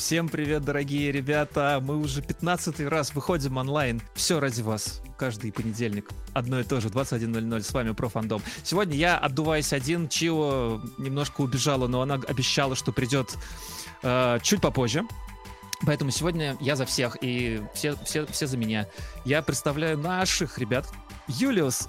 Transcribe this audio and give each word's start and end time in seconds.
Всем 0.00 0.30
привет, 0.30 0.64
дорогие 0.64 1.12
ребята! 1.12 1.78
Мы 1.82 1.98
уже 1.98 2.22
15 2.22 2.80
раз 2.88 3.14
выходим 3.14 3.58
онлайн. 3.58 4.00
Все 4.14 4.40
ради 4.40 4.62
вас. 4.62 5.02
Каждый 5.18 5.52
понедельник. 5.52 6.08
Одно 6.32 6.58
и 6.58 6.64
то 6.64 6.80
же, 6.80 6.88
21.00. 6.88 7.60
С 7.60 7.70
вами 7.74 7.92
Профандом. 7.92 8.42
Сегодня 8.64 8.96
я 8.96 9.18
отдуваюсь 9.18 9.74
один. 9.74 10.08
Чио 10.08 10.80
немножко 10.96 11.42
убежала, 11.42 11.86
но 11.86 12.00
она 12.00 12.14
обещала, 12.14 12.76
что 12.76 12.92
придет 12.92 13.36
э, 14.02 14.38
чуть 14.42 14.62
попозже. 14.62 15.04
Поэтому 15.84 16.10
сегодня 16.10 16.56
я 16.60 16.76
за 16.76 16.86
всех, 16.86 17.18
и 17.20 17.60
все, 17.74 17.94
все, 18.02 18.24
все 18.24 18.46
за 18.46 18.56
меня. 18.56 18.88
Я 19.26 19.42
представляю 19.42 19.98
наших 19.98 20.56
ребят. 20.56 20.86
Юлиус, 21.28 21.88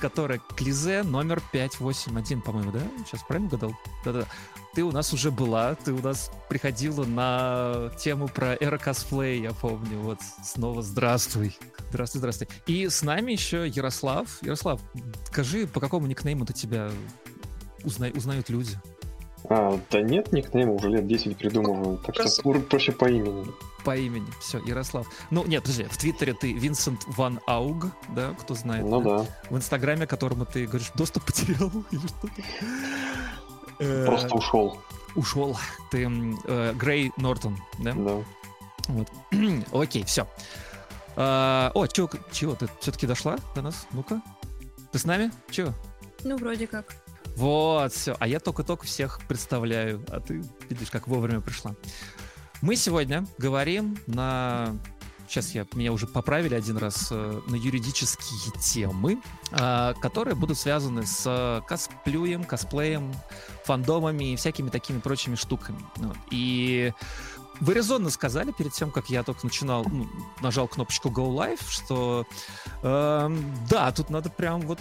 которая 0.00 0.40
Клизе 0.56 1.02
номер 1.02 1.42
581, 1.52 2.42
по-моему, 2.42 2.72
да? 2.72 2.80
Сейчас 3.06 3.22
правильно 3.22 3.48
угадал? 3.48 3.74
Да-да. 4.04 4.24
Ты 4.74 4.84
у 4.84 4.92
нас 4.92 5.12
уже 5.12 5.30
была, 5.30 5.74
ты 5.74 5.92
у 5.92 6.02
нас 6.02 6.30
приходила 6.48 7.04
на 7.04 7.90
тему 7.98 8.28
про 8.28 8.56
эра 8.60 8.78
косплей, 8.78 9.40
я 9.40 9.52
помню. 9.52 9.98
Вот 10.00 10.18
снова 10.44 10.82
здравствуй. 10.82 11.56
Здравствуй, 11.88 12.18
здравствуй. 12.18 12.48
И 12.66 12.88
с 12.88 13.02
нами 13.02 13.32
еще 13.32 13.66
Ярослав. 13.66 14.42
Ярослав, 14.42 14.80
скажи, 15.26 15.66
по 15.66 15.80
какому 15.80 16.06
никнейму-то 16.06 16.52
тебя 16.52 16.90
узна... 17.84 18.08
узнают 18.14 18.50
люди? 18.50 18.78
А, 19.48 19.78
да 19.90 20.02
нет 20.02 20.32
никнейма, 20.32 20.72
уже 20.72 20.88
лет 20.88 21.06
10 21.06 21.36
придумываю, 21.36 21.98
так 21.98 22.16
что 22.16 22.42
проще 22.60 22.92
по 22.92 23.08
имени. 23.08 23.46
По 23.86 23.96
имени, 23.96 24.26
все, 24.40 24.58
Ярослав. 24.66 25.06
Ну, 25.30 25.46
нет, 25.46 25.62
подожди, 25.62 25.84
в 25.84 25.96
Твиттере 25.96 26.34
ты 26.34 26.52
Винсент 26.52 27.04
Ван 27.06 27.38
Ауг, 27.46 27.86
да, 28.08 28.34
кто 28.34 28.56
знает. 28.56 28.84
Ну 28.84 29.00
да. 29.00 29.24
В 29.48 29.56
Инстаграме, 29.56 30.08
которому 30.08 30.44
ты 30.44 30.66
говоришь, 30.66 30.90
доступ 30.96 31.24
потерял 31.24 31.70
или 31.92 32.06
что-то. 32.08 32.42
Просто 34.04 34.26
э, 34.26 34.30
ушел. 34.32 34.82
Ушел. 35.14 35.56
Ты 35.92 36.10
э, 36.48 36.72
Грей 36.74 37.12
Нортон, 37.16 37.58
да? 37.78 37.92
Да. 37.92 38.24
Вот. 38.88 39.08
Окей, 39.72 40.02
все. 40.02 40.26
А, 41.14 41.70
о, 41.72 41.86
чего, 41.86 42.10
чего, 42.32 42.56
ты 42.56 42.68
все-таки 42.80 43.06
дошла 43.06 43.36
до 43.54 43.62
нас? 43.62 43.86
Ну-ка. 43.92 44.20
Ты 44.90 44.98
с 44.98 45.04
нами? 45.04 45.30
Чего? 45.48 45.72
Ну, 46.24 46.36
вроде 46.38 46.66
как. 46.66 46.96
Вот, 47.36 47.92
все. 47.92 48.16
А 48.18 48.26
я 48.26 48.40
только-только 48.40 48.84
всех 48.84 49.20
представляю, 49.28 50.04
а 50.08 50.18
ты 50.18 50.42
видишь, 50.68 50.90
как 50.90 51.06
вовремя 51.06 51.40
пришла. 51.40 51.76
Мы 52.62 52.76
сегодня 52.76 53.26
говорим 53.38 53.98
на 54.06 54.74
сейчас 55.28 55.54
я, 55.54 55.66
меня 55.74 55.92
уже 55.92 56.06
поправили 56.06 56.54
один 56.54 56.76
раз, 56.76 57.08
э, 57.10 57.40
на 57.48 57.56
юридические 57.56 58.52
темы, 58.60 59.20
э, 59.50 59.94
которые 60.00 60.34
будут 60.34 60.58
связаны 60.58 61.04
с 61.04 61.62
косплюем, 61.66 62.44
косплеем, 62.44 63.12
фандомами 63.64 64.32
и 64.32 64.36
всякими 64.36 64.70
такими 64.70 65.00
прочими 65.00 65.34
штуками. 65.34 65.78
Вот. 65.96 66.16
И 66.30 66.92
вы 67.60 67.74
резонно 67.74 68.10
сказали 68.10 68.52
перед 68.52 68.72
тем, 68.72 68.90
как 68.90 69.08
я 69.08 69.22
только 69.22 69.46
начинал, 69.46 69.84
ну, 69.84 70.06
нажал 70.40 70.68
кнопочку 70.68 71.08
Go 71.08 71.34
Live, 71.34 71.64
что 71.68 72.26
э, 72.82 73.36
да, 73.68 73.92
тут 73.92 74.10
надо 74.10 74.30
прям 74.30 74.60
вот 74.62 74.78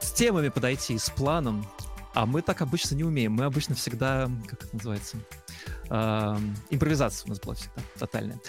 с 0.00 0.12
темами 0.12 0.48
подойти, 0.48 0.98
с 0.98 1.10
планом. 1.10 1.66
А 2.14 2.26
мы 2.26 2.42
так 2.42 2.60
обычно 2.60 2.94
не 2.94 3.04
умеем. 3.04 3.32
Мы 3.32 3.44
обычно 3.44 3.74
всегда, 3.74 4.30
как 4.48 4.64
это 4.64 4.74
называется, 4.74 5.16
э, 5.88 6.38
импровизация 6.70 7.26
у 7.26 7.28
нас 7.30 7.40
была 7.40 7.54
всегда 7.54 7.82
тотальная. 7.98 8.40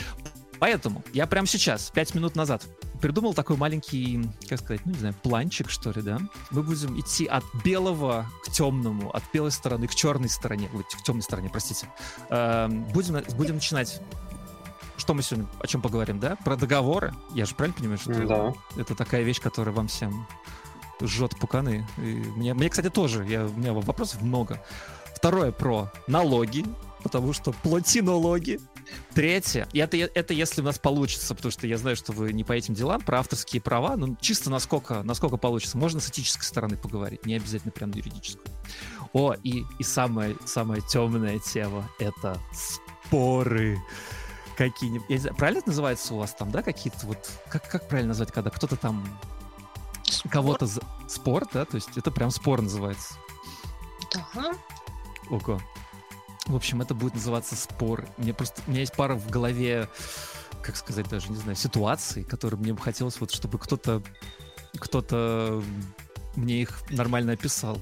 Поэтому 0.60 1.04
я 1.14 1.26
прямо 1.26 1.48
сейчас, 1.48 1.90
пять 1.90 2.14
минут 2.14 2.36
назад, 2.36 2.64
придумал 3.02 3.34
такой 3.34 3.58
маленький, 3.58 4.30
как 4.48 4.60
сказать, 4.60 4.86
ну 4.86 4.92
не 4.92 5.00
знаю, 5.00 5.16
планчик, 5.24 5.70
что 5.72 5.92
ли, 5.92 6.04
да? 6.04 6.20
Мы 6.52 6.62
будем 6.62 7.00
идти 7.00 7.26
от 7.26 7.44
белого 7.64 8.28
к 8.46 8.52
темному, 8.52 9.10
от 9.10 9.24
белой 9.34 9.52
стороны 9.52 9.88
к 9.88 9.96
черной 9.96 10.30
стороне, 10.30 10.70
ой, 10.74 10.84
к 10.84 11.04
темной 11.04 11.24
стороне, 11.24 11.50
простите. 11.50 11.88
Э, 12.30 12.68
будем, 12.68 13.24
будем 13.36 13.56
начинать 13.56 14.02
что 14.98 15.16
мы 15.16 15.24
сегодня 15.24 15.50
о 15.60 15.66
чем 15.66 15.82
поговорим, 15.82 16.20
да? 16.20 16.36
Про 16.46 16.56
договоры. 16.56 17.12
Я 17.34 17.46
же 17.46 17.56
правильно 17.56 17.76
понимаю, 17.76 17.98
что 17.98 18.14
да. 18.28 18.54
это 18.80 18.94
такая 18.94 19.24
вещь, 19.24 19.42
которая 19.42 19.74
вам 19.74 19.88
всем 19.88 20.28
жжет 21.08 21.38
пуканы. 21.40 21.88
И 21.98 22.02
мне, 22.02 22.54
мне, 22.54 22.70
кстати, 22.70 22.90
тоже. 22.90 23.26
Я, 23.26 23.46
у 23.46 23.54
меня 23.54 23.74
вопросов 23.74 24.22
много. 24.22 24.64
Второе 25.16 25.52
про 25.52 25.92
налоги, 26.08 26.66
потому 27.04 27.34
что 27.34 27.52
плати 27.52 28.02
налоги. 28.02 28.60
Третье, 29.14 29.68
и 29.72 29.80
это, 29.80 29.96
это 29.96 30.34
если 30.34 30.62
у 30.62 30.64
нас 30.64 30.80
получится, 30.80 31.34
потому 31.36 31.52
что 31.52 31.68
я 31.68 31.78
знаю, 31.78 31.96
что 31.96 32.12
вы 32.12 32.34
не 32.34 32.44
по 32.44 32.54
этим 32.54 32.74
делам, 32.74 33.00
про 33.02 33.20
авторские 33.20 33.62
права, 33.62 33.96
ну, 33.96 34.18
чисто 34.20 34.50
насколько, 34.50 35.04
насколько 35.04 35.38
получится. 35.38 35.78
Можно 35.78 36.00
с 36.00 36.10
этической 36.10 36.44
стороны 36.44 36.76
поговорить, 36.76 37.26
не 37.26 37.36
обязательно 37.36 37.72
прям 37.72 37.92
юридическую. 37.92 38.46
О, 39.14 39.34
и, 39.44 39.64
и 39.78 39.84
самая, 39.84 40.36
самая 40.46 40.82
темная 40.82 41.40
тема— 41.40 41.90
это 42.00 42.38
споры 42.54 43.80
какие-нибудь. 44.58 45.38
Правильно 45.38 45.60
это 45.60 45.70
называется 45.70 46.14
у 46.14 46.18
вас 46.18 46.34
там, 46.34 46.52
да, 46.52 46.64
какие-то 46.64 47.06
вот... 47.06 47.30
Как, 47.50 47.70
как 47.70 47.88
правильно 47.88 48.10
назвать, 48.10 48.32
когда 48.32 48.50
кто-то 48.50 48.76
там... 48.76 49.08
Кого-то... 50.30 50.66
За... 50.66 50.82
Спор, 51.08 51.46
да? 51.54 51.66
То 51.66 51.76
есть 51.76 51.98
это 51.98 52.12
прям 52.12 52.32
спор 52.32 52.62
называется. 52.62 53.16
Ага. 54.16 54.58
Ого. 55.30 55.62
В 56.46 56.56
общем, 56.56 56.82
это 56.82 56.94
будет 56.94 57.16
называться 57.16 57.56
спор. 57.56 58.06
Мне 58.18 58.34
просто, 58.34 58.62
у 58.68 58.72
меня 58.72 58.82
есть 58.82 58.96
пара 58.96 59.16
в 59.16 59.30
голове, 59.30 59.90
как 60.62 60.76
сказать, 60.76 61.08
даже 61.10 61.30
не 61.30 61.38
знаю, 61.38 61.56
ситуаций, 61.56 62.24
которые 62.24 62.60
мне 62.60 62.74
бы 62.74 62.82
хотелось, 62.82 63.20
вот, 63.20 63.32
чтобы 63.32 63.58
кто-то, 63.58 64.02
кто-то 64.80 65.64
мне 66.36 66.62
их 66.62 66.82
нормально 66.90 67.34
описал. 67.34 67.80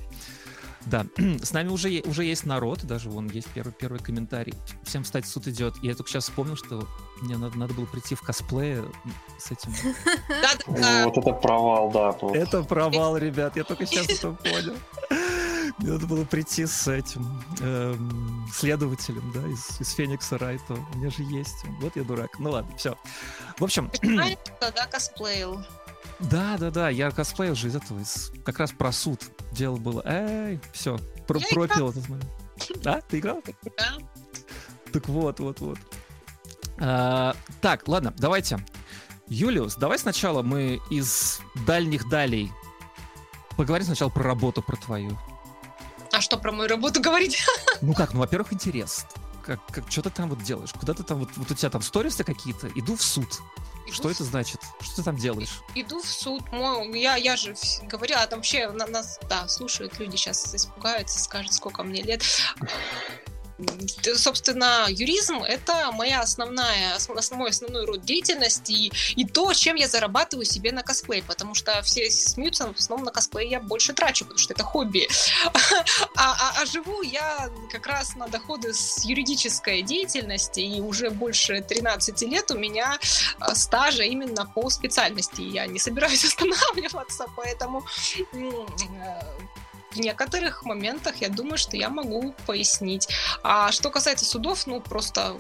Да, 0.86 1.06
с 1.42 1.52
нами 1.52 1.70
уже, 1.70 2.02
уже 2.06 2.24
есть 2.24 2.46
народ, 2.46 2.84
даже 2.84 3.10
вон 3.10 3.28
есть 3.30 3.48
первый, 3.54 3.72
первый 3.72 4.00
комментарий. 4.00 4.54
Всем, 4.84 5.04
кстати, 5.04 5.26
суд 5.26 5.48
идет. 5.48 5.76
Я 5.82 5.96
только 5.96 6.10
сейчас 6.10 6.26
вспомнил, 6.26 6.56
что 6.56 6.88
мне 7.22 7.38
надо, 7.38 7.58
надо 7.58 7.74
было 7.74 7.86
прийти 7.86 8.16
в 8.16 8.22
косплее 8.22 8.84
с 9.38 9.52
этим. 9.52 9.74
Вот 11.06 11.18
это 11.18 11.34
провал, 11.34 11.92
да. 11.92 12.16
Это 12.34 12.64
провал, 12.64 13.18
ребят, 13.18 13.56
я 13.56 13.64
только 13.64 13.86
сейчас 13.86 14.10
это 14.10 14.32
понял. 14.32 14.76
Мне 15.78 15.92
надо 15.92 16.08
было 16.08 16.26
прийти 16.26 16.66
с 16.66 16.88
этим 16.88 17.42
эм, 17.62 18.48
следователем, 18.54 19.32
да, 19.34 19.48
из, 19.48 19.80
из 19.80 19.94
Феникса 19.94 20.38
Райта. 20.38 20.74
У 20.74 20.98
меня 20.98 21.10
же 21.10 21.24
есть. 21.24 21.64
Вот 21.80 21.96
я 21.96 22.04
дурак. 22.04 22.38
Ну 22.40 22.52
ладно, 22.52 22.76
все. 22.76 22.98
В 23.58 23.64
общем... 23.64 23.90
Тогда 24.60 24.86
косплеил. 24.88 25.64
Да, 26.20 26.58
да, 26.58 26.70
да, 26.70 26.90
я 26.90 27.12
косплеил 27.12 27.56
же 27.56 27.70
из 27.70 27.76
этого, 27.76 28.00
из, 28.00 28.32
как 28.44 28.60
раз 28.60 28.72
про 28.72 28.92
суд. 28.92 29.22
Дело 29.52 29.78
было, 29.78 30.02
эй, 30.06 30.60
все, 30.74 31.00
про, 31.28 31.40
пропил 31.40 31.92
этот 31.92 32.10
момент. 32.10 32.30
Да, 32.84 33.02
ты 33.02 33.20
играл? 33.20 33.42
Да. 33.78 33.98
Так 34.92 35.08
вот, 35.08 35.40
вот, 35.40 35.60
вот. 35.62 35.80
А, 36.80 37.36
так, 37.62 37.88
ладно, 37.88 38.14
давайте. 38.18 38.60
Юлиус, 39.28 39.76
давай 39.76 40.00
сначала 40.00 40.42
мы 40.42 40.82
из 40.90 41.40
дальних 41.68 42.10
далей 42.10 42.52
поговорим 43.58 43.86
сначала 43.86 44.10
про 44.10 44.24
работу, 44.24 44.62
про 44.62 44.76
твою. 44.78 45.18
А 46.12 46.22
что 46.22 46.38
про 46.38 46.52
мою 46.52 46.70
работу 46.70 47.02
говорить? 47.02 47.44
Ну 47.82 47.94
как, 47.94 48.14
ну, 48.14 48.20
во-первых, 48.20 48.52
интерес. 48.52 49.06
Как, 49.46 49.66
как, 49.68 49.90
что 49.90 50.02
ты 50.02 50.10
там 50.10 50.30
вот 50.30 50.44
делаешь? 50.44 50.72
Куда 50.78 50.94
ты 50.94 51.04
там, 51.04 51.20
вот, 51.20 51.30
вот 51.36 51.50
у 51.50 51.54
тебя 51.54 51.70
там 51.70 51.82
сторисы 51.82 52.24
какие-то? 52.24 52.68
Иду 52.76 52.96
в 52.96 53.02
суд. 53.02 53.40
Иду 53.86 53.94
что 53.94 54.08
в... 54.10 54.12
это 54.12 54.24
значит? 54.26 54.60
Что 54.82 54.98
ты 54.98 55.04
там 55.04 55.16
делаешь? 55.16 55.62
Иду 55.76 56.02
в 56.02 56.06
суд. 56.06 56.44
Мой, 56.52 57.00
я, 57.00 57.16
я 57.16 57.38
же 57.38 57.56
говорила, 57.84 58.22
а 58.22 58.28
там 58.28 58.40
вообще 58.40 58.70
на, 58.70 58.86
нас, 58.88 59.20
да, 59.30 59.48
слушают 59.48 59.98
люди 60.00 60.18
сейчас, 60.18 60.54
испугаются, 60.54 61.20
скажут, 61.20 61.54
сколько 61.54 61.84
мне 61.84 62.02
лет 62.02 62.24
собственно, 64.16 64.86
юризм— 64.90 65.44
это 65.48 65.92
моя 65.92 66.22
основная, 66.22 66.98
мой 67.32 67.50
основной 67.50 67.86
род 67.86 68.02
деятельности 68.02 68.72
и, 68.72 68.92
и 69.16 69.26
то, 69.26 69.54
чем 69.54 69.76
я 69.76 69.88
зарабатываю 69.88 70.46
себе 70.46 70.72
на 70.72 70.84
косплей, 70.84 71.24
потому 71.24 71.56
что 71.56 71.82
все 71.84 72.10
смеются, 72.10 72.72
в 72.74 72.78
основном 72.78 73.06
на 73.06 73.12
косплей 73.12 73.50
я 73.50 73.60
больше 73.60 73.94
трачу, 73.94 74.26
потому 74.26 74.40
что 74.40 74.54
это 74.54 74.64
хобби. 74.64 75.08
А, 76.16 76.34
а, 76.34 76.62
а 76.62 76.66
живу 76.66 77.02
я 77.02 77.50
как 77.72 77.88
раз 77.88 78.16
на 78.16 78.28
доходы 78.28 78.74
с 78.74 79.06
юридической 79.06 79.82
деятельности, 79.82 80.60
и 80.60 80.82
уже 80.82 81.10
больше 81.12 81.62
13 81.62 82.22
лет 82.24 82.52
у 82.52 82.58
меня 82.58 83.00
а, 83.40 83.56
стажа 83.56 84.04
именно 84.04 84.46
по 84.46 84.70
специальности. 84.70 85.42
Я 85.42 85.66
не 85.68 85.80
собираюсь 85.80 86.26
останавливаться, 86.26 87.26
поэтому 87.36 87.86
в 89.92 90.00
некоторых 90.00 90.64
моментах 90.64 91.18
я 91.18 91.30
думаю, 91.30 91.58
что 91.58 91.78
я 91.78 91.90
могу 91.90 92.34
пояснить. 92.46 93.08
А 93.44 93.72
что 93.72 93.90
касается 93.90 94.26
судов, 94.26 94.68
ну 94.68 94.82
просто 94.82 95.38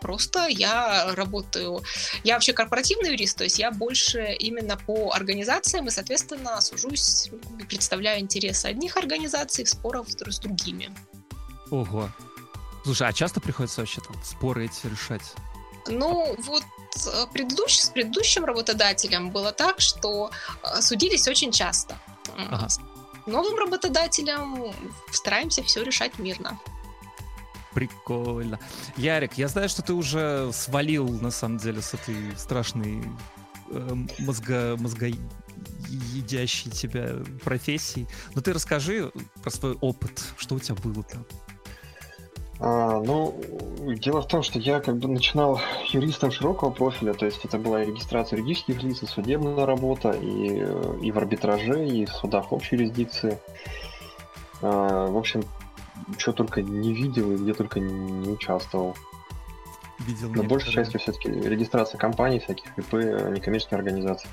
Просто 0.00 0.46
я 0.48 1.14
работаю, 1.14 1.82
я 2.24 2.34
вообще 2.34 2.54
корпоративный 2.54 3.10
юрист, 3.10 3.36
то 3.36 3.44
есть 3.44 3.58
я 3.58 3.70
больше 3.70 4.34
именно 4.38 4.78
по 4.78 5.12
организациям 5.12 5.88
и, 5.88 5.90
соответственно, 5.90 6.58
сужусь, 6.62 7.30
представляю 7.68 8.20
интересы 8.20 8.66
одних 8.66 8.96
организаций 8.96 9.64
в 9.64 9.68
спорах 9.68 10.06
с 10.08 10.38
другими. 10.38 10.90
Ого. 11.70 12.08
Слушай, 12.82 13.08
а 13.08 13.12
часто 13.12 13.40
приходится 13.40 13.82
вообще 13.82 14.00
там 14.00 14.16
споры 14.24 14.64
эти 14.64 14.86
решать? 14.86 15.34
Ну, 15.86 16.34
вот 16.38 16.64
э, 17.06 17.26
предыдущ, 17.32 17.78
с 17.78 17.90
предыдущим 17.90 18.46
работодателем 18.46 19.30
было 19.30 19.52
так, 19.52 19.80
что 19.80 20.30
э, 20.62 20.80
судились 20.80 21.28
очень 21.28 21.52
часто. 21.52 21.98
Ага 22.38 22.68
новым 23.26 23.58
работодателям 23.58 24.72
стараемся 25.12 25.62
все 25.62 25.82
решать 25.82 26.18
мирно. 26.18 26.58
Прикольно. 27.72 28.58
Ярик, 28.96 29.34
я 29.34 29.48
знаю, 29.48 29.68
что 29.68 29.82
ты 29.82 29.92
уже 29.92 30.50
свалил, 30.52 31.08
на 31.08 31.30
самом 31.30 31.58
деле, 31.58 31.80
с 31.80 31.94
этой 31.94 32.36
страшной 32.36 33.04
э, 33.70 33.94
мозга, 34.18 34.76
мозгоедящей 34.76 36.70
тебя 36.72 37.16
профессии. 37.44 38.08
Но 38.34 38.40
ты 38.40 38.52
расскажи 38.52 39.12
про 39.42 39.50
свой 39.50 39.74
опыт, 39.80 40.20
что 40.36 40.56
у 40.56 40.58
тебя 40.58 40.74
было 40.76 41.04
там. 41.04 41.24
А, 42.60 43.00
ну, 43.00 43.34
дело 43.86 44.20
в 44.20 44.28
том, 44.28 44.42
что 44.42 44.58
я 44.58 44.80
как 44.80 44.98
бы 44.98 45.08
начинал 45.08 45.60
юристом 45.88 46.30
широкого 46.30 46.70
профиля, 46.70 47.14
то 47.14 47.24
есть 47.24 47.44
это 47.44 47.58
была 47.58 47.82
и 47.82 47.86
регистрация 47.86 48.38
юридических 48.38 48.82
лиц, 48.82 49.02
и 49.02 49.06
судебная 49.06 49.64
работа, 49.64 50.10
и, 50.10 50.62
и 51.02 51.10
в 51.10 51.16
арбитраже, 51.16 51.86
и 51.88 52.04
в 52.04 52.10
судах 52.10 52.52
общей 52.52 52.76
юрисдикции. 52.76 53.38
А, 54.60 55.06
в 55.06 55.16
общем, 55.16 55.42
что 56.18 56.32
только 56.32 56.60
не 56.60 56.92
видел 56.92 57.32
и 57.32 57.36
где 57.36 57.54
только 57.54 57.80
не 57.80 58.28
участвовал. 58.28 58.94
Видел 60.00 60.30
Но 60.34 60.42
большей 60.42 60.72
частью 60.72 61.00
все-таки 61.00 61.30
регистрация 61.30 61.98
компаний, 61.98 62.40
всяких 62.40 62.66
ИП, 62.78 62.92
некоммерческих 62.92 63.72
организаций. 63.72 64.28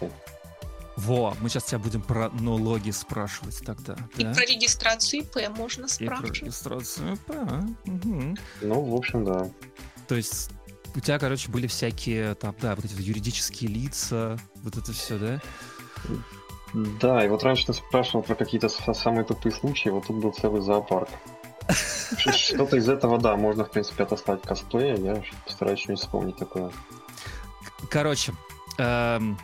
Во, 0.98 1.38
мы 1.42 1.50
сейчас 1.50 1.66
тебя 1.66 1.78
будем 1.78 2.02
про 2.02 2.30
налоги 2.32 2.90
спрашивать 2.90 3.62
тогда. 3.64 3.96
И 4.18 4.24
да? 4.24 4.34
про 4.34 4.42
регистрацию 4.42 5.22
ИП 5.22 5.56
можно 5.56 5.88
спрашивать. 5.88 6.38
И 6.38 6.40
про 6.40 6.46
регистрацию 6.46 7.14
ИП. 7.14 7.30
Угу. 7.86 8.36
Ну, 8.62 8.82
в 8.82 8.96
общем, 8.96 9.24
да. 9.24 9.48
То 10.08 10.16
есть 10.16 10.50
у 10.96 11.00
тебя, 11.00 11.20
короче, 11.20 11.52
были 11.52 11.68
всякие 11.68 12.34
там, 12.34 12.56
да, 12.60 12.76
вот 12.76 12.84
эти 12.84 13.00
юридические 13.00 13.70
лица, 13.70 14.40
вот 14.64 14.76
это 14.76 14.92
все, 14.92 15.20
да? 15.20 15.42
Да, 16.74 17.24
и 17.24 17.30
вот 17.30 17.44
раньше 17.44 17.68
ты 17.68 17.74
спрашивал 17.74 18.24
про 18.24 18.34
какие-то 18.34 18.68
самые 18.68 19.24
тупые 19.24 19.54
случаи, 19.54 19.90
вот 19.90 20.08
тут 20.08 20.18
был 20.18 20.32
целый 20.34 20.62
зоопарк. 20.62 21.10
Что-то 22.18 22.78
из 22.78 22.90
этого, 22.90 23.20
да, 23.20 23.36
можно, 23.36 23.66
в 23.66 23.70
принципе, 23.70 24.04
отослать 24.04 24.42
косплея, 24.42 24.96
я 24.98 25.24
постараюсь 25.46 25.80
что-нибудь 25.80 26.02
вспомнить 26.02 26.38
такое. 26.38 26.72
Короче, 27.90 28.34
эм, 28.80 29.38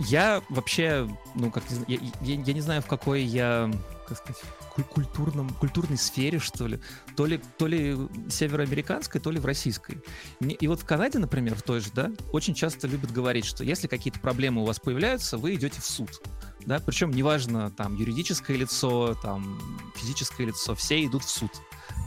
я 0.00 0.42
вообще, 0.48 1.08
ну, 1.34 1.50
как 1.50 1.62
я, 1.86 1.98
я, 2.20 2.34
я 2.34 2.52
не 2.52 2.60
знаю, 2.60 2.82
в 2.82 2.86
какой 2.86 3.22
я, 3.22 3.70
как 4.06 4.18
сказать, 4.18 4.42
культурном, 4.88 5.50
культурной 5.50 5.98
сфере, 5.98 6.38
что 6.38 6.66
ли. 6.66 6.80
То 7.16 7.26
ли, 7.26 7.40
то 7.58 7.66
ли 7.66 7.96
североамериканской, 8.30 9.20
то 9.20 9.30
ли 9.30 9.38
в 9.38 9.44
российской. 9.44 10.02
И 10.40 10.66
вот 10.68 10.80
в 10.80 10.84
Канаде, 10.84 11.18
например, 11.18 11.54
в 11.54 11.62
той 11.62 11.80
же, 11.80 11.90
да, 11.92 12.10
очень 12.32 12.54
часто 12.54 12.86
любят 12.86 13.12
говорить, 13.12 13.44
что 13.44 13.62
если 13.62 13.88
какие-то 13.88 14.20
проблемы 14.20 14.62
у 14.62 14.64
вас 14.64 14.80
появляются, 14.80 15.36
вы 15.38 15.54
идете 15.54 15.80
в 15.80 15.86
суд. 15.86 16.22
Да, 16.66 16.80
причем 16.84 17.10
неважно, 17.10 17.70
там, 17.70 17.96
юридическое 17.96 18.56
лицо, 18.56 19.14
там, 19.22 19.60
физическое 19.96 20.46
лицо, 20.46 20.74
все 20.74 21.04
идут 21.04 21.24
в 21.24 21.30
суд. 21.30 21.50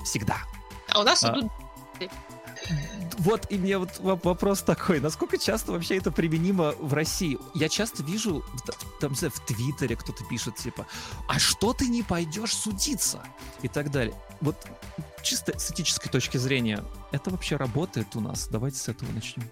Всегда. 0.04 0.38
А 0.90 1.02
у 1.02 1.04
нас 1.04 1.24
а, 1.24 1.32
идут 1.32 1.52
вот 3.20 3.48
и 3.50 3.58
мне 3.58 3.78
вот 3.78 4.00
вопрос 4.00 4.62
такой, 4.62 5.00
насколько 5.00 5.38
часто 5.38 5.72
вообще 5.72 5.98
это 5.98 6.12
применимо 6.12 6.74
в 6.80 6.94
России? 6.94 7.38
Я 7.54 7.70
часто 7.70 8.04
вижу, 8.04 8.44
там, 9.00 9.14
в 9.16 9.40
Твиттере 9.46 9.96
кто-то 9.96 10.24
пишет, 10.26 10.56
типа, 10.56 10.88
а 11.28 11.40
что 11.40 11.74
ты 11.74 11.88
не 11.88 12.04
пойдешь 12.04 12.54
судиться? 12.54 13.22
И 13.62 13.68
так 13.68 13.92
далее. 13.92 14.16
Вот 14.42 14.56
чисто 15.22 15.58
с 15.58 15.72
этической 15.72 16.12
точки 16.12 16.38
зрения, 16.38 16.84
это 17.12 17.30
вообще 17.30 17.56
работает 17.56 18.16
у 18.16 18.20
нас? 18.20 18.48
Давайте 18.48 18.78
с 18.78 18.88
этого 18.88 19.12
начнем. 19.12 19.50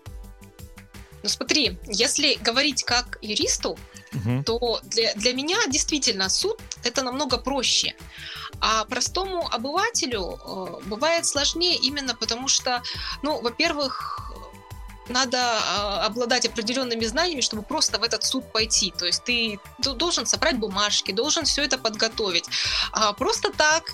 Ну 1.24 1.30
смотри, 1.30 1.78
если 1.88 2.36
говорить 2.36 2.84
как 2.84 3.18
юристу, 3.22 3.78
угу. 4.14 4.44
то 4.44 4.80
для, 4.84 5.14
для 5.16 5.34
меня 5.34 5.58
действительно 5.68 6.30
суд 6.30 6.60
это 6.84 7.04
намного 7.04 7.38
проще. 7.38 7.96
А 8.60 8.86
простому 8.86 9.48
обывателю 9.52 10.40
э, 10.40 10.88
бывает 10.88 11.26
сложнее 11.26 11.76
именно 11.76 12.16
потому, 12.16 12.48
что, 12.48 12.84
ну, 13.24 13.42
во-первых, 13.42 14.32
надо 15.10 15.38
э, 15.38 16.06
обладать 16.06 16.46
определенными 16.46 17.06
знаниями, 17.06 17.42
чтобы 17.42 17.64
просто 17.64 18.00
в 18.00 18.04
этот 18.04 18.24
суд 18.24 18.52
пойти. 18.52 18.94
То 18.98 19.06
есть 19.06 19.24
ты 19.24 19.60
должен 19.80 20.26
собрать 20.26 20.58
бумажки, 20.58 21.12
должен 21.12 21.46
все 21.46 21.64
это 21.64 21.78
подготовить. 21.78 22.46
А 22.92 23.14
просто 23.14 23.52
так 23.52 23.92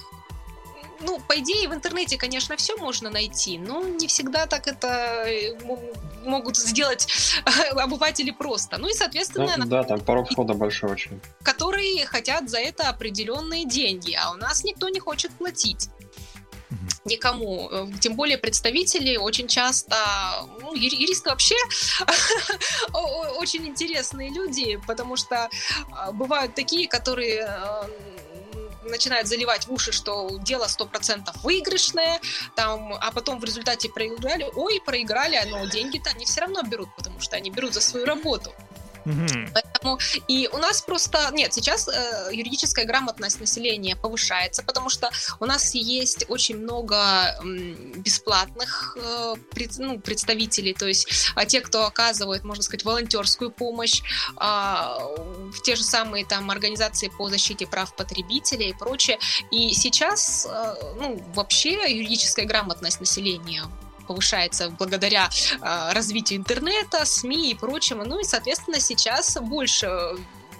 ну, 1.01 1.19
по 1.27 1.39
идее, 1.39 1.67
в 1.69 1.73
интернете, 1.73 2.17
конечно, 2.17 2.55
все 2.57 2.75
можно 2.77 3.09
найти, 3.09 3.57
но 3.57 3.83
не 3.83 4.07
всегда 4.07 4.45
так 4.45 4.67
это 4.67 4.87
э, 5.27 5.55
могут 6.25 6.57
сделать 6.57 7.07
обыватели 7.71 8.31
просто. 8.31 8.77
Ну 8.77 8.89
и, 8.89 8.93
соответственно... 8.93 9.53
Ну, 9.57 9.65
да, 9.65 9.83
там 9.83 9.99
порог 9.99 10.29
входа 10.31 10.53
большой 10.53 10.91
очень. 10.91 11.19
Которые 11.43 12.05
хотят 12.05 12.49
за 12.49 12.59
это 12.59 12.89
определенные 12.89 13.65
деньги, 13.65 14.13
а 14.13 14.31
у 14.31 14.35
нас 14.35 14.63
никто 14.63 14.89
не 14.89 14.99
хочет 14.99 15.31
платить 15.31 15.89
никому. 17.05 17.69
Э, 17.71 17.87
тем 17.99 18.15
более 18.15 18.37
представители 18.37 19.17
очень 19.17 19.47
часто, 19.47 19.95
ну, 20.61 20.73
юристы 20.73 21.29
вообще 21.29 21.55
очень 23.37 23.67
интересные 23.67 24.29
люди, 24.29 24.79
потому 24.85 25.15
что 25.15 25.49
а, 25.91 26.11
бывают 26.11 26.53
такие, 26.55 26.87
которые 26.87 27.49
начинает 28.83 29.27
заливать 29.27 29.67
в 29.67 29.73
уши, 29.73 29.91
что 29.91 30.37
дело 30.39 30.67
сто 30.67 30.85
процентов 30.85 31.35
выигрышное, 31.43 32.19
там, 32.55 32.93
а 32.93 33.11
потом 33.11 33.39
в 33.39 33.43
результате 33.43 33.89
проиграли, 33.89 34.49
ой, 34.55 34.81
проиграли, 34.85 35.39
но 35.49 35.65
деньги-то 35.65 36.09
они 36.11 36.25
все 36.25 36.41
равно 36.41 36.61
берут, 36.63 36.89
потому 36.95 37.19
что 37.19 37.35
они 37.35 37.49
берут 37.49 37.73
за 37.73 37.81
свою 37.81 38.05
работу. 38.05 38.53
Mm-hmm. 39.07 39.51
Поэтому 39.53 39.99
и 40.27 40.49
у 40.51 40.57
нас 40.57 40.81
просто 40.81 41.29
нет 41.31 41.53
сейчас 41.53 41.87
э, 41.87 42.29
юридическая 42.33 42.85
грамотность 42.85 43.39
населения 43.39 43.95
повышается, 43.95 44.63
потому 44.63 44.89
что 44.89 45.09
у 45.39 45.45
нас 45.45 45.73
есть 45.75 46.25
очень 46.27 46.57
много 46.57 46.95
э, 46.95 47.43
бесплатных 47.95 48.97
э, 48.99 49.35
пред, 49.51 49.77
ну, 49.77 49.99
представителей, 49.99 50.73
то 50.73 50.87
есть 50.87 51.31
а 51.35 51.45
те, 51.45 51.61
кто 51.61 51.85
оказывает, 51.85 52.43
можно 52.43 52.63
сказать, 52.63 52.83
волонтерскую 52.83 53.49
помощь, 53.49 54.01
э, 54.01 54.43
в 54.43 55.61
те 55.63 55.75
же 55.77 55.83
самые 55.83 56.25
там 56.25 56.51
организации 56.51 57.09
по 57.17 57.29
защите 57.29 57.65
прав 57.65 57.95
потребителей 57.95 58.71
и 58.71 58.73
прочее. 58.73 59.19
И 59.51 59.73
сейчас, 59.73 60.45
э, 60.49 60.73
ну 60.99 61.23
вообще 61.33 61.71
юридическая 61.89 62.45
грамотность 62.45 62.99
населения 62.99 63.63
повышается 64.07 64.69
благодаря 64.69 65.29
э, 65.29 65.93
развитию 65.93 66.39
интернета, 66.39 67.05
СМИ 67.05 67.51
и 67.51 67.55
прочему. 67.55 68.05
Ну 68.05 68.19
и, 68.19 68.23
соответственно, 68.23 68.79
сейчас 68.79 69.37
больше 69.39 69.87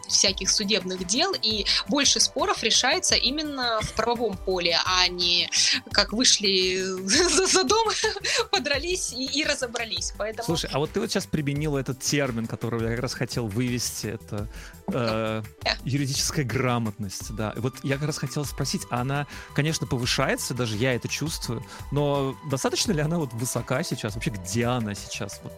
всяких 0.08 0.50
судебных 0.50 1.06
дел, 1.06 1.34
и 1.42 1.66
больше 1.88 2.20
споров 2.20 2.64
решается 2.64 3.16
именно 3.16 3.80
в 3.82 3.94
правовом 3.94 4.38
поле, 4.38 4.78
а 4.86 5.08
не 5.08 5.50
как 5.92 6.14
вышли 6.14 6.82
за, 7.08 7.64
дом, 7.64 7.88
подрались 8.52 9.14
и, 9.14 9.26
и 9.26 9.44
разобрались. 9.44 10.14
Поэтому... 10.18 10.46
Слушай, 10.46 10.70
а 10.74 10.80
вот 10.80 10.92
ты 10.92 11.00
вот 11.00 11.10
сейчас 11.10 11.26
применила 11.26 11.78
этот 11.78 12.00
термин, 12.00 12.48
который 12.48 12.82
я 12.82 12.90
как 12.90 13.00
раз 13.00 13.14
хотел 13.14 13.48
вывести, 13.48 14.08
это 14.08 14.48
э, 14.94 15.44
юридическая 15.84 16.46
грамотность, 16.46 17.36
да. 17.36 17.54
И 17.56 17.60
вот 17.60 17.76
я 17.84 17.96
как 17.96 18.08
раз 18.08 18.18
хотел 18.18 18.46
спросить, 18.46 18.84
а 18.90 19.02
она, 19.02 19.28
конечно, 19.54 19.88
повышается, 19.88 20.54
даже 20.54 20.78
я 20.78 20.94
это 20.94 21.08
чувствую, 21.08 21.66
но 21.92 22.36
достаточно 22.50 22.92
ли 22.92 23.02
она 23.02 23.18
вот 23.18 23.34
высока 23.34 23.84
сейчас? 23.84 24.16
Вообще, 24.16 24.32
где 24.32 24.66
она 24.66 24.96
сейчас? 24.96 25.40
Вот, 25.44 25.54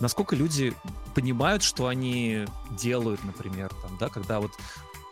насколько 0.00 0.36
люди 0.36 0.74
понимают, 1.14 1.62
что 1.62 1.86
они 1.86 2.46
делают, 2.70 3.22
например, 3.24 3.70
там, 3.82 3.93
да, 3.98 4.08
когда 4.08 4.40
вот 4.40 4.52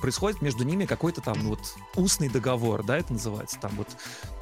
происходит 0.03 0.43
между 0.43 0.65
ними 0.65 0.85
какой-то 0.85 1.21
там 1.21 1.39
вот 1.43 1.61
устный 1.95 2.29
договор, 2.29 2.83
да, 2.85 2.99
это 2.99 3.13
называется, 3.13 3.59
там 3.61 3.71
вот 3.77 3.89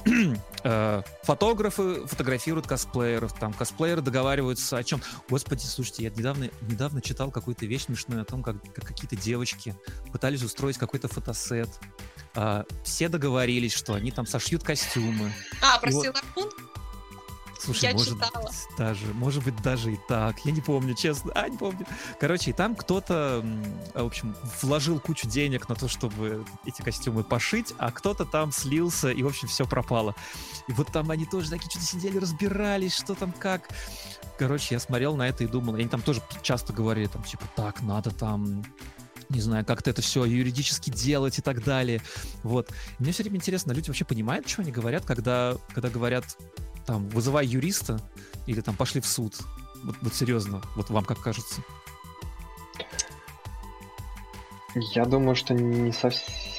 э, 0.63 1.03
фотографы 1.21 2.07
фотографируют 2.07 2.65
косплееров, 2.65 3.33
там 3.33 3.53
косплееры 3.53 4.01
договариваются 4.01 4.77
о 4.77 4.83
чем. 4.83 5.01
Господи, 5.29 5.61
слушайте, 5.61 6.03
я 6.03 6.09
недавно, 6.09 6.49
недавно 6.61 6.99
читал 6.99 7.29
какую-то 7.29 7.67
вещь 7.67 7.85
смешную 7.85 8.23
о 8.23 8.25
том, 8.25 8.41
как, 8.41 8.55
как 8.73 8.87
какие-то 8.87 9.15
девочки 9.15 9.75
пытались 10.11 10.41
устроить 10.41 10.79
какой-то 10.79 11.07
фотосет. 11.07 11.69
Э, 12.33 12.63
все 12.83 13.07
договорились, 13.07 13.73
что 13.73 13.93
они 13.93 14.09
там 14.09 14.25
сошьют 14.25 14.63
костюмы. 14.63 15.31
А, 15.61 15.77
про 15.79 15.91
вот... 15.91 16.07
Слушай, 17.63 17.89
я 17.89 17.93
может 17.93 18.15
читала. 18.15 18.43
быть 18.43 18.77
даже, 18.77 19.05
может 19.13 19.43
быть 19.43 19.55
даже 19.61 19.93
и 19.93 19.99
так. 20.07 20.43
Я 20.45 20.51
не 20.51 20.61
помню, 20.61 20.95
честно. 20.95 21.31
А, 21.35 21.47
не 21.47 21.57
помню. 21.57 21.85
Короче, 22.19 22.49
и 22.49 22.53
там 22.53 22.75
кто-то, 22.75 23.45
в 23.93 24.03
общем, 24.03 24.35
вложил 24.61 24.99
кучу 24.99 25.27
денег 25.27 25.69
на 25.69 25.75
то, 25.75 25.87
чтобы 25.87 26.43
эти 26.65 26.81
костюмы 26.81 27.23
пошить, 27.23 27.73
а 27.77 27.91
кто-то 27.91 28.25
там 28.25 28.51
слился, 28.51 29.11
и, 29.11 29.21
в 29.21 29.27
общем, 29.27 29.47
все 29.47 29.65
пропало. 29.65 30.15
И 30.67 30.73
вот 30.73 30.91
там 30.91 31.11
они 31.11 31.25
тоже 31.25 31.51
такие 31.51 31.69
что-то 31.69 31.85
сидели, 31.85 32.17
разбирались, 32.17 32.95
что 32.95 33.13
там 33.13 33.31
как. 33.31 33.69
Короче, 34.39 34.73
я 34.73 34.79
смотрел 34.79 35.15
на 35.15 35.27
это 35.27 35.43
и 35.43 35.47
думал, 35.47 35.75
они 35.75 35.87
там 35.87 36.01
тоже 36.01 36.21
часто 36.41 36.73
говорили, 36.73 37.07
там, 37.07 37.21
типа, 37.23 37.43
так, 37.55 37.81
надо 37.81 38.09
там 38.09 38.63
не 39.29 39.39
знаю, 39.39 39.65
как-то 39.65 39.89
это 39.89 40.01
все 40.01 40.25
юридически 40.25 40.89
делать 40.89 41.39
и 41.39 41.41
так 41.41 41.63
далее. 41.63 42.01
Вот. 42.43 42.69
мне 42.99 43.13
все 43.13 43.23
время 43.23 43.37
интересно, 43.37 43.71
люди 43.71 43.87
вообще 43.87 44.03
понимают, 44.03 44.47
что 44.49 44.61
они 44.61 44.71
говорят, 44.71 45.05
когда, 45.05 45.55
когда 45.73 45.89
говорят 45.89 46.37
там, 46.85 47.07
вызывай 47.09 47.45
юриста 47.45 47.99
или 48.45 48.61
там 48.61 48.75
пошли 48.75 49.01
в 49.01 49.05
суд. 49.05 49.35
Вот, 49.83 49.95
вот 50.01 50.13
серьезно, 50.13 50.61
вот 50.75 50.89
вам 50.89 51.05
как 51.05 51.19
кажется? 51.19 51.61
Я 54.75 55.05
думаю, 55.05 55.35
что 55.35 55.53
не 55.53 55.91
совсем 55.91 56.51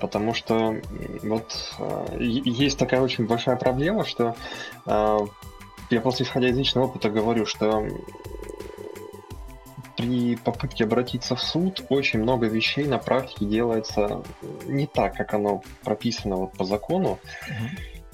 потому 0.00 0.34
что 0.34 0.76
вот 1.22 1.74
э, 1.78 2.16
есть 2.20 2.78
такая 2.78 3.00
очень 3.00 3.26
большая 3.26 3.56
проблема, 3.56 4.04
что 4.04 4.34
э, 4.86 5.18
я 5.90 6.00
просто 6.00 6.24
исходя 6.24 6.48
из 6.48 6.56
личного 6.56 6.86
опыта 6.86 7.10
говорю, 7.10 7.44
что 7.46 7.86
при 9.96 10.36
попытке 10.36 10.84
обратиться 10.84 11.34
в 11.34 11.42
суд 11.42 11.84
очень 11.88 12.20
много 12.20 12.46
вещей 12.46 12.86
на 12.86 12.98
практике 12.98 13.46
делается 13.46 14.22
не 14.66 14.86
так, 14.86 15.14
как 15.16 15.34
оно 15.34 15.62
прописано 15.82 16.36
вот 16.36 16.52
по 16.52 16.64
закону. 16.64 17.18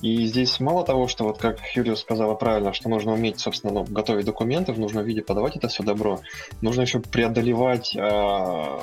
И 0.04 0.26
здесь 0.26 0.60
мало 0.60 0.84
того, 0.84 1.08
что 1.08 1.24
вот 1.24 1.38
как 1.38 1.58
Юлия 1.74 1.96
сказала 1.96 2.34
правильно, 2.34 2.74
что 2.74 2.90
нужно 2.90 3.14
уметь, 3.14 3.40
собственно, 3.40 3.72
ну, 3.72 3.84
готовить 3.88 4.26
документы 4.26 4.74
в 4.74 4.78
нужном 4.78 5.02
виде, 5.02 5.22
подавать 5.22 5.56
это 5.56 5.68
все 5.68 5.82
добро, 5.82 6.20
нужно 6.60 6.82
еще 6.82 7.00
преодолевать 7.00 7.96
э, 7.96 8.80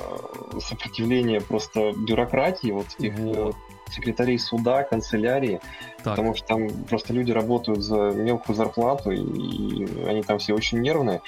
сопротивление 0.58 1.40
просто 1.40 1.92
бюрократии, 1.96 2.72
вот 2.72 2.86
этих 2.98 3.16
вот. 3.20 3.54
секретарей 3.92 4.36
суда, 4.36 4.82
канцелярии, 4.82 5.60
так. 6.02 6.16
потому 6.16 6.34
что 6.34 6.44
там 6.44 6.68
просто 6.90 7.12
люди 7.12 7.30
работают 7.30 7.84
за 7.84 8.10
мелкую 8.10 8.56
зарплату, 8.56 9.12
и, 9.12 9.20
и 9.20 10.04
они 10.04 10.24
там 10.24 10.40
все 10.40 10.54
очень 10.54 10.80
нервные. 10.80 11.22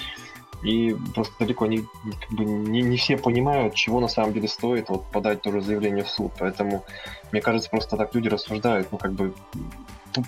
И 0.65 0.97
просто 1.15 1.35
далеко 1.39 1.67
не, 1.67 1.85
как 2.21 2.31
бы 2.31 2.45
не, 2.45 2.81
не 2.83 2.97
все 2.97 3.17
понимают, 3.17 3.75
чего 3.75 4.01
на 4.01 4.09
самом 4.09 4.33
деле 4.33 4.49
стоит 4.49 4.89
вот 4.89 5.05
подать 5.11 5.43
тоже 5.43 5.61
заявление 5.61 6.05
в 6.05 6.09
суд. 6.09 6.33
Поэтому, 6.39 6.85
мне 7.33 7.43
кажется, 7.43 7.69
просто 7.69 7.97
так 7.97 8.15
люди 8.15 8.29
рассуждают, 8.29 8.89
ну, 8.91 8.99
как 8.99 9.13
бы 9.13 9.35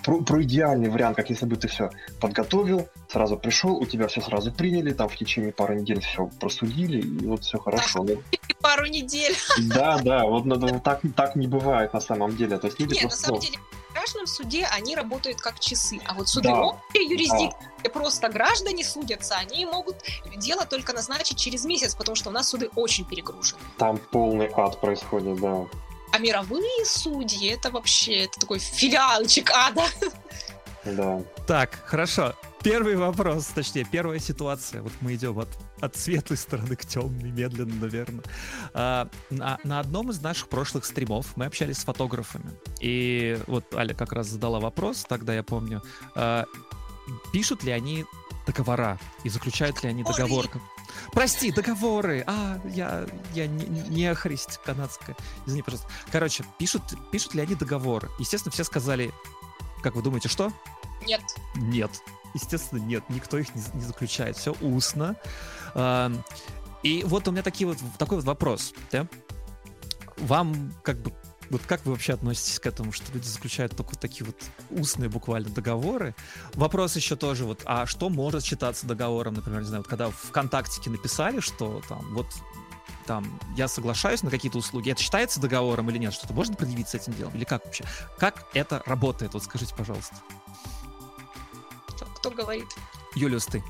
про, 0.03 0.21
про 0.21 0.43
идеальный 0.43 0.89
вариант, 0.89 1.15
как 1.15 1.29
если 1.29 1.45
бы 1.45 1.55
ты 1.55 1.67
все 1.67 1.89
подготовил, 2.19 2.87
сразу 3.07 3.37
пришел, 3.37 3.75
у 3.77 3.85
тебя 3.85 4.07
все 4.07 4.21
сразу 4.21 4.51
приняли, 4.51 4.91
там 4.91 5.07
в 5.07 5.15
течение 5.15 5.51
пары 5.51 5.75
недель 5.75 6.01
все 6.01 6.29
просудили, 6.39 6.99
и 6.99 7.25
вот 7.25 7.43
все 7.43 7.57
хорошо. 7.57 8.03
Да, 8.03 8.13
пару 8.61 8.85
недель. 8.85 9.35
Да, 9.69 9.97
да, 9.99 10.25
вот 10.25 10.45
ну, 10.45 10.79
так, 10.79 11.01
так 11.15 11.35
не 11.35 11.47
бывает 11.47 11.93
на 11.93 12.01
самом 12.01 12.35
деле. 12.35 12.57
То 12.57 12.67
есть 12.67 12.79
люди 12.79 12.93
Нет, 12.93 13.03
просто... 13.03 13.21
на 13.21 13.27
самом 13.27 13.41
деле 13.41 13.59
арбитражном 13.97 14.27
суде 14.27 14.67
они 14.71 14.95
работают 14.95 15.41
как 15.41 15.59
часы, 15.59 15.99
а 16.05 16.13
вот 16.13 16.29
суды 16.29 16.49
да. 16.49 16.61
общей 16.61 17.09
юрисдикции, 17.09 17.49
да. 17.49 17.76
Просто 17.89 18.29
граждане 18.29 18.83
судятся, 18.83 19.35
они 19.35 19.65
могут 19.65 19.97
дело 20.35 20.65
только 20.65 20.93
назначить 20.93 21.37
через 21.37 21.65
месяц, 21.65 21.95
потому 21.95 22.15
что 22.15 22.29
у 22.29 22.33
нас 22.33 22.49
суды 22.49 22.69
очень 22.75 23.05
перегружены. 23.05 23.61
Там 23.77 23.97
полный 23.97 24.49
ад 24.53 24.79
происходит, 24.79 25.39
да. 25.39 25.65
А 26.11 26.19
мировые 26.19 26.85
судьи, 26.85 27.49
это 27.49 27.69
вообще 27.69 28.25
это 28.25 28.39
такой 28.39 28.59
филиалчик 28.59 29.51
ада. 29.51 29.85
Да. 30.85 31.21
Так, 31.45 31.79
хорошо. 31.85 32.33
Первый 32.63 32.95
вопрос, 32.95 33.45
точнее, 33.47 33.85
первая 33.85 34.19
ситуация. 34.19 34.81
Вот 34.81 34.91
мы 34.99 35.15
идем 35.15 35.39
от, 35.39 35.47
от 35.79 35.95
светлой 35.95 36.37
стороны 36.37 36.75
к 36.75 36.85
темной, 36.85 37.31
медленно, 37.31 37.75
наверное. 37.75 38.23
А, 38.73 39.07
на, 39.29 39.59
на 39.63 39.79
одном 39.79 40.09
из 40.11 40.21
наших 40.21 40.49
прошлых 40.49 40.85
стримов 40.85 41.37
мы 41.37 41.45
общались 41.45 41.77
с 41.77 41.83
фотографами. 41.83 42.49
И 42.81 43.39
вот 43.47 43.73
Аля 43.75 43.93
как 43.93 44.11
раз 44.11 44.27
задала 44.27 44.59
вопрос, 44.59 45.05
тогда 45.07 45.33
я 45.33 45.43
помню, 45.43 45.83
а, 46.15 46.45
пишут 47.31 47.63
ли 47.63 47.71
они 47.71 48.05
договора 48.45 48.99
и 49.23 49.29
заключают 49.29 49.83
ли 49.83 49.89
они 49.89 50.03
договор? 50.03 50.45
Ой. 50.53 50.61
Прости, 51.11 51.51
договоры. 51.51 52.23
А, 52.27 52.59
я, 52.73 53.05
я 53.33 53.47
не, 53.47 53.65
не 53.65 54.13
христ 54.13 54.59
канадская. 54.59 55.15
Извини, 55.45 55.61
пожалуйста. 55.61 55.89
Короче, 56.11 56.45
пишут, 56.57 56.83
пишут 57.11 57.33
ли 57.35 57.41
они 57.41 57.55
договоры? 57.55 58.09
Естественно, 58.19 58.51
все 58.51 58.63
сказали, 58.63 59.11
как 59.83 59.95
вы 59.95 60.01
думаете, 60.01 60.29
что? 60.29 60.51
Нет. 61.05 61.21
Нет. 61.55 61.91
Естественно, 62.33 62.79
нет, 62.79 63.03
никто 63.09 63.37
их 63.37 63.53
не, 63.55 63.61
не 63.73 63.81
заключает. 63.81 64.37
Все 64.37 64.55
устно. 64.61 65.15
А, 65.73 66.11
и 66.83 67.03
вот 67.03 67.27
у 67.27 67.31
меня 67.31 67.43
такие 67.43 67.67
вот, 67.67 67.77
такой 67.97 68.17
вот 68.17 68.25
вопрос. 68.25 68.73
Да? 68.91 69.07
Вам 70.17 70.73
как 70.83 70.99
бы 71.01 71.13
вот 71.49 71.61
как 71.63 71.85
вы 71.85 71.91
вообще 71.91 72.13
относитесь 72.13 72.59
к 72.59 72.65
этому, 72.65 72.91
что 72.91 73.11
люди 73.13 73.27
заключают 73.27 73.75
только 73.75 73.97
такие 73.97 74.25
вот 74.25 74.35
устные 74.69 75.09
буквально 75.09 75.49
договоры? 75.49 76.15
Вопрос 76.53 76.95
еще 76.95 77.15
тоже 77.15 77.45
вот, 77.45 77.61
а 77.65 77.85
что 77.85 78.09
может 78.09 78.43
считаться 78.43 78.85
договором, 78.85 79.35
например, 79.35 79.61
не 79.61 79.67
знаю, 79.67 79.83
вот 79.83 79.89
когда 79.89 80.09
в 80.09 80.15
ВКонтактике 80.15 80.89
написали, 80.89 81.39
что 81.39 81.81
там 81.87 82.13
вот 82.13 82.27
там 83.05 83.39
я 83.55 83.69
соглашаюсь 83.69 84.21
на 84.21 84.29
какие-то 84.29 84.57
услуги, 84.57 84.91
это 84.91 85.01
считается 85.01 85.39
договором 85.39 85.89
или 85.89 85.97
нет? 85.97 86.13
Что-то 86.13 86.33
можно 86.33 86.55
предъявить 86.55 86.89
с 86.89 86.95
этим 86.95 87.13
делом? 87.13 87.33
Или 87.35 87.45
как 87.45 87.63
вообще? 87.63 87.85
Как 88.17 88.47
это 88.53 88.83
работает? 88.85 89.33
Вот 89.33 89.43
скажите, 89.43 89.73
пожалуйста 89.75 90.15
кто 92.27 92.43
говорит? 92.43 92.67
Юлиус, 93.15 93.45
ты. 93.45 93.63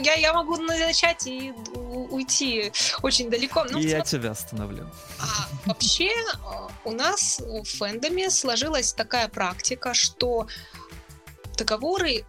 Я, 0.00 0.14
я 0.14 0.32
могу 0.32 0.56
начать 0.56 1.26
и 1.26 1.52
уйти 2.10 2.72
очень 3.02 3.30
далеко. 3.30 3.64
Ну, 3.70 3.78
я 3.78 4.00
тебя 4.00 4.32
остановлю. 4.32 4.90
А, 5.20 5.48
вообще 5.66 6.10
а, 6.44 6.68
у 6.84 6.92
нас 6.92 7.40
в 7.40 7.64
фэндоме 7.64 8.30
сложилась 8.30 8.92
такая 8.92 9.28
практика, 9.28 9.94
что 9.94 10.48
договоры, 11.56 12.24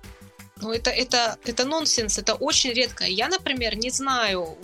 ну 0.58 0.72
это, 0.72 0.92
это, 0.92 1.38
это 1.46 1.66
нонсенс, 1.66 2.20
это 2.20 2.36
очень 2.36 2.72
редко. 2.74 3.06
Я, 3.06 3.30
например, 3.30 3.76
не 3.78 3.90
знаю 3.90 4.58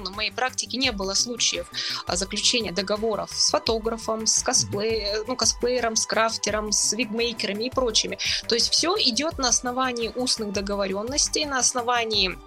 на 0.00 0.10
моей 0.10 0.30
практике 0.30 0.76
не 0.76 0.92
было 0.92 1.14
случаев 1.14 1.66
а, 2.06 2.16
заключения 2.16 2.72
договоров 2.72 3.30
с 3.32 3.50
фотографом, 3.50 4.26
с 4.26 4.42
косплей, 4.42 5.06
ну, 5.26 5.36
косплеером, 5.36 5.96
с 5.96 6.06
крафтером, 6.06 6.72
с 6.72 6.92
вигмейкерами 6.92 7.64
и 7.64 7.70
прочими. 7.70 8.18
То 8.48 8.54
есть 8.54 8.70
все 8.70 8.94
идет 8.98 9.38
на 9.38 9.48
основании 9.48 10.12
устных 10.14 10.52
договоренностей, 10.52 11.44
на 11.44 11.58
основании 11.58 12.38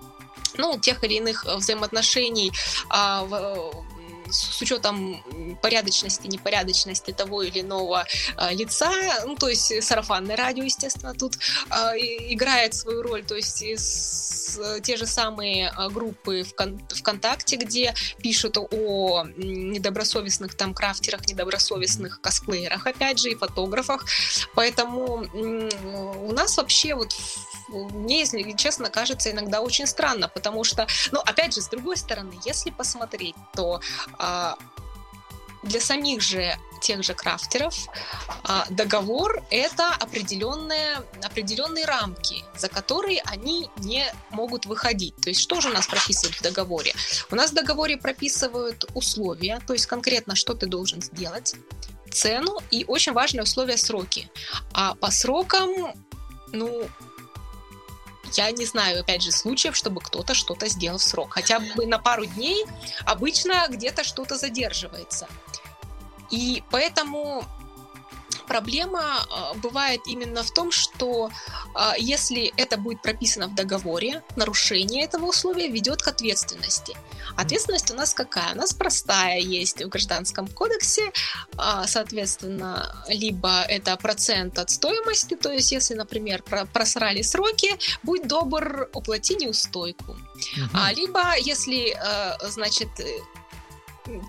ну, 0.58 0.78
тех 0.78 1.04
или 1.04 1.16
иных 1.16 1.46
э, 1.46 1.56
взаимоотношений 1.56 2.52
а, 2.90 3.24
в, 3.24 3.86
с 4.32 4.62
учетом 4.62 5.24
порядочности, 5.62 6.28
непорядочности 6.28 7.12
того 7.12 7.44
или 7.44 7.62
иного 7.62 8.06
э, 8.38 8.54
лица, 8.54 8.92
ну, 9.26 9.36
то 9.36 9.50
есть 9.50 9.84
сарафанное 9.84 10.36
радио, 10.36 10.64
естественно, 10.64 11.14
тут 11.14 11.38
э, 11.70 11.98
играет 12.34 12.74
свою 12.74 13.02
роль, 13.02 13.24
то 13.24 13.36
есть 13.36 13.62
с, 13.64 14.60
те 14.82 14.98
же 14.98 15.06
самые 15.06 15.74
э, 15.78 15.90
группы 15.90 16.44
в 16.44 16.96
ВКонтакте, 16.96 17.56
где 17.56 17.94
пишут 18.22 18.58
о 18.58 19.26
недобросовестных 19.38 20.56
там 20.56 20.74
крафтерах, 20.74 21.28
недобросовестных 21.28 22.22
косплеерах, 22.22 22.88
опять 22.88 23.20
же, 23.20 23.32
и 23.32 23.36
фотографах, 23.36 24.06
поэтому 24.56 25.28
у 25.34 26.32
нас 26.32 26.58
вообще 26.58 26.96
вот 26.96 27.14
мне, 27.72 28.20
если 28.20 28.52
честно, 28.54 28.90
кажется 28.90 29.32
иногда 29.32 29.62
очень 29.62 29.88
странно, 29.88 30.28
потому 30.28 30.64
что, 30.64 30.88
ну, 31.12 31.20
опять 31.20 31.54
же, 31.54 31.62
с 31.62 31.68
другой 31.68 31.98
стороны, 31.98 32.34
если 32.46 32.70
посмотреть, 32.70 33.36
то 33.56 33.82
а, 34.18 34.58
для 35.64 35.80
самих 35.80 36.22
же 36.22 36.58
тех 36.82 37.04
же 37.04 37.14
крафтеров 37.14 37.76
а, 38.44 38.66
договор 38.70 39.44
это 39.52 39.90
определенные, 40.00 41.04
определенные 41.24 41.86
рамки, 41.86 42.44
за 42.58 42.70
которые 42.70 43.22
они 43.26 43.70
не 43.78 44.06
могут 44.32 44.66
выходить. 44.66 45.16
То 45.18 45.30
есть 45.30 45.42
что 45.42 45.62
же 45.62 45.70
у 45.70 45.74
нас 45.74 45.88
прописывают 45.88 46.36
в 46.36 46.42
договоре? 46.42 46.94
У 47.30 47.36
нас 47.36 47.52
в 47.52 47.54
договоре 47.54 47.98
прописывают 47.98 48.86
условия, 48.96 49.62
то 49.66 49.74
есть 49.74 49.86
конкретно 49.86 50.36
что 50.36 50.54
ты 50.56 50.66
должен 50.66 51.02
сделать, 51.02 51.56
цену 52.12 52.58
и 52.72 52.84
очень 52.88 53.14
важное 53.14 53.44
условие 53.44 53.78
сроки. 53.78 54.30
А 54.74 54.96
по 54.96 55.12
срокам, 55.12 55.70
ну, 56.52 56.90
я 58.38 58.52
не 58.52 58.66
знаю, 58.66 59.02
опять 59.02 59.22
же, 59.22 59.32
случаев, 59.32 59.76
чтобы 59.76 60.02
кто-то 60.02 60.34
что-то 60.34 60.68
сделал 60.68 60.98
в 60.98 61.04
срок. 61.04 61.34
Хотя 61.34 61.60
бы 61.60 61.86
на 61.86 62.00
пару 62.00 62.26
дней 62.26 62.66
обычно 63.06 63.66
где-то 63.70 64.04
что-то 64.04 64.38
задерживается. 64.38 65.28
И 66.30 66.64
поэтому 66.72 67.46
проблема 68.52 69.02
э, 69.02 69.58
бывает 69.60 70.02
именно 70.08 70.44
в 70.44 70.52
том, 70.52 70.72
что 70.72 71.30
э, 71.30 71.94
если 72.00 72.54
это 72.58 72.76
будет 72.78 73.02
прописано 73.02 73.48
в 73.48 73.56
договоре, 73.56 74.24
нарушение 74.36 75.06
этого 75.06 75.28
условия 75.28 75.70
ведет 75.70 76.02
к 76.02 76.10
ответственности. 76.10 76.98
Ответственность 77.38 77.92
у 77.92 77.94
нас 77.94 78.14
какая? 78.14 78.54
У 78.54 78.58
нас 78.58 78.74
простая 78.74 79.40
есть 79.40 79.82
в 79.82 79.88
Гражданском 79.88 80.48
кодексе, 80.48 81.12
э, 81.58 81.88
соответственно, 81.88 83.06
либо 83.08 83.62
это 83.70 83.96
процент 83.96 84.60
от 84.60 84.70
стоимости, 84.70 85.36
то 85.36 85.50
есть 85.50 85.72
если, 85.72 85.96
например, 85.96 86.44
просрали 86.74 87.22
сроки, 87.22 87.70
будь 88.04 88.28
добр, 88.28 88.90
уплати 88.94 89.36
неустойку. 89.36 90.12
Угу. 90.12 90.70
А, 90.74 90.92
либо 90.92 91.22
если, 91.38 91.98
значит, 92.50 92.90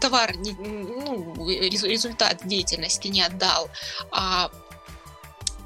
товар, 0.00 0.35
ну, 0.37 1.49
результат 1.49 2.47
деятельности 2.47 3.09
не 3.09 3.23
отдал, 3.23 3.69
а 4.11 4.50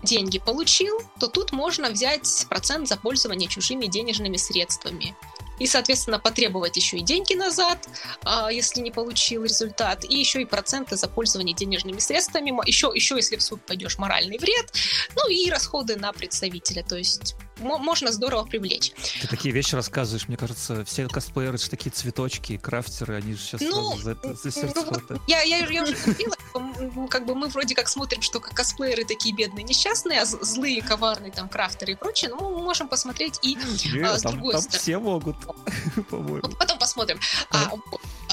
деньги 0.02 0.38
получил, 0.38 1.00
то 1.18 1.26
тут 1.26 1.52
можно 1.52 1.90
взять 1.90 2.46
процент 2.48 2.88
за 2.88 2.96
пользование 2.96 3.48
чужими 3.48 3.86
денежными 3.86 4.36
средствами. 4.36 5.16
И, 5.58 5.66
соответственно, 5.66 6.18
потребовать 6.18 6.76
еще 6.76 6.98
и 6.98 7.02
деньги 7.02 7.34
назад, 7.34 7.88
а, 8.24 8.50
если 8.50 8.80
не 8.80 8.90
получил 8.90 9.44
результат, 9.44 10.04
и 10.04 10.18
еще 10.18 10.42
и 10.42 10.44
проценты 10.44 10.96
за 10.96 11.08
пользование 11.08 11.54
денежными 11.54 11.98
средствами, 11.98 12.52
еще, 12.66 12.92
еще 12.94 13.16
если 13.16 13.36
в 13.36 13.42
суд 13.42 13.64
пойдешь, 13.64 13.98
моральный 13.98 14.38
вред, 14.38 14.72
ну 15.14 15.28
и 15.28 15.50
расходы 15.50 15.96
на 15.96 16.12
представителя. 16.12 16.82
То 16.82 16.96
есть 16.96 17.36
можно 17.58 18.12
здорово 18.12 18.44
привлечь. 18.44 18.92
Ты 19.20 19.28
такие 19.28 19.54
вещи 19.54 19.74
рассказываешь, 19.74 20.28
мне 20.28 20.36
кажется, 20.36 20.84
все 20.84 21.08
косплееры 21.08 21.56
же 21.58 21.70
такие 21.70 21.90
цветочки, 21.90 22.58
крафтеры, 22.58 23.16
они 23.16 23.32
же 23.32 23.40
сейчас 23.40 23.60
ну, 23.62 23.96
за, 23.96 24.10
это, 24.12 24.34
за 24.34 24.50
сердце 24.50 24.84
ну, 24.84 25.18
я, 25.26 25.42
я, 25.42 25.58
я 25.66 25.82
уже 25.82 25.94
говорила, 25.94 27.08
как 27.08 27.24
бы 27.24 27.34
мы 27.34 27.48
вроде 27.48 27.74
как 27.74 27.88
смотрим, 27.88 28.20
что 28.20 28.40
косплееры 28.40 29.04
такие 29.04 29.34
бедные, 29.34 29.64
несчастные, 29.64 30.20
а 30.20 30.26
злые, 30.26 30.82
коварные 30.82 31.32
там 31.32 31.48
крафтеры 31.48 31.92
и 31.92 31.94
прочее, 31.94 32.30
но 32.30 32.50
мы 32.50 32.62
можем 32.62 32.88
посмотреть 32.88 33.38
и 33.42 33.54
Нет, 33.54 34.06
а, 34.06 34.18
с 34.18 34.22
там, 34.22 34.32
другой 34.32 34.52
там 34.52 34.62
стороны. 34.62 34.82
все 34.82 34.98
могут, 34.98 35.36
по-моему. 36.10 36.48
Потом 36.58 36.78
посмотрим. 36.78 37.20
А, 37.50 37.72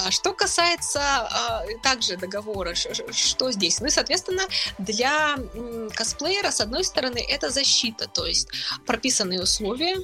а, 0.04 0.10
что 0.10 0.32
касается 0.32 1.00
а, 1.00 1.64
также 1.82 2.16
договора, 2.16 2.74
что 2.74 3.52
здесь? 3.52 3.80
Ну 3.80 3.86
и, 3.86 3.90
соответственно, 3.90 4.42
для 4.78 5.36
косплеера, 5.94 6.50
с 6.50 6.60
одной 6.60 6.84
стороны, 6.84 7.24
это 7.28 7.50
защита, 7.50 8.08
то 8.08 8.26
есть 8.26 8.48
прописанные 8.86 9.42
условия, 9.42 9.96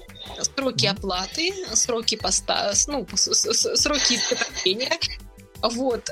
сроки 0.43 0.87
оплаты, 0.87 1.53
сроки 1.75 2.17
поста, 2.17 2.73
ну, 2.87 3.07
сроки 3.15 4.15
изготовления, 4.15 4.99
вот. 5.63 6.11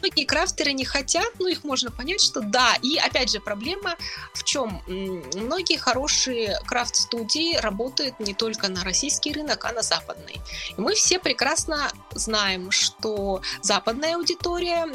Многие 0.00 0.26
крафтеры 0.26 0.72
не 0.74 0.84
хотят, 0.84 1.32
но 1.38 1.48
их 1.48 1.64
можно 1.64 1.90
понять, 1.90 2.20
что 2.20 2.40
да. 2.40 2.74
И 2.82 2.98
опять 2.98 3.30
же, 3.30 3.40
проблема 3.40 3.96
в 4.34 4.44
чем? 4.44 4.82
Многие 4.86 5.78
хорошие 5.78 6.60
крафт-студии 6.66 7.56
работают 7.56 8.20
не 8.20 8.34
только 8.34 8.68
на 8.68 8.84
российский 8.84 9.32
рынок, 9.32 9.64
а 9.64 9.72
на 9.72 9.80
западный. 9.80 10.42
И 10.76 10.80
мы 10.80 10.94
все 10.94 11.18
прекрасно 11.18 11.90
знаем, 12.14 12.70
что 12.70 13.40
западная 13.62 14.16
аудитория, 14.16 14.86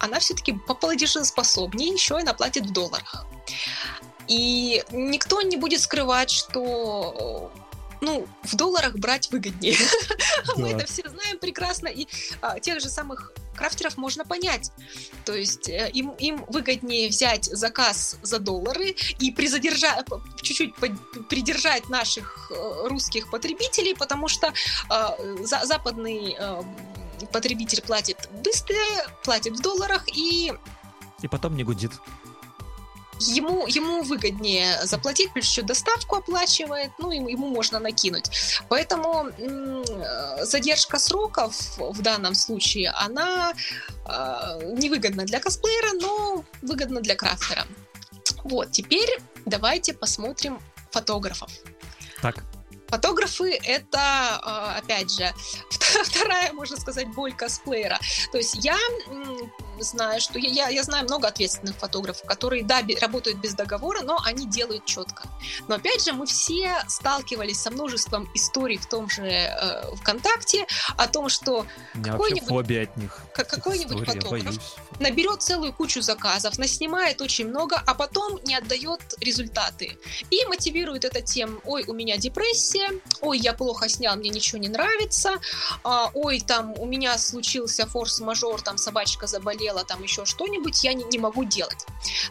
она 0.00 0.18
все-таки 0.18 0.52
поплатежеспособнее, 0.52 1.94
еще 1.94 2.18
и 2.18 2.20
она 2.20 2.34
платит 2.34 2.66
в 2.66 2.72
долларах. 2.72 3.24
И 4.28 4.84
никто 4.90 5.40
не 5.40 5.56
будет 5.56 5.80
скрывать, 5.80 6.30
что 6.30 7.50
ну, 8.00 8.26
в 8.42 8.56
долларах 8.56 8.96
брать 8.96 9.30
выгоднее. 9.30 9.76
Да. 10.46 10.62
Мы 10.62 10.70
это 10.70 10.86
все 10.86 11.02
знаем 11.08 11.38
прекрасно, 11.38 11.88
и 11.88 12.06
а, 12.40 12.60
тех 12.60 12.80
же 12.80 12.88
самых 12.88 13.32
крафтеров 13.56 13.96
можно 13.96 14.24
понять. 14.24 14.70
То 15.24 15.34
есть 15.34 15.68
э, 15.68 15.90
им, 15.92 16.10
им 16.10 16.44
выгоднее 16.48 17.08
взять 17.08 17.44
заказ 17.44 18.16
за 18.22 18.38
доллары 18.38 18.94
и 19.18 19.32
призадержать, 19.32 20.06
чуть-чуть 20.42 20.74
придержать 21.28 21.88
наших 21.88 22.50
э, 22.50 22.88
русских 22.88 23.30
потребителей, 23.30 23.94
потому 23.96 24.28
что 24.28 24.48
э, 24.48 25.36
за, 25.44 25.64
западный 25.64 26.36
э, 26.38 26.62
потребитель 27.32 27.82
платит 27.82 28.28
быстро, 28.44 28.76
платит 29.24 29.56
в 29.56 29.62
долларах 29.62 30.04
и... 30.14 30.52
И 31.22 31.28
потом 31.28 31.56
не 31.56 31.64
гудит 31.64 31.92
ему, 33.20 33.66
ему 33.66 34.02
выгоднее 34.02 34.84
заплатить, 34.84 35.32
плюс 35.32 35.46
еще 35.46 35.62
доставку 35.62 36.16
оплачивает, 36.16 36.90
ну, 36.98 37.10
ему, 37.10 37.28
ему 37.28 37.48
можно 37.48 37.78
накинуть. 37.78 38.30
Поэтому 38.68 39.30
задержка 40.42 40.98
сроков 40.98 41.54
в 41.78 42.02
данном 42.02 42.34
случае, 42.34 42.90
она 42.90 43.52
э, 43.52 44.72
невыгодна 44.76 45.24
для 45.24 45.40
косплеера, 45.40 45.92
но 46.00 46.44
выгодна 46.62 47.00
для 47.00 47.14
крафтера. 47.14 47.66
Вот, 48.44 48.70
теперь 48.70 49.18
давайте 49.44 49.92
посмотрим 49.92 50.60
фотографов. 50.90 51.50
Так. 52.22 52.44
Фотографы— 52.88 53.58
это, 53.64 53.98
а, 53.98 54.76
опять 54.78 55.10
же, 55.10 55.32
вторая, 56.04 56.52
можно 56.52 56.76
сказать, 56.76 57.08
боль 57.08 57.34
косплеера. 57.34 57.98
То 58.30 58.38
есть 58.38 58.64
я 58.64 58.78
знаю, 59.84 60.20
что 60.20 60.38
я, 60.38 60.68
я, 60.68 60.82
знаю 60.82 61.04
много 61.04 61.28
ответственных 61.28 61.76
фотографов, 61.76 62.26
которые, 62.26 62.64
да, 62.64 62.82
работают 63.00 63.38
без 63.38 63.54
договора, 63.54 64.02
но 64.02 64.18
они 64.24 64.46
делают 64.46 64.84
четко. 64.84 65.24
Но 65.68 65.76
опять 65.76 66.04
же, 66.04 66.12
мы 66.12 66.26
все 66.26 66.76
сталкивались 66.88 67.60
со 67.60 67.70
множеством 67.70 68.28
историй 68.34 68.78
в 68.78 68.86
том 68.86 69.08
же 69.08 69.24
э, 69.24 69.94
ВКонтакте 69.96 70.66
о 70.96 71.08
том, 71.08 71.28
что 71.28 71.66
какой-нибудь, 72.02 72.70
от 72.82 72.96
них. 72.96 73.20
какой-нибудь 73.32 74.06
фотограф 74.06 74.54
наберет 75.00 75.42
целую 75.42 75.72
кучу 75.72 76.00
заказов, 76.02 76.58
наснимает 76.58 77.20
очень 77.20 77.48
много, 77.48 77.82
а 77.86 77.94
потом 77.94 78.38
не 78.44 78.54
отдает 78.54 79.00
результаты. 79.20 79.98
И 80.30 80.44
мотивирует 80.46 81.04
это 81.04 81.20
тем, 81.20 81.60
ой, 81.64 81.84
у 81.86 81.92
меня 81.92 82.16
депрессия, 82.16 82.88
ой, 83.20 83.38
я 83.38 83.52
плохо 83.52 83.88
снял, 83.88 84.16
мне 84.16 84.30
ничего 84.30 84.58
не 84.58 84.68
нравится, 84.68 85.34
а, 85.84 86.10
ой, 86.14 86.40
там 86.40 86.72
у 86.78 86.86
меня 86.86 87.18
случился 87.18 87.86
форс-мажор, 87.86 88.62
там 88.62 88.78
собачка 88.78 89.26
заболела, 89.26 89.65
заболела, 89.66 89.84
там 89.84 90.02
еще 90.02 90.24
что-нибудь, 90.24 90.84
я 90.84 90.94
не, 90.94 91.04
не 91.04 91.18
могу 91.18 91.44
делать. 91.44 91.86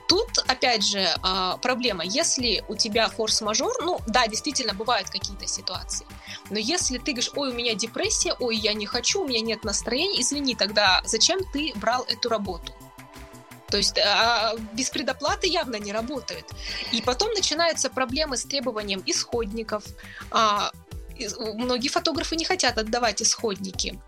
Тут, 0.08 0.40
опять 0.48 0.84
же, 0.84 1.08
а, 1.22 1.58
проблема. 1.58 2.04
Если 2.04 2.64
у 2.68 2.76
тебя 2.76 3.10
форс-мажор, 3.10 3.74
ну, 3.84 4.00
да, 4.08 4.28
действительно, 4.28 4.74
бывают 4.74 5.10
какие-то 5.10 5.48
ситуации, 5.48 6.06
но 6.50 6.60
если 6.60 6.98
ты 6.98 7.12
говоришь, 7.12 7.32
ой, 7.36 7.52
у 7.52 7.54
меня 7.54 7.76
депрессия, 7.76 8.36
ой, 8.40 8.56
я 8.56 8.74
не 8.74 8.86
хочу, 8.86 9.24
у 9.24 9.28
меня 9.28 9.42
нет 9.42 9.64
настроения, 9.64 10.22
извини, 10.22 10.56
тогда 10.56 11.02
зачем 11.06 11.40
ты 11.54 11.74
брал 11.76 12.06
эту 12.08 12.30
работу? 12.30 12.74
То 13.70 13.78
есть 13.78 13.98
а, 13.98 14.54
без 14.74 14.90
предоплаты 14.90 15.48
явно 15.48 15.78
не 15.78 15.92
работает. 15.92 16.46
И 16.94 17.02
потом 17.02 17.34
начинаются 17.34 17.90
проблемы 17.90 18.38
с 18.38 18.44
требованием 18.44 19.02
исходников. 19.06 19.84
А, 20.32 20.72
многие 21.56 21.90
фотографы 21.90 22.36
не 22.36 22.46
хотят 22.46 22.78
отдавать 22.78 23.22
исходники 23.22 24.00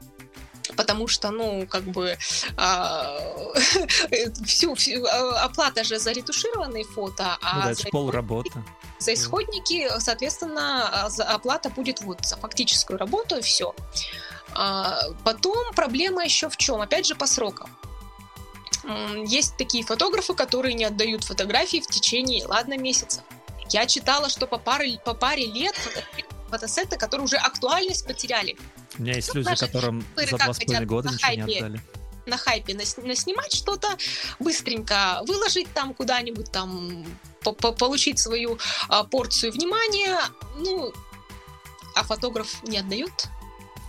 потому 0.78 1.08
что, 1.08 1.32
ну, 1.32 1.68
как 1.68 1.84
бы 1.84 2.18
а, 2.56 3.20
всю, 4.46 4.76
всю 4.76 5.06
а, 5.06 5.44
оплата 5.44 5.84
же 5.84 6.00
за 6.00 6.12
ретушированные 6.12 6.86
фото, 6.86 7.38
а 7.42 7.56
ну, 7.56 7.64
да, 7.64 7.74
за 7.74 7.90
пол 7.90 8.12
работы. 8.12 8.52
За 9.00 9.14
исходники, 9.14 9.90
соответственно, 10.00 10.88
а, 10.88 11.34
оплата 11.34 11.70
будет 11.70 12.02
вот 12.02 12.26
за 12.26 12.38
фактическую 12.38 12.98
работу 12.98 13.38
и 13.38 13.42
все. 13.42 13.76
Потом 15.24 15.74
проблема 15.76 16.24
еще 16.24 16.50
в 16.50 16.58
чем? 16.58 16.82
Опять 16.82 17.06
же, 17.06 17.16
по 17.16 17.28
срокам. 17.28 17.70
Есть 19.26 19.58
такие 19.58 19.84
фотографы, 19.84 20.34
которые 20.34 20.74
не 20.74 20.86
отдают 20.86 21.26
фотографии 21.26 21.82
в 21.82 21.88
течение, 21.88 22.46
ладно, 22.48 22.78
месяца. 22.78 23.22
Я 23.70 23.86
читала, 23.86 24.30
что 24.30 24.48
по 24.48 24.58
паре, 24.58 25.00
по 25.04 25.14
паре 25.14 25.46
лет 25.46 25.76
фотосеты, 26.48 26.98
которые 26.98 27.26
уже 27.26 27.38
актуальность 27.38 28.06
потеряли. 28.06 28.58
У 28.98 29.02
меня 29.02 29.16
есть 29.16 29.34
ну, 29.34 29.42
люди, 29.42 29.56
которым 29.56 30.06
за 30.16 30.38
два 30.38 30.54
с 30.54 30.60
половиной 30.60 30.86
года 30.86 31.10
ничего 31.10 31.28
хайпе, 31.28 31.44
не 31.44 31.58
отдали. 31.60 31.82
На 32.26 32.38
хайпе 32.38 32.74
нас, 32.74 32.98
наснимать 32.98 33.54
что-то, 33.54 33.88
быстренько 34.40 35.22
выложить 35.28 35.72
там 35.74 35.94
куда-нибудь, 35.94 36.52
там 36.52 37.06
получить 37.44 38.20
свою 38.20 38.58
а, 38.90 39.04
порцию 39.04 39.54
внимания, 39.54 40.20
ну, 40.58 40.92
а 41.96 42.04
фотограф 42.04 42.62
не 42.64 42.80
отдает. 42.80 43.30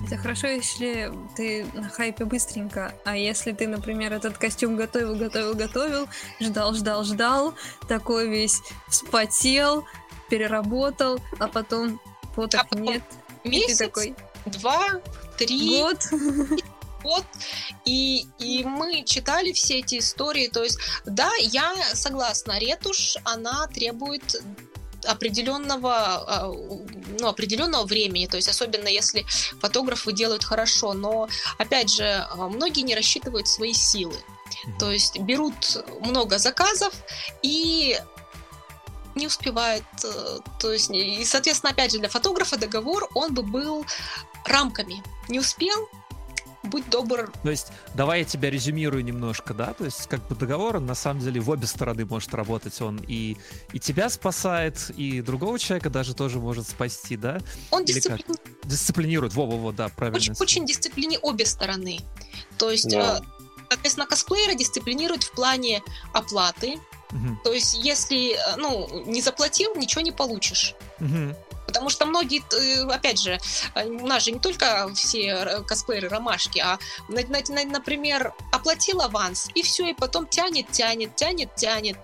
Это 0.06 0.16
хорошо, 0.16 0.46
если 0.46 1.12
ты 1.36 1.66
на 1.74 1.88
хайпе 1.88 2.24
быстренько, 2.24 2.94
а 3.04 3.16
если 3.16 3.50
ты, 3.50 3.66
например, 3.66 4.12
этот 4.12 4.38
костюм 4.38 4.76
готовил, 4.76 5.16
готовил, 5.16 5.54
готовил, 5.54 6.08
ждал, 6.40 6.74
ждал, 6.74 7.02
ждал, 7.02 7.54
такой 7.88 8.28
весь 8.28 8.62
вспотел, 8.86 9.84
переработал, 10.30 11.18
а 11.40 11.48
потом 11.48 12.00
фоток 12.38 12.66
а 12.70 12.77
нет. 12.77 13.03
Месяц, 13.42 13.79
такой... 13.79 14.14
два, 14.46 15.01
три... 15.37 15.81
Год. 15.81 15.98
год, 17.03 17.24
и, 17.85 18.27
и 18.38 18.64
мы 18.64 19.05
читали 19.05 19.53
все 19.53 19.79
эти 19.79 19.98
истории, 19.98 20.48
то 20.48 20.64
есть, 20.64 20.79
да, 21.05 21.31
я 21.40 21.74
согласна, 21.94 22.59
ретушь, 22.59 23.16
она 23.24 23.68
требует 23.68 24.42
определенного, 25.07 25.94
а, 25.94 26.53
ну, 27.20 27.29
определенного 27.29 27.87
времени, 27.87 28.27
то 28.27 28.37
есть 28.37 28.48
особенно 28.48 28.88
если 28.88 29.24
фотографы 29.61 30.12
делают 30.12 30.42
хорошо, 30.44 30.92
но 30.92 31.29
опять 31.57 31.90
же 31.90 32.27
многие 32.35 32.83
не 32.83 32.96
рассчитывают 32.96 33.46
свои 33.46 33.72
силы, 33.72 34.16
то 34.81 34.90
есть 34.90 35.20
берут 35.20 35.85
много 36.01 36.38
заказов 36.38 36.92
и 37.42 37.96
не 39.18 39.26
успевает. 39.26 39.85
Э, 40.04 40.38
то 40.59 40.72
есть, 40.72 40.90
и, 40.90 41.24
соответственно, 41.24 41.72
опять 41.72 41.92
же, 41.92 41.98
для 41.98 42.09
фотографа 42.09 42.57
договор, 42.57 43.09
он 43.14 43.35
бы 43.35 43.42
был 43.42 43.85
рамками. 44.46 45.02
Не 45.28 45.40
успел, 45.40 45.88
будь 46.62 46.88
добр. 46.90 47.31
То 47.42 47.50
есть, 47.50 47.68
давай 47.94 48.20
я 48.20 48.24
тебя 48.24 48.50
резюмирую 48.50 49.04
немножко, 49.04 49.54
да? 49.54 49.74
То 49.74 49.85
есть, 49.85 50.07
как 50.07 50.26
бы 50.28 50.35
договор, 50.35 50.76
он 50.76 50.87
на 50.87 50.94
самом 50.94 51.20
деле 51.20 51.40
в 51.40 51.50
обе 51.50 51.66
стороны 51.66 52.04
может 52.04 52.33
работать. 52.35 52.81
Он 52.81 52.98
и, 53.07 53.37
и 53.72 53.81
тебя 53.81 54.09
спасает, 54.09 54.90
и 54.96 55.20
другого 55.20 55.59
человека 55.59 55.90
даже 55.90 56.14
тоже 56.14 56.38
может 56.38 56.68
спасти, 56.68 57.16
да? 57.16 57.40
Он 57.70 57.85
дисциплини... 57.85 58.38
дисциплинирует. 58.64 59.35
Во-во-во, 59.35 59.72
да, 59.72 59.88
правильно. 59.88 60.18
Очень, 60.18 60.35
очень 60.38 60.66
дисциплини 60.66 61.18
обе 61.20 61.46
стороны. 61.46 62.00
То 62.57 62.70
есть, 62.70 62.92
э, 62.92 63.20
соответственно, 63.68 64.07
косплеера 64.07 64.54
дисциплинирует 64.54 65.24
в 65.24 65.33
плане 65.33 65.83
оплаты, 66.12 66.78
Угу. 67.12 67.38
То 67.44 67.52
есть, 67.52 67.74
если 67.74 68.34
э, 68.34 68.56
ну, 68.56 69.04
не 69.06 69.22
заплатил, 69.22 69.74
ничего 69.74 70.02
не 70.02 70.12
получишь. 70.12 70.74
Угу. 71.00 71.34
Потому 71.66 71.90
что 71.90 72.06
многие, 72.06 72.42
э, 72.54 72.86
опять 72.90 73.20
же, 73.20 73.38
э, 73.74 73.86
у 73.86 74.06
нас 74.06 74.24
же 74.24 74.32
не 74.32 74.38
только 74.38 74.90
все 74.94 75.62
косплееры 75.66 76.08
ромашки, 76.08 76.58
а, 76.58 76.78
например, 77.08 78.34
оплатил 78.52 79.00
аванс, 79.00 79.48
и 79.54 79.62
все, 79.62 79.88
и 79.88 79.94
потом 79.94 80.26
тянет, 80.26 80.70
тянет, 80.70 81.16
тянет, 81.16 81.54
тянет. 81.56 81.96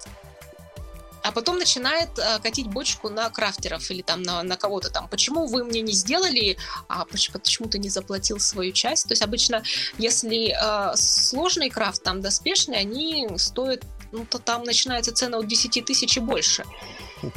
а 1.22 1.32
потом 1.32 1.56
начинает 1.56 2.10
катить 2.42 2.66
бочку 2.66 3.08
на 3.08 3.30
крафтеров 3.30 3.90
или 3.90 4.02
там 4.02 4.22
на, 4.22 4.42
на 4.42 4.56
кого-то 4.58 4.90
там. 4.90 5.08
Почему 5.08 5.46
вы 5.46 5.64
мне 5.64 5.80
не 5.80 5.92
сделали, 5.92 6.58
а 6.86 7.06
почему, 7.06 7.38
почему 7.38 7.68
ты 7.68 7.78
не 7.78 7.88
заплатил 7.88 8.38
свою 8.38 8.72
часть? 8.72 9.08
То 9.08 9.12
есть 9.12 9.22
обычно, 9.22 9.62
если 9.96 10.52
э, 10.52 10.96
сложный 10.96 11.70
крафт, 11.70 12.02
там 12.02 12.20
доспешный, 12.20 12.78
они 12.78 13.28
стоят, 13.38 13.84
ну 14.14 14.24
то 14.24 14.38
там 14.38 14.62
начинается 14.62 15.12
цена 15.12 15.38
от 15.38 15.46
10 15.46 15.84
тысяч 15.84 16.16
и 16.16 16.20
больше. 16.20 16.64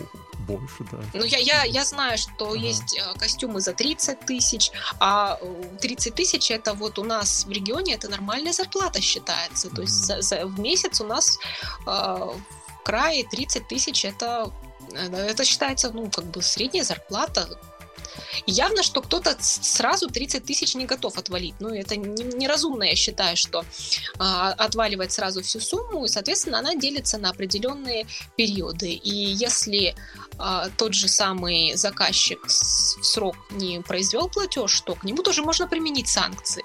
Больше, 0.48 0.86
да. 0.92 0.98
Ну, 1.14 1.26
я, 1.26 1.40
я, 1.40 1.64
я 1.66 1.84
знаю, 1.84 2.18
что 2.18 2.46
ага. 2.46 2.58
есть 2.58 2.98
э, 2.98 3.20
костюмы 3.20 3.60
за 3.60 3.74
30 3.74 4.20
тысяч, 4.22 4.72
а 5.00 5.38
30 5.82 6.16
тысяч 6.16 6.52
это 6.52 6.74
вот 6.74 7.00
у 7.00 7.04
нас 7.04 7.46
в 7.46 7.52
регионе 7.52 7.96
это 7.96 8.08
нормальная 8.08 8.54
зарплата 8.54 9.02
считается. 9.02 9.70
То 9.70 9.82
есть 9.82 10.06
за, 10.06 10.22
за, 10.22 10.46
в 10.46 10.58
месяц 10.60 11.02
у 11.02 11.06
нас 11.06 11.38
э, 11.86 12.30
крае 12.86 13.26
30 13.30 13.68
тысяч 13.68 14.06
это, 14.06 14.50
э, 14.94 15.32
это 15.32 15.44
считается, 15.44 15.92
ну, 15.92 16.10
как 16.10 16.26
бы 16.26 16.42
средняя 16.42 16.86
зарплата. 16.86 17.50
И 18.46 18.52
явно, 18.52 18.84
что 18.84 19.02
кто-то 19.02 19.36
сразу 19.40 20.08
30 20.08 20.44
тысяч 20.44 20.76
не 20.76 20.86
готов 20.86 21.18
отвалить. 21.18 21.56
Ну, 21.60 21.70
это 21.70 21.96
неразумно, 21.96 22.84
я 22.84 22.96
считаю, 22.96 23.38
что 23.38 23.64
а, 24.20 24.52
отваливать 24.52 25.12
сразу 25.12 25.42
всю 25.42 25.60
сумму, 25.60 26.06
и, 26.06 26.08
соответственно, 26.08 26.60
она 26.60 26.76
делится 26.76 27.18
на 27.18 27.30
определенные 27.30 28.08
периоды. 28.36 28.92
И 28.92 29.14
если 29.14 29.96
а, 30.38 30.70
тот 30.78 30.94
же 30.94 31.08
самый 31.08 31.76
заказчик 31.76 32.46
в 32.46 33.04
срок 33.04 33.36
не 33.52 33.82
произвел 33.82 34.30
платеж, 34.30 34.82
то 34.82 34.96
к 34.96 35.04
нему 35.04 35.24
тоже 35.24 35.42
можно 35.42 35.68
применить 35.68 36.08
санкции. 36.08 36.64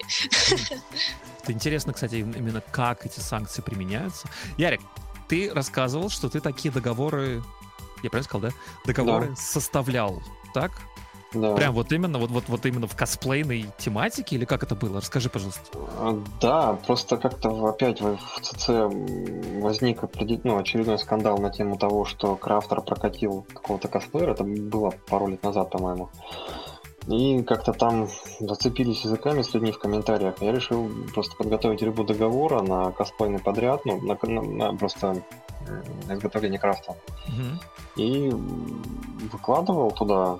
Это 1.42 1.52
интересно, 1.52 1.92
кстати, 1.92 2.16
именно 2.16 2.60
как 2.60 3.04
эти 3.04 3.18
санкции 3.18 3.62
применяются. 3.62 4.28
Ярик, 4.58 4.80
ты 5.28 5.52
рассказывал, 5.52 6.08
что 6.08 6.28
ты 6.28 6.40
такие 6.40 6.70
договоры, 6.72 7.42
я 8.02 8.10
правильно 8.10 8.28
сказал, 8.28 8.50
да? 8.50 8.56
Договоры 8.84 9.28
да. 9.30 9.36
составлял, 9.36 10.22
так? 10.54 10.70
Да. 11.34 11.54
Прям 11.54 11.72
вот 11.74 11.92
именно, 11.92 12.18
вот, 12.18 12.30
вот, 12.30 12.44
вот 12.48 12.66
именно 12.66 12.86
в 12.86 12.96
косплейной 12.96 13.66
тематике, 13.78 14.36
или 14.36 14.44
как 14.44 14.62
это 14.62 14.74
было? 14.74 15.00
Расскажи, 15.00 15.30
пожалуйста. 15.30 15.62
А, 15.98 16.18
да, 16.40 16.78
просто 16.86 17.16
как-то 17.16 17.68
опять 17.68 18.00
в 18.00 18.18
ЦЦ 18.40 18.68
возник 19.60 20.02
ну, 20.44 20.58
очередной 20.58 20.98
скандал 20.98 21.38
на 21.38 21.50
тему 21.50 21.78
того, 21.78 22.04
что 22.04 22.36
крафтер 22.36 22.82
прокатил 22.82 23.46
какого-то 23.52 23.88
косплеера, 23.88 24.32
это 24.32 24.44
было 24.44 24.92
пару 25.08 25.28
лет 25.28 25.42
назад, 25.42 25.70
по-моему. 25.70 26.10
И 27.08 27.42
как-то 27.42 27.72
там 27.72 28.08
зацепились 28.38 29.04
языками 29.04 29.42
с 29.42 29.52
людьми 29.54 29.72
в 29.72 29.78
комментариях. 29.78 30.40
Я 30.40 30.52
решил 30.52 30.88
просто 31.12 31.34
подготовить 31.36 31.82
рыбу 31.82 32.04
договора 32.04 32.62
на 32.62 32.92
косплейный 32.92 33.40
подряд, 33.40 33.84
ну, 33.84 34.00
на, 34.00 34.16
на, 34.22 34.42
на 34.42 34.76
просто 34.76 35.22
на 36.06 36.14
изготовление 36.14 36.60
крафта. 36.60 36.92
Угу. 37.28 38.02
И 38.02 38.30
выкладывал 39.32 39.90
туда. 39.90 40.38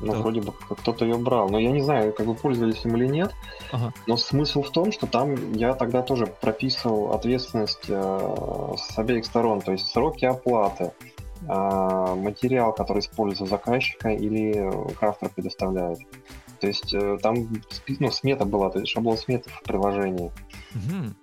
Ну, 0.00 0.12
да. 0.12 0.18
вроде 0.18 0.40
бы 0.40 0.52
кто-то 0.52 1.04
ее 1.04 1.16
брал. 1.16 1.48
Но 1.48 1.58
я 1.58 1.70
не 1.70 1.82
знаю, 1.82 2.12
как 2.12 2.26
бы 2.26 2.34
пользовались 2.34 2.84
им 2.84 2.96
или 2.96 3.06
нет. 3.06 3.34
Ага. 3.72 3.92
Но 4.06 4.16
смысл 4.16 4.62
в 4.62 4.70
том, 4.70 4.92
что 4.92 5.06
там 5.06 5.52
я 5.52 5.74
тогда 5.74 6.02
тоже 6.02 6.26
прописывал 6.26 7.12
ответственность 7.12 7.86
э, 7.88 8.74
с 8.76 8.98
обеих 8.98 9.24
сторон, 9.24 9.60
то 9.60 9.72
есть 9.72 9.88
сроки 9.88 10.24
оплаты. 10.24 10.92
А, 11.46 12.14
материал, 12.16 12.72
который 12.72 12.98
используется 13.00 13.46
заказчика 13.46 14.08
или 14.08 14.70
крафтер 14.94 15.28
предоставляет. 15.28 16.00
То 16.60 16.66
есть 16.66 16.92
э, 16.92 17.18
там 17.22 17.48
ну, 18.00 18.10
смета 18.10 18.44
была, 18.44 18.70
то 18.70 18.80
есть 18.80 18.90
шаблон 18.90 19.16
сметы 19.16 19.48
в 19.50 19.62
приложении. 19.62 20.32
Угу. 20.74 21.14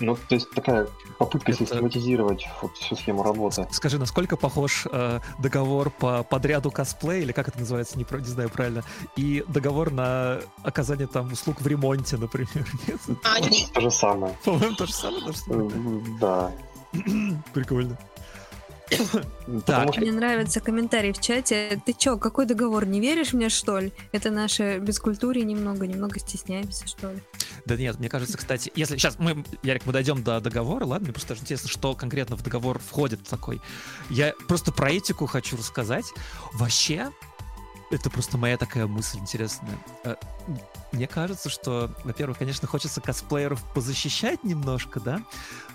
Ну, 0.00 0.16
то 0.16 0.34
есть 0.34 0.50
такая 0.50 0.86
попытка 1.18 1.52
Это... 1.52 1.64
систематизировать 1.64 2.46
вот 2.62 2.76
всю 2.76 2.96
схему 2.96 3.22
работы. 3.22 3.66
Скажи, 3.70 3.98
насколько 3.98 4.36
похож 4.36 4.86
э, 4.90 5.20
договор 5.38 5.90
по 5.90 6.22
подряду 6.22 6.70
косплея, 6.70 7.22
или 7.22 7.32
как 7.32 7.48
это 7.48 7.58
называется, 7.58 7.98
не, 7.98 8.06
не 8.10 8.24
знаю 8.24 8.48
правильно, 8.50 8.84
и 9.16 9.44
договор 9.48 9.90
на 9.90 10.40
оказание 10.62 11.06
там 11.06 11.32
услуг 11.32 11.60
в 11.60 11.66
ремонте, 11.66 12.16
например, 12.16 12.50
нет? 12.86 13.00
А, 13.24 13.40
то 13.74 13.80
же 13.80 13.90
самое. 13.90 14.36
По-моему, 14.44 14.76
то 14.76 14.86
же 14.86 14.92
самое, 14.92 15.32
да? 16.20 16.52
Прикольно. 17.52 17.98
Так. 19.66 19.96
Мне 19.96 20.12
нравится 20.12 20.60
комментарий 20.60 21.12
в 21.12 21.20
чате. 21.20 21.80
Ты 21.84 21.92
чё, 21.92 22.18
какой 22.18 22.46
договор? 22.46 22.86
Не 22.86 23.00
веришь 23.00 23.32
мне, 23.32 23.48
что 23.48 23.78
ли? 23.78 23.92
Это 24.12 24.30
наше 24.30 24.78
бескультуре 24.78 25.42
немного, 25.42 25.86
немного 25.86 26.18
стесняемся, 26.18 26.86
что 26.86 27.12
ли? 27.12 27.22
Да 27.66 27.76
нет, 27.76 27.98
мне 27.98 28.08
кажется, 28.08 28.36
кстати, 28.36 28.70
если 28.74 28.96
сейчас 28.96 29.18
мы, 29.18 29.44
Ярик, 29.62 29.86
мы 29.86 29.92
дойдем 29.92 30.22
до 30.22 30.40
договора, 30.40 30.84
ладно, 30.84 31.06
мне 31.06 31.12
просто 31.12 31.34
интересно, 31.34 31.68
что 31.68 31.94
конкретно 31.94 32.36
в 32.36 32.42
договор 32.42 32.78
входит 32.78 33.24
такой. 33.24 33.60
Я 34.08 34.34
просто 34.48 34.72
про 34.72 34.90
этику 34.90 35.26
хочу 35.26 35.56
рассказать. 35.56 36.06
Вообще, 36.52 37.10
это 37.90 38.08
просто 38.08 38.38
моя 38.38 38.56
такая 38.56 38.86
мысль 38.86 39.18
интересная. 39.18 39.78
Э, 40.04 40.14
мне 40.92 41.06
кажется, 41.06 41.48
что, 41.48 41.90
во-первых, 42.04 42.38
конечно, 42.38 42.66
хочется 42.68 43.00
косплееров 43.00 43.62
позащищать 43.74 44.44
немножко, 44.44 45.00
да, 45.00 45.22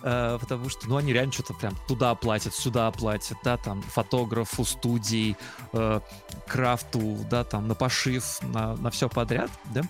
э, 0.01 0.37
потому 0.39 0.69
что, 0.69 0.87
ну, 0.87 0.97
они 0.97 1.13
реально 1.13 1.33
что-то 1.33 1.53
прям 1.53 1.75
туда 1.87 2.15
платят, 2.15 2.53
сюда 2.53 2.89
платят, 2.91 3.37
да, 3.43 3.57
там, 3.57 3.81
фотографу, 3.81 4.63
студии, 4.65 5.35
э, 5.73 5.99
крафту, 6.47 7.17
да, 7.29 7.43
там, 7.43 7.67
на 7.67 7.75
пошив, 7.75 8.41
на, 8.43 8.75
на 8.77 8.89
все 8.91 9.09
подряд, 9.09 9.51
да, 9.73 9.81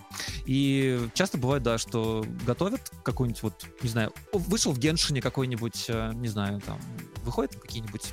и 0.46 1.08
часто 1.14 1.38
бывает, 1.38 1.62
да, 1.62 1.78
что 1.78 2.24
готовят 2.44 2.92
какой-нибудь 3.02 3.42
вот, 3.42 3.64
не 3.82 3.88
знаю, 3.88 4.12
вышел 4.32 4.72
в 4.72 4.78
Геншине 4.78 5.22
какой-нибудь, 5.22 5.88
не 6.14 6.28
знаю, 6.28 6.60
там, 6.60 6.78
выходят 7.24 7.56
какие-нибудь 7.56 8.12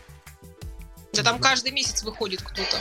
да 1.14 1.24
там 1.24 1.40
каждый 1.40 1.72
месяц 1.72 2.04
выходит 2.04 2.42
кто-то. 2.42 2.78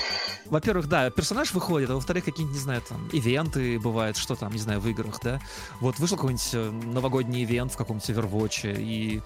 Во-первых, 0.46 0.88
да, 0.88 1.10
персонаж 1.10 1.52
выходит, 1.52 1.90
а 1.90 1.94
во-вторых, 1.94 2.24
какие-нибудь, 2.24 2.56
не 2.56 2.62
знаю, 2.62 2.82
там, 2.82 3.08
ивенты 3.08 3.78
бывают, 3.78 4.16
что 4.16 4.34
там, 4.34 4.52
не 4.52 4.58
знаю, 4.58 4.80
в 4.80 4.88
играх, 4.88 5.20
да. 5.22 5.40
Вот 5.80 5.98
вышел 5.98 6.16
какой-нибудь 6.16 6.50
э, 6.54 6.70
новогодний 6.70 7.44
ивент 7.44 7.72
в 7.72 7.76
каком-нибудь 7.76 8.10
Overwatch, 8.10 8.74
и 8.78 9.20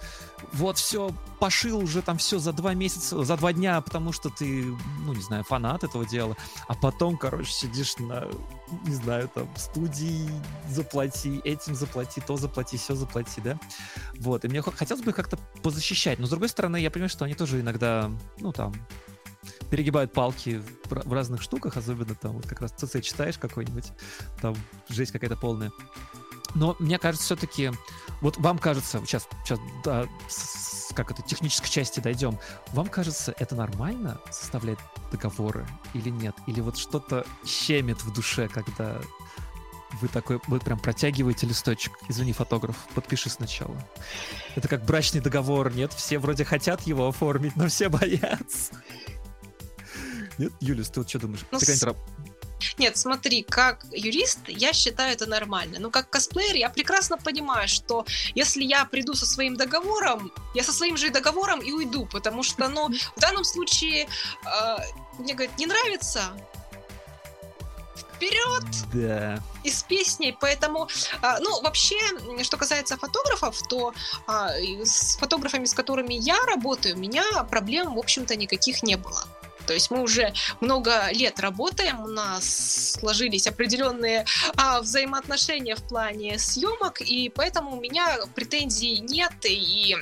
вот 0.53 0.77
все, 0.77 1.11
пошил 1.39 1.79
уже 1.79 2.01
там 2.01 2.17
все 2.17 2.39
за 2.39 2.53
два 2.53 2.73
месяца, 2.73 3.23
за 3.23 3.37
два 3.37 3.53
дня, 3.53 3.81
потому 3.81 4.11
что 4.11 4.29
ты, 4.29 4.63
ну, 5.05 5.13
не 5.13 5.21
знаю, 5.21 5.43
фанат 5.43 5.83
этого 5.83 6.05
дела, 6.05 6.35
а 6.67 6.73
потом, 6.75 7.17
короче, 7.17 7.51
сидишь 7.51 7.97
на, 7.97 8.27
не 8.85 8.95
знаю, 8.95 9.29
там, 9.33 9.47
студии, 9.55 10.29
заплати, 10.69 11.41
этим 11.43 11.75
заплати, 11.75 12.21
то 12.21 12.37
заплати, 12.37 12.77
все 12.77 12.95
заплати, 12.95 13.41
да. 13.41 13.59
Вот, 14.17 14.45
и 14.45 14.47
мне 14.47 14.61
хотелось 14.61 15.03
бы 15.03 15.13
как-то 15.13 15.37
позащищать, 15.63 16.19
но, 16.19 16.27
с 16.27 16.29
другой 16.29 16.49
стороны, 16.49 16.77
я 16.77 16.91
понимаю, 16.91 17.09
что 17.09 17.25
они 17.25 17.35
тоже 17.35 17.61
иногда, 17.61 18.11
ну, 18.39 18.51
там, 18.51 18.73
перегибают 19.69 20.13
палки 20.13 20.61
в, 20.85 21.13
разных 21.13 21.41
штуках, 21.41 21.77
особенно 21.77 22.15
там 22.15 22.33
вот 22.33 22.47
как 22.47 22.61
раз 22.61 22.71
ЦЦ 22.71 23.01
читаешь 23.01 23.37
какой-нибудь, 23.37 23.91
там 24.41 24.55
жесть 24.89 25.11
какая-то 25.11 25.35
полная. 25.35 25.71
Но 26.55 26.75
мне 26.79 26.97
кажется, 26.97 27.25
все-таки, 27.25 27.71
вот 28.21 28.37
вам 28.37 28.57
кажется, 28.57 29.01
сейчас, 29.05 29.27
сейчас 29.43 29.59
да, 29.83 30.07
с, 30.27 30.93
как 30.93 31.11
это, 31.11 31.21
технической 31.21 31.69
части 31.69 31.99
дойдем, 31.99 32.37
вам 32.73 32.87
кажется, 32.87 33.33
это 33.37 33.55
нормально 33.55 34.19
составлять 34.31 34.79
договоры 35.11 35.67
или 35.93 36.09
нет? 36.09 36.35
Или 36.47 36.61
вот 36.61 36.77
что-то 36.77 37.25
щемит 37.45 38.03
в 38.03 38.13
душе, 38.13 38.47
когда 38.47 38.99
вы 40.01 40.07
такой, 40.07 40.39
вы 40.47 40.59
прям 40.59 40.79
протягиваете 40.79 41.47
листочек. 41.47 41.93
Извини, 42.09 42.33
фотограф, 42.33 42.75
подпиши 42.93 43.29
сначала. 43.29 43.75
Это 44.55 44.67
как 44.67 44.85
брачный 44.85 45.21
договор, 45.21 45.73
нет? 45.73 45.93
Все 45.93 46.19
вроде 46.19 46.45
хотят 46.45 46.81
его 46.81 47.07
оформить, 47.07 47.55
но 47.55 47.67
все 47.67 47.89
боятся. 47.89 48.73
Нет, 50.37 50.53
Юлис, 50.59 50.89
ты 50.89 50.99
вот 50.99 51.09
что 51.09 51.19
думаешь? 51.19 51.45
Ну, 51.51 51.59
ты 51.59 51.65
с... 51.65 51.87
Нет, 52.77 52.97
смотри, 52.97 53.43
как 53.43 53.85
юрист, 53.91 54.39
я 54.47 54.73
считаю 54.73 55.13
это 55.13 55.25
нормально. 55.25 55.79
Но 55.79 55.89
как 55.89 56.09
косплеер 56.09 56.55
я 56.55 56.69
прекрасно 56.69 57.17
понимаю, 57.17 57.67
что 57.67 58.05
если 58.35 58.63
я 58.63 58.85
приду 58.85 59.13
со 59.13 59.25
своим 59.25 59.55
договором, 59.55 60.31
я 60.55 60.63
со 60.63 60.73
своим 60.73 60.97
же 60.97 61.09
договором 61.09 61.61
и 61.61 61.71
уйду, 61.71 62.05
потому 62.05 62.43
что, 62.43 62.67
ну, 62.67 62.89
в 63.15 63.19
данном 63.19 63.43
случае 63.43 64.07
э, 64.45 64.77
мне 65.19 65.33
говорят, 65.33 65.57
не 65.57 65.65
нравится, 65.65 66.21
вперед! 68.17 68.63
Да. 68.93 69.41
И 69.63 69.69
с 69.69 69.83
песней, 69.83 70.35
поэтому, 70.39 70.87
а, 71.21 71.39
ну, 71.39 71.61
вообще, 71.61 71.95
что 72.43 72.57
касается 72.57 72.97
фотографов, 72.97 73.61
то 73.67 73.93
а, 74.27 74.49
с 74.83 75.17
фотографами, 75.17 75.65
с 75.65 75.73
которыми 75.73 76.13
я 76.13 76.37
работаю, 76.45 76.95
у 76.95 76.99
меня 76.99 77.23
проблем, 77.49 77.95
в 77.95 77.99
общем-то, 77.99 78.35
никаких 78.35 78.83
не 78.83 78.95
было. 78.97 79.23
То 79.67 79.73
есть 79.73 79.91
мы 79.91 80.01
уже 80.01 80.33
много 80.61 81.11
лет 81.11 81.39
работаем, 81.39 82.01
у 82.01 82.07
нас 82.07 82.93
сложились 82.99 83.47
определенные 83.47 84.25
а, 84.55 84.81
взаимоотношения 84.81 85.75
в 85.75 85.87
плане 85.87 86.39
съемок, 86.39 87.01
и 87.01 87.29
поэтому 87.29 87.77
у 87.77 87.79
меня 87.79 88.17
претензий 88.33 88.99
нет, 88.99 89.33
и 89.43 89.95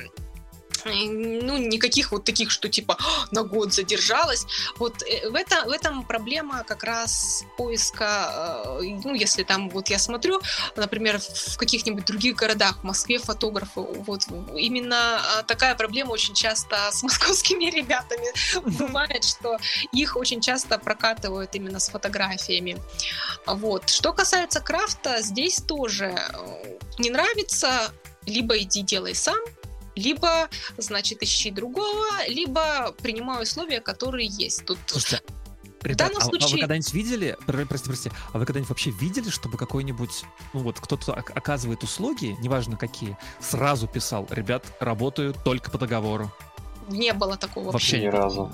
ну, 0.86 1.56
никаких 1.56 2.12
вот 2.12 2.24
таких, 2.24 2.50
что 2.50 2.68
типа 2.68 2.96
«А, 2.98 3.26
на 3.30 3.42
год 3.42 3.72
задержалась. 3.72 4.46
Вот 4.78 5.02
э, 5.02 5.28
в, 5.28 5.34
это, 5.34 5.64
в 5.64 5.70
этом 5.70 6.04
проблема 6.04 6.64
как 6.64 6.84
раз 6.84 7.44
поиска, 7.56 8.76
э, 8.80 8.98
ну, 9.04 9.14
если 9.14 9.42
там 9.42 9.68
вот 9.70 9.88
я 9.88 9.98
смотрю, 9.98 10.40
например, 10.76 11.18
в 11.20 11.56
каких-нибудь 11.56 12.04
других 12.04 12.36
городах, 12.36 12.78
в 12.80 12.84
Москве 12.84 13.18
фотографы, 13.18 13.80
вот 13.80 14.22
именно 14.54 15.20
а, 15.20 15.42
такая 15.42 15.74
проблема 15.74 16.12
очень 16.12 16.34
часто 16.34 16.76
с 16.92 17.02
московскими 17.02 17.64
ребятами 17.76 18.26
бывает, 18.78 19.24
что 19.24 19.58
их 19.92 20.16
очень 20.16 20.40
часто 20.40 20.78
прокатывают 20.78 21.54
именно 21.54 21.80
с 21.80 21.88
фотографиями. 21.88 22.78
Вот. 23.46 23.90
Что 23.90 24.12
касается 24.12 24.60
крафта, 24.60 25.22
здесь 25.22 25.60
тоже 25.60 26.16
э, 26.16 26.78
не 26.98 27.10
нравится, 27.10 27.92
либо 28.26 28.58
иди 28.58 28.82
делай 28.82 29.14
сам, 29.14 29.38
либо, 29.96 30.48
значит, 30.76 31.22
ищи 31.22 31.50
другого, 31.50 32.06
либо 32.28 32.92
принимай 33.02 33.42
условия, 33.42 33.80
которые 33.80 34.28
есть. 34.28 34.64
Тут 34.64 34.78
Слушайте, 34.86 35.24
Ребят, 35.82 36.12
а, 36.16 36.20
случае... 36.20 36.48
а 36.48 36.52
вы 36.52 36.60
когда-нибудь 36.60 36.94
видели, 36.94 37.36
простите, 37.46 37.84
простите, 37.84 38.16
а 38.32 38.38
вы 38.38 38.46
когда-нибудь 38.46 38.68
вообще 38.68 38.90
видели, 38.90 39.30
чтобы 39.30 39.56
какой-нибудь, 39.56 40.24
ну 40.52 40.60
вот 40.60 40.80
кто-то 40.80 41.12
оказывает 41.12 41.82
услуги, 41.82 42.36
неважно 42.40 42.76
какие, 42.76 43.16
сразу 43.40 43.86
писал, 43.86 44.26
ребят, 44.30 44.64
работаю 44.80 45.34
только 45.44 45.70
по 45.70 45.78
договору? 45.78 46.32
Не 46.88 47.12
было 47.12 47.36
такого 47.36 47.72
вообще. 47.72 47.96
Вообще 47.96 48.06
ни 48.06 48.10
разу. 48.10 48.52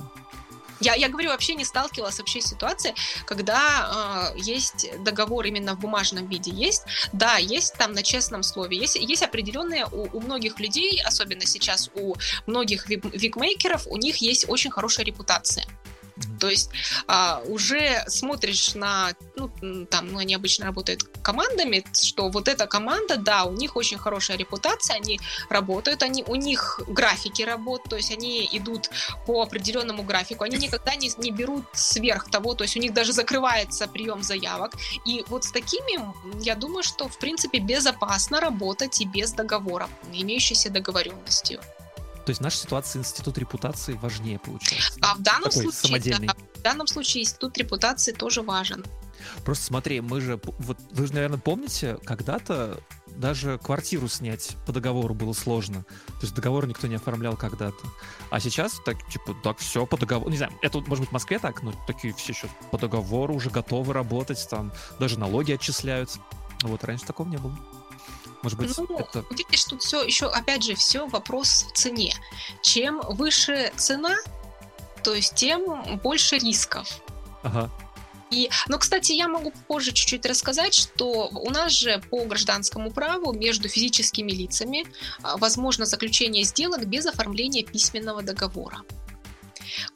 Я, 0.83 0.95
я 0.95 1.09
говорю, 1.09 1.31
вообще 1.31 1.55
не 1.55 1.65
сталкивалась 1.65 2.19
вообще 2.19 2.41
с 2.41 2.47
ситуацией, 2.47 2.95
когда 3.25 4.33
э, 4.35 4.39
есть 4.39 4.87
договор 5.03 5.47
именно 5.47 5.75
в 5.75 5.81
бумажном 5.81 6.27
виде. 6.27 6.51
Есть, 6.51 6.85
да, 7.13 7.37
есть 7.37 7.75
там 7.75 7.93
на 7.93 8.03
честном 8.03 8.43
слове. 8.43 8.77
Есть, 8.77 8.97
есть 8.97 9.23
определенные 9.23 9.87
у, 9.87 10.09
у 10.17 10.21
многих 10.21 10.61
людей, 10.61 11.01
особенно 11.05 11.47
сейчас 11.47 11.91
у 11.95 12.15
многих 12.47 12.89
викмейкеров, 12.89 13.87
у 13.87 13.97
них 13.97 14.17
есть 14.17 14.49
очень 14.49 14.71
хорошая 14.71 15.07
репутация. 15.07 15.67
То 16.41 16.49
есть 16.49 16.71
а, 17.07 17.43
уже 17.47 18.05
смотришь 18.07 18.75
на, 18.75 19.13
ну, 19.37 19.51
там, 19.87 20.13
ну, 20.13 20.19
они 20.19 20.35
обычно 20.35 20.67
работают 20.67 21.05
командами, 21.23 21.85
что 21.93 22.29
вот 22.29 22.49
эта 22.49 22.67
команда, 22.67 23.17
да, 23.17 23.45
у 23.45 23.53
них 23.53 23.77
очень 23.77 23.99
хорошая 23.99 24.37
репутация, 24.37 24.97
они 24.97 25.21
работают, 25.49 26.03
они, 26.03 26.25
у 26.27 26.35
них 26.35 26.81
графики 26.87 27.43
работают, 27.43 27.91
то 27.91 27.97
есть 27.97 28.13
они 28.13 28.49
идут 28.53 28.91
по 29.27 29.43
определенному 29.43 30.03
графику, 30.03 30.45
они 30.45 30.57
никогда 30.57 30.95
не, 30.95 31.11
не 31.19 31.31
берут 31.31 31.65
сверх 31.73 32.31
того, 32.31 32.55
то 32.55 32.65
есть 32.65 32.77
у 32.77 32.81
них 32.81 32.93
даже 32.93 33.13
закрывается 33.13 33.87
прием 33.89 34.23
заявок. 34.23 34.75
И 35.07 35.25
вот 35.29 35.45
с 35.45 35.53
такими, 35.53 36.01
я 36.43 36.55
думаю, 36.55 36.83
что, 36.83 37.09
в 37.09 37.19
принципе, 37.19 37.59
безопасно 37.59 38.41
работать 38.41 39.01
и 39.01 39.07
без 39.07 39.33
договора, 39.33 39.89
имеющейся 40.13 40.71
договоренностью. 40.71 41.61
То 42.25 42.31
есть 42.31 42.41
наша 42.41 42.57
ситуация 42.59 43.01
институт 43.01 43.39
репутации 43.39 43.95
важнее 43.95 44.39
получается. 44.39 44.99
А 45.03 45.15
в 45.15 45.23
данном 45.23 45.51
Такой 45.51 45.73
случае, 45.73 46.19
да, 46.19 46.35
в 46.55 46.63
данном 46.63 46.87
случае 46.87 47.25
институт 47.25 47.59
репутации 47.59 48.13
тоже 48.13 48.43
важен. 48.43 48.85
Просто 49.45 49.67
смотри, 49.67 50.01
мы 50.01 50.21
же, 50.21 50.41
вот 50.59 50.79
вы 50.91 51.07
же, 51.07 51.15
наверное, 51.15 51.39
помните, 51.39 51.99
когда-то 52.05 52.81
даже 53.17 53.59
квартиру 53.59 54.09
снять 54.09 54.57
по 54.67 54.73
договору 54.73 55.15
было 55.15 55.33
сложно. 55.33 55.85
То 56.07 56.23
есть 56.23 56.35
договор 56.35 56.67
никто 56.67 56.87
не 56.87 56.97
оформлял 56.97 57.37
когда-то. 57.37 57.85
А 58.31 58.41
сейчас 58.41 58.81
так, 58.85 58.97
типа, 59.11 59.37
так, 59.43 59.59
все 59.59 59.87
по 59.87 59.97
договору. 59.97 60.31
Не 60.31 60.39
знаю, 60.39 60.53
это, 60.63 60.81
может 60.81 61.01
быть, 61.01 61.11
в 61.11 61.13
Москве 61.13 61.39
так, 61.39 61.63
но 61.63 61.73
такие 61.87 62.15
все 62.15 62.33
сейчас 62.33 62.51
по 62.71 62.79
договору 62.79 63.35
уже 63.35 63.51
готовы 63.51 63.93
работать, 63.93 64.47
там 64.49 64.73
даже 64.99 65.19
налоги 65.19 65.53
отчисляются. 65.53 66.21
Вот, 66.63 66.85
раньше 66.85 67.05
такого 67.05 67.29
не 67.29 67.39
было. 67.39 67.59
Может 68.43 68.59
быть, 68.59 68.77
ну, 68.77 68.99
это... 68.99 69.25
видишь, 69.31 69.65
тут 69.65 69.83
все 69.83 70.03
еще, 70.03 70.27
опять 70.27 70.65
же, 70.65 70.75
все 70.75 71.07
вопрос 71.07 71.67
в 71.73 71.77
цене. 71.77 72.15
Чем 72.63 73.01
выше 73.03 73.73
цена, 73.77 74.17
то 75.05 75.15
есть 75.15 75.35
тем 75.35 75.83
больше 76.03 76.39
рисков. 76.39 77.01
Ага. 77.43 77.71
И, 78.33 78.51
но, 78.67 78.79
кстати, 78.79 79.13
я 79.13 79.29
могу 79.29 79.53
позже 79.69 79.93
чуть-чуть 79.93 80.25
рассказать, 80.25 80.73
что 80.73 81.29
у 81.29 81.51
нас 81.51 81.73
же 81.73 82.03
по 82.11 82.25
гражданскому 82.25 82.91
праву 82.91 83.33
между 83.33 83.69
физическими 83.69 84.33
лицами 84.33 84.87
а, 85.23 85.37
возможно 85.37 85.85
заключение 85.85 86.43
сделок 86.45 86.87
без 86.87 87.05
оформления 87.05 87.63
письменного 87.63 88.23
договора. 88.23 88.79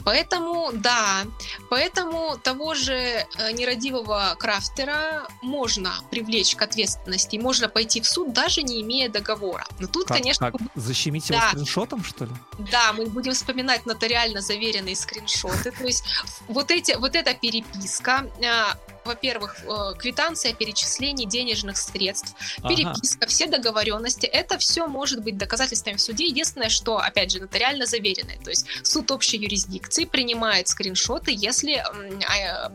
Поэтому, 0.05 0.71
да, 0.73 1.25
поэтому 1.71 2.37
того 2.39 2.75
же 2.75 2.95
э, 2.95 3.53
нерадивого 3.53 4.37
крафтера 4.39 5.27
можно 5.43 5.93
привлечь 6.11 6.55
к 6.55 6.63
ответственности, 6.63 7.37
можно 7.37 7.69
пойти 7.69 8.01
в 8.01 8.07
суд, 8.07 8.33
даже 8.33 8.63
не 8.63 8.83
имея 8.83 9.09
договора. 9.09 9.67
Но 9.79 9.87
тут, 9.87 10.09
как, 10.09 10.19
конечно... 10.19 10.53
Как? 10.53 10.61
Защемить 10.75 11.29
да. 11.29 11.37
его 11.37 11.49
скриншотом, 11.49 12.05
что 12.05 12.25
ли? 12.25 12.33
Да, 12.71 12.93
мы 12.93 13.07
будем 13.07 13.33
вспоминать 13.33 13.87
нотариально 13.87 14.41
заверенные 14.41 14.97
скриншоты. 14.97 15.71
То 15.71 15.85
есть 15.85 16.05
вот, 16.49 16.71
эти, 16.71 16.97
вот 16.97 17.15
эта 17.15 17.35
переписка, 17.35 18.31
а, 18.45 18.77
во-первых, 19.07 19.57
э, 19.63 19.95
квитанция 19.99 20.53
перечислений 20.53 21.27
денежных 21.27 21.77
средств, 21.77 22.35
переписка, 22.63 23.19
ага. 23.23 23.27
все 23.29 23.47
договоренности, 23.47 24.27
это 24.27 24.59
все 24.59 24.87
может 24.87 25.23
быть 25.23 25.39
доказательствами 25.39 25.97
в 25.97 26.01
суде. 26.01 26.27
Единственное, 26.27 26.69
что, 26.69 26.99
опять 26.99 27.31
же, 27.31 27.41
нотариально 27.41 27.87
заверенное. 27.87 28.39
То 28.39 28.51
есть 28.51 28.67
суд 28.83 29.11
общей 29.11 29.39
юрисдикции 29.39 30.05
принимает 30.05 30.69
скриншоты, 30.69 31.33
если 31.35 31.75
а, 31.77 32.73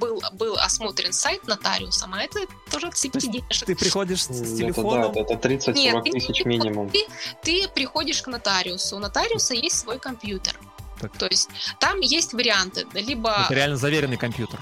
был, 0.00 0.22
был 0.32 0.56
осмотрен 0.56 1.12
сайт 1.12 1.46
нотариусом, 1.46 2.14
а 2.14 2.22
это 2.22 2.40
тоже 2.70 2.88
отсыпки 2.88 3.26
денежек. 3.26 3.66
Ты 3.66 3.74
приходишь 3.74 4.24
с, 4.24 4.28
с 4.28 4.56
телефоном? 4.56 5.12
Это, 5.12 5.24
да, 5.24 5.34
это 5.34 5.48
30-40 5.48 6.10
тысяч 6.10 6.42
ты, 6.42 6.48
минимум. 6.48 6.90
Ты, 6.90 7.06
ты 7.42 7.68
приходишь 7.68 8.22
к 8.22 8.26
нотариусу, 8.26 8.96
у 8.96 8.98
нотариуса 8.98 9.54
есть 9.54 9.78
свой 9.78 9.98
компьютер. 9.98 10.58
Так. 11.00 11.16
То 11.18 11.26
есть 11.26 11.50
там 11.80 12.00
есть 12.00 12.32
варианты, 12.32 12.86
либо... 12.94 13.44
Это 13.46 13.54
реально 13.54 13.76
заверенный 13.76 14.16
компьютер 14.16 14.60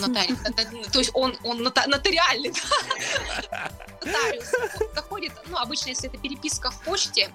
нотариус. 0.00 0.38
То 0.92 0.98
есть 0.98 1.10
он, 1.14 1.36
он 1.44 1.62
нотариальный. 1.62 2.52
Нотариус 4.04 4.46
заходит, 4.94 5.32
ну, 5.46 5.56
обычно, 5.56 5.88
если 5.90 6.08
это 6.08 6.18
переписка 6.18 6.70
в 6.70 6.82
почте, 6.82 7.30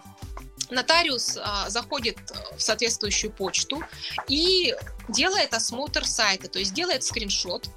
нотариус 0.69 1.37
а, 1.41 1.69
заходит 1.69 2.17
в 2.55 2.61
соответствующую 2.61 3.31
почту 3.31 3.83
и 4.27 4.75
делает 5.09 5.53
осмотр 5.53 6.05
сайта, 6.05 6.47
то 6.47 6.59
есть 6.59 6.73
делает 6.73 7.03
скриншот, 7.03 7.69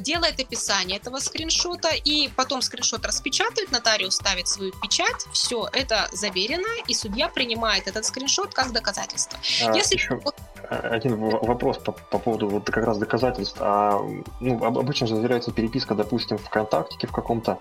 делает 0.00 0.40
описание 0.40 0.98
этого 0.98 1.18
скриншота, 1.18 1.90
и 1.90 2.28
потом 2.28 2.62
скриншот 2.62 3.04
распечатывает, 3.06 3.70
нотариус 3.70 4.14
ставит 4.14 4.48
свою 4.48 4.72
печать, 4.72 5.26
все, 5.32 5.68
это 5.72 6.08
заверено, 6.12 6.68
и 6.86 6.94
судья 6.94 7.28
принимает 7.28 7.86
этот 7.86 8.04
скриншот 8.04 8.54
как 8.54 8.72
доказательство. 8.72 9.38
А, 9.64 9.74
Если 9.74 9.96
еще 9.96 10.20
один 10.68 11.16
вопрос 11.16 11.78
по, 11.78 11.92
по 11.92 12.18
поводу 12.18 12.48
вот 12.48 12.70
как 12.70 12.84
раз 12.84 12.98
доказательств. 12.98 13.56
А, 13.60 14.00
ну, 14.40 14.64
обычно 14.64 15.06
же 15.06 15.16
заверяется 15.16 15.50
переписка, 15.50 15.94
допустим, 15.94 16.36
в 16.36 16.44
ВКонтакте 16.44 17.06
в 17.06 17.12
каком-то, 17.12 17.58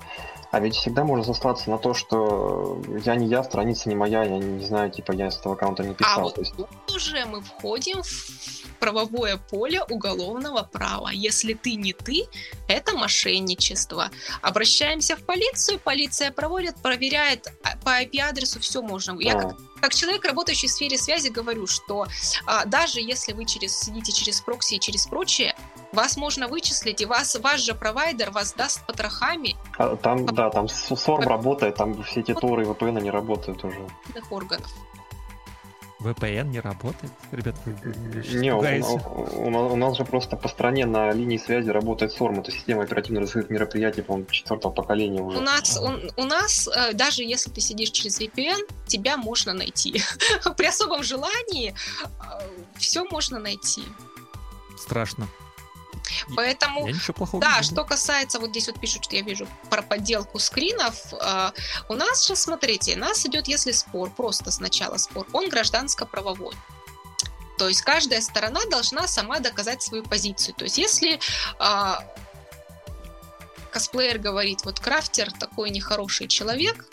а 0.51 0.60
ведь 0.60 0.75
всегда 0.75 1.03
можно 1.03 1.23
сослаться 1.23 1.69
на 1.69 1.77
то, 1.77 1.93
что 1.93 2.82
я 3.06 3.15
не 3.15 3.27
я, 3.27 3.43
страница 3.43 3.89
не 3.89 3.95
моя, 3.95 4.23
я 4.23 4.38
не 4.38 4.65
знаю, 4.65 4.91
типа 4.91 5.13
я 5.13 5.32
с 5.32 5.38
этого 5.38 5.56
аккаунта 5.56 5.84
не 5.84 5.93
писал. 5.93 6.19
А 6.19 6.23
вот 6.23 6.38
есть... 6.38 6.53
уже 6.93 7.25
мы 7.25 7.41
входим 7.41 8.01
в 8.03 8.66
правовое 8.79 9.37
поле 9.37 9.81
уголовного 9.83 10.63
права. 10.63 11.09
Если 11.09 11.53
ты 11.53 11.75
не 11.75 11.93
ты, 11.93 12.25
это 12.67 12.93
мошенничество. 12.93 14.09
Обращаемся 14.41 15.15
в 15.15 15.23
полицию, 15.23 15.79
полиция 15.79 16.31
проводит, 16.31 16.75
проверяет 16.81 17.47
а, 17.63 17.77
по 17.83 18.01
IP-адресу, 18.01 18.59
все 18.59 18.81
можно. 18.81 19.17
Я 19.19 19.33
как, 19.33 19.55
как 19.81 19.95
человек, 19.95 20.25
работающий 20.25 20.67
в 20.67 20.71
сфере 20.71 20.97
связи, 20.97 21.29
говорю, 21.29 21.67
что 21.67 22.05
а, 22.45 22.65
даже 22.65 22.99
если 22.99 23.33
вы 23.33 23.45
через, 23.45 23.79
сидите 23.79 24.11
через 24.11 24.41
прокси 24.41 24.75
и 24.75 24.79
через 24.79 25.07
прочее, 25.07 25.55
вас 25.93 26.17
можно 26.17 26.47
вычислить, 26.47 27.01
и 27.01 27.05
вас, 27.05 27.35
ваш 27.35 27.61
же 27.61 27.73
провайдер 27.73 28.31
вас 28.31 28.53
даст 28.53 28.85
потрохами. 28.85 29.55
А, 29.77 29.95
там, 29.95 30.25
по... 30.25 30.33
да, 30.33 30.49
там 30.49 30.65
SORM 30.65 31.23
по... 31.23 31.29
работает, 31.29 31.75
там 31.75 32.03
все 32.03 32.21
эти 32.21 32.33
торы 32.33 32.63
и 32.63 32.65
VPN 32.65 33.01
не 33.01 33.11
работают 33.11 33.63
уже. 33.63 33.87
органов. 34.29 34.71
VPN 35.99 36.49
не 36.49 36.60
работает? 36.60 37.12
Ребят, 37.31 37.55
вы, 37.65 37.75
не, 38.38 38.53
у, 38.53 38.60
у, 38.60 39.73
у, 39.73 39.75
нас 39.75 39.97
же 39.97 40.05
просто 40.05 40.36
по 40.36 40.47
стране 40.47 40.86
на 40.86 41.12
линии 41.12 41.38
связи 41.38 41.69
работает 41.69 42.15
SORM, 42.17 42.41
это 42.41 42.51
система 42.51 42.83
оперативно-розыскных 42.83 43.49
мероприятий, 43.49 44.01
по-моему, 44.03 44.29
четвертого 44.29 44.71
поколения 44.71 45.21
уже. 45.21 45.39
У 45.39 45.41
нас, 45.41 45.79
у, 45.79 46.21
у 46.21 46.25
нас, 46.25 46.67
э, 46.67 46.93
даже 46.93 47.23
если 47.23 47.49
ты 47.49 47.62
сидишь 47.62 47.89
через 47.91 48.21
VPN, 48.21 48.69
тебя 48.86 49.17
можно 49.17 49.53
найти. 49.53 50.01
При 50.57 50.67
особом 50.67 51.03
желании 51.03 51.73
э, 51.73 52.05
все 52.77 53.03
можно 53.05 53.39
найти. 53.39 53.81
Страшно. 54.77 55.27
Поэтому, 56.36 56.88
я 56.88 56.96
да, 57.34 57.63
что 57.63 57.84
касается, 57.84 58.39
вот 58.39 58.52
здесь 58.52 58.67
вот 58.67 58.80
пишут, 58.80 59.06
что 59.06 59.15
я 59.15 59.22
вижу 59.22 59.48
про 59.70 59.82
подделку 59.82 60.39
скринов, 60.39 61.13
э, 61.13 61.52
у 61.89 61.93
нас 61.93 62.28
же, 62.28 62.36
смотрите, 62.36 62.96
у 62.96 63.00
нас 63.00 63.26
идет, 63.26 63.48
если 63.48 63.72
спор, 63.72 64.10
просто 64.10 64.52
сначала 64.52 64.98
спор, 64.98 65.28
он 65.34 65.50
гражданско-правовой. 65.50 66.56
То 67.58 67.67
есть 67.67 67.82
каждая 67.82 68.22
сторона 68.22 68.62
должна 68.70 69.08
сама 69.08 69.39
доказать 69.39 69.82
свою 69.82 70.04
позицию. 70.04 70.54
То 70.56 70.65
есть 70.65 70.78
если 70.78 71.20
э, 71.60 71.93
косплеер 73.72 74.20
говорит, 74.20 74.63
вот 74.63 74.80
крафтер 74.80 75.32
такой 75.32 75.70
нехороший 75.72 76.28
человек, 76.28 76.86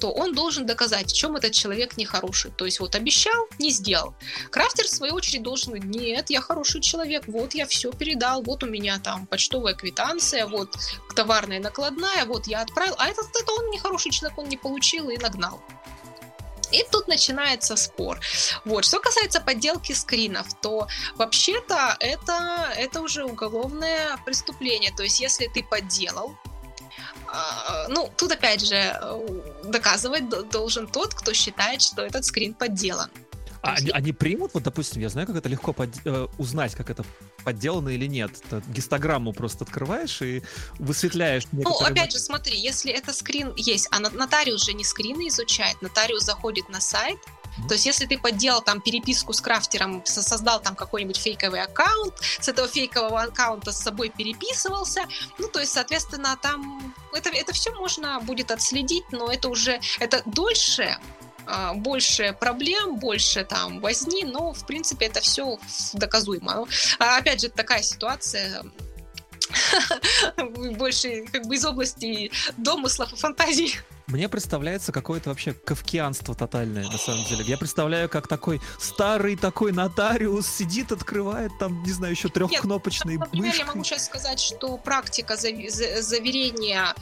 то 0.00 0.10
он 0.10 0.34
должен 0.34 0.66
доказать, 0.66 1.10
в 1.10 1.16
чем 1.16 1.36
этот 1.36 1.52
человек 1.52 1.96
нехороший. 1.96 2.50
То 2.56 2.64
есть 2.64 2.80
вот 2.80 2.94
обещал, 2.94 3.46
не 3.58 3.70
сделал. 3.70 4.14
Крафтер, 4.50 4.86
в 4.86 4.90
свою 4.90 5.14
очередь, 5.14 5.42
должен 5.42 5.72
говорить, 5.72 5.90
нет, 5.90 6.30
я 6.30 6.40
хороший 6.40 6.80
человек, 6.80 7.24
вот 7.26 7.54
я 7.54 7.66
все 7.66 7.92
передал, 7.92 8.42
вот 8.42 8.62
у 8.64 8.66
меня 8.66 8.98
там 8.98 9.26
почтовая 9.26 9.74
квитанция, 9.74 10.46
вот 10.46 10.74
товарная 11.14 11.60
накладная, 11.60 12.24
вот 12.24 12.46
я 12.46 12.62
отправил, 12.62 12.94
а 12.98 13.08
этот 13.08 13.26
это 13.34 13.52
он 13.52 13.70
нехороший 13.70 14.10
человек, 14.10 14.38
он 14.38 14.48
не 14.48 14.56
получил 14.56 15.10
и 15.10 15.18
нагнал. 15.18 15.60
И 16.72 16.84
тут 16.90 17.08
начинается 17.08 17.76
спор. 17.76 18.20
Вот. 18.64 18.84
Что 18.84 19.00
касается 19.00 19.40
подделки 19.40 19.92
скринов, 19.92 20.46
то 20.60 20.86
вообще-то 21.16 21.96
это, 22.00 22.72
это 22.76 23.00
уже 23.00 23.24
уголовное 23.24 24.16
преступление. 24.24 24.92
То 24.96 25.02
есть 25.02 25.20
если 25.20 25.48
ты 25.48 25.64
подделал, 25.64 26.36
ну, 27.88 28.10
тут 28.16 28.32
опять 28.32 28.66
же 28.66 28.74
э, 28.74 29.42
доказывать 29.64 30.28
должен 30.50 30.86
тот, 30.86 31.14
кто 31.14 31.32
считает, 31.32 31.82
что 31.82 32.02
этот 32.02 32.24
скрин 32.24 32.54
подделан. 32.54 33.10
А 33.62 33.74
они, 33.74 33.90
они 33.90 34.12
примут, 34.12 34.54
вот, 34.54 34.62
допустим, 34.62 35.02
я 35.02 35.10
знаю, 35.10 35.26
как 35.26 35.36
это 35.36 35.48
легко 35.48 35.72
под, 35.72 35.90
э, 36.04 36.28
узнать, 36.38 36.74
как 36.74 36.88
это 36.88 37.04
подделано 37.44 37.90
или 37.90 38.06
нет. 38.06 38.32
Ты 38.48 38.62
гистограмму 38.68 39.32
просто 39.32 39.64
открываешь 39.64 40.22
и 40.22 40.42
высветляешь. 40.78 41.44
Ну, 41.52 41.76
опять 41.80 42.12
же, 42.12 42.18
смотри, 42.18 42.58
если 42.58 42.90
это 42.90 43.12
скрин 43.12 43.52
есть, 43.56 43.88
а 43.90 44.00
нотариус 44.00 44.64
же 44.64 44.72
не 44.72 44.84
скрины 44.84 45.28
изучает, 45.28 45.80
нотариус 45.82 46.24
заходит 46.24 46.68
на 46.70 46.80
сайт, 46.80 47.18
то 47.68 47.74
есть, 47.74 47.86
если 47.86 48.06
ты 48.06 48.18
подделал 48.18 48.62
там 48.62 48.80
переписку 48.80 49.32
с 49.32 49.40
крафтером, 49.40 50.02
создал 50.04 50.60
там 50.60 50.74
какой-нибудь 50.74 51.16
фейковый 51.16 51.62
аккаунт, 51.62 52.14
с 52.40 52.48
этого 52.48 52.68
фейкового 52.68 53.22
аккаунта 53.22 53.72
с 53.72 53.82
собой 53.82 54.08
переписывался, 54.08 55.04
ну, 55.38 55.48
то 55.48 55.60
есть, 55.60 55.72
соответственно, 55.72 56.38
там 56.40 56.94
это, 57.12 57.30
это 57.30 57.52
все 57.52 57.72
можно 57.72 58.20
будет 58.20 58.50
отследить, 58.50 59.04
но 59.10 59.30
это 59.30 59.48
уже, 59.48 59.80
это 59.98 60.22
дольше, 60.26 60.96
а, 61.46 61.74
больше 61.74 62.36
проблем, 62.38 62.96
больше 62.96 63.44
там 63.44 63.80
возни, 63.80 64.24
но 64.24 64.52
в 64.52 64.66
принципе 64.66 65.06
это 65.06 65.20
все 65.20 65.58
доказуемо. 65.92 66.66
А 66.98 67.18
опять 67.18 67.40
же, 67.40 67.48
такая 67.48 67.82
ситуация 67.82 68.62
больше 70.76 71.24
как 71.32 71.46
бы 71.46 71.56
из 71.56 71.64
области 71.64 72.30
домыслов 72.56 73.12
и 73.12 73.16
фантазий. 73.16 73.76
Мне 74.10 74.28
представляется 74.28 74.90
какое-то 74.90 75.28
вообще 75.28 75.52
кавкианство 75.52 76.34
тотальное, 76.34 76.84
на 76.84 76.98
самом 76.98 77.24
деле. 77.26 77.44
Я 77.44 77.56
представляю, 77.56 78.08
как 78.08 78.26
такой 78.26 78.60
старый 78.78 79.36
такой 79.36 79.72
нотариус 79.72 80.46
сидит, 80.46 80.90
открывает 80.90 81.52
там, 81.60 81.82
не 81.84 81.92
знаю, 81.92 82.14
еще 82.14 82.28
трехкнопочные 82.28 83.18
Нет, 83.18 83.26
например, 83.26 83.46
мышкой. 83.46 83.60
я 83.60 83.66
могу 83.66 83.84
сейчас 83.84 84.06
сказать, 84.06 84.40
что 84.40 84.76
практика 84.78 85.36
заверения 85.36 86.94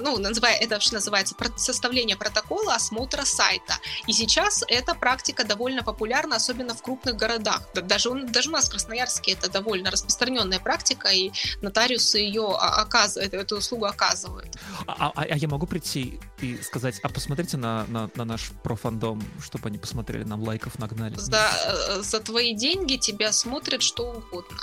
ну, 0.00 0.18
называя, 0.18 0.54
это 0.56 0.74
вообще 0.74 0.94
называется 0.94 1.34
составление 1.56 2.16
протокола 2.16 2.74
осмотра 2.74 3.24
сайта. 3.24 3.74
И 4.06 4.12
сейчас 4.12 4.64
эта 4.68 4.94
практика 4.94 5.44
довольно 5.44 5.82
популярна, 5.82 6.36
особенно 6.36 6.74
в 6.74 6.82
крупных 6.82 7.16
городах. 7.16 7.62
Даже, 7.74 8.10
даже 8.24 8.48
у 8.48 8.52
нас 8.52 8.68
в 8.68 8.70
Красноярске 8.70 9.32
это 9.32 9.50
довольно 9.50 9.90
распространенная 9.90 10.60
практика, 10.60 11.08
и 11.08 11.32
нотариусы 11.62 12.18
ее 12.18 12.54
оказывают, 12.56 13.34
эту 13.34 13.56
услугу 13.56 13.86
оказывают. 13.86 14.56
А, 14.86 15.12
а, 15.14 15.22
а 15.22 15.36
я 15.36 15.48
могу 15.48 15.66
прийти 15.66 16.20
и 16.40 16.60
сказать, 16.62 17.00
а 17.02 17.08
посмотрите 17.08 17.56
на, 17.56 17.84
на, 17.88 18.10
на 18.14 18.24
наш 18.24 18.50
профандом, 18.62 19.22
чтобы 19.42 19.68
они 19.68 19.78
посмотрели, 19.78 20.24
нам 20.24 20.42
лайков 20.42 20.78
нагнали. 20.78 21.14
За, 21.16 21.50
э, 21.66 22.02
за 22.02 22.20
твои 22.20 22.54
деньги 22.54 22.96
тебя 22.96 23.32
смотрят 23.32 23.82
что 23.82 24.10
угодно. 24.10 24.58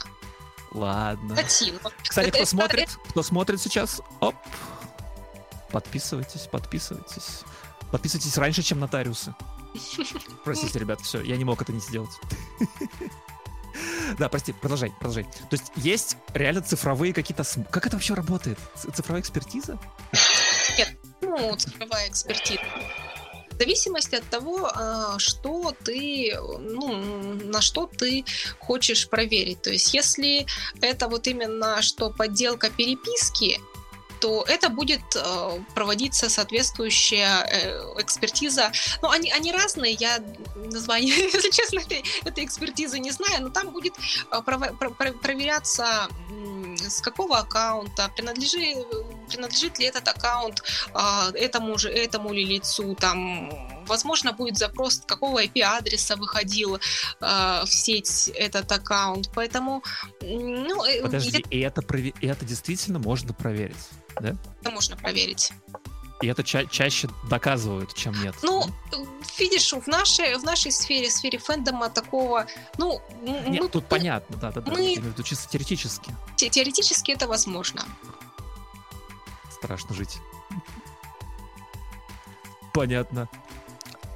Ладно. 0.72 1.36
Хотим. 1.36 1.80
Кстати, 2.04 2.28
это, 2.28 2.38
кто 2.38 2.44
это, 2.44 2.50
смотрит, 2.50 2.90
это... 2.90 3.10
кто 3.10 3.24
смотрит 3.24 3.62
сейчас, 3.62 4.02
оп, 4.20 4.36
Подписывайтесь, 5.72 6.48
подписывайтесь. 6.52 7.42
Подписывайтесь 7.92 8.38
раньше, 8.38 8.64
чем 8.64 8.80
нотариусы. 8.80 9.36
Простите, 10.44 10.80
ребят, 10.80 11.02
все, 11.02 11.22
я 11.22 11.38
не 11.38 11.46
мог 11.46 11.62
это 11.62 11.74
не 11.74 11.80
сделать. 11.80 12.12
Да, 14.18 14.30
прости, 14.30 14.54
продолжай, 14.54 14.92
продолжай. 15.00 15.24
То 15.24 15.52
есть 15.52 15.72
есть 15.76 16.18
реально 16.34 16.62
цифровые 16.62 17.14
какие-то... 17.14 17.44
Как 17.70 17.86
это 17.86 17.98
вообще 17.98 18.16
работает? 18.16 18.58
Цифровая 18.76 19.22
экспертиза? 19.22 19.78
Нет, 20.78 20.98
ну, 21.22 21.56
цифровая 21.56 22.10
экспертиза. 22.10 22.62
В 23.52 23.60
зависимости 23.60 24.16
от 24.16 24.24
того, 24.30 24.70
а, 24.72 25.18
что 25.18 25.76
ты, 25.84 26.36
ну, 26.60 27.34
на 27.44 27.62
что 27.62 27.88
ты 27.88 28.24
хочешь 28.60 29.10
проверить. 29.10 29.62
То 29.64 29.72
есть, 29.72 29.94
если 29.94 30.46
это 30.82 31.08
вот 31.08 31.28
именно 31.28 31.82
что 31.82 32.12
подделка 32.12 32.70
переписки, 32.70 33.60
то 34.20 34.44
это 34.48 34.70
будет 34.70 35.16
э, 35.16 35.60
проводиться 35.76 36.30
соответствующая 36.30 37.46
э, 37.46 38.02
экспертиза. 38.02 38.72
Ну, 39.02 39.10
они, 39.10 39.32
они 39.32 39.52
разные, 39.52 39.94
я 39.94 40.20
название, 40.56 41.16
если 41.34 41.50
честно, 41.50 41.80
этой, 41.80 42.04
этой 42.26 42.44
экспертизы 42.46 43.00
не 43.00 43.12
знаю, 43.12 43.44
но 43.44 43.50
там 43.50 43.70
будет 43.70 43.94
э, 44.32 44.42
про, 44.42 44.58
про, 44.58 45.12
проверяться 45.12 46.08
с 46.78 47.02
какого 47.02 47.40
аккаунта, 47.40 48.12
принадлежит, 48.16 48.86
принадлежит 49.28 49.80
ли 49.80 49.86
этот 49.86 50.08
аккаунт 50.08 50.64
а, 50.94 51.30
этому 51.34 51.78
же, 51.78 51.90
этому 51.90 52.34
ли 52.34 52.46
лицу, 52.46 52.96
там, 52.96 53.86
возможно, 53.86 54.34
будет 54.34 54.58
запрос, 54.58 55.02
какого 55.06 55.44
IP-адреса 55.44 56.16
выходил 56.16 56.80
а, 57.20 57.66
в 57.66 57.70
сеть 57.70 58.30
этот 58.36 58.72
аккаунт, 58.72 59.30
поэтому, 59.34 59.84
ну... 60.22 60.84
Подожди, 61.02 61.44
я... 61.50 61.58
и 61.58 61.62
это, 61.62 61.82
и 61.98 62.28
это 62.28 62.46
действительно 62.46 63.00
можно 63.00 63.34
проверить? 63.34 63.76
да? 64.22 64.36
Это 64.62 64.72
можно 64.72 64.96
проверить. 64.96 65.52
И 66.22 66.28
это 66.28 66.44
ча- 66.44 66.66
чаще 66.66 67.10
доказывают, 67.30 67.94
чем 67.94 68.14
нет. 68.24 68.36
Ну, 68.42 68.66
видишь, 69.38 69.72
в 69.72 69.88
нашей, 69.88 70.36
в 70.36 70.44
нашей 70.44 70.72
сфере, 70.72 71.10
в 71.10 71.12
сфере 71.12 71.38
фэндома 71.38 71.90
такого, 71.90 72.48
ну... 72.78 73.00
Нет, 73.22 73.62
мы, 73.62 73.70
тут 73.70 73.84
мы, 73.84 73.90
понятно, 73.90 74.38
да, 74.38 74.52
да, 74.52 74.62
да. 74.62 74.72
Мы... 74.72 74.96
Чисто 75.24 75.48
теоретически. 75.50 76.16
Те- 76.36 76.50
теоретически 76.50 77.12
это 77.12 77.28
возможно. 77.28 77.86
Страшно 79.58 79.96
жить. 79.96 80.20
Понятно. 82.74 83.28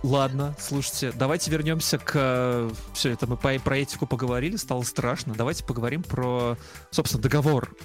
Ладно, 0.03 0.55
слушайте, 0.59 1.11
давайте 1.11 1.51
вернемся 1.51 1.99
к... 1.99 2.71
Все, 2.93 3.11
это 3.11 3.27
мы 3.27 3.37
по, 3.37 3.53
про 3.59 3.77
этику 3.77 4.07
поговорили, 4.07 4.55
стало 4.55 4.81
страшно. 4.81 5.35
Давайте 5.35 5.63
поговорим 5.63 6.01
про, 6.01 6.57
собственно, 6.89 7.21
договор 7.21 7.75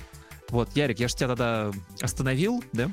вот, 0.49 0.71
Ярик, 0.75 1.01
я 1.01 1.09
же 1.09 1.15
тебя 1.15 1.29
тогда 1.29 1.73
остановил, 2.01 2.63
да? 2.73 2.91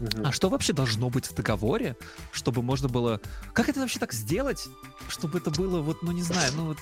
Угу. 0.00 0.24
А 0.24 0.32
что 0.32 0.48
вообще 0.48 0.72
должно 0.72 1.08
быть 1.08 1.26
в 1.26 1.34
договоре, 1.34 1.96
чтобы 2.32 2.62
можно 2.62 2.88
было... 2.88 3.20
Как 3.52 3.68
это 3.68 3.80
вообще 3.80 3.98
так 3.98 4.12
сделать, 4.12 4.66
чтобы 5.08 5.38
это 5.38 5.50
было, 5.50 5.80
вот, 5.80 6.02
ну 6.02 6.12
не 6.12 6.22
знаю, 6.22 6.50
ну 6.56 6.66
вот 6.66 6.78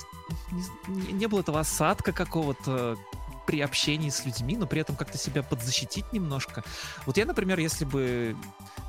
не, 0.88 1.12
не 1.12 1.26
было 1.26 1.40
этого 1.40 1.60
осадка 1.60 2.12
какого-то 2.12 2.96
при 3.46 3.60
общении 3.60 4.10
с 4.10 4.24
людьми, 4.24 4.56
но 4.56 4.66
при 4.66 4.80
этом 4.80 4.96
как-то 4.96 5.18
себя 5.18 5.42
подзащитить 5.42 6.12
немножко. 6.12 6.64
Вот 7.06 7.16
я, 7.16 7.26
например, 7.26 7.58
если 7.58 7.84
бы 7.84 8.36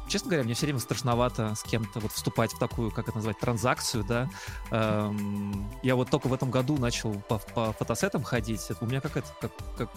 честно 0.08 0.30
говоря, 0.30 0.44
мне 0.44 0.54
все 0.54 0.66
время 0.66 0.80
страшновато 0.80 1.56
с 1.56 1.64
кем-то 1.64 2.00
вот 2.00 2.12
вступать 2.12 2.54
в 2.54 2.60
такую, 2.60 2.92
как 2.92 3.08
это 3.08 3.18
назвать, 3.18 3.40
транзакцию, 3.40 4.04
да. 4.04 4.30
Эм, 4.70 5.72
я 5.82 5.96
вот 5.96 6.10
только 6.10 6.28
в 6.28 6.34
этом 6.34 6.52
году 6.52 6.78
начал 6.78 7.14
по, 7.22 7.40
по 7.40 7.74
фотосетам 7.74 8.24
ходить. 8.24 8.62
У 8.82 8.86
меня 8.86 9.02
как 9.02 9.18
это, 9.18 9.28
как, 9.40 9.52
как 9.78 9.90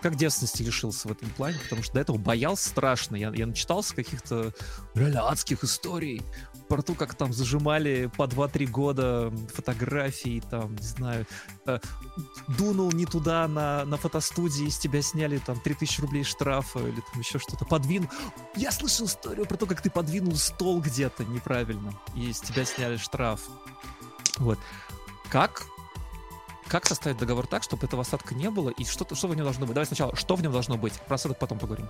как 0.00 0.16
девственности 0.16 0.62
лишился 0.62 1.08
в 1.08 1.12
этом 1.12 1.30
плане, 1.30 1.58
потому 1.62 1.82
что 1.82 1.94
до 1.94 2.00
этого 2.00 2.18
боялся 2.18 2.68
страшно. 2.68 3.16
Я, 3.16 3.32
я 3.34 3.46
начитался 3.46 3.94
каких-то 3.94 4.52
реально 4.94 5.28
адских 5.28 5.64
историй 5.64 6.22
про 6.68 6.82
то, 6.82 6.94
как 6.94 7.14
там 7.14 7.32
зажимали 7.32 8.10
по 8.16 8.24
2-3 8.24 8.66
года 8.66 9.32
фотографии, 9.52 10.42
там, 10.50 10.76
не 10.76 10.86
знаю, 10.86 11.26
э, 11.66 11.80
дунул 12.56 12.92
не 12.92 13.06
туда 13.06 13.48
на, 13.48 13.84
на 13.84 13.96
фотостудии, 13.96 14.66
из 14.66 14.78
тебя 14.78 15.02
сняли 15.02 15.38
там 15.38 15.60
3000 15.60 16.00
рублей 16.00 16.24
штрафа 16.24 16.78
или 16.78 17.02
там 17.12 17.20
еще 17.20 17.38
что-то, 17.38 17.64
подвинул. 17.64 18.08
Я 18.56 18.70
слышал 18.72 19.06
историю 19.06 19.46
про 19.46 19.56
то, 19.56 19.66
как 19.66 19.82
ты 19.82 19.90
подвинул 19.90 20.36
стол 20.36 20.80
где-то 20.80 21.24
неправильно, 21.24 21.92
и 22.14 22.32
с 22.32 22.40
тебя 22.40 22.64
сняли 22.64 22.96
штраф. 22.96 23.40
Вот. 24.38 24.58
Как 25.28 25.64
как 26.70 26.86
составить 26.86 27.18
договор 27.18 27.48
так, 27.48 27.64
чтобы 27.64 27.86
этого 27.86 28.02
осадка 28.02 28.34
не 28.34 28.48
было, 28.48 28.70
и 28.70 28.84
что, 28.84 29.04
что 29.14 29.26
в 29.26 29.34
нем 29.34 29.44
должно 29.44 29.66
быть? 29.66 29.74
Давай 29.74 29.86
сначала, 29.86 30.14
что 30.14 30.36
в 30.36 30.42
нем 30.42 30.52
должно 30.52 30.76
быть? 30.76 30.92
Про 31.06 31.16
осадок 31.16 31.38
потом 31.38 31.58
поговорим. 31.58 31.88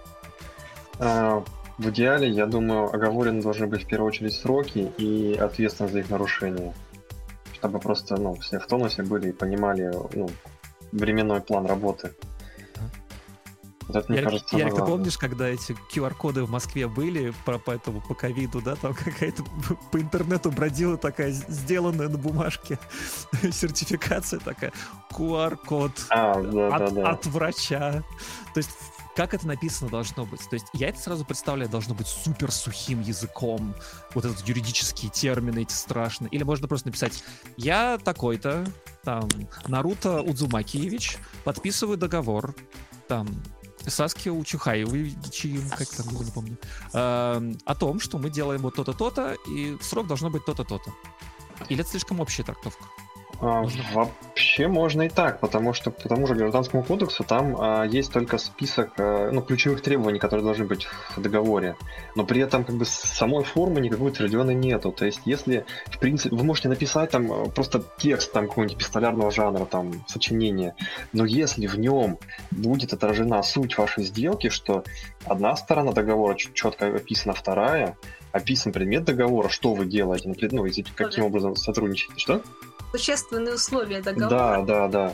А, 0.98 1.44
в 1.76 1.90
идеале, 1.90 2.30
я 2.30 2.46
думаю, 2.46 2.92
оговорены 2.92 3.42
должны 3.42 3.66
быть 3.66 3.84
в 3.84 3.86
первую 3.86 4.08
очередь 4.08 4.34
сроки 4.34 4.90
и 4.96 5.34
ответственность 5.34 5.92
за 5.92 6.00
их 6.00 6.08
нарушение. 6.08 6.72
Чтобы 7.52 7.78
просто 7.78 8.16
ну, 8.16 8.34
все 8.36 8.58
в 8.58 8.66
тонусе 8.66 9.02
были 9.02 9.28
и 9.28 9.32
понимали 9.32 9.92
ну, 10.14 10.30
временной 10.92 11.42
план 11.42 11.66
работы. 11.66 12.14
Это, 13.90 14.04
мне 14.08 14.18
Ярик, 14.18 14.30
кажется, 14.30 14.56
Ярик, 14.56 14.74
ты 14.74 14.80
помнишь, 14.82 15.18
когда 15.18 15.48
эти 15.48 15.76
QR-коды 15.92 16.44
в 16.44 16.50
Москве 16.50 16.88
были 16.88 17.32
по, 17.44 17.58
по 17.58 17.70
этому, 17.72 18.00
по 18.00 18.14
ковиду, 18.14 18.60
да, 18.60 18.76
там 18.76 18.94
какая-то 18.94 19.44
по 19.92 20.00
интернету 20.00 20.50
бродила 20.50 20.96
такая, 20.96 21.30
сделанная 21.30 22.08
на 22.08 22.18
бумажке 22.18 22.78
сертификация 23.52 24.40
такая, 24.40 24.72
QR-код 25.10 25.92
а, 26.10 26.40
да, 26.42 26.68
от, 26.68 26.84
да, 26.84 26.90
да. 26.90 27.10
от 27.10 27.26
врача. 27.26 28.02
То 28.54 28.58
есть 28.58 28.70
как 29.16 29.34
это 29.34 29.46
написано 29.46 29.90
должно 29.90 30.24
быть. 30.24 30.48
То 30.48 30.54
есть 30.54 30.66
я 30.72 30.88
это 30.88 30.98
сразу 30.98 31.24
представляю, 31.24 31.70
должно 31.70 31.94
быть 31.94 32.06
супер 32.06 32.50
сухим 32.50 33.00
языком, 33.00 33.74
вот 34.14 34.24
этот 34.24 34.40
юридические 34.46 35.10
термины 35.10 35.62
эти 35.62 35.72
страшные. 35.72 36.30
Или 36.30 36.42
можно 36.42 36.68
просто 36.68 36.88
написать, 36.88 37.22
я 37.56 37.98
такой-то, 38.02 38.64
там, 39.04 39.28
Наруто 39.66 40.22
Удзумакиевич, 40.22 41.18
подписываю 41.44 41.98
договор, 41.98 42.54
там, 43.08 43.28
Саски 43.86 44.28
Учухаевой, 44.28 45.14
чьим, 45.30 45.68
как 45.70 45.88
там, 45.88 46.06
не 46.08 46.30
помню, 46.30 46.58
э, 46.92 47.54
о 47.64 47.74
том, 47.74 48.00
что 48.00 48.18
мы 48.18 48.30
делаем 48.30 48.62
вот 48.62 48.74
то-то, 48.74 48.92
то-то, 48.92 49.36
и 49.48 49.76
срок 49.80 50.06
должно 50.06 50.30
быть 50.30 50.44
то-то, 50.44 50.64
то-то. 50.64 50.92
Или 51.68 51.80
это 51.82 51.90
слишком 51.90 52.20
общая 52.20 52.42
трактовка? 52.42 52.84
А, 53.42 53.64
вообще 53.94 54.68
можно 54.68 55.02
и 55.02 55.08
так, 55.08 55.40
потому 55.40 55.72
что 55.72 55.90
по 55.90 56.08
тому 56.08 56.26
же 56.26 56.34
гражданскому 56.34 56.82
кодексу 56.82 57.24
там 57.24 57.56
а, 57.58 57.84
есть 57.84 58.12
только 58.12 58.36
список 58.36 58.92
а, 58.98 59.30
ну, 59.32 59.40
ключевых 59.40 59.80
требований, 59.80 60.18
которые 60.18 60.44
должны 60.44 60.66
быть 60.66 60.86
в 61.16 61.22
договоре. 61.22 61.74
Но 62.16 62.24
при 62.24 62.42
этом 62.42 62.64
как 62.64 62.76
бы 62.76 62.84
самой 62.84 63.44
формы 63.44 63.80
никакой 63.80 64.10
утвержденной 64.10 64.54
нету. 64.54 64.92
То 64.92 65.06
есть 65.06 65.22
если, 65.24 65.64
в 65.86 65.98
принципе, 65.98 66.36
вы 66.36 66.44
можете 66.44 66.68
написать 66.68 67.10
там 67.10 67.32
э, 67.32 67.50
просто 67.50 67.82
текст 67.98 68.30
там 68.32 68.46
какого-нибудь 68.46 68.76
пистолярного 68.76 69.30
жанра, 69.30 69.64
там, 69.64 70.04
сочинение, 70.06 70.74
но 71.14 71.24
если 71.24 71.66
в 71.66 71.78
нем 71.78 72.18
будет 72.50 72.92
отражена 72.92 73.42
суть 73.42 73.78
вашей 73.78 74.04
сделки, 74.04 74.50
что 74.50 74.84
одна 75.24 75.56
сторона 75.56 75.92
договора 75.92 76.34
четко 76.34 76.88
описана, 76.88 77.32
вторая, 77.32 77.96
описан 78.32 78.72
предмет 78.72 79.04
договора, 79.04 79.48
что 79.48 79.74
вы 79.74 79.86
делаете, 79.86 80.28
ну, 80.28 80.66
каким 80.94 81.24
образом 81.24 81.56
сотрудничаете, 81.56 82.18
что? 82.18 82.42
Существенные 82.92 83.54
условия 83.54 84.00
договора. 84.00 84.62
Да, 84.62 84.62
да, 84.62 84.88
да. 84.88 85.12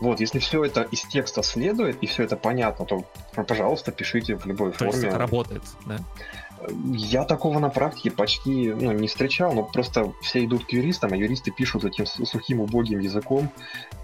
Вот, 0.00 0.20
если 0.20 0.38
все 0.38 0.64
это 0.64 0.82
из 0.82 1.02
текста 1.02 1.42
следует 1.42 2.02
и 2.02 2.06
все 2.06 2.22
это 2.22 2.36
понятно, 2.36 2.84
то, 2.84 3.04
пожалуйста, 3.34 3.92
пишите 3.92 4.36
в 4.36 4.46
любой 4.46 4.72
то 4.72 4.78
форме. 4.78 4.92
Есть 4.92 5.04
это 5.04 5.18
работает, 5.18 5.62
да? 5.86 5.98
Я 6.92 7.24
такого 7.24 7.60
на 7.60 7.68
практике 7.68 8.10
почти 8.10 8.72
ну, 8.72 8.92
не 8.92 9.06
встречал, 9.06 9.52
но 9.52 9.62
просто 9.62 10.12
все 10.22 10.44
идут 10.44 10.66
к 10.66 10.70
юристам, 10.70 11.12
а 11.12 11.16
юристы 11.16 11.52
пишут 11.52 11.84
этим 11.84 12.04
сухим, 12.06 12.60
убогим 12.60 12.98
языком. 12.98 13.50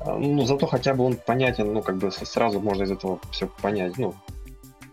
А, 0.00 0.16
ну, 0.16 0.44
зато 0.46 0.66
хотя 0.66 0.94
бы 0.94 1.04
он 1.04 1.16
понятен, 1.16 1.72
ну, 1.72 1.82
как 1.82 1.96
бы 1.96 2.12
сразу 2.12 2.60
можно 2.60 2.84
из 2.84 2.92
этого 2.92 3.18
все 3.32 3.48
понять. 3.60 3.98
Ну, 3.98 4.14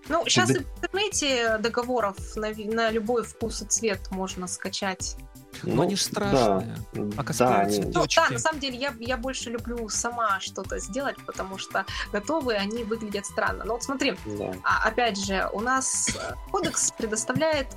ну 0.09 0.24
сейчас 0.26 0.49
в 0.49 0.57
интернете 0.57 1.57
договоров 1.59 2.18
на, 2.36 2.49
на 2.49 2.89
любой 2.89 3.24
вкус 3.24 3.62
и 3.62 3.66
цвет 3.66 3.99
можно 4.09 4.47
скачать. 4.47 5.16
Ну, 5.64 5.76
Но 5.76 5.82
они 5.84 5.95
же 5.95 6.04
страшные. 6.04 6.78
Да, 6.93 7.02
а 7.18 7.34
да, 7.34 7.60
они... 7.62 7.80
ну, 7.80 8.06
да, 8.16 8.30
на 8.30 8.39
самом 8.39 8.60
деле 8.60 8.78
я, 8.78 8.93
я 8.99 9.18
больше 9.18 9.49
люблю 9.49 9.88
сама 9.89 10.39
что-то 10.39 10.80
сделать, 10.80 11.18
потому 11.26 11.58
что 11.58 11.86
готовые 12.12 12.60
они 12.60 12.84
выглядят 12.84 13.26
странно. 13.26 13.64
Но 13.66 13.74
вот 13.74 13.84
смотри, 13.84 14.16
да. 14.26 14.54
а, 14.64 14.88
опять 14.88 15.24
же, 15.24 15.49
у 15.54 15.60
нас 15.60 16.10
э, 16.10 16.34
кодекс 16.52 16.91
предоставляет 16.91 17.68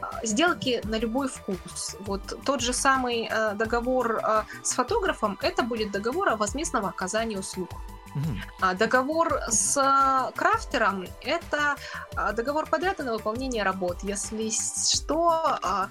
а, 0.00 0.24
сделки 0.24 0.80
на 0.84 0.98
любой 0.98 1.28
вкус. 1.28 1.96
Вот 2.00 2.22
тот 2.44 2.60
же 2.60 2.72
самый 2.72 3.28
э, 3.30 3.54
договор 3.54 4.20
э, 4.22 4.42
с 4.62 4.72
фотографом, 4.72 5.38
это 5.42 5.62
будет 5.62 5.90
договор 5.92 6.28
о 6.30 6.36
возмездном 6.36 6.86
оказании 6.86 7.36
услуг. 7.36 7.70
Угу. 8.14 8.76
Договор 8.78 9.40
с 9.48 9.76
э, 9.76 10.32
крафтером– 10.36 11.06
это 11.22 11.76
а, 12.14 12.32
договор 12.32 12.66
подряда 12.68 13.04
на 13.04 13.12
выполнение 13.14 13.62
работ. 13.62 13.98
Если 14.02 14.50
что, 14.50 15.58
а, 15.62 15.88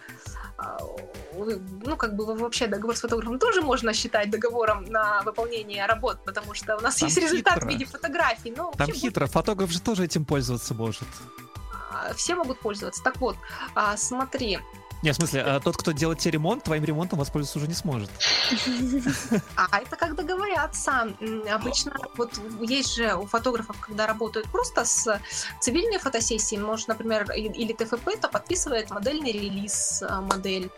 ну, 1.86 1.98
как 1.98 2.16
бы 2.16 2.26
вообще 2.36 2.68
договор 2.68 2.96
с 2.96 3.02
фотографом 3.02 3.40
тоже 3.40 3.62
можно 3.62 3.94
считать 3.94 4.30
договором 4.30 4.86
на 4.86 5.22
выполнение 5.24 5.86
работ, 5.86 6.20
потому 6.26 6.54
что 6.54 6.78
у 6.78 6.82
нас 6.82 6.96
Там 6.96 7.08
есть 7.08 7.18
хитро. 7.20 7.30
результат 7.32 7.64
в 7.64 7.68
виде 7.68 7.86
фотографий. 7.86 8.54
Но 8.56 8.72
Там 8.78 8.92
хитро, 8.92 9.22
будет... 9.26 9.34
фотограф 9.34 9.70
же 9.72 9.82
тоже 9.82 10.06
этим 10.06 10.26
пользоваться 10.26 10.74
может. 10.74 11.08
А, 11.92 12.14
все 12.14 12.36
могут 12.36 12.60
пользоваться. 12.60 13.04
Так 13.04 13.20
вот, 13.20 13.38
а, 13.76 13.98
смотри, 13.98 14.60
не, 15.02 15.12
в 15.12 15.16
смысле, 15.16 15.42
а 15.42 15.60
тот, 15.60 15.78
кто 15.78 15.92
делает 15.92 16.20
тебе 16.20 16.34
ремонт, 16.34 16.64
твоим 16.64 16.84
ремонтом 16.84 17.20
воспользоваться 17.20 17.60
уже 17.60 17.68
не 17.68 17.74
сможет. 17.74 18.10
А 19.56 19.80
это 19.80 19.96
как 19.96 20.16
договорятся. 20.16 21.14
Обычно 21.50 21.94
вот 22.16 22.40
есть 22.62 22.96
же 22.96 23.16
у 23.16 23.26
фотографов, 23.26 23.78
когда 23.80 24.08
работают 24.08 24.48
просто 24.52 24.86
с 24.86 25.20
цивильной 25.60 26.00
фотосессией, 26.00 26.62
может, 26.62 26.88
например, 26.88 27.32
или 27.32 27.74
ТФП, 27.74 28.20
то 28.20 28.28
подписывает 28.28 28.92
модельный 28.92 29.32
релиз 29.32 30.04
а, 30.08 30.22
модель. 30.22 30.70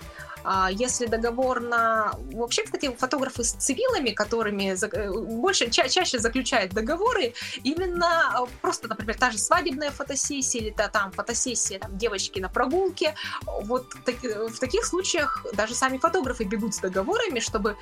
А 0.43 0.69
если 0.71 1.05
договор 1.05 1.61
на... 1.61 2.13
Вообще, 2.33 2.63
кстати, 2.63 2.93
фотографы 2.97 3.43
с 3.43 3.51
цивилами, 3.51 4.11
которыми 4.11 4.75
э, 4.75 5.11
больше, 5.11 5.69
ча 5.69 5.87
чаще 5.87 6.19
заключают 6.19 6.73
договоры, 6.73 7.33
именно 7.63 8.35
э, 8.35 8.45
просто, 8.61 8.87
например, 8.87 9.17
та 9.17 9.31
же 9.31 9.37
свадебная 9.37 9.91
фотосессия 9.91 10.61
или 10.61 10.69
та, 10.69 10.87
там 10.87 11.11
фотосессия 11.11 11.79
там, 11.79 11.97
девочки 11.97 12.39
на 12.39 12.49
прогулке, 12.49 13.15
вот 13.63 13.93
так, 14.05 14.15
в 14.23 14.59
таких 14.59 14.85
случаях 14.85 15.45
даже 15.53 15.75
сами 15.75 15.97
фотографы 15.97 16.43
бегут 16.43 16.75
с 16.75 16.79
договорами, 16.79 17.39
чтобы, 17.39 17.75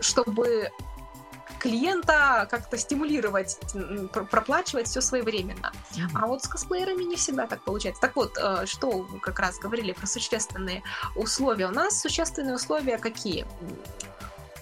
чтобы 0.00 0.70
клиента 1.58 2.46
как-то 2.50 2.76
стимулировать, 2.78 3.58
проплачивать 4.30 4.88
все 4.88 5.00
своевременно. 5.00 5.72
А 6.14 6.26
вот 6.26 6.42
с 6.44 6.48
косплеерами 6.48 7.04
не 7.04 7.16
всегда 7.16 7.46
так 7.46 7.62
получается. 7.62 8.00
Так 8.00 8.16
вот, 8.16 8.36
э, 8.38 8.66
что 8.66 9.06
как 9.22 9.38
раз 9.38 9.58
говорили 9.58 9.92
про 9.92 10.06
существенные 10.06 10.82
условия. 11.14 11.66
У 11.66 11.72
нас 11.72 12.00
существенные 12.00 12.54
условия 12.54 12.98
какие? 12.98 13.46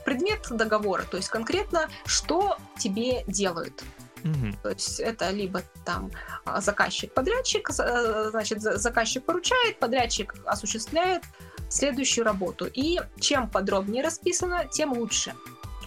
Предмет 0.04 0.46
договора, 0.50 1.02
то 1.02 1.16
есть 1.16 1.30
конкретно, 1.30 1.88
что 2.04 2.58
тебе 2.78 3.24
делают. 3.26 3.82
Mm-hmm. 4.22 4.56
То 4.62 4.70
есть 4.70 5.00
это 5.00 5.30
либо 5.30 5.62
там 5.84 6.10
а, 6.44 6.60
заказчик-подрядчик, 6.60 7.70
э, 7.78 8.28
значит, 8.30 8.62
заказчик 8.62 9.24
поручает, 9.24 9.78
подрядчик 9.78 10.34
осуществляет 10.46 11.22
следующую 11.68 12.24
работу. 12.24 12.66
И 12.72 13.00
чем 13.20 13.50
подробнее 13.50 14.02
расписано, 14.02 14.66
тем 14.70 14.92
лучше. 14.92 15.34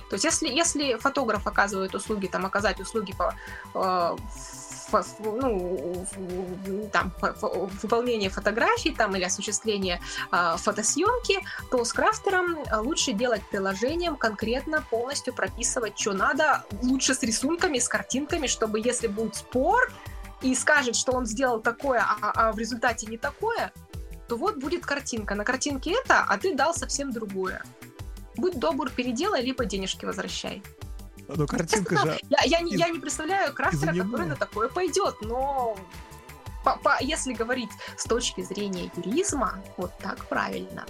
То 0.09 0.15
есть 0.15 0.25
если, 0.25 0.47
если 0.47 0.95
фотограф 0.95 1.47
оказывает 1.47 1.95
услуги, 1.95 2.27
там, 2.27 2.45
оказать 2.45 2.79
услуги 2.79 3.13
по 3.13 3.33
э, 3.73 4.15
ну, 5.19 6.07
там, 6.91 7.13
выполнение 7.81 8.29
фотографий 8.29 8.91
там, 8.91 9.15
или 9.15 9.23
осуществление 9.23 10.01
э, 10.31 10.55
фотосъемки, 10.57 11.39
то 11.69 11.83
с 11.83 11.93
крафтером 11.93 12.57
лучше 12.79 13.13
делать 13.13 13.41
приложением, 13.49 14.15
конкретно 14.15 14.83
полностью 14.89 15.33
прописывать, 15.33 15.99
что 15.99 16.13
надо, 16.13 16.63
лучше 16.81 17.13
с 17.13 17.23
рисунками, 17.23 17.79
с 17.79 17.89
картинками, 17.89 18.47
чтобы 18.47 18.79
если 18.79 19.07
будет 19.07 19.35
спор 19.35 19.91
и 20.41 20.55
скажет, 20.55 20.95
что 20.95 21.11
он 21.13 21.25
сделал 21.25 21.59
такое, 21.59 21.99
а, 21.99 22.31
а 22.31 22.51
в 22.51 22.59
результате 22.59 23.07
не 23.07 23.17
такое, 23.17 23.71
то 24.27 24.35
вот 24.37 24.57
будет 24.57 24.85
картинка. 24.85 25.35
На 25.35 25.43
картинке 25.43 25.91
это, 25.91 26.23
а 26.27 26.37
ты 26.37 26.53
дал 26.53 26.73
совсем 26.73 27.11
другое 27.11 27.63
будь 28.37 28.59
добр, 28.59 28.89
переделай, 28.89 29.41
либо 29.41 29.65
денежки 29.65 30.05
возвращай. 30.05 30.63
Ну, 31.27 31.45
картинка 31.45 31.97
же... 31.97 32.19
Я, 32.29 32.39
я, 32.45 32.61
не, 32.61 32.75
я 32.75 32.89
не 32.89 32.99
представляю 32.99 33.53
крафтера, 33.53 33.93
который 33.93 34.27
на 34.27 34.35
такое 34.35 34.69
пойдет, 34.69 35.15
но 35.21 35.77
по, 36.63 36.77
по, 36.77 36.97
если 37.01 37.33
говорить 37.33 37.69
с 37.97 38.05
точки 38.05 38.41
зрения 38.41 38.89
юризма, 38.95 39.61
вот 39.77 39.91
так 39.99 40.25
правильно. 40.25 40.85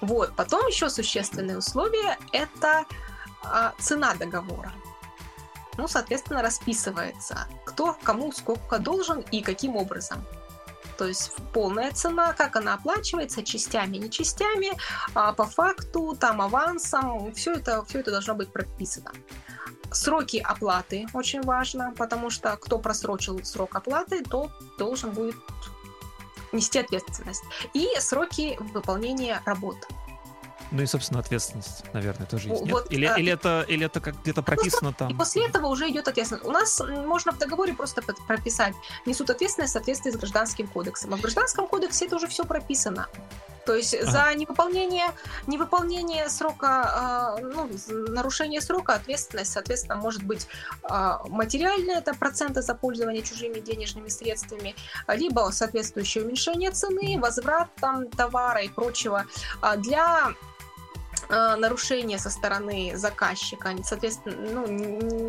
Вот. 0.00 0.34
Потом 0.36 0.66
еще 0.66 0.90
существенные 0.90 1.58
условия– 1.58 2.18
это 2.32 2.84
а, 3.42 3.72
цена 3.78 4.14
договора. 4.14 4.72
Ну, 5.76 5.88
соответственно, 5.88 6.42
расписывается, 6.42 7.46
кто 7.64 7.96
кому 8.02 8.32
сколько 8.32 8.78
должен 8.78 9.20
и 9.20 9.42
каким 9.42 9.76
образом 9.76 10.24
то 10.96 11.06
есть 11.06 11.32
полная 11.52 11.92
цена, 11.92 12.32
как 12.32 12.56
она 12.56 12.74
оплачивается, 12.74 13.42
частями, 13.42 13.98
не 13.98 14.10
частями, 14.10 14.72
а 15.14 15.32
по 15.32 15.44
факту, 15.44 16.16
там 16.18 16.40
авансом, 16.40 17.32
все 17.34 17.54
это, 17.54 17.84
все 17.84 18.00
это 18.00 18.10
должно 18.10 18.34
быть 18.34 18.52
прописано. 18.52 19.12
Сроки 19.90 20.38
оплаты 20.38 21.06
очень 21.12 21.42
важно, 21.42 21.92
потому 21.96 22.30
что 22.30 22.56
кто 22.56 22.78
просрочил 22.78 23.44
срок 23.44 23.76
оплаты, 23.76 24.24
то 24.24 24.50
должен 24.78 25.10
будет 25.10 25.36
нести 26.52 26.78
ответственность. 26.78 27.44
И 27.74 27.88
сроки 27.98 28.56
выполнения 28.72 29.40
работ. 29.44 29.76
Ну 30.70 30.82
и, 30.82 30.86
собственно, 30.86 31.20
ответственность, 31.20 31.84
наверное, 31.92 32.26
тоже 32.26 32.48
есть. 32.48 32.70
Вот, 32.70 32.90
Или, 32.90 33.06
а... 33.06 33.16
или, 33.16 33.32
это, 33.32 33.64
или 33.68 33.86
это 33.86 34.00
как 34.00 34.20
где-то 34.22 34.42
прописано 34.42 34.92
там? 34.92 35.10
И 35.10 35.14
после 35.14 35.46
этого 35.46 35.66
уже 35.68 35.88
идет 35.88 36.08
ответственность. 36.08 36.46
У 36.46 36.50
нас 36.50 36.80
можно 37.06 37.32
в 37.32 37.38
договоре 37.38 37.74
просто 37.74 38.02
прописать, 38.02 38.74
несут 39.06 39.30
ответственность 39.30 39.70
в 39.70 39.74
соответствии 39.74 40.10
с 40.10 40.16
гражданским 40.16 40.66
кодексом. 40.66 41.14
А 41.14 41.16
в 41.16 41.20
гражданском 41.20 41.66
кодексе 41.66 42.06
это 42.06 42.16
уже 42.16 42.26
все 42.26 42.44
прописано. 42.44 43.08
То 43.66 43.74
есть 43.74 43.94
ага. 43.94 44.10
за 44.10 44.34
невыполнение, 44.34 45.06
невыполнение 45.46 46.28
срока, 46.28 47.36
э, 47.38 47.42
ну, 47.42 47.68
нарушение 48.08 48.60
срока 48.60 48.94
ответственность, 48.94 49.52
соответственно, 49.52 49.96
может 49.96 50.22
быть 50.22 50.46
э, 50.82 51.18
материальная, 51.28 51.98
это 51.98 52.14
проценты 52.14 52.62
за 52.62 52.74
пользование 52.74 53.22
чужими 53.22 53.60
денежными 53.60 54.08
средствами, 54.08 54.74
либо 55.08 55.50
соответствующее 55.50 56.24
уменьшение 56.24 56.70
цены, 56.70 57.18
возврат 57.18 57.68
там, 57.80 58.08
товара 58.08 58.60
и 58.62 58.68
прочего. 58.68 59.24
А 59.60 59.76
для 59.76 60.34
э, 61.28 61.56
нарушение 61.56 62.18
со 62.18 62.30
стороны 62.30 62.96
заказчика, 62.96 63.74
соответственно, 63.82 64.36
ну, 64.50 64.66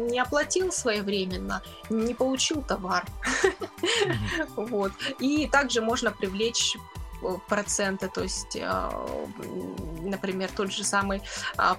не 0.09 0.19
оплатил 0.19 0.71
своевременно, 0.71 1.61
не 1.89 2.13
получил 2.13 2.61
товар. 2.61 3.05
Вот. 4.55 4.91
И 5.19 5.47
также 5.47 5.81
можно 5.81 6.11
привлечь 6.11 6.75
э, 7.21 7.27
проценты, 7.47 8.07
то 8.07 8.21
есть, 8.23 8.55
э, 8.55 8.89
например, 10.01 10.49
тот 10.55 10.71
же 10.71 10.83
самый 10.83 11.21
а, 11.57 11.77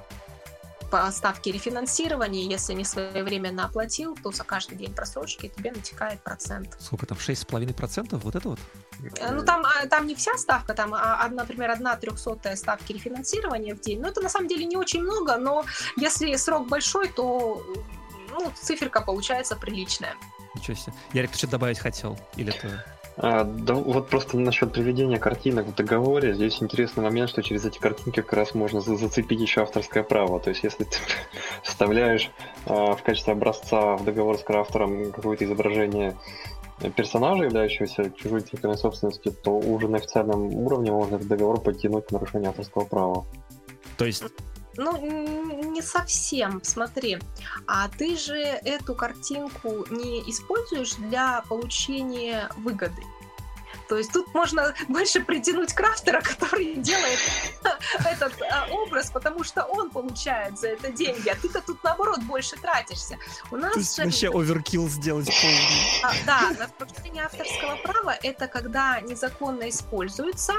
по 0.91 1.11
ставке 1.11 1.53
рефинансирования, 1.53 2.49
если 2.49 2.75
не 2.75 2.85
своевременно 2.85 3.64
оплатил, 3.64 4.17
то 4.23 4.31
за 4.31 4.45
каждый 4.45 4.79
день 4.79 4.95
просрочки 4.95 5.53
тебе 5.55 5.73
натекает 5.73 6.23
процент. 6.23 6.77
Сколько 6.81 7.07
там, 7.07 7.19
6,5%? 7.19 8.17
Вот 8.19 8.37
это 8.37 8.49
вот? 8.49 8.61
Э, 9.20 9.32
Ну, 9.32 9.44
там, 9.44 9.64
а, 9.64 9.86
там 9.86 10.07
не 10.07 10.14
вся 10.14 10.36
ставка, 10.36 10.74
там, 10.74 10.94
а, 10.94 11.20
а, 11.22 11.28
например, 11.28 11.70
одна 11.70 11.97
трехсотая 11.97 12.57
ставки 12.57 12.92
рефинансирования 12.92 13.74
в 13.74 13.80
день. 13.80 14.01
Ну, 14.01 14.09
это 14.09 14.20
на 14.20 14.28
самом 14.28 14.49
деле 14.49 14.64
не 14.64 14.76
очень 14.76 15.03
много, 15.03 15.36
но 15.36 15.64
если 15.97 16.34
срок 16.36 16.68
большой, 16.68 17.09
то 17.09 17.62
ну, 18.30 18.53
циферка 18.55 19.01
получается 19.01 19.57
приличная. 19.57 20.14
Ничего 20.55 20.76
себе. 20.76 20.92
Ярик, 21.12 21.30
ты 21.32 21.38
что 21.38 21.47
добавить 21.49 21.78
хотел? 21.78 22.18
Или 22.36 22.55
это... 22.55 22.84
А, 23.18 23.44
да, 23.44 23.74
вот 23.74 24.11
просто 24.11 24.36
насчет 24.36 24.72
приведения 24.72 25.18
картинок 25.18 25.66
в 25.66 25.74
договоре, 25.74 26.34
здесь 26.34 26.62
интересный 26.62 27.03
момент, 27.03 27.30
что 27.30 27.42
через 27.42 27.64
эти 27.64 27.78
картинки 27.78 28.20
как 28.20 28.34
раз 28.34 28.55
можно 28.55 28.82
за- 28.82 28.97
зацепить 28.97 29.40
еще 29.40 29.62
авторское 29.62 30.03
право. 30.03 30.38
То 30.38 30.51
есть, 30.51 30.64
если 30.64 30.84
ты 30.84 30.99
вставляешь 31.62 32.30
а, 32.66 32.94
в 32.94 33.03
качестве 33.03 33.32
образца 33.32 33.97
в 33.97 34.05
договор 34.05 34.38
с 34.38 34.42
крафтером 34.42 35.12
какое-то 35.12 35.47
изображение 35.47 36.14
персонажа, 36.97 37.45
являющегося 37.45 38.11
чужой 38.11 38.41
интеллектуальной 38.41 38.79
собственностью, 38.79 39.33
то 39.33 39.51
уже 39.51 39.89
на 39.89 39.99
официальном 39.99 40.55
уровне 40.55 40.93
можно 40.93 41.16
этот 41.16 41.29
договор 41.29 41.61
подтянуть 41.61 42.07
к 42.07 42.12
нарушению 42.12 42.51
авторского 42.51 42.85
права. 42.85 43.27
То 43.97 44.05
есть, 44.05 44.24
Ну, 44.79 44.95
не 45.72 45.81
совсем, 45.81 46.61
смотри. 46.62 47.18
А 47.66 47.89
ты 47.89 48.16
же 48.16 48.37
эту 48.37 48.95
картинку 48.95 49.87
не 49.91 50.20
используешь 50.31 50.95
для 50.97 51.43
получения 51.49 52.51
выгоды. 52.59 53.03
То 53.89 53.97
есть 53.97 54.12
тут 54.12 54.32
можно 54.34 54.74
больше 54.89 55.20
притянуть 55.20 55.72
крафтера, 55.72 56.20
который 56.22 56.74
делает 56.76 57.18
этот 58.05 58.32
а, 58.51 58.66
образ, 58.70 59.11
потому 59.11 59.45
что 59.45 59.64
он 59.64 59.91
получает 59.91 60.59
за 60.59 60.68
это 60.68 60.91
деньги, 60.91 61.28
а 61.28 61.34
ты-то 61.37 61.61
тут 61.61 61.82
наоборот 61.84 62.20
больше 62.22 62.57
тратишься. 62.57 63.18
У 63.51 63.57
нас 63.57 63.72
то 63.72 63.78
есть 63.78 63.97
же- 63.97 64.05
вообще 64.05 64.28
оверкилл 64.30 64.89
сделать 64.89 65.30
полный. 65.41 66.03
а, 66.03 66.12
да, 66.26 66.68
нарушение 66.78 67.24
авторского 67.24 67.76
права 67.76 68.16
это 68.22 68.47
когда 68.49 69.01
незаконно 69.01 69.68
используется, 69.68 70.55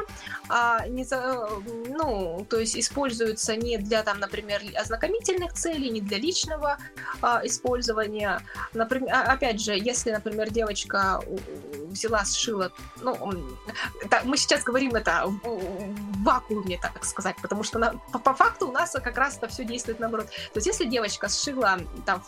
а, 0.49 0.87
не 0.87 1.03
за- 1.03 1.49
ну, 1.89 2.45
то 2.49 2.59
есть 2.59 2.77
используется 2.77 3.55
не 3.55 3.77
для, 3.77 4.03
там, 4.03 4.19
например, 4.19 4.61
ознакомительных 4.75 5.53
целей, 5.53 5.89
не 5.89 6.01
для 6.01 6.17
личного 6.17 6.77
а, 7.21 7.41
использования. 7.45 8.41
Например, 8.73 9.13
опять 9.27 9.61
же, 9.61 9.73
если, 9.77 10.11
например, 10.11 10.49
девочка 10.49 11.21
взяла, 11.89 12.23
сшила, 12.25 12.71
ну, 13.01 13.16
мы 14.23 14.37
сейчас 14.37 14.63
говорим 14.63 14.95
это 14.95 15.23
в, 15.25 16.23
вакууме, 16.23 16.79
так 16.81 17.03
сказать, 17.05 17.35
потому 17.41 17.63
что 17.63 17.79
на- 17.79 17.93
по, 18.11 18.19
по 18.19 18.33
факту 18.33 18.67
у 18.67 18.71
нас 18.71 18.91
как 18.91 19.17
раз 19.17 19.37
это 19.37 19.47
все 19.47 19.63
действует 19.63 19.99
наоборот. 19.99 20.27
То 20.27 20.57
есть 20.57 20.67
если 20.67 20.85
девочка 20.85 21.29
сшила 21.29 21.79
там 22.05 22.23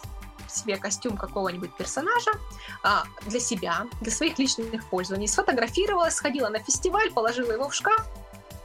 себе 0.47 0.77
костюм 0.77 1.17
какого-нибудь 1.17 1.75
персонажа, 1.75 2.31
а, 2.83 3.03
для 3.25 3.39
себя, 3.39 3.85
для 4.01 4.11
своих 4.11 4.39
личных 4.39 4.85
пользований, 4.89 5.27
сфотографировала, 5.27 6.09
сходила 6.09 6.49
на 6.49 6.59
фестиваль, 6.59 7.11
положила 7.11 7.51
его 7.51 7.69
в 7.69 7.73
шкаф, 7.75 8.07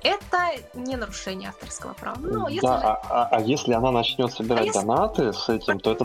это 0.05 0.38
не 0.74 0.96
нарушение 0.96 1.48
авторского 1.48 1.94
права. 1.94 2.18
Но 2.20 2.48
если 2.48 2.66
да, 2.66 2.78
же- 2.80 2.86
а, 2.86 3.28
а- 3.32 3.40
если 3.40 3.72
она 3.72 3.90
начнет 3.90 4.32
собирать 4.32 4.62
А 4.62 4.64
если- 4.66 4.80
донаты 4.80 5.32
с 5.32 5.48
этим, 5.48 5.80
то 5.80 5.92
это 5.92 6.05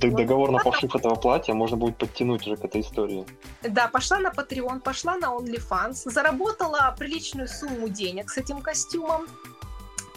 д- 0.00 0.10
договор 0.10 0.50
на 0.50 0.58
пошив 0.58 0.94
этого 0.94 1.14
платья 1.14 1.54
можно 1.54 1.76
будет 1.76 1.96
подтянуть 1.96 2.46
уже 2.46 2.56
к 2.56 2.64
этой 2.64 2.80
истории. 2.80 3.26
Да, 3.62 3.88
пошла 3.88 4.18
на 4.18 4.28
Patreon, 4.28 4.80
пошла 4.80 5.16
на 5.16 5.26
OnlyFans, 5.26 6.10
заработала 6.10 6.94
приличную 6.98 7.48
сумму 7.48 7.88
денег 7.88 8.30
с 8.30 8.38
этим 8.38 8.60
костюмом, 8.62 9.26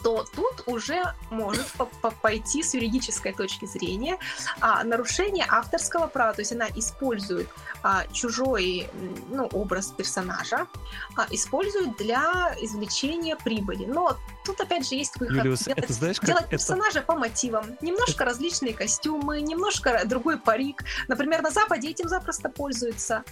то 0.04 0.26
тут 0.36 0.64
уже 0.68 1.02
может 1.30 1.66
по- 1.74 1.86
по- 1.86 2.12
пойти 2.12 2.62
с 2.62 2.74
юридической 2.74 3.34
точки 3.34 3.66
зрения 3.66 4.18
а, 4.60 4.84
нарушение 4.84 5.46
авторского 5.48 6.08
права. 6.08 6.34
То 6.34 6.42
есть 6.42 6.52
она 6.52 6.68
использует 6.76 7.48
а, 7.82 8.06
чужой 8.12 8.90
ну, 9.30 9.46
образ 9.48 9.88
персонажа, 9.88 10.68
а, 11.16 11.26
использует 11.32 11.98
для 11.98 12.56
извлечения 12.62 13.38
прибыли. 13.38 13.86
Но 13.86 14.18
тут 14.46 14.60
опять 14.60 14.88
же 14.88 14.96
есть 14.96 15.18
выход. 15.20 15.38
Юлиус, 15.38 15.64
делать 15.64 15.84
это 15.84 15.94
знаешь, 15.94 16.20
как 16.20 16.28
делать 16.28 16.44
это... 16.44 16.52
персонажа 16.52 17.02
по 17.02 17.16
мотивам. 17.16 17.78
Немножко 17.82 18.26
различные 18.26 18.74
костюмы, 18.74 19.42
немножко 19.42 20.02
другой 20.06 20.38
парик. 20.38 20.84
Например, 21.08 21.42
на 21.42 21.52
Западе 21.52 21.90
этим 21.90 22.10
запросто 22.10 22.50
пользуются. 22.50 23.24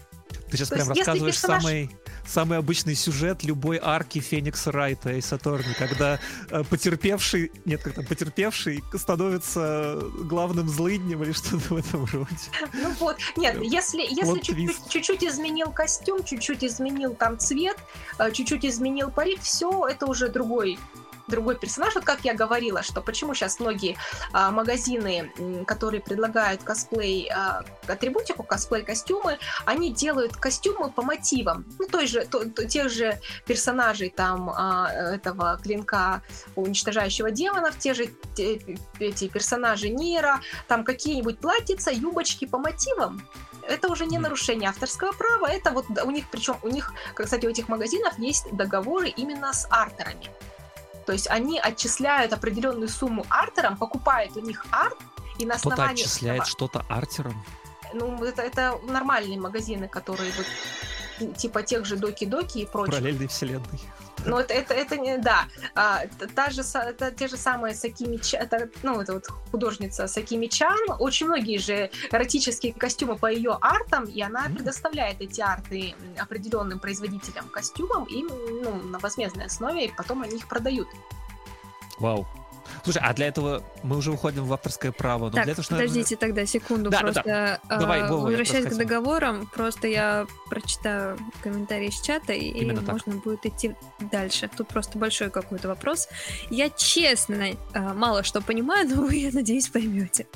Ты 0.52 0.58
сейчас 0.58 0.70
То 0.70 0.76
прям 0.76 0.88
есть, 0.90 1.00
рассказываешь 1.00 1.36
персонаж- 1.36 1.62
самый, 1.62 1.90
самый 2.28 2.58
обычный 2.58 2.96
сюжет 2.96 3.44
любой 3.44 3.80
арки 3.82 4.20
Феникса 4.20 4.72
Райта 4.72 5.14
и 5.14 5.22
Сатурни, 5.22 5.74
когда 5.78 6.20
э, 6.50 6.64
потерпевший, 6.70 7.52
нет, 7.66 7.82
как 7.82 7.94
там, 7.94 8.06
потерпевший 8.06 8.84
становится 8.94 10.00
главным 10.26 10.68
злыднем 10.68 11.24
или 11.24 11.32
что-то 11.32 11.74
в 11.74 11.78
этом 11.78 12.06
роде. 12.06 12.36
Ну 12.74 12.92
вот, 13.00 13.18
нет, 13.38 13.58
если, 13.62 14.02
если 14.02 14.40
чуть-чуть, 14.42 14.90
чуть-чуть 14.90 15.24
изменил 15.24 15.72
костюм, 15.72 16.24
чуть-чуть 16.24 16.64
изменил 16.64 17.16
там 17.16 17.40
цвет, 17.40 17.78
э, 18.20 18.32
чуть-чуть 18.32 18.66
изменил 18.66 19.10
парик, 19.10 19.42
все, 19.42 19.88
это 19.88 20.06
уже 20.06 20.28
другой 20.28 20.78
другой 21.32 21.56
персонаж. 21.56 21.96
Вот 21.96 22.04
как 22.06 22.20
я 22.24 22.36
говорила, 22.36 22.84
что 22.84 23.02
почему 23.02 23.34
сейчас 23.34 23.60
многие 23.60 23.98
а, 24.34 24.52
магазины, 24.52 25.32
которые 25.66 26.02
предлагают 26.02 26.62
косплей, 26.64 27.28
а, 27.30 27.64
атрибутику, 27.88 28.44
косплей-костюмы, 28.44 29.40
они 29.66 29.92
делают 29.92 30.36
костюмы 30.36 30.92
по 30.92 31.02
мотивам. 31.02 31.66
Ну, 31.80 31.88
той 31.88 32.06
же, 32.06 32.26
то- 32.26 32.46
то- 32.46 32.66
тех 32.66 32.90
же 32.92 33.20
персонажей 33.48 34.10
там 34.10 34.50
а, 34.50 34.92
этого 34.92 35.60
клинка 35.64 36.22
уничтожающего 36.56 37.32
демонов, 37.32 37.78
те 37.80 37.94
же 37.94 38.08
те- 38.36 38.78
эти 39.00 39.28
персонажи 39.28 39.90
Нира, 39.90 40.42
там 40.68 40.84
какие-нибудь 40.84 41.40
платьица, 41.40 41.92
юбочки 41.92 42.46
по 42.46 42.58
мотивам. 42.58 43.22
Это 43.68 43.90
уже 43.90 44.06
не 44.06 44.18
нарушение 44.20 44.70
авторского 44.70 45.12
права, 45.14 45.48
это 45.48 45.72
вот 45.72 45.86
у 46.04 46.12
них, 46.12 46.26
причем 46.32 46.58
у 46.64 46.68
них, 46.68 46.94
кстати, 47.14 47.46
у 47.46 47.50
этих 47.50 47.70
магазинов 47.70 48.18
есть 48.20 48.52
договоры 48.52 49.08
именно 49.10 49.54
с 49.54 49.68
артерами. 49.70 50.30
То 51.12 51.16
есть 51.16 51.28
они 51.30 51.60
отчисляют 51.60 52.32
определенную 52.32 52.88
сумму 52.88 53.26
артерам, 53.30 53.76
покупают 53.76 54.38
у 54.38 54.40
них 54.40 54.66
арт, 54.72 54.96
и 55.40 55.46
на 55.46 55.56
Кто-то 55.56 55.74
основании 55.74 56.02
отчисляет 56.04 56.44
этого- 56.44 56.50
что-то 56.50 56.86
артером. 56.88 57.44
ну, 57.94 58.24
это, 58.24 58.42
это 58.42 58.80
нормальные 58.88 59.38
магазины, 59.38 59.90
которые 59.90 60.32
вот 60.38 61.36
типа 61.36 61.64
тех 61.64 61.86
же 61.86 61.98
доки-доки 61.98 62.60
и 62.60 62.66
прочее. 62.66 62.94
параллельной 62.94 63.28
вселенной. 63.28 63.82
Ну, 64.26 64.38
это, 64.38 64.54
это, 64.54 64.74
это 64.74 64.98
не, 64.98 65.18
да. 65.18 65.46
А, 65.76 66.02
та 66.36 66.50
же, 66.50 66.62
это 66.62 67.12
те 67.12 67.28
же 67.28 67.38
самые 67.38 67.74
Сакими 67.76 68.18
Ча- 68.18 68.38
это, 68.38 68.70
ну, 68.84 69.00
это 69.02 69.14
вот 69.14 69.28
художница 69.52 70.08
Сакими 70.08 70.48
Чан. 70.48 70.78
Очень 71.00 71.28
многие 71.28 71.58
же 71.58 71.90
эротические 72.12 72.74
костюмы 72.74 73.18
по 73.18 73.32
ее 73.32 73.58
артам, 73.62 74.06
и 74.06 74.22
она 74.22 74.46
М. 74.46 74.56
предоставляет 74.56 75.22
эти 75.22 75.42
арты 75.42 75.96
определенным 76.18 76.80
производителям 76.80 77.48
костюмам 77.50 78.06
им, 78.06 78.28
ну, 78.64 78.76
на 78.90 79.00
возмездной 79.00 79.46
основе, 79.46 79.86
и 79.86 79.92
потом 79.96 80.22
они 80.22 80.38
их 80.38 80.48
продают. 80.48 80.88
Вау. 82.00 82.28
Слушай, 82.84 83.02
а 83.04 83.14
для 83.14 83.28
этого 83.28 83.64
мы 83.84 83.98
уже 83.98 84.12
уходим 84.12 84.46
в 84.46 84.54
авторское 84.54 84.92
право. 84.92 85.26
Но 85.26 85.32
Так, 85.32 85.44
для 85.46 85.54
этого, 85.54 85.66
наверное, 85.70 85.90
подождите 85.90 86.16
тогда 86.16 86.46
секунду, 86.46 86.90
Да, 86.90 86.98
да, 86.98 87.04
просто 87.04 87.62
а, 87.68 87.80
Давай, 87.80 88.08
Вова, 88.08 88.26
возвращаясь 88.28 88.66
к 88.66 88.76
договорам, 88.76 89.50
просто 89.54 89.88
я 89.88 90.28
прочитаю 90.50 91.18
комментарии 91.44 91.88
из 91.88 92.00
чата, 92.02 92.34
и 92.34 92.50
Именно 92.50 92.82
так. 92.82 92.94
можно 92.94 93.16
будет 93.16 93.46
идти 93.46 93.76
дальше. 94.00 94.50
Тут 94.56 94.68
просто 94.68 94.98
большой 94.98 95.30
какой-то 95.30 95.68
вопрос. 95.68 96.08
Я 96.50 96.70
честно 96.70 97.48
а, 97.74 97.94
мало 97.94 98.24
что 98.24 98.42
понимаю, 98.42 98.88
но 98.94 99.04
вы, 99.04 99.16
я 99.16 99.32
надеюсь, 99.32 99.68
поймете. 99.70 100.28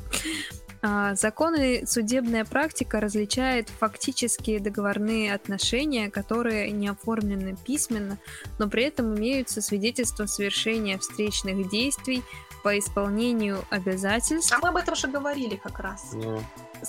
А, 0.87 1.15
Законы 1.15 1.83
судебная 1.87 2.45
практика 2.45 2.99
различает 2.99 3.69
фактические 3.69 4.59
договорные 4.59 5.33
отношения, 5.33 6.11
которые 6.11 6.69
не 6.69 6.89
оформлены 6.89 7.57
письменно, 7.65 8.19
но 8.59 8.69
при 8.69 8.83
этом 8.83 9.17
имеются 9.17 9.61
свидетельства 9.61 10.27
совершения 10.27 10.99
встречных 10.99 11.71
действий 11.71 12.21
по 12.65 12.79
исполнению 12.79 13.63
обязательств 13.69 14.51
А 14.51 14.57
мы 14.57 14.69
об 14.69 14.77
этом 14.77 14.95
же 14.95 15.07
говорили 15.07 15.55
как 15.55 15.77
раз. 15.79 16.13
Ну, 16.13 16.41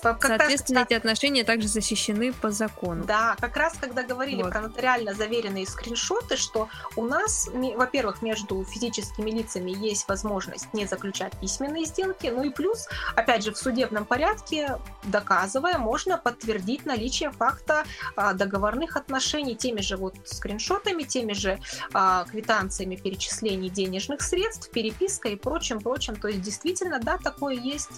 Как 0.03 0.24
раз- 0.24 0.39
Соответственно, 0.39 0.81
эти 0.81 0.95
отношения 0.95 1.45
также 1.45 1.68
защищены 1.68 2.33
по 2.33 2.51
закону. 2.51 3.05
Да, 3.05 3.37
как 3.41 3.57
раз 3.57 3.74
когда 3.81 4.03
говорили 4.03 4.43
Вот. 4.43 4.53
про 4.53 4.61
нотариально 4.61 5.14
заверенные 5.14 5.66
скриншоты, 5.66 6.37
что 6.37 6.68
у 6.97 7.05
нас, 7.05 7.49
во-первых, 7.53 8.20
между 8.22 8.64
физическими 8.64 9.31
лицами 9.31 9.70
есть 9.70 10.09
возможность 10.09 10.72
не 10.74 10.87
заключать 10.87 11.39
письменные 11.41 11.85
сделки, 11.85 12.27
ну 12.27 12.43
и 12.43 12.51
плюс, 12.51 12.89
опять 13.14 13.45
же, 13.45 13.53
в 13.53 13.59
судебном 13.59 14.05
порядке, 14.05 14.79
доказывая, 15.05 15.79
можно 15.79 16.18
подтвердить 16.18 16.85
наличие 16.85 17.31
факта 17.31 17.85
а, 18.16 18.33
договорных 18.33 18.97
отношений 18.97 19.55
теми 19.55 19.81
же 19.83 19.97
вот 19.97 20.14
скриншотами, 20.24 21.05
теми 21.05 21.33
же 21.33 21.59
а, 21.93 22.24
квитанциями 22.24 22.97
перечислений 22.97 23.70
денежных 23.70 24.20
средств, 24.22 24.70
перепиской 24.70 25.33
и 25.35 25.37
прочим, 25.66 25.80
прочим. 25.80 26.16
То 26.16 26.28
есть 26.28 26.42
действительно, 26.42 27.00
да, 27.00 27.18
такое 27.18 27.54
есть. 27.54 27.90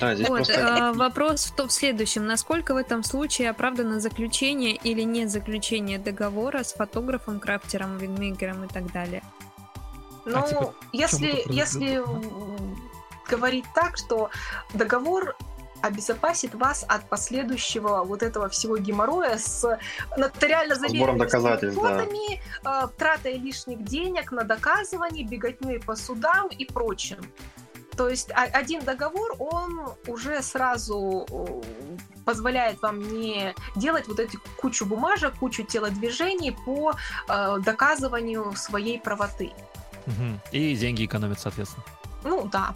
Да, 0.00 0.14
здесь 0.14 0.28
Вот, 0.28 0.36
просто... 0.38 0.88
а, 0.88 0.92
вопрос 0.92 1.46
в, 1.46 1.54
то- 1.54 1.66
в 1.66 1.72
следующем. 1.72 2.26
Насколько 2.26 2.74
в 2.74 2.76
этом 2.76 3.02
случае 3.02 3.50
оправдано 3.50 4.00
заключение 4.00 4.76
или 4.76 5.02
не 5.02 5.26
заключение 5.26 5.98
договора 5.98 6.62
с 6.62 6.72
фотографом, 6.72 7.40
крафтером, 7.40 7.98
винмейкером 7.98 8.64
и 8.64 8.68
так 8.68 8.92
далее? 8.92 9.22
Ну, 10.26 10.46
типа, 10.46 10.74
если, 10.92 11.42
если 11.46 12.02
говорить 13.28 13.64
так, 13.74 13.96
что 13.96 14.30
договор 14.74 15.36
обезопасит 15.82 16.54
вас 16.54 16.84
от 16.88 17.08
последующего 17.08 18.04
вот 18.04 18.22
этого 18.22 18.48
всего 18.48 18.76
геморроя 18.76 19.38
с 19.38 19.78
нотариально 20.16 20.74
сбором 20.74 20.90
заверенными 20.90 21.18
доказательств, 21.18 21.82
да. 21.82 21.98
фотами, 21.98 22.42
э, 22.64 22.88
тратой 22.96 23.38
лишних 23.38 23.84
денег 23.84 24.32
на 24.32 24.44
доказывание, 24.44 25.24
беготней 25.24 25.80
по 25.80 25.96
судам 25.96 26.48
и 26.48 26.64
прочим. 26.64 27.18
То 27.96 28.08
есть 28.08 28.30
один 28.32 28.82
договор, 28.82 29.36
он 29.38 29.90
уже 30.06 30.42
сразу 30.42 31.26
э, 31.30 31.62
позволяет 32.24 32.80
вам 32.80 33.00
не 33.20 33.54
делать 33.76 34.08
вот 34.08 34.20
эти 34.20 34.38
кучу 34.58 34.86
бумажек, 34.86 35.34
кучу 35.34 35.64
телодвижений 35.64 36.56
по 36.64 36.94
э, 37.28 37.58
доказыванию 37.64 38.54
своей 38.56 38.98
правоты. 38.98 39.52
И 40.50 40.74
деньги 40.76 41.04
экономят, 41.04 41.40
соответственно. 41.40 41.84
Ну 42.24 42.48
да. 42.50 42.74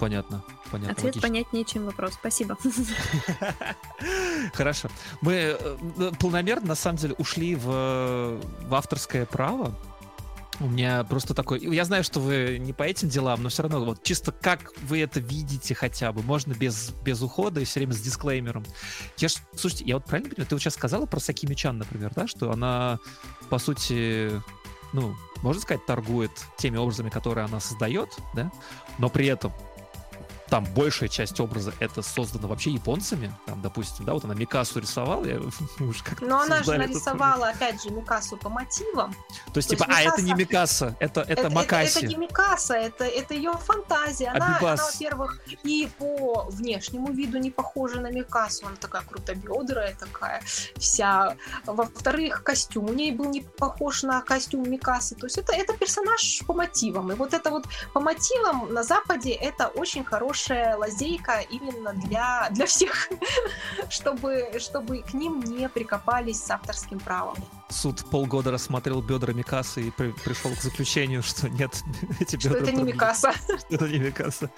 Понятно. 0.00 0.42
Понятно. 0.72 0.92
Ответ 0.92 1.04
логично. 1.04 1.28
понятнее, 1.28 1.64
чем 1.66 1.84
вопрос. 1.84 2.14
Спасибо. 2.14 2.56
Хорошо. 4.54 4.88
Мы 5.20 5.32
э, 5.32 5.76
э, 5.98 6.12
полномерно, 6.18 6.68
на 6.68 6.74
самом 6.74 6.96
деле, 6.96 7.14
ушли 7.18 7.54
в, 7.54 7.66
в 7.66 8.74
авторское 8.74 9.26
право. 9.26 9.78
У 10.60 10.68
меня 10.68 11.04
просто 11.04 11.34
такой... 11.34 11.60
Я 11.60 11.84
знаю, 11.84 12.04
что 12.04 12.20
вы 12.20 12.56
не 12.58 12.72
по 12.72 12.84
этим 12.84 13.10
делам, 13.10 13.42
но 13.42 13.50
все 13.50 13.64
равно 13.64 13.84
вот 13.84 14.02
чисто 14.02 14.32
как 14.32 14.72
вы 14.82 15.00
это 15.00 15.20
видите 15.20 15.74
хотя 15.74 16.10
бы. 16.10 16.22
Можно 16.22 16.54
без, 16.54 16.90
без 17.04 17.20
ухода 17.20 17.60
и 17.60 17.64
все 17.64 17.80
время 17.80 17.92
с 17.92 18.00
дисклеймером. 18.00 18.64
Я 19.18 19.28
ж, 19.28 19.34
слушайте, 19.54 19.84
я 19.84 19.96
вот 19.96 20.06
правильно 20.06 20.30
понимаю, 20.30 20.48
ты 20.48 20.54
вот 20.54 20.62
сейчас 20.62 20.74
сказала 20.74 21.04
про 21.04 21.20
Сакими 21.20 21.52
Чан, 21.52 21.76
например, 21.76 22.12
да, 22.16 22.26
что 22.26 22.50
она, 22.50 22.98
по 23.50 23.58
сути, 23.58 24.30
ну, 24.94 25.14
можно 25.42 25.60
сказать, 25.60 25.84
торгует 25.84 26.30
теми 26.56 26.78
образами, 26.78 27.10
которые 27.10 27.44
она 27.44 27.60
создает, 27.60 28.16
да, 28.34 28.50
но 28.98 29.10
при 29.10 29.26
этом 29.26 29.52
там 30.48 30.64
большая 30.74 31.08
часть 31.08 31.40
образа 31.40 31.72
это 31.80 32.02
создано 32.02 32.48
вообще 32.48 32.70
японцами, 32.70 33.34
там, 33.46 33.62
допустим, 33.62 34.04
да, 34.04 34.14
вот 34.14 34.24
она 34.24 34.34
Микасу 34.34 34.80
рисовала, 34.80 35.24
я 35.24 35.38
уж 35.80 36.02
как 36.02 36.20
Но 36.20 36.40
она 36.40 36.62
же 36.62 36.76
нарисовала, 36.76 37.48
опять 37.48 37.82
же, 37.82 37.90
Микасу 37.90 38.36
по 38.36 38.48
мотивам. 38.48 39.14
То 39.52 39.58
есть, 39.58 39.68
то 39.70 39.76
типа, 39.76 39.90
есть 39.90 40.06
а, 40.06 40.12
это 40.12 40.22
не 40.22 40.32
Микаса- 40.32 40.94
это, 41.00 41.20
это, 41.22 41.32
это, 41.32 41.50
Макаси. 41.50 41.98
это 41.98 42.06
не 42.06 42.16
Микаса, 42.16 42.74
это, 42.74 43.04
это 43.04 43.34
ее 43.34 43.52
фантазия. 43.52 44.28
Она, 44.28 44.58
она, 44.58 44.76
во-первых, 44.76 45.40
и 45.62 45.88
по 45.98 46.46
внешнему 46.50 47.12
виду 47.12 47.38
не 47.38 47.50
похожа 47.50 48.00
на 48.00 48.10
Микасу. 48.10 48.66
Она 48.66 48.76
такая 48.76 49.02
крутобедрая, 49.02 49.94
такая 49.94 50.42
вся. 50.76 51.36
Во-вторых, 51.66 52.42
костюм 52.42 52.90
у 52.90 52.92
ней 52.92 53.12
был 53.12 53.26
не 53.26 53.40
похож 53.40 54.02
на 54.02 54.20
костюм 54.20 54.68
Микасы. 54.70 55.14
То 55.14 55.26
есть 55.26 55.38
это, 55.38 55.52
это 55.52 55.72
персонаж 55.74 56.42
по 56.46 56.54
мотивам. 56.54 57.12
И 57.12 57.14
вот 57.14 57.34
это 57.34 57.50
вот 57.50 57.64
по 57.92 58.00
мотивам 58.00 58.72
на 58.72 58.82
Западе 58.82 59.32
это 59.32 59.68
очень 59.68 60.04
хорошая 60.42 60.76
лазейка 60.76 61.40
именно 61.50 61.92
для, 61.94 62.48
для 62.50 62.66
всех, 62.66 63.08
чтобы, 63.88 64.50
чтобы 64.58 65.02
к 65.02 65.14
ним 65.14 65.40
не 65.40 65.68
прикопались 65.68 66.42
с 66.42 66.50
авторским 66.50 66.98
правом. 67.00 67.36
Суд 67.68 68.04
полгода 68.10 68.50
рассмотрел 68.50 69.00
бедра 69.00 69.32
Микасы 69.32 69.88
и 69.88 69.90
при- 69.90 70.12
пришел 70.24 70.54
к 70.54 70.60
заключению, 70.60 71.22
что 71.22 71.48
нет, 71.48 71.82
эти 72.20 72.38
Что 72.38 72.50
бедра 72.50 72.62
это 72.62 72.72
не. 72.72 72.82
Микаса. 72.82 73.32
Это 73.70 73.88
не 73.88 73.98
Микаса. 73.98 74.50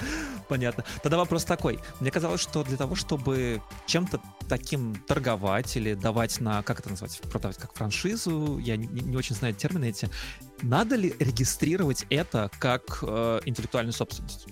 Понятно. 0.48 0.84
Тогда 1.02 1.18
вопрос 1.18 1.44
такой. 1.44 1.78
Мне 2.00 2.10
казалось, 2.10 2.40
что 2.40 2.64
для 2.64 2.76
того, 2.76 2.94
чтобы 2.94 3.62
чем-то 3.86 4.20
таким 4.48 4.96
торговать 5.06 5.76
или 5.76 5.94
давать 5.94 6.40
на, 6.40 6.62
как 6.62 6.80
это 6.80 6.90
назвать, 6.90 7.20
продавать 7.30 7.56
как 7.56 7.74
франшизу, 7.74 8.58
я 8.58 8.76
не, 8.76 8.86
не 8.86 9.16
очень 9.16 9.36
знаю 9.36 9.54
термины 9.54 9.86
эти, 9.86 10.10
надо 10.62 10.96
ли 10.96 11.14
регистрировать 11.18 12.06
это 12.10 12.50
как 12.58 12.98
э, 13.02 13.40
интеллектуальную 13.44 13.92
собственность? 13.92 14.48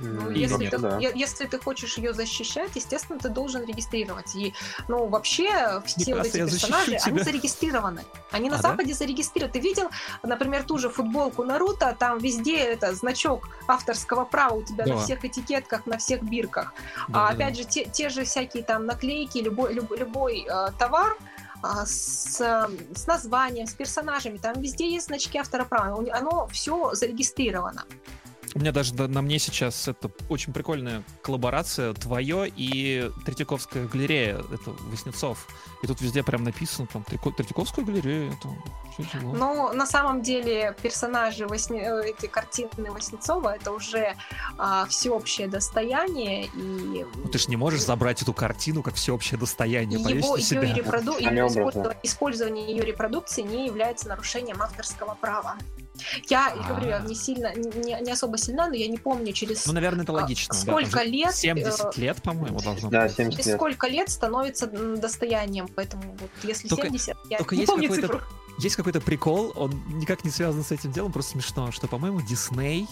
Ну, 0.00 0.28
М, 0.28 0.32
если, 0.34 0.68
ты, 0.68 0.78
да. 0.78 0.98
если 0.98 1.46
ты 1.46 1.58
хочешь 1.58 1.98
ее 1.98 2.12
защищать, 2.14 2.70
естественно, 2.76 3.18
ты 3.18 3.28
должен 3.28 3.64
регистрировать. 3.64 4.34
И, 4.36 4.54
ну, 4.86 5.06
вообще, 5.08 5.82
все 5.86 6.14
вот 6.14 6.26
эти 6.26 6.38
персонажи, 6.38 6.98
они 7.04 7.20
зарегистрированы. 7.20 8.04
Они 8.30 8.48
на 8.48 8.56
А, 8.58 8.62
да? 8.62 8.70
Западе 8.70 8.94
зарегистрированы. 8.94 9.52
Ты 9.52 9.60
видел, 9.60 9.90
например, 10.22 10.62
ту 10.62 10.78
же 10.78 10.88
футболку 10.88 11.42
Наруто, 11.44 11.96
там 11.98 12.18
везде 12.18 12.58
это 12.58 12.94
значок 12.94 13.48
авторского 13.66 14.24
права 14.24 14.54
у 14.54 14.62
тебя 14.62 14.84
Да. 14.84 14.94
на 14.94 15.00
всех 15.00 15.24
этикетках, 15.24 15.84
на 15.86 15.98
всех 15.98 16.22
бирках. 16.22 16.72
Да, 17.08 17.28
а 17.28 17.28
да, 17.28 17.34
опять 17.34 17.56
же, 17.56 17.64
те, 17.64 17.84
те 17.84 18.08
же 18.08 18.24
всякие 18.24 18.62
там 18.62 18.86
наклейки, 18.86 19.38
любой, 19.38 19.74
люб- 19.74 19.96
любой 19.98 20.46
э, 20.48 20.68
товар, 20.78 21.16
а, 21.60 21.84
с, 21.86 22.40
э, 22.40 22.68
с 22.94 23.06
названием, 23.08 23.66
с 23.66 23.72
персонажами, 23.72 24.36
там 24.38 24.60
везде 24.60 24.88
есть 24.88 25.06
значки 25.08 25.38
автора 25.38 25.64
права. 25.64 25.98
Оно 26.12 26.46
все 26.46 26.94
зарегистрировано. 26.94 27.84
У 28.54 28.60
меня 28.60 28.72
даже 28.72 28.94
да, 28.94 29.08
на 29.08 29.22
мне 29.22 29.38
сейчас 29.38 29.88
это 29.88 30.10
очень 30.28 30.52
прикольная 30.52 31.02
коллаборация 31.22 31.92
твое 31.94 32.50
и 32.54 33.10
Третьяковская 33.24 33.86
галерея, 33.86 34.38
это 34.52 34.70
Воснецов. 34.90 35.46
И 35.82 35.86
тут 35.86 36.00
везде 36.00 36.22
прям 36.22 36.44
написано 36.44 36.88
там 36.92 37.04
Третьяко- 37.04 37.32
Третьяковская 37.32 37.84
галерея, 37.84 38.32
это? 38.32 38.48
Но 39.22 39.72
на 39.72 39.86
самом 39.86 40.22
деле 40.22 40.74
персонажи 40.82 41.46
Восне... 41.46 41.82
э, 41.82 42.10
этой 42.10 42.28
картины 42.28 42.90
Воснецова 42.90 43.54
это 43.54 43.70
уже 43.70 44.16
а, 44.56 44.86
всеобщее 44.86 45.46
достояние 45.46 46.46
и 46.46 47.04
Ну, 47.14 47.28
ты 47.30 47.38
ж 47.38 47.48
не 47.48 47.56
можешь 47.56 47.82
забрать 47.82 48.22
эту 48.22 48.32
картину 48.32 48.82
как 48.82 48.94
всеобщее 48.94 49.38
достояние, 49.38 50.00
его, 50.00 50.36
на 50.36 50.42
себя. 50.42 50.62
ее 50.62 50.74
репроду... 50.74 51.12
Использование, 51.12 51.98
использование 52.02 52.66
ее 52.66 52.84
репродукции 52.84 53.42
не 53.42 53.66
является 53.66 54.08
нарушением 54.08 54.60
авторского 54.62 55.14
права. 55.14 55.56
Я 56.28 56.48
А. 56.52 56.68
говорю, 56.68 56.88
я 56.88 56.98
не 57.00 57.14
сильно, 57.14 57.54
не, 57.54 58.00
не 58.02 58.12
особо 58.12 58.38
сильна, 58.38 58.68
но 58.68 58.74
я 58.74 58.88
не 58.88 58.98
помню 58.98 59.32
через 59.32 59.66
Ну, 59.66 59.72
наверное, 59.72 60.04
это 60.04 60.12
а, 60.12 60.16
логично. 60.16 60.54
да, 60.54 60.60
сколько 60.60 60.98
же 61.00 61.04
лет, 61.06 61.34
70 61.34 61.98
э, 61.98 62.00
лет, 62.00 62.22
по-моему, 62.22 62.60
должно 62.60 62.88
Да, 62.90 63.02
быть. 63.04 63.12
70 63.16 63.32
через 63.32 63.46
лет. 63.46 63.56
сколько 63.56 63.86
лет 63.88 64.10
становится 64.10 64.66
достоянием, 64.66 65.68
поэтому 65.68 66.16
вот 66.20 66.30
если 66.42 66.68
Только- 66.68 66.86
70, 66.86 67.16
я 67.30 67.38
только 67.38 67.54
не 67.54 67.62
есть 67.62 67.70
помню 67.72 67.88
какой-то 67.88 68.08
цифру. 68.08 68.22
Есть 68.58 68.76
какой-то 68.76 69.00
прикол, 69.00 69.52
он 69.54 69.70
никак 69.88 70.24
не 70.24 70.30
связан 70.30 70.64
с 70.64 70.72
этим 70.72 70.90
делом, 70.92 71.12
просто 71.12 71.32
смешно, 71.32 71.70
что, 71.70 71.86
по-моему, 71.86 72.20
Дисней 72.22 72.88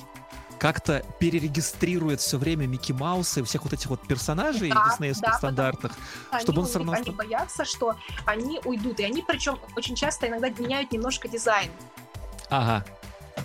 как-то 0.59 1.05
перерегистрирует 1.19 2.21
все 2.21 2.39
время 2.39 2.67
Микки 2.67 2.93
Мауса 2.93 3.41
и 3.41 3.43
всех 3.43 3.65
вот 3.65 3.73
этих 3.73 3.91
вот 3.91 4.07
персонажей 4.07 4.71
Да, 4.71 4.89
диснеевских 4.91 5.29
да, 5.53 5.69
они, 6.31 6.43
чтобы 6.43 6.61
он 6.61 6.67
них- 6.67 6.77
равно 6.77 6.93
они 6.93 7.11
боятся, 7.11 7.65
что 7.65 7.95
они 8.25 8.61
уйдут. 8.65 9.01
И 9.01 9.05
они 9.05 9.23
причем 9.27 9.59
очень 9.77 9.95
часто 9.97 10.29
иногда 10.29 10.49
меняют 10.49 10.93
немножко 10.93 11.29
дизайн. 11.29 11.71
Ага. 12.49 12.87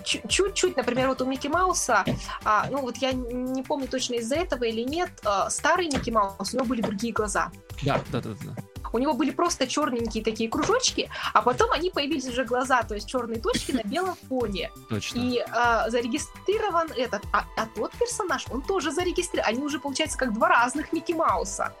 Чу- 0.04 0.26
Чуть-чуть, 0.28 0.76
например, 0.76 1.08
вот 1.08 1.20
у 1.22 1.26
Микки 1.26 1.48
Мауса, 1.48 2.04
а, 2.44 2.66
ну 2.70 2.80
вот 2.80 2.96
я 2.98 3.12
не 3.12 3.62
помню 3.62 3.86
точно 3.88 4.14
из-за 4.14 4.36
этого 4.36 4.64
или 4.64 4.82
нет, 4.82 5.10
а, 5.24 5.50
старый 5.50 5.86
Микки 5.86 6.10
Маус, 6.10 6.52
у 6.52 6.56
него 6.56 6.66
были 6.66 6.80
другие 6.82 7.12
глаза. 7.12 7.50
Да, 7.82 8.00
да, 8.10 8.20
да, 8.20 8.30
да. 8.30 8.54
У 8.94 8.98
него 8.98 9.14
были 9.14 9.30
просто 9.30 9.66
черненькие 9.66 10.22
такие 10.22 10.50
кружочки, 10.50 11.08
а 11.32 11.40
потом 11.40 11.72
они 11.72 11.90
появились 11.90 12.28
уже 12.28 12.44
глаза, 12.44 12.82
то 12.82 12.94
есть 12.94 13.08
черные 13.08 13.40
точки 13.40 13.72
на 13.72 13.82
белом 13.82 14.16
фоне. 14.28 14.70
Точно. 14.88 15.18
И 15.18 15.38
а, 15.50 15.88
зарегистрирован 15.88 16.90
этот, 16.96 17.22
а, 17.32 17.44
а 17.56 17.66
тот 17.74 17.92
персонаж, 17.92 18.44
он 18.50 18.60
тоже 18.62 18.90
зарегистрирован. 18.90 19.48
Они 19.54 19.62
уже, 19.62 19.78
получается, 19.78 20.18
как 20.18 20.34
два 20.34 20.48
разных 20.48 20.92
Микки 20.92 21.12
Мауса. 21.12 21.72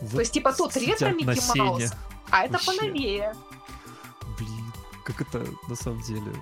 Вот 0.00 0.12
То 0.12 0.20
есть, 0.20 0.32
типа, 0.32 0.52
тот 0.52 0.76
ретро 0.76 1.08
Микки. 1.10 1.58
Маус, 1.58 1.92
а 2.30 2.44
это 2.44 2.54
Вообще. 2.54 2.78
поновее. 2.78 3.34
Блин, 4.38 4.72
как 5.04 5.20
это 5.22 5.44
на 5.68 5.76
самом 5.76 6.02
деле 6.02 6.32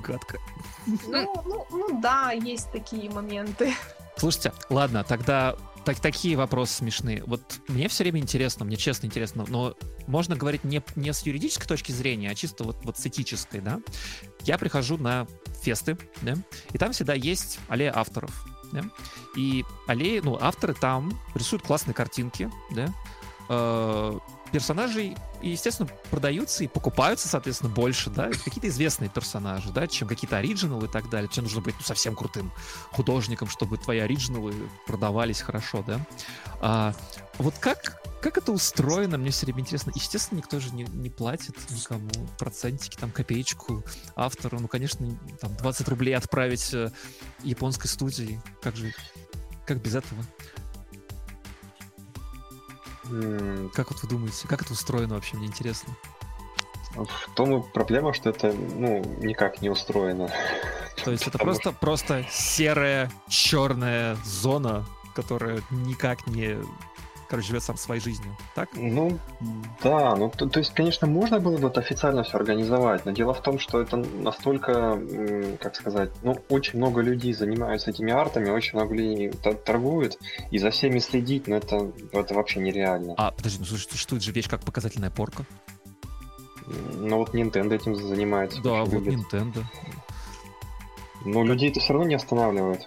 гадко. 0.00 0.38
Ну, 0.86 1.32
ну, 1.44 1.66
ну 1.70 2.00
да, 2.00 2.32
есть 2.32 2.70
такие 2.72 3.10
моменты. 3.10 3.74
Слушайте, 4.16 4.52
ладно, 4.68 5.04
тогда 5.04 5.56
так, 5.84 5.98
такие 6.00 6.36
вопросы 6.36 6.74
смешные. 6.74 7.22
Вот 7.26 7.60
мне 7.68 7.88
все 7.88 8.04
время 8.04 8.20
интересно, 8.20 8.64
мне 8.64 8.76
честно 8.76 9.06
интересно, 9.06 9.44
но 9.48 9.74
можно 10.06 10.36
говорить 10.36 10.64
не, 10.64 10.82
не 10.96 11.12
с 11.12 11.22
юридической 11.22 11.66
точки 11.66 11.92
зрения, 11.92 12.30
а 12.30 12.34
чисто 12.34 12.64
вот, 12.64 12.76
вот 12.84 12.98
с 12.98 13.06
этической, 13.06 13.60
да? 13.60 13.80
Я 14.42 14.58
прихожу 14.58 14.96
на 14.96 15.26
фесты, 15.60 15.98
да, 16.20 16.34
и 16.72 16.78
там 16.78 16.92
всегда 16.92 17.14
есть 17.14 17.58
аллея 17.68 17.92
авторов, 17.96 18.46
да? 18.72 18.82
И 19.36 19.64
аллеи, 19.86 20.20
ну, 20.22 20.38
авторы 20.40 20.74
там 20.74 21.18
рисуют 21.34 21.62
классные 21.62 21.94
картинки, 21.94 22.50
да, 22.70 22.92
э, 23.48 24.18
персонажей, 24.52 25.16
естественно, 25.40 25.88
продаются 26.10 26.62
и 26.62 26.68
покупаются, 26.68 27.26
соответственно, 27.26 27.70
больше, 27.70 28.10
да, 28.10 28.30
какие-то 28.30 28.68
известные 28.68 29.10
персонажи, 29.10 29.72
да, 29.72 29.86
чем 29.86 30.06
какие-то 30.06 30.36
оригиналы 30.36 30.86
и 30.86 30.90
так 30.90 31.08
далее. 31.10 31.28
Тебе 31.28 31.42
нужно 31.42 31.62
быть 31.62 31.74
ну, 31.78 31.84
совсем 31.84 32.14
крутым 32.14 32.52
художником, 32.90 33.48
чтобы 33.48 33.78
твои 33.78 33.98
оригиналы 33.98 34.54
продавались 34.86 35.40
хорошо, 35.40 35.82
да. 35.86 36.00
А, 36.60 36.94
вот 37.38 37.54
как, 37.58 38.02
как 38.20 38.38
это 38.38 38.52
устроено, 38.52 39.18
мне 39.18 39.30
все 39.30 39.46
время 39.46 39.60
интересно. 39.60 39.90
Естественно, 39.94 40.38
никто 40.38 40.60
же 40.60 40.72
не, 40.74 40.84
не 40.84 41.10
платит 41.10 41.56
никому 41.70 42.10
процентики, 42.38 42.96
там, 42.96 43.10
копеечку 43.10 43.82
автору. 44.14 44.60
Ну, 44.60 44.68
конечно, 44.68 45.18
там, 45.40 45.56
20 45.56 45.88
рублей 45.88 46.14
отправить 46.14 46.72
э, 46.74 46.90
японской 47.42 47.88
студии. 47.88 48.40
Как 48.60 48.76
же, 48.76 48.92
как 49.66 49.80
без 49.80 49.94
этого? 49.94 50.22
Как 53.74 53.90
вот 53.90 54.02
вы 54.02 54.08
думаете, 54.08 54.48
как 54.48 54.62
это 54.62 54.72
устроено 54.72 55.14
вообще, 55.14 55.36
мне 55.36 55.46
интересно? 55.46 55.94
В 56.94 57.30
том 57.34 57.56
и 57.56 57.62
проблема, 57.72 58.12
что 58.12 58.30
это, 58.30 58.52
ну, 58.52 59.02
никак 59.20 59.62
не 59.62 59.70
устроено. 59.70 60.30
То 61.04 61.10
есть 61.10 61.26
это 61.26 61.38
просто, 61.38 61.70
что... 61.70 61.78
просто 61.80 62.26
серая, 62.30 63.10
черная 63.28 64.16
зона, 64.24 64.84
которая 65.14 65.62
никак 65.70 66.26
не 66.26 66.58
короче, 67.32 67.48
живет 67.48 67.62
сам 67.62 67.78
своей 67.78 68.02
жизнью, 68.02 68.36
так? 68.54 68.68
Ну, 68.74 69.18
да, 69.82 70.14
ну, 70.16 70.28
то, 70.28 70.46
то 70.46 70.58
есть, 70.58 70.74
конечно, 70.74 71.06
можно 71.06 71.40
было 71.40 71.56
бы 71.56 71.68
это 71.68 71.80
официально 71.80 72.24
все 72.24 72.36
организовать, 72.36 73.06
но 73.06 73.12
дело 73.12 73.32
в 73.32 73.40
том, 73.40 73.58
что 73.58 73.80
это 73.80 73.96
настолько, 73.96 75.00
как 75.58 75.74
сказать, 75.74 76.10
ну, 76.22 76.36
очень 76.50 76.78
много 76.78 77.00
людей 77.00 77.32
занимаются 77.32 77.88
этими 77.88 78.12
артами, 78.12 78.50
очень 78.50 78.78
много 78.78 78.94
людей 78.94 79.32
торгуют, 79.64 80.18
и 80.50 80.58
за 80.58 80.70
всеми 80.70 80.98
следить, 80.98 81.46
ну, 81.46 81.56
это, 81.56 81.90
это 82.12 82.34
вообще 82.34 82.60
нереально. 82.60 83.14
А, 83.16 83.30
подожди, 83.30 83.60
ну, 83.60 83.64
слушай, 83.64 83.88
существует 83.90 84.22
же 84.22 84.30
вещь 84.32 84.50
как 84.50 84.60
показательная 84.60 85.10
порка. 85.10 85.46
Ну, 86.66 87.16
вот 87.16 87.34
Nintendo 87.34 87.74
этим 87.74 87.96
занимается. 87.96 88.60
Да, 88.60 88.84
вот 88.84 88.92
любит. 88.92 89.14
Nintendo. 89.14 89.64
Но 91.24 91.44
людей 91.44 91.70
это 91.70 91.80
все 91.80 91.94
равно 91.94 92.08
не 92.08 92.14
останавливает. 92.14 92.86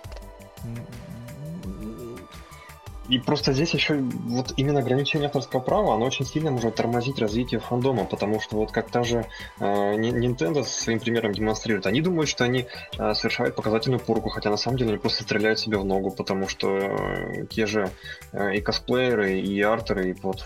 И 3.10 3.20
просто 3.20 3.54
здесь 3.54 3.74
еще 3.74 3.96
вот 3.96 4.54
именно 4.58 4.80
ограничение 4.80 5.28
авторского 5.28 5.60
права, 5.60 5.96
оно 5.96 6.06
очень 6.06 6.26
сильно 6.26 6.52
может 6.52 6.76
тормозить 6.76 7.20
развитие 7.20 7.60
фандома, 7.60 8.06
потому 8.06 8.40
что 8.40 8.56
вот 8.58 8.72
как 8.72 8.90
та 8.90 9.04
же 9.04 9.26
э, 9.60 9.66
Nintendo 9.66 10.64
своим 10.64 11.00
примером 11.00 11.34
демонстрирует, 11.34 11.86
они 11.86 12.02
думают, 12.02 12.30
что 12.30 12.44
они 12.44 12.68
э, 12.98 13.14
совершают 13.14 13.56
показательную 13.56 14.00
порку, 14.00 14.30
хотя 14.30 14.50
на 14.50 14.58
самом 14.58 14.78
деле 14.78 14.92
они 14.92 15.00
просто 15.00 15.24
стреляют 15.24 15.60
себе 15.60 15.78
в 15.78 15.86
ногу, 15.86 16.12
потому 16.12 16.48
что 16.48 16.78
э, 16.78 17.46
те 17.50 17.66
же 17.66 17.92
э, 18.32 18.56
и 18.56 18.62
косплееры, 18.62 19.40
и 19.40 19.62
артеры, 19.62 20.10
и 20.10 20.14
вот 20.14 20.44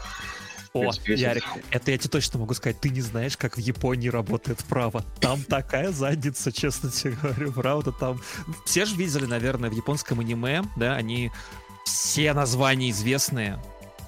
о, 0.73 0.81
принципе, 0.81 1.15
Ярик, 1.15 1.43
это 1.71 1.91
я 1.91 1.97
тебе 1.97 2.09
точно 2.09 2.39
могу 2.39 2.53
сказать. 2.53 2.79
Ты 2.79 2.89
не 2.89 3.01
знаешь, 3.01 3.35
как 3.37 3.57
в 3.57 3.59
Японии 3.59 4.09
работает 4.09 4.59
право. 4.65 5.03
Там 5.19 5.41
такая 5.43 5.91
задница, 5.91 6.51
честно 6.51 6.91
тебе 6.91 7.15
говорю, 7.21 7.51
правда. 7.51 7.91
Там 7.91 8.21
все 8.65 8.85
же 8.85 8.95
видели, 8.95 9.25
наверное, 9.25 9.71
в 9.71 9.73
японском 9.73 10.19
аниме, 10.19 10.61
да, 10.75 10.95
они 10.95 11.31
все 11.89 12.33
названия 12.33 12.91
известные 12.91 13.59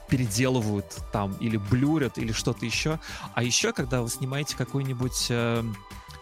переделывают 0.10 0.98
там 1.12 1.34
или 1.40 1.58
блюрят 1.58 2.18
или 2.18 2.32
что-то 2.32 2.66
еще. 2.66 3.00
А 3.34 3.44
еще, 3.44 3.72
когда 3.72 4.02
вы 4.02 4.10
снимаете 4.10 4.58
какой-нибудь 4.58 5.28
э, 5.30 5.64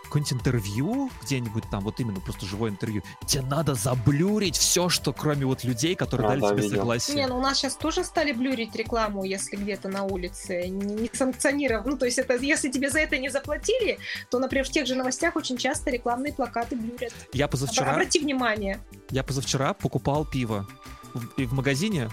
какое-нибудь 0.10 0.34
интервью 0.34 1.12
где-нибудь 1.24 1.64
там, 1.72 1.84
вот 1.84 2.00
именно 2.00 2.20
просто 2.20 2.46
живое 2.46 2.72
интервью, 2.72 3.04
тебе 3.26 3.44
надо 3.44 3.76
заблюрить 3.76 4.58
все, 4.58 4.90
что 4.90 5.14
кроме 5.14 5.46
вот 5.46 5.64
людей, 5.64 5.96
которые 5.96 6.28
а, 6.28 6.30
дали 6.30 6.42
да, 6.42 6.50
тебе 6.50 6.62
видел. 6.64 6.78
согласие. 6.78 7.16
Не, 7.16 7.28
ну 7.28 7.38
у 7.38 7.42
нас 7.42 7.58
сейчас 7.58 7.76
тоже 7.76 8.04
стали 8.04 8.32
блюрить 8.32 8.76
рекламу, 8.76 9.24
если 9.24 9.56
где-то 9.56 9.88
на 9.88 10.04
улице 10.04 10.68
не, 10.68 10.96
не 10.96 11.10
санкционировав. 11.14 11.86
Ну, 11.86 11.98
то 11.98 12.06
есть 12.06 12.18
это, 12.18 12.36
если 12.36 12.70
тебе 12.70 12.90
за 12.90 13.00
это 13.00 13.18
не 13.18 13.30
заплатили, 13.30 14.00
то, 14.30 14.40
например, 14.40 14.66
в 14.66 14.70
тех 14.70 14.88
же 14.88 14.96
новостях 14.96 15.36
очень 15.36 15.58
часто 15.58 15.92
рекламные 15.92 16.34
плакаты 16.34 16.76
блюрят. 16.76 17.14
Я 17.34 17.48
позавчера... 17.48 17.92
Обрати 17.92 18.20
внимание. 18.20 18.80
Я 19.12 19.24
позавчера 19.24 19.74
покупал 19.74 20.26
пиво 20.26 20.68
и 21.38 21.46
в 21.46 21.54
магазине 21.54 22.10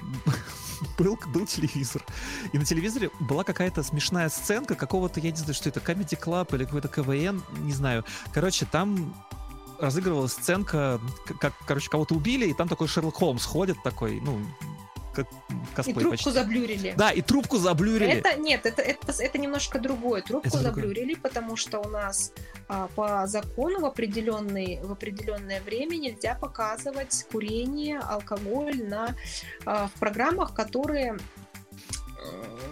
был, 0.98 1.18
был 1.28 1.46
телевизор. 1.46 2.04
И 2.52 2.58
на 2.58 2.64
телевизоре 2.64 3.10
была 3.20 3.44
какая-то 3.44 3.82
смешная 3.82 4.28
сценка 4.28 4.74
какого-то, 4.74 5.20
я 5.20 5.30
не 5.30 5.36
знаю, 5.36 5.54
что 5.54 5.68
это, 5.68 5.80
Comedy 5.80 6.18
Club 6.20 6.54
или 6.54 6.64
какой-то 6.64 6.88
КВН, 6.88 7.42
не 7.58 7.72
знаю. 7.72 8.04
Короче, 8.32 8.66
там 8.66 9.14
разыгрывалась 9.78 10.32
сценка, 10.32 11.00
как, 11.40 11.52
короче, 11.66 11.90
кого-то 11.90 12.14
убили, 12.14 12.46
и 12.46 12.54
там 12.54 12.68
такой 12.68 12.88
Шерлок 12.88 13.16
Холмс 13.16 13.44
ходит 13.44 13.76
такой, 13.82 14.20
ну, 14.20 14.40
как 15.16 15.26
косплей 15.74 15.96
И 15.96 15.98
трубку 15.98 16.10
почти. 16.10 16.30
заблюрили. 16.30 16.94
Да, 16.96 17.10
и 17.10 17.22
трубку 17.22 17.56
заблюрили. 17.56 18.12
Это, 18.12 18.38
нет, 18.38 18.66
это, 18.66 18.82
это, 18.82 19.12
это 19.18 19.38
немножко 19.38 19.78
другое. 19.78 20.22
Трубку 20.22 20.48
это 20.48 20.58
заблюрили, 20.58 21.14
другое. 21.14 21.30
потому 21.30 21.56
что 21.56 21.80
у 21.80 21.88
нас 21.88 22.32
а, 22.68 22.88
по 22.94 23.26
закону 23.26 23.80
в, 23.80 23.84
определенный, 23.84 24.80
в 24.82 24.92
определенное 24.92 25.60
время 25.60 25.96
нельзя 25.96 26.34
показывать 26.34 27.26
курение, 27.32 27.98
алкоголь 27.98 28.82
на, 28.84 29.14
а, 29.64 29.88
в 29.88 29.92
программах, 29.98 30.54
которые 30.54 31.16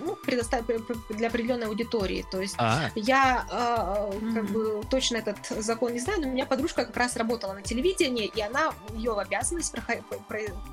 ну, 0.04 0.16
предоставить 0.16 0.66
для 1.10 1.28
определенной 1.28 1.66
аудитории. 1.66 2.24
То 2.30 2.40
есть 2.40 2.54
а. 2.58 2.90
я 2.94 3.46
э, 3.50 4.34
как 4.34 4.44
бы 4.46 4.82
точно 4.90 5.18
этот 5.18 5.38
закон 5.62 5.92
не 5.92 6.00
знаю, 6.00 6.20
но 6.20 6.28
у 6.28 6.30
меня 6.30 6.46
подружка 6.46 6.84
как 6.84 6.96
раз 6.96 7.16
работала 7.16 7.52
на 7.52 7.62
телевидении, 7.62 8.26
и 8.26 8.40
она 8.40 8.72
ее 8.94 9.18
обязанность 9.18 9.74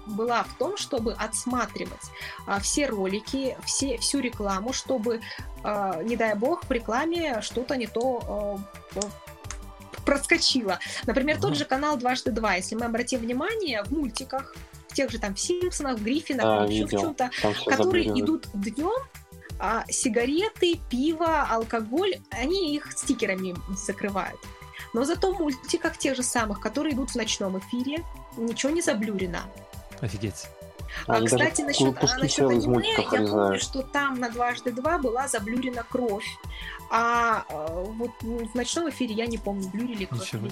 была 0.06 0.44
в 0.44 0.54
том, 0.58 0.78
чтобы 0.78 1.14
отсматривать 1.14 2.12
э, 2.48 2.60
все 2.62 2.88
ролики, 2.88 3.58
все, 3.66 3.98
всю 3.98 4.20
рекламу, 4.20 4.74
чтобы, 4.74 5.22
э, 5.64 6.04
не 6.04 6.16
дай 6.16 6.36
бог, 6.36 6.66
в 6.66 6.72
рекламе 6.72 7.42
что-то 7.42 7.76
не 7.76 7.88
то 7.88 8.60
э, 8.96 9.00
проскочило. 10.06 10.80
Например, 11.06 11.40
тот 11.40 11.56
же 11.56 11.66
канал 11.66 11.98
«Дважды 11.98 12.32
два», 12.32 12.56
если 12.56 12.76
мы 12.76 12.86
обратим 12.86 13.20
внимание, 13.20 13.84
в 13.84 13.92
мультиках 13.92 14.56
тех 14.94 15.12
же 15.12 15.20
там 15.20 15.36
Симпсонах, 15.36 16.00
в 16.00 16.04
Гриффинах, 16.04 16.46
а, 16.46 16.66
еще 16.66 16.86
в 16.86 16.92
чем-то, 16.92 17.32
которые 17.66 18.08
идут 18.20 18.48
днем, 18.54 19.02
а 19.60 19.86
сигареты, 19.90 20.80
пиво, 20.90 21.44
алкоголь, 21.44 22.16
они 22.32 22.76
их 22.76 22.92
стикерами 22.92 23.56
закрывают. 23.76 24.40
Но 24.94 25.06
зато 25.06 25.32
в 25.32 25.40
мультиках 25.40 25.98
тех 25.98 26.16
же 26.16 26.24
самых, 26.24 26.60
которые 26.60 26.96
идут 26.96 27.12
в 27.12 27.16
ночном 27.16 27.60
эфире, 27.60 28.04
ничего 28.38 28.72
не 28.72 28.82
заблюрено. 28.82 29.42
Офигеть. 30.02 30.48
А, 31.08 31.18
а 31.18 31.26
кстати, 31.26 31.62
насчет, 31.62 31.96
а, 31.98 32.18
насчет 32.18 32.50
аниме, 32.50 32.84
я 32.98 33.04
помню, 33.04 33.60
что 33.60 33.82
там 33.82 34.20
на 34.20 34.30
дважды 34.30 34.72
два 34.72 34.98
была 34.98 35.28
заблюрена 35.28 35.84
кровь. 35.90 36.26
А 36.94 37.46
э, 37.50 37.86
вот 37.96 38.12
в 38.22 38.54
ночном 38.54 38.90
эфире 38.90 39.16
я 39.16 39.26
не 39.26 39.38
помню, 39.38 39.70
блюрили 39.70 40.06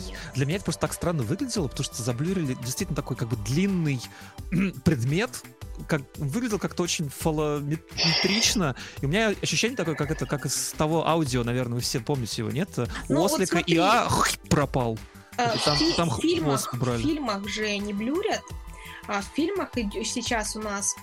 нет. 0.08 0.18
Для 0.36 0.46
меня 0.46 0.56
это 0.56 0.64
просто 0.64 0.80
так 0.80 0.94
странно 0.94 1.22
выглядело, 1.22 1.68
потому 1.68 1.84
что 1.84 2.02
заблюрили 2.02 2.54
действительно 2.54 2.96
такой 2.96 3.18
как 3.18 3.28
бы 3.28 3.36
длинный 3.36 4.02
предмет, 4.86 5.44
как, 5.86 6.02
выглядел 6.16 6.58
как-то 6.58 6.84
очень 6.84 7.10
фалометрично. 7.10 8.78
И 9.02 9.06
у 9.06 9.10
меня 9.10 9.34
ощущение 9.42 9.76
такое, 9.76 9.96
как 9.96 10.12
это, 10.12 10.26
как 10.26 10.46
из 10.46 10.74
того 10.78 11.06
аудио, 11.06 11.44
наверное, 11.44 11.76
вы 11.76 11.82
все 11.82 12.00
помните 12.00 12.42
его, 12.42 12.52
нет? 12.52 12.70
Ну, 13.10 13.22
Ослика 13.22 13.58
вот 13.58 13.68
и 13.68 13.76
а 13.76 14.08
пропал. 14.50 14.98
Э, 15.38 15.56
там, 15.66 15.78
фи- 15.78 15.94
там 15.94 16.10
в, 16.10 16.22
фильмах, 16.22 16.74
в 16.74 16.98
фильмах 17.00 17.50
же 17.50 17.78
не 17.78 17.94
блюрят, 17.94 18.42
а 19.08 19.22
в 19.22 19.26
фильмах 19.36 19.72
сейчас 20.06 20.56
у 20.56 20.62
нас 20.62 20.96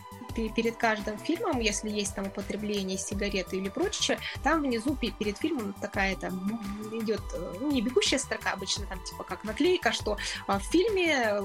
перед 0.55 0.76
каждым 0.76 1.18
фильмом, 1.18 1.61
если 1.61 1.91
есть 1.91 2.14
там 2.14 2.26
употребление 2.26 2.99
сигареты 2.99 3.57
или 3.57 3.68
прочее, 3.68 4.18
там 4.43 4.62
внизу 4.62 4.97
перед 4.97 5.39
фильмом 5.39 5.74
такая 5.80 6.16
там 6.16 6.61
идет, 6.93 7.20
ну, 7.61 7.70
не 7.70 7.82
бегущая 7.82 8.18
строка 8.18 8.53
обычно, 8.53 8.87
там 8.87 9.03
типа 9.05 9.24
как 9.24 9.45
наклейка, 9.45 9.93
что 9.93 10.16
а, 10.47 10.59
в 10.59 10.64
фильме 10.64 11.41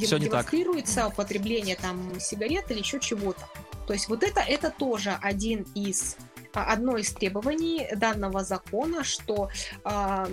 Все 0.00 0.18
демонстрируется 0.18 1.08
употребление 1.08 1.76
там 1.76 2.18
сигарет 2.20 2.70
или 2.70 2.78
еще 2.78 3.00
чего-то. 3.00 3.48
То 3.86 3.92
есть 3.92 4.08
вот 4.08 4.22
это, 4.22 4.40
это 4.40 4.70
тоже 4.70 5.16
один 5.20 5.66
из 5.74 6.16
а, 6.54 6.72
одно 6.72 6.96
из 6.96 7.12
требований 7.12 7.88
данного 7.96 8.44
закона, 8.44 9.02
что 9.02 9.50
э, 9.84 10.26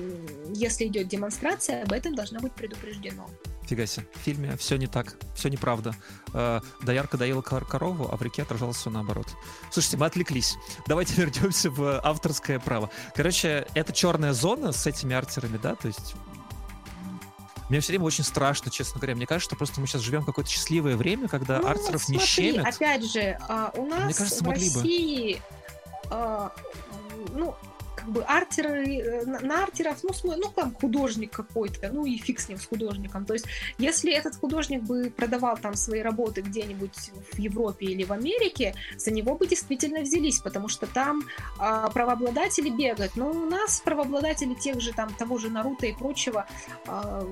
если 0.54 0.86
идет 0.86 1.08
демонстрация, 1.08 1.84
об 1.84 1.92
этом 1.92 2.14
должно 2.14 2.40
быть 2.40 2.54
предупреждено. 2.54 3.28
Фига 3.72 3.86
себе. 3.88 4.06
В 4.14 4.18
фильме 4.18 4.58
все 4.58 4.76
не 4.76 4.88
так, 4.88 5.16
все 5.34 5.48
неправда. 5.48 5.96
Э, 6.34 6.60
доярка 6.82 7.18
доела 7.18 7.42
корову, 7.42 8.10
а 8.12 8.18
в 8.18 8.22
реке 8.22 8.42
отражалось 8.42 8.76
все 8.76 8.90
наоборот. 8.90 9.28
Слушайте, 9.72 9.96
мы 9.96 10.08
отвлеклись. 10.08 10.58
Давайте 10.88 11.14
вернемся 11.22 11.72
в 11.72 12.02
авторское 12.04 12.60
право. 12.60 12.90
Короче, 13.16 13.66
это 13.74 13.94
черная 13.94 14.34
зона 14.34 14.74
с 14.74 14.86
этими 14.88 15.16
артерами, 15.16 15.58
да, 15.58 15.76
то 15.76 15.88
есть 15.88 16.16
мне 17.70 17.80
все 17.80 17.94
время 17.94 18.04
очень 18.04 18.26
страшно, 18.26 18.70
честно 18.70 19.00
говоря. 19.00 19.16
Мне 19.16 19.26
кажется, 19.26 19.48
что 19.48 19.56
просто 19.56 19.80
мы 19.80 19.88
сейчас 19.88 20.02
живем 20.02 20.26
какое-то 20.26 20.52
счастливое 20.52 20.98
время, 20.98 21.30
когда 21.30 21.60
ну, 21.60 21.68
артеров 21.70 22.04
смотри, 22.04 22.20
не 22.20 22.26
щемят. 22.26 22.76
опять 22.76 23.10
же, 23.10 23.38
а, 23.48 23.72
у 23.78 23.86
нас 23.86 24.04
Мне 24.04 24.14
кажется, 24.14 24.44
в 24.44 24.50
России... 24.50 25.36
Бы. 25.36 25.42
А, 26.10 26.52
ну, 27.30 27.56
как 28.02 28.10
бы 28.10 28.24
артеры, 28.24 28.98
э, 28.98 29.26
на, 29.26 29.64
артеров, 29.64 30.04
ну, 30.04 30.12
ну, 30.24 30.50
там 30.56 30.74
художник 30.74 31.32
какой-то, 31.32 31.90
ну 31.94 32.06
и 32.06 32.18
фиг 32.18 32.40
с 32.40 32.50
ним, 32.50 32.58
с 32.58 32.66
художником. 32.66 33.26
То 33.26 33.34
есть, 33.34 33.46
если 33.78 34.12
этот 34.12 34.36
художник 34.36 34.82
бы 34.82 35.14
продавал 35.16 35.58
там 35.58 35.76
свои 35.76 36.02
работы 36.02 36.42
где-нибудь 36.42 37.12
в 37.34 37.40
Европе 37.40 37.86
или 37.86 38.04
в 38.04 38.12
Америке, 38.12 38.74
за 38.98 39.12
него 39.12 39.36
бы 39.36 39.48
действительно 39.48 40.02
взялись, 40.02 40.40
потому 40.40 40.68
что 40.68 40.88
там 40.88 41.22
а, 41.60 41.90
правообладатели 41.90 42.70
бегают. 42.70 43.16
Но 43.16 43.30
у 43.30 43.46
нас 43.50 43.82
правообладатели 43.82 44.56
тех 44.56 44.82
же 44.82 44.94
там, 44.94 45.14
того 45.14 45.38
же 45.38 45.50
Наруто 45.50 45.86
и 45.86 45.94
прочего, 45.94 46.48
а, 46.88 47.24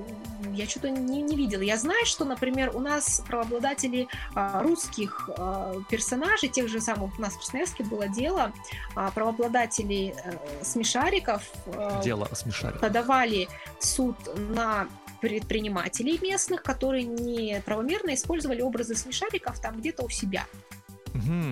я 0.52 0.66
что-то 0.66 0.90
не, 0.90 1.22
не 1.22 1.36
видела. 1.36 1.62
Я 1.62 1.76
знаю, 1.76 2.06
что, 2.06 2.24
например, 2.24 2.76
у 2.76 2.80
нас 2.80 3.22
правообладатели 3.26 4.08
а, 4.34 4.62
русских 4.62 5.28
а, 5.36 5.74
персонажей, 5.90 6.48
тех 6.48 6.68
же 6.68 6.80
самых 6.80 7.18
у 7.18 7.22
нас 7.22 7.34
в 7.34 7.38
Красноярске 7.38 7.82
было 7.84 8.08
дело, 8.08 8.52
а, 8.94 9.10
правообладатели 9.10 10.14
а, 10.24 10.59
смешариков 10.62 11.42
а, 11.66 12.02
Дело 12.02 12.28
о 12.30 12.34
смешариках. 12.34 12.80
подавали 12.80 13.48
в 13.78 13.86
суд 13.86 14.16
на 14.36 14.88
предпринимателей 15.20 16.18
местных, 16.22 16.62
которые 16.62 17.04
неправомерно 17.04 18.14
использовали 18.14 18.62
образы 18.62 18.94
смешариков 18.94 19.60
там 19.60 19.78
где-то 19.78 20.04
у 20.04 20.08
себя. 20.08 20.46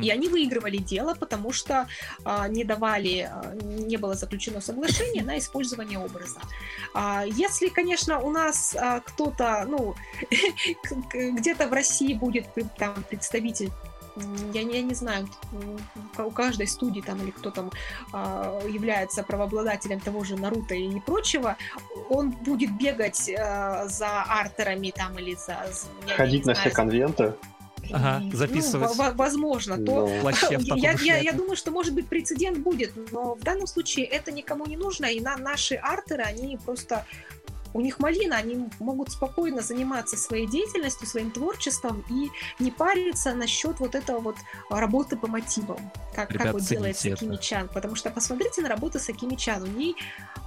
И 0.02 0.10
они 0.10 0.28
выигрывали 0.28 0.78
дело, 0.78 1.14
потому 1.14 1.52
что 1.52 1.88
а, 2.24 2.48
не 2.48 2.64
давали, 2.64 3.28
а, 3.30 3.54
не 3.62 3.96
было 3.96 4.14
заключено 4.14 4.60
соглашение 4.60 5.22
на 5.22 5.38
использование 5.38 5.98
образа. 5.98 6.40
А, 6.94 7.24
если, 7.26 7.68
конечно, 7.68 8.20
у 8.20 8.30
нас 8.30 8.76
а, 8.78 9.00
кто-то, 9.00 9.66
ну, 9.68 9.94
где-то 11.12 11.68
в 11.68 11.72
России 11.72 12.14
будет 12.14 12.46
там 12.78 13.02
представитель 13.08 13.70
я 14.52 14.64
не, 14.64 14.76
я 14.76 14.82
не 14.82 14.94
знаю, 14.94 15.28
у 16.18 16.30
каждой 16.30 16.66
студии 16.66 17.00
там 17.00 17.22
или 17.22 17.30
кто 17.30 17.50
там 17.50 17.70
а, 18.12 18.60
является 18.66 19.22
правообладателем 19.22 20.00
того 20.00 20.24
же 20.24 20.36
Наруто 20.36 20.74
и 20.74 21.00
прочего, 21.00 21.56
он 22.08 22.30
будет 22.30 22.76
бегать 22.76 23.30
а, 23.30 23.86
за 23.88 24.22
артерами 24.22 24.90
там 24.90 25.18
или 25.18 25.34
за... 25.34 25.56
за- 25.70 26.14
Ходить 26.14 26.46
на 26.46 26.54
знаю, 26.54 26.68
все 26.70 26.76
конвенты. 26.76 27.34
Ага, 27.90 28.20
ну, 28.20 28.36
записывать. 28.36 28.96
во- 28.96 29.12
возможно, 29.12 29.76
то 29.76 30.08
Ну, 30.08 30.32
таком 30.32 30.58
я, 30.76 30.92
я, 30.92 31.16
я 31.18 31.32
думаю, 31.32 31.56
что 31.56 31.70
может 31.70 31.94
быть 31.94 32.08
прецедент 32.08 32.58
будет, 32.58 32.92
но 33.12 33.34
в 33.34 33.40
данном 33.40 33.66
случае 33.66 34.06
это 34.06 34.32
никому 34.32 34.66
не 34.66 34.76
нужно, 34.76 35.06
и 35.06 35.20
на 35.20 35.36
наши 35.36 35.74
артеры, 35.76 36.24
они 36.24 36.58
просто 36.64 37.06
у 37.74 37.80
них 37.80 37.98
малина, 37.98 38.36
они 38.36 38.68
могут 38.78 39.12
спокойно 39.12 39.62
заниматься 39.62 40.16
своей 40.16 40.46
деятельностью, 40.46 41.06
своим 41.06 41.30
творчеством 41.30 42.04
и 42.08 42.30
не 42.58 42.70
париться 42.70 43.34
насчет 43.34 43.80
вот 43.80 43.94
этого 43.94 44.20
вот 44.20 44.36
работы 44.70 45.16
по 45.16 45.26
мотивам, 45.26 45.78
как, 46.14 46.30
Ребят, 46.30 46.44
как 46.44 46.52
вот 46.54 46.62
делает 46.62 46.96
цените 46.96 47.10
это. 47.10 47.24
Сакими-чан. 47.24 47.68
Потому 47.68 47.94
что 47.94 48.10
посмотрите 48.10 48.62
на 48.62 48.68
работу 48.68 48.98
Сакими-чан. 48.98 49.62
У 49.62 49.66
ней 49.66 49.96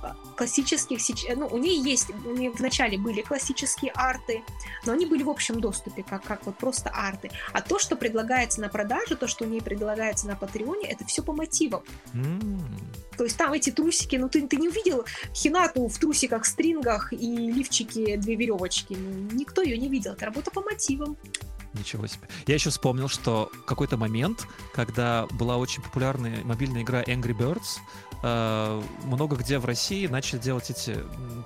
а, 0.02 0.16
классических 0.36 1.00
ну, 1.36 1.48
у 1.48 1.58
нее 1.58 1.80
есть, 1.80 2.10
у 2.26 2.32
нее 2.32 2.52
вначале 2.52 2.98
были 2.98 3.22
классические 3.22 3.92
арты, 3.92 4.44
но 4.86 4.94
они 4.94 5.06
были 5.06 5.24
в 5.24 5.30
общем 5.30 5.60
доступе, 5.60 6.04
как, 6.04 6.24
как 6.24 6.46
вот 6.46 6.58
просто 6.58 6.90
арты. 6.90 7.32
А 7.54 7.62
то, 7.62 7.80
что 7.80 7.96
предлагается 7.96 8.62
на 8.62 8.70
продажу, 8.70 9.16
то, 9.16 9.28
что 9.28 9.46
у 9.46 9.48
нее 9.48 9.62
предлагается 9.62 10.28
на 10.28 10.36
Патреоне, 10.36 10.90
это 10.92 11.06
все 11.06 11.22
по 11.22 11.34
мотивам. 11.34 11.84
М. 12.14 12.62
То 13.18 13.26
есть 13.26 13.38
там 13.38 13.54
эти 13.54 13.70
трусики, 13.70 14.16
ну 14.16 14.30
ты, 14.30 14.48
ты 14.48 14.56
не 14.56 14.70
увидел 14.70 15.06
Хинату 15.34 15.88
в 15.88 15.98
трусиках, 16.00 16.46
стрингах 16.46 17.11
и 17.14 17.52
лифчике 17.52 18.18
две 18.18 18.36
веревочки. 18.36 18.94
Ну, 18.94 19.36
никто 19.36 19.62
ее 19.62 19.78
не 19.78 19.90
видел. 19.90 20.14
Это 20.14 20.26
работа 20.26 20.52
по 20.52 20.62
мотивам. 20.62 21.18
Ничего 21.74 22.06
себе. 22.06 22.28
Я 22.48 22.56
еще 22.56 22.70
вспомнил, 22.70 23.08
что 23.08 23.50
в 23.54 23.66
какой-то 23.66 23.96
момент, 23.96 24.46
когда 24.74 25.26
была 25.32 25.58
очень 25.58 25.82
популярная 25.82 26.44
мобильная 26.44 26.82
игра 26.82 27.02
Angry 27.04 27.38
Birds, 27.38 27.80
э, 28.24 28.82
много 29.06 29.38
где 29.38 29.58
в 29.58 29.66
России 29.66 30.08
начали 30.08 30.40
делать 30.40 30.70
эти 30.70 30.98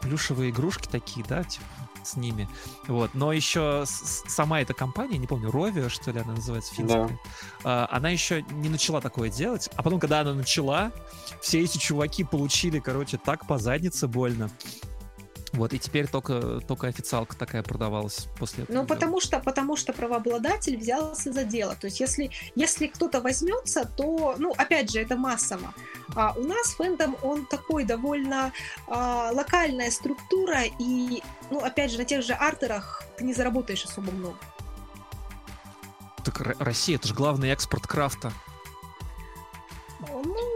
плюшевые 0.02 0.50
игрушки 0.50 0.88
такие, 0.88 1.24
да, 1.28 1.44
типа 1.44 1.66
с 2.06 2.16
ними. 2.16 2.48
Вот. 2.88 3.12
Но 3.14 3.34
еще 3.34 3.84
сама 3.86 4.62
эта 4.62 4.74
компания, 4.74 5.18
не 5.18 5.28
помню, 5.28 5.50
Rovio, 5.50 5.90
что 5.90 6.12
ли 6.12 6.20
она 6.20 6.34
называется, 6.34 6.74
финская, 6.74 7.20
э, 7.64 7.88
она 7.90 8.10
еще 8.10 8.44
не 8.52 8.70
начала 8.70 9.02
такое 9.02 9.30
делать. 9.30 9.70
А 9.76 9.84
потом, 9.84 10.00
когда 10.00 10.22
она 10.22 10.34
начала, 10.34 10.92
все 11.42 11.62
эти 11.62 11.78
чуваки 11.78 12.24
получили, 12.24 12.80
короче, 12.80 13.18
так 13.18 13.48
по 13.48 13.58
заднице 13.58 14.08
больно. 14.08 14.50
Вот, 15.56 15.74
и 15.74 15.80
теперь 15.80 16.08
только, 16.08 16.60
только 16.68 16.88
официалка 16.88 17.36
такая 17.36 17.64
продавалась 17.64 18.28
после 18.38 18.64
этого. 18.64 18.78
Ну, 18.78 18.86
потому 18.86 19.22
что, 19.22 19.40
потому 19.40 19.78
что 19.78 19.94
правообладатель 19.94 20.78
взялся 20.78 21.32
за 21.32 21.44
дело. 21.44 21.76
То 21.76 21.88
есть, 21.88 22.00
если, 22.00 22.30
если 22.56 22.88
кто-то 22.88 23.22
возьмется, 23.22 23.86
то, 23.86 24.36
ну, 24.38 24.54
опять 24.58 24.92
же, 24.92 25.00
это 25.00 25.16
массово. 25.16 25.74
А 26.16 26.34
у 26.36 26.44
нас 26.44 26.74
фэндом, 26.76 27.16
он 27.22 27.46
такой 27.46 27.86
довольно 27.86 28.52
а, 28.88 29.32
локальная 29.32 29.92
структура, 29.92 30.64
и, 30.80 31.24
ну, 31.50 31.60
опять 31.60 31.92
же, 31.92 31.98
на 31.98 32.06
тех 32.06 32.24
же 32.24 32.34
артерах 32.34 33.04
ты 33.18 33.24
не 33.24 33.34
заработаешь 33.34 33.86
особо 33.86 34.12
много. 34.12 34.38
Так 36.24 36.42
Россия, 36.60 36.98
это 36.98 37.08
же 37.08 37.14
главный 37.14 37.50
экспорт 37.50 37.88
крафта. 37.88 38.34
Ну, 40.10 40.55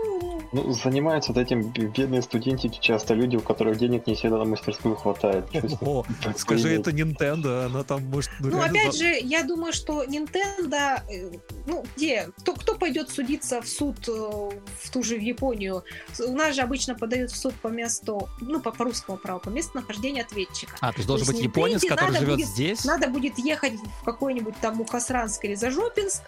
Ну, 0.52 0.72
занимаются 0.72 1.32
этим 1.34 1.70
бедные 1.70 2.24
студентики, 2.24 2.80
часто 2.82 3.14
люди, 3.14 3.36
у 3.36 3.42
которых 3.42 3.78
денег 3.78 4.08
не 4.08 4.16
всегда 4.16 4.38
на 4.38 4.46
мастерскую 4.46 4.96
хватает. 4.96 5.46
О, 5.82 6.04
скажи, 6.36 6.70
это 6.70 6.90
Nintendo, 6.90 7.66
она 7.66 7.84
там 7.84 8.04
может... 8.06 8.32
Ну, 8.40 8.50
реально 8.50 8.66
опять 8.66 8.94
за- 8.94 8.98
же, 8.98 9.20
я 9.22 9.44
думаю, 9.44 9.74
что 9.74 10.04
Nintendo, 10.04 11.02
э, 11.08 11.32
ну, 11.68 11.86
где, 11.96 12.30
кто, 12.40 12.54
кто 12.56 12.76
пойдет 12.76 13.10
судиться 13.12 13.62
в 13.62 13.68
суд 13.68 13.98
э, 14.08 14.12
в 14.12 14.90
ту 14.92 15.04
же 15.04 15.18
в 15.18 15.22
Японию? 15.22 15.84
У 16.20 16.36
нас 16.36 16.56
же 16.56 16.62
обычно 16.62 16.96
подают 16.96 17.32
в 17.32 17.38
суд 17.38 17.54
по 17.62 17.68
месту, 17.68 18.28
ну, 18.42 18.60
по, 18.60 18.72
по 18.72 18.86
русскому 18.86 19.20
праву, 19.20 19.40
по 19.40 19.50
месту 19.50 19.72
нахождения 19.76 20.24
ответчика. 20.24 20.76
А, 20.82 20.92
то 20.92 20.98
есть 20.98 21.08
должен 21.08 21.28
то 21.28 21.34
быть 21.34 21.42
есть 21.42 21.56
японец, 21.56 21.84
Nintendo 21.84 21.90
который 21.90 22.12
надо 22.14 22.20
живет 22.20 22.36
будет- 22.38 22.48
здесь? 22.48 22.86
Надо 22.86 23.08
будет 23.08 23.38
ехать 23.38 23.74
в 24.02 24.04
какой-нибудь 24.04 24.56
там 24.60 24.78
Мухасранск 24.78 25.46
или 25.46 25.54
Зажопинск, 25.54 26.24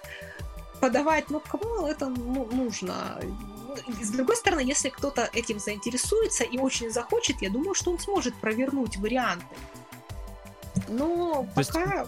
подавать, 0.79 1.29
ну, 1.29 1.39
кому 1.39 1.87
это 1.87 2.07
ну, 2.07 2.47
нужно? 2.51 3.19
С 4.01 4.09
другой 4.09 4.35
стороны, 4.35 4.61
если 4.61 4.89
кто-то 4.89 5.29
этим 5.33 5.59
заинтересуется 5.59 6.43
и 6.43 6.57
очень 6.57 6.91
захочет, 6.91 7.41
я 7.41 7.49
думаю, 7.49 7.73
что 7.73 7.91
он 7.91 7.99
сможет 7.99 8.35
провернуть 8.35 8.97
варианты. 8.97 9.45
Но 10.87 11.47
То 11.55 11.63
пока... 11.63 12.07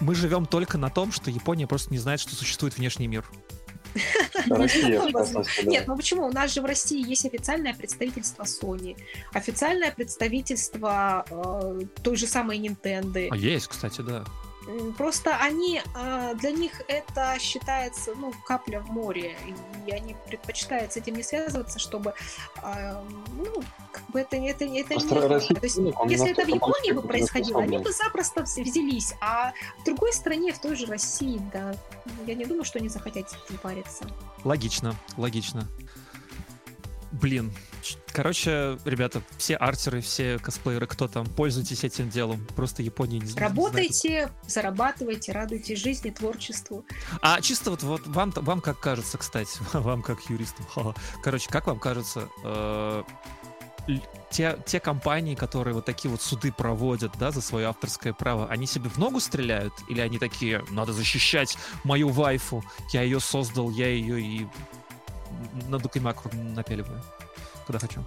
Мы 0.00 0.14
живем 0.14 0.46
только 0.46 0.76
на 0.76 0.90
том, 0.90 1.12
что 1.12 1.30
Япония 1.30 1.66
просто 1.66 1.92
не 1.92 1.98
знает, 1.98 2.20
что 2.20 2.34
существует 2.34 2.76
внешний 2.76 3.06
мир. 3.06 3.24
Россия, 4.48 5.00
да. 5.12 5.24
Нет, 5.62 5.86
ну 5.86 5.96
почему? 5.96 6.26
У 6.26 6.32
нас 6.32 6.52
же 6.52 6.60
в 6.60 6.64
России 6.64 7.08
есть 7.08 7.24
официальное 7.24 7.74
представительство 7.74 8.42
Sony, 8.42 8.96
официальное 9.32 9.92
представительство 9.92 11.24
э, 11.30 11.80
той 12.02 12.16
же 12.16 12.26
самой 12.26 12.58
Nintendo. 12.58 13.28
А 13.30 13.36
есть, 13.36 13.68
кстати, 13.68 14.00
да. 14.00 14.24
Просто 14.96 15.36
они, 15.36 15.82
э, 15.94 16.34
для 16.36 16.50
них 16.50 16.80
это 16.88 17.36
считается, 17.38 18.14
ну, 18.14 18.32
капля 18.46 18.80
в 18.80 18.90
море, 18.90 19.36
и 19.86 19.90
они 19.90 20.16
предпочитают 20.26 20.92
с 20.92 20.96
этим 20.96 21.14
не 21.16 21.22
связываться, 21.22 21.78
чтобы, 21.78 22.14
э, 22.62 23.02
ну, 23.36 23.62
как 23.92 24.02
бы 24.10 24.20
это, 24.20 24.36
это, 24.36 24.64
это 24.64 24.94
Просто 24.94 25.14
не... 25.14 25.20
Россия- 25.20 25.54
То 25.60 25.66
есть, 25.66 25.76
если 25.76 26.30
это 26.30 26.44
в 26.44 26.48
Японии 26.48 26.92
бы 26.92 27.02
происходило, 27.02 27.60
они 27.62 27.78
бы 27.78 27.92
запросто 27.92 28.40
вз- 28.40 28.62
взялись, 28.62 29.14
а 29.20 29.52
в 29.80 29.84
другой 29.84 30.12
стране, 30.12 30.52
в 30.52 30.58
той 30.58 30.76
же 30.76 30.86
России, 30.86 31.40
да, 31.52 31.74
я 32.26 32.34
не 32.34 32.44
думаю, 32.44 32.64
что 32.64 32.78
они 32.78 32.88
захотят 32.88 33.30
с 33.30 33.34
этим 33.34 33.58
париться. 33.58 34.04
Логично, 34.44 34.94
логично. 35.16 35.68
Блин. 37.12 37.52
Короче, 38.12 38.78
ребята, 38.84 39.22
все 39.38 39.56
артеры, 39.56 40.00
все 40.00 40.38
косплееры, 40.38 40.86
кто 40.86 41.08
там, 41.08 41.26
пользуйтесь 41.26 41.84
этим 41.84 42.08
делом. 42.08 42.46
Просто 42.56 42.82
Япония 42.82 43.18
не, 43.18 43.26
знает. 43.26 43.50
Работайте, 43.50 44.30
зарабатывайте, 44.46 45.32
радуйтесь 45.32 45.78
жизни, 45.78 46.10
творчеству. 46.10 46.84
А 47.20 47.40
чисто 47.40 47.70
вот, 47.70 47.82
вот 47.82 48.06
вам, 48.06 48.30
вам 48.36 48.60
как 48.60 48.80
кажется, 48.80 49.18
кстати, 49.18 49.58
вам 49.72 50.02
как 50.02 50.18
юристу. 50.28 50.62
ха-ха. 50.72 50.94
Короче, 51.22 51.48
как 51.50 51.66
вам 51.66 51.78
кажется, 51.78 52.28
э, 52.44 53.02
те, 54.30 54.58
те 54.66 54.80
компании, 54.80 55.34
которые 55.34 55.74
вот 55.74 55.84
такие 55.84 56.10
вот 56.10 56.22
суды 56.22 56.52
проводят, 56.52 57.12
да, 57.18 57.30
за 57.30 57.40
свое 57.40 57.68
авторское 57.68 58.12
право, 58.12 58.48
они 58.48 58.66
себе 58.66 58.88
в 58.88 58.98
ногу 58.98 59.20
стреляют? 59.20 59.72
Или 59.88 60.00
они 60.00 60.18
такие, 60.18 60.64
надо 60.70 60.92
защищать 60.92 61.56
мою 61.84 62.08
вайфу, 62.08 62.64
я 62.92 63.02
ее 63.02 63.20
создал, 63.20 63.70
я 63.70 63.88
ее 63.88 64.20
и 64.20 64.46
на 65.68 65.78
Дукимакру 65.78 66.30
напяливаю, 66.34 67.02
когда 67.66 67.78
хочу. 67.78 68.04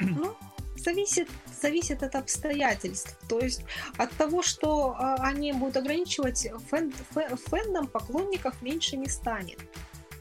Ну, 0.00 0.34
зависит, 0.76 1.28
зависит 1.60 2.02
от 2.02 2.14
обстоятельств. 2.14 3.16
То 3.28 3.38
есть 3.40 3.64
от 3.96 4.10
того, 4.12 4.42
что 4.42 4.94
а, 4.98 5.16
они 5.16 5.52
будут 5.52 5.76
ограничивать 5.76 6.48
фэн, 6.70 6.92
фэ- 7.14 7.36
фэндом, 7.36 7.86
поклонников 7.86 8.60
меньше 8.62 8.96
не 8.96 9.08
станет. 9.08 9.58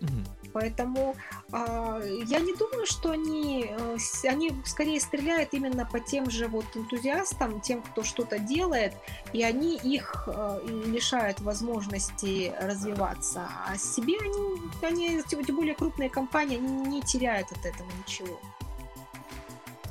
Мгм. 0.02 0.26
Поэтому 0.54 1.16
а, 1.52 2.00
я 2.26 2.40
не 2.40 2.54
думаю, 2.54 2.86
что 2.86 3.12
они, 3.12 3.66
э, 3.68 3.98
они 4.28 4.52
скорее 4.66 5.00
стреляют 5.00 5.50
именно 5.54 5.86
по 5.86 6.00
тем 6.00 6.30
же 6.30 6.48
вот 6.48 6.66
энтузиастам, 6.76 7.60
тем, 7.60 7.82
кто 7.82 8.04
что-то 8.04 8.40
делает, 8.40 8.94
и 9.34 9.44
они 9.44 9.78
их 9.78 10.28
э, 10.28 10.60
лишают 10.86 11.40
возможности 11.42 12.54
развиваться. 12.62 13.50
А 13.68 13.78
себе 13.78 14.18
они, 14.20 14.62
они 14.82 15.24
тем 15.24 15.44
более 15.56 15.76
крупные 15.76 16.10
компании, 16.10 16.58
они 16.58 16.86
не 16.88 17.02
теряют 17.02 17.52
от 17.52 17.66
этого 17.66 17.88
ничего. 18.06 18.40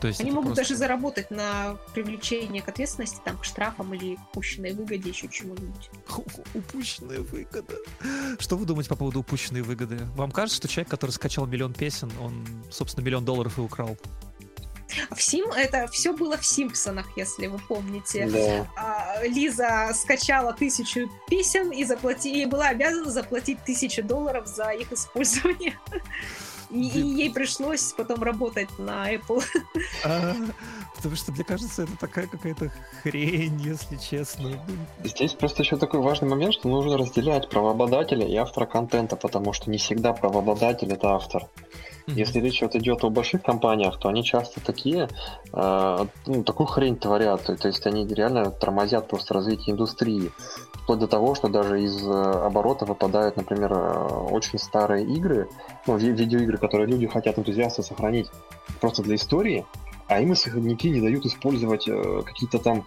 То 0.02 0.08
есть 0.08 0.20
Они 0.20 0.32
могут 0.32 0.46
просто... 0.46 0.64
даже 0.64 0.74
заработать 0.74 1.30
на 1.30 1.76
привлечение 1.94 2.60
к 2.60 2.68
ответственности, 2.68 3.20
там, 3.24 3.38
к 3.38 3.44
штрафам 3.44 3.94
или 3.94 4.18
упущенной 4.32 4.72
выгоде, 4.72 5.10
еще 5.10 5.28
чему-нибудь. 5.28 5.90
Упущенная 6.54 7.20
выгода. 7.20 7.76
Что 8.40 8.56
вы 8.56 8.66
думаете 8.66 8.88
по 8.88 8.96
поводу 8.96 9.20
упущенной 9.20 9.62
выгоды? 9.62 10.00
Вам 10.16 10.32
кажется, 10.32 10.56
что 10.56 10.66
человек, 10.66 10.90
который 10.90 11.12
скачал 11.12 11.46
миллион 11.46 11.72
песен, 11.72 12.10
он, 12.20 12.44
собственно, 12.68 13.04
миллион 13.04 13.24
долларов 13.24 13.58
и 13.58 13.60
украл? 13.60 13.96
В 15.14 15.22
Сим 15.22 15.52
это 15.52 15.86
все 15.86 16.12
было 16.12 16.36
в 16.36 16.44
Симпсонах, 16.44 17.06
если 17.16 17.46
вы 17.46 17.60
помните. 17.60 18.28
Да. 18.28 18.68
А, 18.76 19.24
Лиза 19.24 19.92
скачала 19.94 20.52
тысячу 20.52 21.08
песен 21.28 21.70
и, 21.70 21.84
заплати... 21.84 22.42
и 22.42 22.46
была 22.46 22.70
обязана 22.70 23.08
заплатить 23.08 23.62
тысячу 23.64 24.02
долларов 24.02 24.48
за 24.48 24.70
их 24.70 24.92
использование. 24.92 25.78
И, 26.72 26.88
и 26.88 27.00
ей 27.00 27.30
пришлось 27.30 27.92
потом 27.92 28.22
работать 28.22 28.68
на 28.78 29.12
Apple. 29.12 29.42
А, 30.04 30.34
потому 30.96 31.16
что, 31.16 31.32
мне 31.32 31.44
кажется, 31.44 31.82
это 31.82 31.96
такая 31.98 32.26
какая-то 32.26 32.72
хрень, 33.02 33.60
если 33.60 33.96
честно. 33.96 34.50
Здесь 35.04 35.34
просто 35.34 35.62
еще 35.62 35.76
такой 35.76 36.00
важный 36.00 36.28
момент, 36.28 36.54
что 36.54 36.68
нужно 36.68 36.96
разделять 36.96 37.48
правообладателя 37.48 38.26
и 38.26 38.34
автора 38.36 38.66
контента, 38.66 39.16
потому 39.16 39.52
что 39.52 39.70
не 39.70 39.78
всегда 39.78 40.12
правообладатель— 40.12 40.92
это 40.92 41.10
автор. 41.10 41.46
Если 42.06 42.40
речь 42.40 42.60
вот 42.62 42.74
идет 42.74 43.04
о 43.04 43.10
больших 43.10 43.42
компаниях, 43.42 43.98
то 43.98 44.08
они 44.08 44.24
часто 44.24 44.60
такие, 44.60 45.08
э, 45.52 46.06
ну, 46.26 46.44
такую 46.44 46.66
хрень 46.66 46.96
творят. 46.96 47.44
То, 47.44 47.68
есть 47.68 47.86
они 47.86 48.06
реально 48.06 48.50
тормозят 48.50 49.08
просто 49.08 49.34
развитие 49.34 49.72
индустрии. 49.74 50.32
Вплоть 50.82 50.98
до 50.98 51.06
того, 51.06 51.34
что 51.34 51.48
даже 51.48 51.82
из 51.82 52.06
э, 52.06 52.10
оборота 52.10 52.84
выпадают, 52.84 53.36
например, 53.36 53.72
э, 53.72 54.08
очень 54.30 54.58
старые 54.58 55.06
игры, 55.06 55.48
ну, 55.86 55.96
видеоигры, 55.96 56.58
которые 56.58 56.88
люди 56.88 57.06
хотят 57.06 57.38
энтузиасты 57.38 57.82
сохранить 57.82 58.30
просто 58.80 59.02
для 59.02 59.14
истории, 59.14 59.64
а 60.08 60.20
им 60.20 60.32
исходники 60.32 60.88
не 60.88 61.00
дают 61.00 61.24
использовать 61.24 61.88
э, 61.88 62.22
какие-то 62.24 62.58
там 62.58 62.84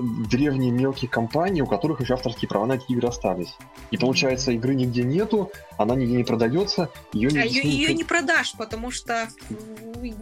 древние 0.00 0.70
мелкие 0.70 1.10
компании, 1.10 1.60
у 1.60 1.66
которых 1.66 2.00
еще 2.00 2.14
авторские 2.14 2.48
права 2.48 2.66
на 2.66 2.74
эти 2.74 2.92
игры 2.92 3.08
остались. 3.08 3.56
И 3.90 3.96
получается, 3.96 4.52
игры 4.52 4.74
нигде 4.74 5.02
нету, 5.02 5.50
она 5.78 5.94
нигде 5.94 6.16
не 6.16 6.24
продается, 6.24 6.90
ее 7.12 7.30
не... 7.30 7.40
А 7.40 7.44
ее, 7.44 7.62
ее 7.62 7.94
не 7.94 8.04
продашь, 8.04 8.54
потому 8.56 8.90
что 8.90 9.28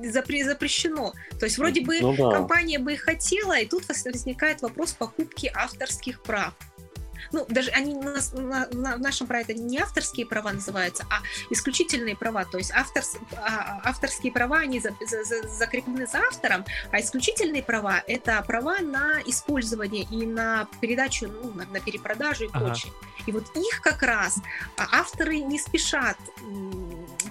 запре 0.05 0.45
запрещено. 0.45 1.13
То 1.39 1.47
есть 1.47 1.59
вроде 1.59 1.81
бы 1.83 2.01
ну, 2.01 2.17
да. 2.17 2.31
компания 2.33 2.79
бы 2.79 2.95
и 2.95 2.97
хотела, 2.97 3.59
и 3.59 3.67
тут 3.67 3.89
возникает 3.89 4.63
вопрос 4.63 4.93
покупки 4.93 5.51
авторских 5.55 6.23
прав 6.23 6.55
ну, 7.33 7.47
даже 7.49 7.71
они 7.71 7.95
нас, 7.95 8.33
на, 8.33 8.69
на, 8.73 8.97
в 8.97 9.01
нашем 9.01 9.27
праве 9.27 9.45
это 9.49 9.55
не 9.55 9.79
авторские 9.79 10.27
права 10.27 10.53
называются, 10.53 11.07
а 11.11 11.21
исключительные 11.51 12.17
права. 12.17 12.45
То 12.45 12.59
есть 12.59 12.73
автор, 12.75 13.03
а, 13.37 13.81
авторские 13.85 14.33
права, 14.33 14.59
они 14.59 14.81
за, 14.81 14.95
за, 15.01 15.25
за, 15.25 15.49
закреплены 15.49 16.07
за 16.07 16.19
автором, 16.19 16.65
а 16.91 17.01
исключительные 17.01 17.63
права— 17.63 18.03
это 18.07 18.43
права 18.47 18.79
на 18.79 19.21
использование 19.27 20.07
и 20.11 20.27
на 20.27 20.69
передачу, 20.81 21.29
ну, 21.29 21.53
на, 21.53 21.65
на 21.67 21.81
перепродажу 21.81 22.45
и 22.45 22.49
ага. 22.53 22.67
прочее. 22.67 22.93
И 23.27 23.33
вот 23.33 23.45
их 23.57 23.81
как 23.83 24.03
раз 24.03 24.39
а, 24.77 25.01
авторы 25.01 25.39
не 25.39 25.59
спешат 25.59 26.17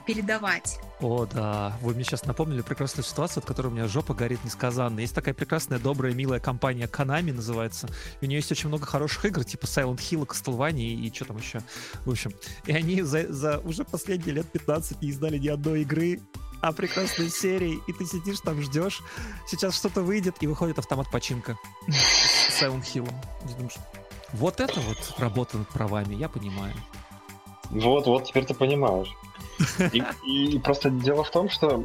передавать. 0.06 0.80
О, 1.02 1.26
да. 1.26 1.78
Вы 1.82 1.96
мне 1.96 2.04
сейчас 2.04 2.26
напомнили 2.26 2.62
прекрасную 2.62 3.04
ситуацию, 3.04 3.42
от 3.42 3.48
которой 3.48 3.68
у 3.68 3.72
меня 3.72 3.88
жопа 3.88 4.14
горит 4.14 4.44
несказанно. 4.44 5.00
Есть 5.00 5.16
такая 5.16 5.34
прекрасная, 5.34 5.80
добрая, 5.80 6.14
милая 6.14 6.40
компания 6.40 6.86
Konami 6.86 7.34
называется. 7.34 7.88
У 8.22 8.26
нее 8.26 8.38
есть 8.38 8.52
очень 8.52 8.68
много 8.68 8.86
хороших 8.86 9.26
игр, 9.26 9.44
типа 9.44 9.66
Silent 9.66 9.98
Hill, 9.98 10.28
Castlevania 10.28 10.84
и, 10.84 11.08
и 11.08 11.14
что 11.14 11.26
там 11.26 11.38
еще. 11.38 11.62
В 12.06 12.12
общем, 12.12 12.34
и 12.66 12.74
они 12.74 13.02
за, 13.02 13.32
за 13.34 13.60
уже 13.60 13.84
последние 13.84 14.36
лет 14.36 14.52
15 14.52 15.02
не 15.02 15.10
издали 15.10 15.40
ни 15.40 15.48
одной 15.48 15.82
игры, 15.82 16.22
а 16.62 16.72
прекрасной 16.72 17.30
серии, 17.30 17.80
и 17.88 17.94
ты 17.94 18.06
сидишь 18.06 18.40
там, 18.42 18.62
ждешь, 18.62 19.02
сейчас 19.48 19.76
что-то 19.76 20.02
выйдет, 20.02 20.36
и 20.42 20.48
выходит 20.48 20.78
автомат 20.78 21.10
починка 21.12 21.58
с 21.88 22.62
Silent 22.62 22.84
Hill. 22.94 23.12
Вот 24.34 24.60
это 24.60 24.80
вот 24.80 25.16
работа 25.18 25.58
над 25.58 25.68
правами, 25.70 26.14
я 26.14 26.30
понимаю. 26.30 26.76
Вот, 27.72 28.06
вот, 28.06 28.26
теперь 28.26 28.46
ты 28.46 28.54
понимаешь. 28.54 29.10
И, 29.94 30.04
и 30.26 30.60
просто 30.60 30.90
дело 30.90 31.24
в 31.24 31.32
том, 31.32 31.50
что 31.50 31.84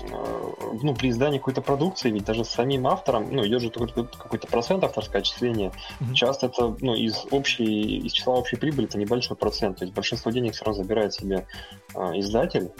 э, 0.00 0.48
ну, 0.82 0.94
при 0.94 1.10
издании 1.10 1.38
какой-то 1.38 1.60
продукции, 1.60 2.10
ведь 2.10 2.24
даже 2.24 2.44
с 2.44 2.48
самим 2.48 2.86
автором, 2.86 3.28
ну, 3.30 3.46
идет 3.46 3.62
же 3.62 3.70
какой-то 3.70 4.46
процент 4.46 4.84
авторское 4.84 5.20
отчисление. 5.20 5.72
Mm-hmm. 6.00 6.14
Часто 6.14 6.46
это, 6.46 6.76
ну, 6.80 6.94
из 6.94 7.26
общей, 7.30 7.98
из 7.98 8.12
числа 8.12 8.34
общей 8.34 8.56
прибыли 8.56 8.88
это 8.88 8.98
небольшой 8.98 9.36
процент. 9.36 9.78
То 9.78 9.84
есть 9.84 9.94
большинство 9.94 10.30
денег 10.30 10.54
равно 10.64 10.82
забирает 10.82 11.12
себе 11.12 11.46
э, 11.94 12.00
издатель, 12.18 12.70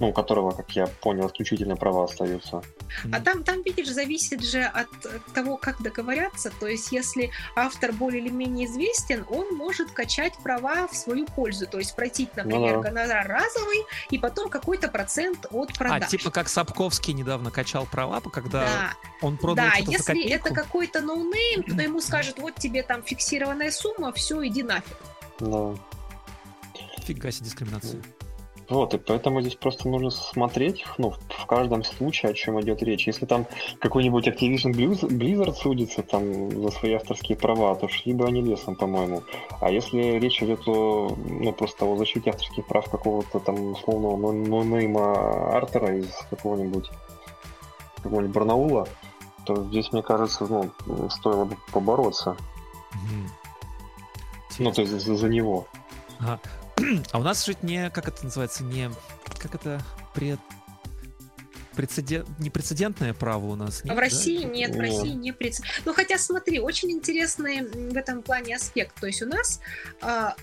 ну, 0.00 0.08
у 0.08 0.12
которого, 0.12 0.52
как 0.52 0.70
я 0.76 0.86
понял, 0.86 1.26
исключительно 1.26 1.76
права 1.76 2.04
остаются. 2.04 2.62
А 3.12 3.20
там, 3.20 3.42
там, 3.42 3.62
видишь, 3.62 3.88
зависит 3.88 4.42
же 4.42 4.62
от 4.62 4.88
того, 5.34 5.56
как 5.56 5.82
договорятся. 5.82 6.50
То 6.60 6.66
есть, 6.66 6.92
если 6.92 7.30
автор 7.56 7.92
более 7.92 8.22
или 8.22 8.30
менее 8.30 8.66
известен, 8.66 9.24
он 9.28 9.54
может 9.54 9.90
качать 9.90 10.34
права 10.42 10.86
в 10.88 10.94
свою 10.94 11.26
пользу. 11.26 11.66
То 11.66 11.78
есть, 11.78 11.96
пройти, 11.96 12.28
например, 12.36 12.76
ну, 12.76 12.82
да. 12.82 12.90
гонорар 12.90 13.26
разовый, 13.26 13.84
и 14.10 14.18
потом 14.18 14.48
какой-то 14.48 14.88
процент 14.88 15.46
от 15.50 15.70
а, 15.70 15.74
продаж. 15.74 16.02
А, 16.02 16.06
типа 16.06 16.30
как 16.30 16.48
Сапковский 16.48 17.12
недавно 17.12 17.50
качал 17.50 17.86
права, 17.86 18.20
когда 18.20 18.60
да. 18.60 18.92
он 19.20 19.36
продал 19.36 19.66
Да, 19.66 19.72
если 19.78 20.28
это 20.30 20.54
какой-то 20.54 21.00
no-name, 21.00 21.64
то 21.64 21.82
ему 21.82 22.00
скажут, 22.00 22.38
вот 22.38 22.54
тебе 22.56 22.82
там 22.82 23.02
фиксированная 23.02 23.70
сумма, 23.70 24.12
все, 24.12 24.46
иди 24.46 24.62
нафиг. 24.62 24.96
Да. 25.40 25.74
Фига 27.04 27.30
себе 27.30 27.46
дискриминация. 27.46 28.02
Вот, 28.68 28.92
и 28.92 28.98
поэтому 28.98 29.40
здесь 29.40 29.54
просто 29.54 29.88
нужно 29.88 30.10
смотреть, 30.10 30.84
ну, 30.98 31.10
в 31.10 31.46
каждом 31.46 31.82
случае, 31.84 32.32
о 32.32 32.34
чем 32.34 32.60
идет 32.60 32.82
речь. 32.82 33.06
Если 33.06 33.24
там 33.24 33.46
какой-нибудь 33.80 34.28
Activision 34.28 34.72
Blizzard 34.72 35.54
судится 35.54 36.02
там 36.02 36.50
за 36.50 36.70
свои 36.70 36.92
авторские 36.92 37.38
права, 37.38 37.74
то 37.76 37.88
шли 37.88 38.12
бы 38.12 38.26
они 38.26 38.42
лесом, 38.42 38.76
по-моему. 38.76 39.22
А 39.60 39.70
если 39.70 40.18
речь 40.18 40.42
идет 40.42 40.68
о, 40.68 41.16
ну, 41.16 41.52
просто 41.52 41.86
о 41.86 41.96
защите 41.96 42.28
авторских 42.28 42.66
прав 42.66 42.90
какого-то 42.90 43.40
там 43.40 43.72
условного 43.72 44.32
нонейма 44.32 45.56
артера 45.56 45.96
из 45.96 46.12
какого-нибудь 46.28 46.90
какого-нибудь 48.02 48.34
Барнаула, 48.34 48.86
то 49.46 49.64
здесь, 49.64 49.92
мне 49.92 50.02
кажется, 50.02 50.46
ну, 50.46 51.08
стоило 51.08 51.46
бы 51.46 51.56
побороться. 51.72 52.36
Mm-hmm. 52.92 53.48
Ну, 54.58 54.72
то 54.72 54.82
есть 54.82 54.92
за, 54.92 55.16
за 55.16 55.28
него. 55.28 55.66
Ага. 56.20 56.38
А 57.12 57.18
у 57.18 57.22
нас 57.22 57.44
жить 57.44 57.62
не, 57.62 57.90
как 57.90 58.08
это 58.08 58.24
называется, 58.24 58.64
не, 58.64 58.90
как 59.38 59.54
это, 59.54 59.80
пред, 60.14 60.38
прецедент, 61.74 62.28
не 62.38 62.50
прецедентное 62.50 63.14
право 63.14 63.46
у 63.46 63.54
нас. 63.54 63.84
Нет, 63.84 63.94
в 63.94 63.98
России 63.98 64.42
да? 64.42 64.48
нет, 64.48 64.74
в 64.74 64.80
России 64.80 65.12
не 65.12 65.32
прецедент. 65.32 65.82
Ну, 65.84 65.94
хотя, 65.94 66.18
смотри, 66.18 66.58
очень 66.60 66.90
интересный 66.90 67.62
в 67.62 67.96
этом 67.96 68.22
плане 68.22 68.56
аспект. 68.56 68.98
То 69.00 69.06
есть 69.06 69.22
у 69.22 69.26
нас 69.26 69.60
а, 70.00 70.34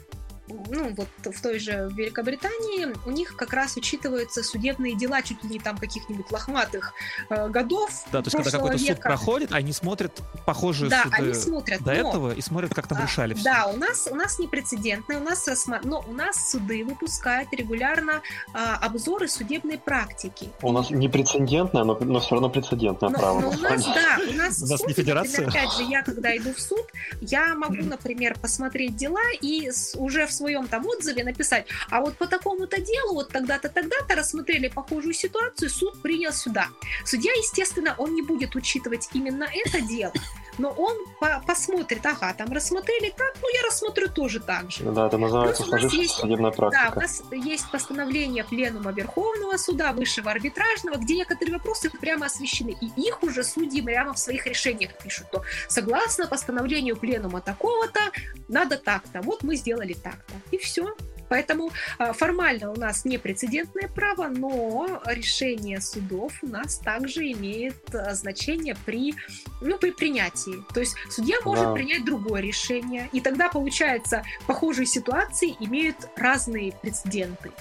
ну, 0.47 0.93
вот 0.95 1.07
в 1.23 1.41
той 1.41 1.59
же 1.59 1.89
Великобритании, 1.95 2.87
у 3.05 3.11
них 3.11 3.35
как 3.35 3.53
раз 3.53 3.77
учитываются 3.77 4.43
судебные 4.43 4.95
дела 4.95 5.21
чуть 5.21 5.43
ли 5.43 5.49
не 5.49 5.59
там 5.59 5.77
каких-нибудь 5.77 6.31
лохматых 6.31 6.93
э, 7.29 7.49
годов. 7.49 7.89
Да, 8.11 8.21
то 8.21 8.27
есть 8.27 8.35
когда 8.35 8.51
какой-то 8.51 8.77
века. 8.77 8.93
суд 8.93 9.01
проходит, 9.01 9.51
они 9.51 9.73
смотрят 9.73 10.21
похожие 10.45 10.89
да, 10.89 11.03
суды 11.03 11.15
они 11.15 11.33
смотрят, 11.33 11.81
до 11.81 11.93
но, 11.93 12.09
этого 12.09 12.33
и 12.33 12.41
смотрят, 12.41 12.73
как 12.73 12.87
там 12.87 12.99
а, 12.99 13.03
решали 13.03 13.33
все. 13.33 13.43
Да, 13.43 13.67
у 13.67 13.77
нас, 13.77 14.07
у 14.09 14.15
нас 14.15 14.37
непрецедентно, 14.39 15.17
у 15.17 15.23
нас, 15.23 15.47
но 15.83 16.03
у 16.07 16.13
нас 16.13 16.51
суды 16.51 16.83
выпускают 16.85 17.51
регулярно 17.51 18.21
а, 18.53 18.75
обзоры 18.77 19.27
судебной 19.27 19.77
практики. 19.77 20.49
У 20.61 20.71
нас 20.71 20.89
непрецедентное, 20.91 21.83
но, 21.83 21.97
но 21.99 22.19
все 22.19 22.35
равно 22.35 22.49
прецедентное 22.49 23.09
но, 23.09 23.17
право. 23.17 23.39
Но 23.39 23.49
у 23.49 23.53
нас, 23.53 23.85
да, 23.85 24.19
у 24.29 24.33
нас, 24.33 24.61
у 24.61 24.67
нас 24.67 24.79
суд, 24.79 24.87
не 24.87 24.93
федерация. 24.93 25.45
Например, 25.45 25.65
опять 25.65 25.77
же, 25.77 25.83
я 25.83 26.03
когда 26.03 26.37
иду 26.37 26.53
в 26.53 26.59
суд, 26.59 26.85
я 27.21 27.55
могу, 27.55 27.75
например, 27.83 28.37
посмотреть 28.39 28.95
дела 28.95 29.21
и 29.41 29.71
уже 29.95 30.27
в 30.27 30.34
своем 30.35 30.67
там 30.67 30.85
отзыве 30.85 31.23
написать, 31.23 31.67
а 31.89 32.01
вот 32.01 32.17
по 32.17 32.27
такому-то 32.27 32.81
делу, 32.81 33.13
вот 33.13 33.29
тогда-то, 33.29 33.69
тогда-то 33.69 34.15
рассмотрели 34.15 34.67
похожую 34.67 35.13
ситуацию, 35.13 35.69
суд 35.69 36.01
принял 36.01 36.31
сюда. 36.31 36.67
Судья, 37.05 37.31
естественно, 37.33 37.95
он 37.97 38.13
не 38.13 38.21
будет 38.21 38.55
учитывать 38.55 39.09
именно 39.13 39.47
это 39.65 39.81
дело, 39.81 40.13
но 40.57 40.69
он 40.69 40.97
по 41.19 41.43
посмотрит, 41.45 42.05
ага, 42.05 42.33
там 42.33 42.51
рассмотрели 42.51 43.13
так, 43.15 43.33
ну 43.41 43.47
я 43.53 43.67
рассмотрю 43.67 44.09
тоже 44.09 44.39
так 44.39 44.71
же. 44.71 44.83
Да, 44.83 45.07
это 45.07 45.17
называется 45.17 45.63
сложившаяся 45.63 46.21
судебная 46.21 46.51
практика. 46.51 46.91
Да, 46.91 46.95
у 46.95 46.99
нас 46.99 47.23
есть 47.31 47.69
постановление 47.71 48.43
Пленума 48.43 48.91
Верховного 48.91 49.57
Суда, 49.57 49.93
Высшего 49.93 50.31
арбитражного, 50.31 50.97
где 50.97 51.15
некоторые 51.15 51.57
вопросы 51.57 51.89
прямо 51.89 52.25
освещены, 52.27 52.75
и 52.81 53.07
их 53.07 53.23
уже 53.23 53.43
судьи 53.43 53.81
прямо 53.81 54.13
в 54.13 54.19
своих 54.19 54.45
решениях 54.45 54.97
пишут, 54.97 55.29
то 55.31 55.43
согласно 55.67 56.27
постановлению 56.27 56.97
Пленума 56.97 57.41
такого-то, 57.41 57.99
надо 58.47 58.77
так-то, 58.77 59.21
вот 59.21 59.43
мы 59.43 59.55
сделали 59.55 59.93
так-то, 59.93 60.33
и 60.51 60.57
все. 60.57 60.95
Поэтому 61.29 61.71
а, 61.97 62.13
формально 62.13 62.71
у 62.71 62.75
нас 62.75 63.05
не 63.05 63.17
прецедентное 63.17 63.87
право, 63.87 64.27
но 64.27 65.01
решение 65.05 65.81
судов 65.81 66.33
у 66.41 66.47
нас 66.47 66.77
также 66.77 67.31
имеет 67.31 67.93
а, 67.95 68.13
значение 68.13 68.75
при, 68.85 69.15
ну, 69.61 69.77
при 69.77 69.91
принятии. 69.91 70.63
То 70.73 70.79
есть 70.79 70.95
судья 71.09 71.37
может 71.43 71.65
Да. 71.65 71.73
принять 71.73 72.05
другое 72.05 72.41
решение, 72.41 73.09
и 73.11 73.21
тогда, 73.21 73.49
получается, 73.49 74.23
похожие 74.47 74.85
ситуации 74.85 75.55
имеют 75.59 75.95
разные 76.15 76.73
прецеденты. 76.73 77.51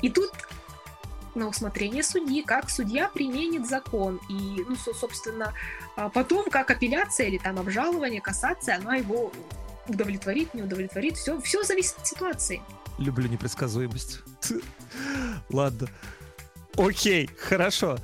И 0.00 0.08
тут 0.10 0.32
на 1.34 1.48
усмотрение 1.48 2.02
судьи, 2.02 2.42
как 2.42 2.68
судья 2.68 3.08
применит 3.08 3.66
закон. 3.66 4.20
И, 4.28 4.64
ну, 4.68 4.76
со- 4.76 4.92
собственно, 4.94 5.54
а 5.96 6.08
потом, 6.10 6.50
как 6.50 6.70
апелляция 6.70 7.28
или 7.28 7.38
там 7.38 7.58
обжалование, 7.58 8.20
кассация, 8.20 8.76
она 8.76 8.96
его 8.96 9.32
удовлетворит, 9.88 10.54
не 10.54 10.62
удовлетворит. 10.62 11.16
Все, 11.16 11.40
все 11.40 11.62
зависит 11.62 11.96
от 11.98 12.06
ситуации. 12.06 12.62
Люблю 12.98 13.28
непредсказуемость. 13.28 14.20
Ладно. 15.50 15.88
Окей, 16.76 17.28
хорошо. 17.38 17.98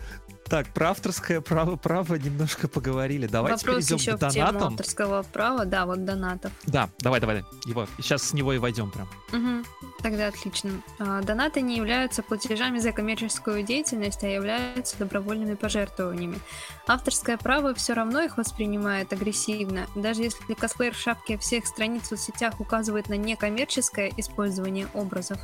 Так, 0.50 0.68
про 0.68 0.90
авторское 0.90 1.40
право, 1.42 1.76
право 1.76 2.14
немножко 2.14 2.68
поговорили. 2.68 3.26
Давайте 3.26 3.66
Вопрос 3.66 3.86
перейдем 3.86 3.96
еще 3.96 4.16
к 4.16 4.22
в 4.22 4.30
тему 4.30 4.46
донатам. 4.46 4.72
авторского 4.72 5.22
права, 5.22 5.64
да, 5.66 5.84
вот 5.84 6.04
донатов. 6.06 6.52
Да, 6.64 6.88
давай, 7.00 7.20
давай, 7.20 7.44
его. 7.66 7.86
Сейчас 7.98 8.22
с 8.22 8.32
него 8.32 8.54
и 8.54 8.58
войдем 8.58 8.90
прям. 8.90 9.08
Мгм. 9.32 9.64
Тогда 10.02 10.28
отлично. 10.28 10.70
А, 10.98 11.20
Донаты 11.22 11.60
не 11.60 11.76
являются 11.76 12.22
платежами 12.22 12.78
за 12.78 12.92
коммерческую 12.92 13.62
деятельность, 13.62 14.24
а 14.24 14.28
являются 14.28 14.96
добровольными 14.98 15.54
пожертвованиями. 15.54 16.38
Авторское 16.86 17.36
право 17.36 17.74
все 17.74 17.92
равно 17.92 18.22
их 18.22 18.38
воспринимает 18.38 19.12
агрессивно. 19.12 19.86
Даже 19.96 20.22
если 20.22 20.54
косплеер 20.54 20.94
в 20.94 20.98
шапке 20.98 21.36
всех 21.36 21.66
страниц 21.66 22.04
в 22.04 22.06
соцсетях 22.06 22.58
указывает 22.60 23.08
на 23.08 23.14
некоммерческое 23.14 24.12
использование 24.16 24.88
образов. 24.94 25.38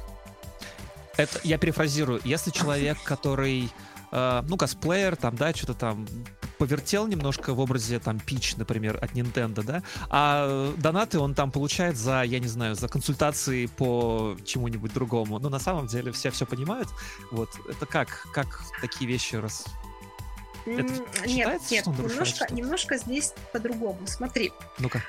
Это 1.16 1.38
я 1.44 1.58
перефразирую. 1.58 2.20
Если 2.24 2.50
человек, 2.50 2.98
который, 3.04 3.70
э, 4.14 4.42
ну, 4.48 4.56
косплеер, 4.56 5.16
там, 5.16 5.36
да, 5.36 5.52
что-то 5.52 5.74
там 5.74 6.06
повертел 6.58 7.06
немножко 7.06 7.52
в 7.52 7.60
образе 7.60 7.98
там 7.98 8.20
Пич, 8.20 8.56
например, 8.56 8.98
от 9.02 9.12
Nintendo, 9.12 9.62
да, 9.62 9.82
а 10.08 10.46
э, 10.48 10.80
донаты 10.80 11.18
он 11.18 11.34
там 11.34 11.50
получает 11.50 11.96
за, 11.96 12.22
я 12.22 12.38
не 12.38 12.46
знаю, 12.48 12.74
за 12.74 12.88
консультации 12.88 13.66
по 13.66 14.36
чему-нибудь 14.44 14.92
другому. 14.94 15.38
Но 15.38 15.48
на 15.48 15.58
самом 15.58 15.86
деле 15.86 16.12
все 16.12 16.30
все 16.30 16.46
понимают. 16.46 16.88
Вот 17.30 17.50
это 17.68 17.86
как, 17.86 18.28
как 18.32 18.62
такие 18.80 19.08
вещи 19.10 19.36
раз. 19.36 19.64
Это 20.66 20.94
Нет, 21.26 21.60
нет, 21.70 21.86
немножко, 21.86 22.46
немножко 22.54 22.96
здесь 22.96 23.34
по-другому. 23.52 24.06
Смотри, 24.06 24.52
Ну-ка. 24.78 25.02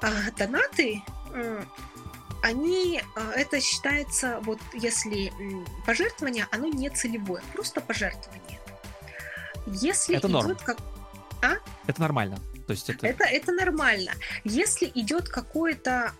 а, 0.00 0.10
донаты, 0.36 1.02
они, 2.42 3.02
а, 3.14 3.32
это 3.32 3.60
считается, 3.60 4.40
вот 4.42 4.58
если 4.74 5.32
пожертвование, 5.86 6.46
оно 6.50 6.66
не 6.66 6.90
целевое, 6.90 7.42
просто 7.52 7.80
пожертвование. 7.80 8.60
Если 9.66 10.16
Это 10.16 10.28
норм. 10.28 10.48
идет 10.48 10.62
как 10.62 10.78
Это 11.86 12.00
нормально. 12.00 12.38
То 12.66 12.72
есть 12.72 12.88
это... 12.88 13.06
Это, 13.06 13.24
это 13.24 13.52
нормально. 13.52 14.12
Если 14.44 14.90
идет 14.94 15.28
какое-то 15.28 16.12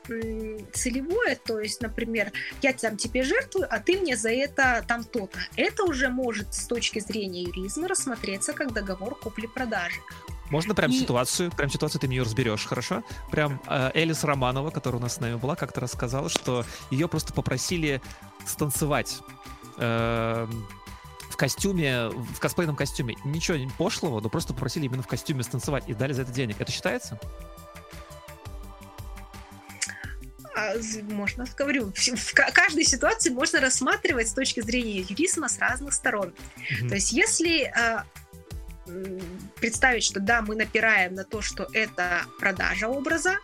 целевое, 0.72 1.36
то 1.36 1.60
есть, 1.60 1.80
например, 1.80 2.32
я 2.60 2.72
там 2.72 2.96
тебе 2.96 3.22
жертвую, 3.22 3.66
а 3.70 3.78
ты 3.78 3.98
мне 3.98 4.16
за 4.16 4.30
это 4.30 4.84
там 4.86 5.04
то-то, 5.04 5.38
это 5.56 5.84
уже 5.84 6.08
может 6.08 6.52
с 6.54 6.66
точки 6.66 6.98
зрения 6.98 7.42
юризма 7.42 7.88
рассмотреться 7.88 8.52
как 8.52 8.72
договор 8.72 9.14
купли-продажи. 9.14 10.00
Можно 10.53 10.74
прям 10.74 10.90
И- 10.90 10.98
ситуацию, 11.00 11.50
прям 11.50 11.70
ситуацию 11.70 11.98
ты 11.98 12.07
ее 12.09 12.22
разберешь, 12.24 12.66
хорошо? 12.66 13.03
Прям 13.30 13.59
э, 13.66 13.90
Элис 13.94 14.22
Романова, 14.22 14.70
которая 14.70 15.00
у 15.00 15.03
нас 15.03 15.14
с 15.14 15.18
нами 15.20 15.36
была, 15.36 15.57
как-то 15.57 15.80
рассказала, 15.80 16.28
что 16.28 16.66
ее 16.90 17.09
просто 17.09 17.32
попросили 17.32 18.03
станцевать 18.46 19.20
эм, 19.78 20.68
в 21.30 21.36
костюме, 21.38 22.09
в 22.11 22.38
косплейном 22.38 22.76
костюме. 22.76 23.16
Ничего 23.24 23.57
не 23.57 23.66
пошлого, 23.70 24.20
но 24.20 24.28
просто 24.28 24.53
попросили 24.53 24.84
именно 24.84 25.03
в 25.03 25.07
костюме 25.07 25.42
станцевать 25.42 25.84
и 25.88 25.94
дали 25.94 26.12
за 26.12 26.20
это 26.20 26.32
денег. 26.32 26.61
Это 26.61 26.70
считается? 26.70 27.18
А, 30.55 30.74
можно, 31.11 31.46
говорю, 31.57 31.92
в, 31.94 31.96
в 31.96 32.34
ка- 32.34 32.50
каждой 32.53 32.84
ситуации 32.84 33.30
можно 33.30 33.59
рассматривать 33.59 34.28
с 34.28 34.34
точки 34.34 34.61
зрения 34.61 35.00
юризма 35.00 35.48
с 35.48 35.59
разных 35.59 35.94
сторон. 35.94 36.34
Мгм. 36.78 36.88
То 36.90 36.94
есть, 36.96 37.12
если 37.12 37.72
м, 37.74 38.05
представить, 39.57 40.05
что 40.05 40.20
да, 40.20 40.43
мы 40.43 40.55
напираем 40.55 41.14
на 41.14 41.24
то, 41.24 41.43
что 41.43 41.68
это 41.72 42.22
продажа 42.38 42.88
образа, 42.88 43.38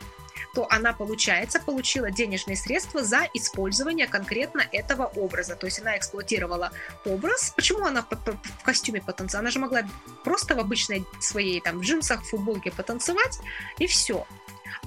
то 0.54 0.66
она, 0.70 0.92
получается, 0.92 1.60
получила 1.60 2.10
денежные 2.10 2.56
средства 2.56 3.04
за 3.04 3.28
использование 3.34 4.06
конкретно 4.06 4.62
этого 4.72 5.04
образа. 5.04 5.56
То 5.56 5.66
есть 5.66 5.80
она 5.80 5.96
эксплуатировала 5.96 6.72
образ. 7.04 7.52
Почему 7.54 7.84
она 7.84 8.02
в 8.02 8.64
костюме 8.64 9.00
потанцевала? 9.00 9.42
Она 9.42 9.50
же 9.50 9.58
могла 9.58 9.82
просто 10.24 10.54
в 10.54 10.58
обычной 10.58 11.04
своей 11.20 11.60
там 11.60 11.80
джинсах, 11.80 12.24
футболке 12.24 12.70
потанцевать, 12.72 13.38
и 13.78 13.86
все. 13.86 14.26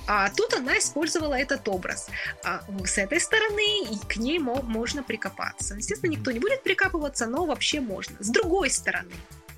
А 0.07 0.29
тут 0.29 0.53
она 0.53 0.77
использовала 0.77 1.35
этот 1.35 1.67
образ. 1.67 2.09
А 2.43 2.63
с 2.85 2.97
этой 2.97 3.19
стороны 3.19 3.83
и 3.83 3.99
к 4.07 4.17
ней 4.17 4.39
мо- 4.39 4.63
можно 4.63 5.03
прикопаться. 5.03 5.75
Естественно, 5.75 6.11
никто 6.11 6.31
не 6.31 6.39
будет 6.39 6.63
прикапываться, 6.63 7.27
но 7.27 7.45
вообще 7.45 7.81
можно. 7.81 8.15
С 8.19 8.29
другой 8.29 8.69
стороны, 8.71 9.11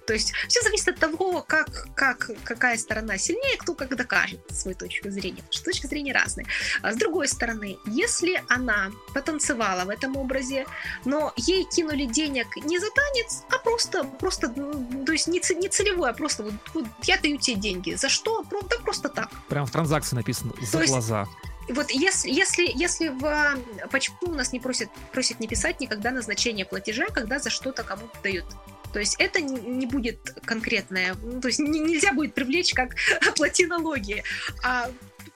то 0.06 0.14
есть 0.14 0.34
все 0.48 0.62
зависит 0.62 0.90
от 0.90 1.00
того, 1.00 1.44
как, 1.48 1.88
как, 1.96 2.30
какая 2.44 2.78
сторона 2.78 3.18
сильнее, 3.18 3.58
кто 3.58 3.74
как 3.74 3.96
докажет 3.96 4.42
свою 4.52 4.76
точку 4.76 5.10
зрения. 5.10 5.38
Потому 5.38 5.54
что 5.54 5.66
точки 5.66 5.88
зрения 5.88 6.14
разные. 6.14 6.46
А 6.82 6.92
с 6.92 6.96
другой 6.96 7.28
стороны, 7.28 7.78
если 7.86 8.44
она 8.50 8.92
потанцевала 9.14 9.86
в 9.86 9.90
этом 9.90 10.18
образе, 10.18 10.66
но 11.06 11.34
ей 11.38 11.66
кинули 11.66 12.06
денег 12.06 12.48
не 12.58 12.80
за 12.80 12.88
танец, 12.92 13.44
а 13.50 13.60
просто, 13.60 14.04
просто 14.04 14.52
ну, 14.56 15.06
то 15.06 15.12
есть 15.12 15.28
не, 15.28 15.42
не 15.56 15.70
целевое, 15.70 16.12
а 16.12 16.14
просто 16.14 16.44
вот, 16.44 16.54
вот 16.74 16.86
я 17.04 17.18
даю 17.18 17.38
тебе 17.38 17.58
деньги. 17.58 17.94
За 17.96 18.10
что? 18.10 18.44
Да 18.44 18.78
просто 18.84 19.10
так. 19.10 19.30
Прям 19.48 19.66
в 19.66 19.72
транзакции 19.72 20.16
написано 20.16 20.54
за 20.62 20.72
То 20.72 20.82
есть- 20.82 20.94
глаза. 20.94 21.28
Вот 21.70 21.92
если, 21.92 22.30
если, 22.30 22.70
если 22.76 23.08
в... 23.08 23.58
Почему 23.90 24.18
у 24.24 24.34
нас 24.34 24.52
не 24.52 24.60
просят, 24.60 24.90
просят 25.14 25.40
не 25.40 25.48
писать 25.48 25.80
никогда 25.80 26.12
назначение 26.12 26.66
платежа, 26.66 27.06
когда 27.06 27.40
за 27.40 27.50
что-то 27.50 27.84
кому-то 27.84 28.18
дают? 28.22 28.46
То 28.94 29.00
есть 29.00 29.16
это 29.20 29.42
не, 29.42 29.86
будет 29.88 30.20
конкретное, 30.46 31.16
ну, 31.22 31.42
то 31.42 31.48
есть 31.48 31.60
не- 31.60 31.80
нельзя 31.80 32.14
будет 32.14 32.34
привлечь 32.36 32.74
как 32.74 32.96
оплати 33.28 33.66
налоги, 33.66 34.24
а 34.64 34.90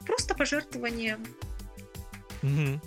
просто 0.05 0.36
пожертвование, 0.36 1.18
мгм. 2.43 2.80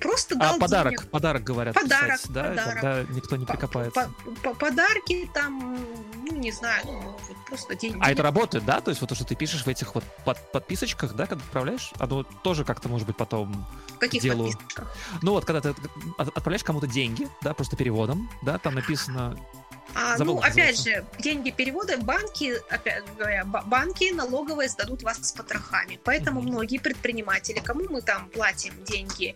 просто 0.00 0.34
А 0.36 0.38
дал 0.38 0.58
подарок, 0.58 0.92
денег. 0.92 1.10
подарок 1.10 1.42
говорят. 1.44 1.74
Подарок, 1.74 2.12
писать, 2.20 2.32
да, 2.32 2.42
подарок. 2.44 2.74
тогда 2.74 3.02
никто 3.14 3.36
не 3.36 3.44
прикопается. 3.46 4.10
по- 4.24 4.30
по- 4.42 4.54
Подарки 4.54 5.28
там, 5.34 5.78
ну 6.24 6.36
не 6.36 6.52
знаю, 6.52 6.82
ну, 6.86 7.18
просто 7.48 7.74
деньги. 7.74 7.98
А 8.00 8.10
это 8.12 8.22
работает, 8.22 8.64
да? 8.64 8.80
То 8.80 8.90
есть 8.90 9.00
вот 9.00 9.08
то, 9.08 9.14
что 9.16 9.24
ты 9.24 9.34
пишешь 9.34 9.64
в 9.64 9.68
этих 9.68 9.94
вот 9.94 10.04
под- 10.24 10.52
подписочках, 10.52 11.14
да, 11.14 11.26
когда 11.26 11.42
отправляешь, 11.44 11.90
оно 11.98 12.22
тоже 12.22 12.64
как-то 12.64 12.88
может 12.88 13.06
быть 13.06 13.16
потом... 13.16 13.66
каких 13.98 14.22
делу. 14.22 14.44
подписках? 14.50 14.94
Ну 15.22 15.32
вот, 15.32 15.44
когда 15.44 15.60
ты 15.60 15.70
от- 16.18 16.28
отправляешь 16.28 16.62
кому-то 16.62 16.86
деньги, 16.86 17.26
да, 17.42 17.52
просто 17.54 17.76
переводом, 17.76 18.30
да, 18.42 18.58
там 18.58 18.74
написано... 18.74 19.36
А, 19.94 20.16
Забыл, 20.16 20.34
ну, 20.36 20.40
опять 20.42 20.80
же, 20.82 21.04
деньги 21.18 21.50
перевода, 21.50 21.96
банки, 21.98 22.54
опять 22.70 23.02
говоря, 23.16 23.44
ба- 23.44 23.62
банки 23.66 24.12
налоговые 24.12 24.68
сдадут 24.68 25.02
вас 25.02 25.18
с 25.28 25.32
потрохами. 25.32 25.98
Поэтому 26.04 26.40
Мгм. 26.40 26.50
многие 26.50 26.78
предприниматели, 26.78 27.58
кому 27.58 27.84
мы 27.88 28.02
там 28.02 28.28
платим 28.30 28.72
деньги 28.84 29.34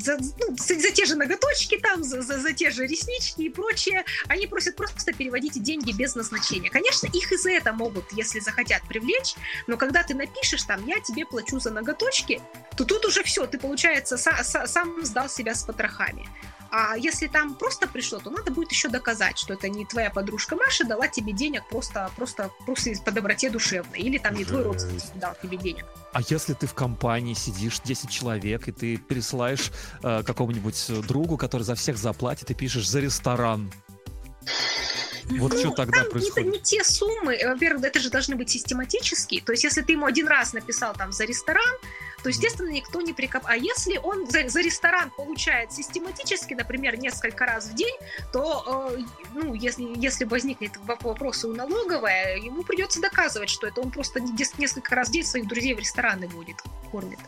за, 0.00 0.16
ну, 0.16 0.56
за, 0.56 0.74
те 0.90 1.04
же 1.04 1.14
ноготочки, 1.14 1.78
там, 1.78 2.02
за, 2.02 2.22
за- 2.22 2.38
за 2.40 2.52
те 2.52 2.70
же 2.70 2.86
реснички 2.86 3.42
и 3.42 3.48
прочее, 3.50 4.04
они 4.28 4.46
просят 4.46 4.76
просто 4.76 5.12
переводить 5.12 5.62
деньги 5.62 5.92
без 5.92 6.14
назначения. 6.14 6.70
Конечно, 6.70 7.06
их 7.06 7.30
и 7.30 7.36
за 7.36 7.50
это 7.50 7.72
могут, 7.72 8.10
если 8.12 8.40
захотят, 8.40 8.82
привлечь, 8.88 9.34
но 9.66 9.76
когда 9.76 10.02
ты 10.02 10.14
напишешь 10.14 10.62
там, 10.64 10.86
я 10.86 11.00
тебе 11.00 11.26
плачу 11.26 11.60
за 11.60 11.70
ноготочки, 11.70 12.40
то 12.76 12.84
тут 12.84 13.04
уже 13.04 13.22
все, 13.22 13.46
ты, 13.46 13.58
получается, 13.58 14.16
са- 14.16 14.40
са- 14.42 14.66
сам 14.66 15.04
сдал 15.04 15.28
себя 15.28 15.54
с 15.54 15.62
потрохами. 15.64 16.26
А 16.70 16.96
если 16.96 17.26
там 17.26 17.54
просто 17.54 17.88
пришло, 17.88 18.18
то 18.20 18.30
надо 18.30 18.52
будет 18.52 18.70
еще 18.70 18.88
доказать, 18.88 19.38
что 19.38 19.54
это 19.54 19.68
не 19.68 19.84
твоя 19.84 20.10
подружка 20.10 20.56
Маша 20.56 20.84
дала 20.84 21.08
тебе 21.08 21.32
денег 21.32 21.62
просто, 21.68 22.10
просто, 22.16 22.50
просто 22.64 22.92
по 23.04 23.10
доброте 23.10 23.50
душевной. 23.50 23.98
Или 23.98 24.18
там 24.18 24.34
не 24.34 24.44
твой 24.44 24.62
родственник 24.62 25.02
дал 25.16 25.34
тебе 25.42 25.56
денег. 25.56 25.84
А 26.12 26.20
если 26.28 26.54
ты 26.54 26.66
в 26.66 26.74
компании 26.74 27.34
сидишь 27.34 27.80
10 27.80 28.10
человек, 28.10 28.68
и 28.68 28.72
ты 28.72 28.96
пересылаешь 28.96 29.70
э, 30.02 30.22
какому-нибудь 30.24 31.06
другу, 31.06 31.36
который 31.36 31.62
за 31.62 31.74
всех 31.74 31.96
заплатит, 31.96 32.50
и 32.50 32.54
пишешь 32.54 32.88
«за 32.88 33.00
ресторан». 33.00 33.72
Вот 35.38 35.56
что 35.56 35.68
Ну, 35.68 35.74
тогда 35.74 36.02
там 36.02 36.10
происходит? 36.10 36.52
не 36.52 36.58
те 36.58 36.82
суммы. 36.82 37.38
Во-первых, 37.44 37.84
это 37.84 38.00
же 38.00 38.10
должны 38.10 38.34
быть 38.36 38.50
систематические. 38.50 39.42
То 39.42 39.52
есть, 39.52 39.64
если 39.64 39.82
ты 39.82 39.92
ему 39.92 40.06
один 40.06 40.26
раз 40.26 40.52
написал 40.52 40.94
там 40.94 41.12
за 41.12 41.24
ресторан, 41.24 41.76
то, 42.22 42.28
естественно, 42.28 42.68
никто 42.68 43.00
не 43.00 43.12
прикоп... 43.12 43.42
А 43.46 43.56
если 43.56 43.98
он 43.98 44.26
за, 44.28 44.48
за 44.48 44.60
ресторан 44.60 45.10
получает 45.10 45.72
систематически, 45.72 46.54
например, 46.54 46.98
несколько 46.98 47.46
раз 47.46 47.66
в 47.66 47.74
день, 47.74 47.94
то, 48.32 48.94
э, 48.96 49.02
ну, 49.34 49.54
если, 49.54 49.86
если 49.96 50.24
возникнет 50.24 50.76
воп- 50.86 51.04
вопрос 51.04 51.44
у 51.44 51.54
налоговая, 51.54 52.36
ему 52.36 52.62
придется 52.62 53.00
доказывать, 53.00 53.48
что 53.48 53.66
это 53.66 53.80
он 53.80 53.90
просто 53.90 54.20
несколько 54.20 54.94
раз 54.94 55.08
в 55.08 55.12
день 55.12 55.24
своих 55.24 55.48
друзей 55.48 55.74
в 55.74 55.78
рестораны 55.78 56.28
водит, 56.28 56.56
кормит. 56.90 57.18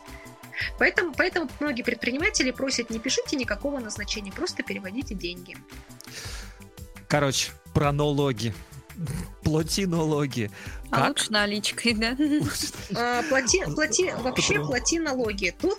Поэтому, 0.79 1.15
поэтому 1.17 1.49
многие 1.61 1.83
предприниматели 1.83 2.51
просят 2.51 2.91
не 2.91 2.99
пишите 2.99 3.37
никакого 3.37 3.79
назначения, 3.79 4.33
просто 4.33 4.63
переводите 4.63 5.15
деньги. 5.15 5.57
Короче, 7.09 7.53
про 7.75 7.93
налоги. 7.93 8.55
Платинологи. 9.43 10.51
А 10.91 10.97
Как? 11.01 11.09
лучше 11.09 11.33
наличкой, 11.33 11.95
да? 11.95 12.17
А, 12.95 13.23
Плати, 13.29 13.65
плати, 13.75 14.13
вообще 14.23 14.55
Потому- 14.55 14.67
плати 14.67 15.01
налоги. 15.01 15.55
Тут 15.61 15.79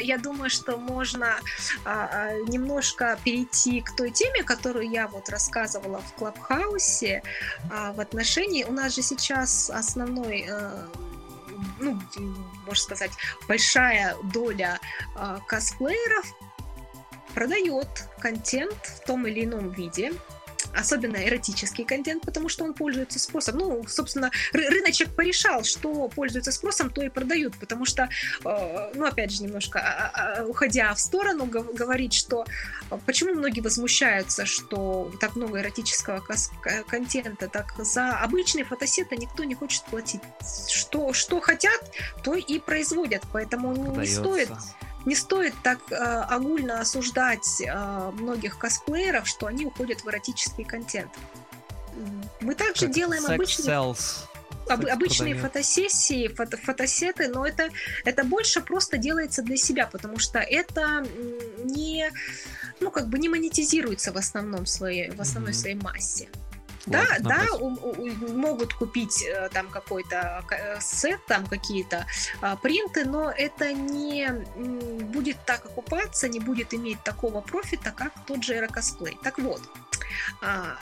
я 0.00 0.18
думаю, 0.18 0.50
что 0.50 0.76
можно 0.76 1.26
а, 1.84 2.08
а, 2.12 2.32
немножко 2.48 3.18
перейти 3.24 3.80
к 3.80 3.94
той 3.96 4.10
теме, 4.10 4.42
которую 4.42 4.90
я 4.90 5.06
вот 5.06 5.28
рассказывала 5.28 6.00
в 6.00 6.12
Клабхаусе 6.14 7.22
а, 7.70 7.92
в 7.92 8.00
отношении. 8.00 8.64
У 8.64 8.72
нас 8.72 8.94
же 8.96 9.02
сейчас 9.02 9.70
основной 9.70 10.44
э, 10.48 10.86
ну, 11.78 12.00
можно 12.66 12.82
сказать, 12.82 13.12
большая 13.48 14.16
доля 14.24 14.78
а, 15.14 15.38
косплееров 15.46 16.26
продает 17.34 17.88
контент 18.18 18.74
в 18.86 19.06
том 19.06 19.26
или 19.26 19.44
ином 19.44 19.70
виде, 19.70 20.12
особенно 20.74 21.16
эротический 21.16 21.84
контент, 21.84 22.24
потому 22.24 22.48
что 22.48 22.64
он 22.64 22.74
пользуется 22.74 23.18
спросом. 23.18 23.58
Ну, 23.58 23.84
собственно, 23.88 24.30
ры- 24.52 24.68
рыночек 24.68 25.14
порешал, 25.14 25.64
что 25.64 26.08
пользуется 26.08 26.52
спросом, 26.52 26.90
то 26.90 27.02
и 27.02 27.08
продают, 27.08 27.56
потому 27.58 27.84
что, 27.84 28.08
э, 28.44 28.90
ну, 28.94 29.06
опять 29.06 29.30
же, 29.32 29.42
немножко 29.42 29.80
а, 29.80 30.40
а, 30.40 30.44
уходя 30.44 30.92
в 30.94 31.00
сторону, 31.00 31.46
гов- 31.46 31.74
говорить, 31.74 32.12
что 32.14 32.44
э, 32.90 32.98
почему 33.06 33.32
многие 33.34 33.60
возмущаются, 33.60 34.46
что 34.46 35.12
так 35.20 35.36
много 35.36 35.60
эротического 35.60 36.20
кос- 36.20 36.50
контента, 36.88 37.48
так 37.48 37.72
за 37.78 38.10
обычные 38.18 38.64
фотосеты 38.64 39.16
никто 39.16 39.44
не 39.44 39.54
хочет 39.54 39.84
платить. 39.84 40.20
Что, 40.68 41.12
что 41.12 41.40
хотят, 41.40 41.80
то 42.22 42.34
и 42.34 42.58
производят, 42.58 43.22
поэтому 43.32 43.72
не 43.74 43.84
Продается. 43.84 44.20
стоит 44.20 44.48
не 45.06 45.14
стоит 45.14 45.54
так 45.62 45.78
э, 45.90 45.94
огульно 45.94 46.80
осуждать 46.80 47.60
э, 47.60 48.10
многих 48.12 48.58
косплееров, 48.58 49.26
что 49.26 49.46
они 49.46 49.64
уходят 49.64 50.00
в 50.02 50.08
эротический 50.08 50.64
контент. 50.64 51.10
Мы 52.40 52.54
также 52.54 52.86
Как 52.86 52.94
делаем 52.94 53.24
обычные, 53.24 53.68
sells. 53.68 54.24
об- 54.68 54.84
обычные 54.86 55.34
фотосессии, 55.34 56.28
фото- 56.28 56.58
фотосеты, 56.58 57.28
но 57.28 57.46
это, 57.46 57.70
это 58.04 58.24
больше 58.24 58.60
просто 58.60 58.98
делается 58.98 59.40
для 59.42 59.56
себя, 59.56 59.86
потому 59.86 60.18
что 60.18 60.38
это 60.40 61.06
не, 61.64 62.10
ну, 62.80 62.90
как 62.90 63.08
бы 63.08 63.18
не 63.18 63.28
монетизируется 63.30 64.12
в 64.12 64.16
основном 64.18 64.66
своей, 64.66 65.10
в 65.10 65.20
основной 65.20 65.52
Мгм. 65.52 65.60
своей 65.60 65.76
массе. 65.76 66.28
Да, 66.86 67.00
Ладно, 67.10 67.28
да, 67.30 67.56
у- 67.56 67.74
у- 67.74 68.32
могут 68.32 68.72
купить 68.74 69.22
э, 69.22 69.48
там 69.52 69.68
какой-то 69.68 70.44
э, 70.50 70.80
сет, 70.80 71.24
там 71.26 71.46
какие-то 71.46 72.06
а, 72.40 72.54
принты, 72.56 73.04
но 73.04 73.30
это 73.30 73.72
не 73.72 74.28
будет 75.04 75.36
так 75.44 75.64
окупаться, 75.66 76.28
не 76.28 76.38
будет 76.38 76.72
иметь 76.74 77.02
такого 77.02 77.40
профита, 77.40 77.90
как 77.90 78.12
тот 78.26 78.44
же 78.44 78.54
аэрокосплей. 78.54 79.18
Так 79.24 79.38
вот, 79.38 79.60
а, 80.40 80.78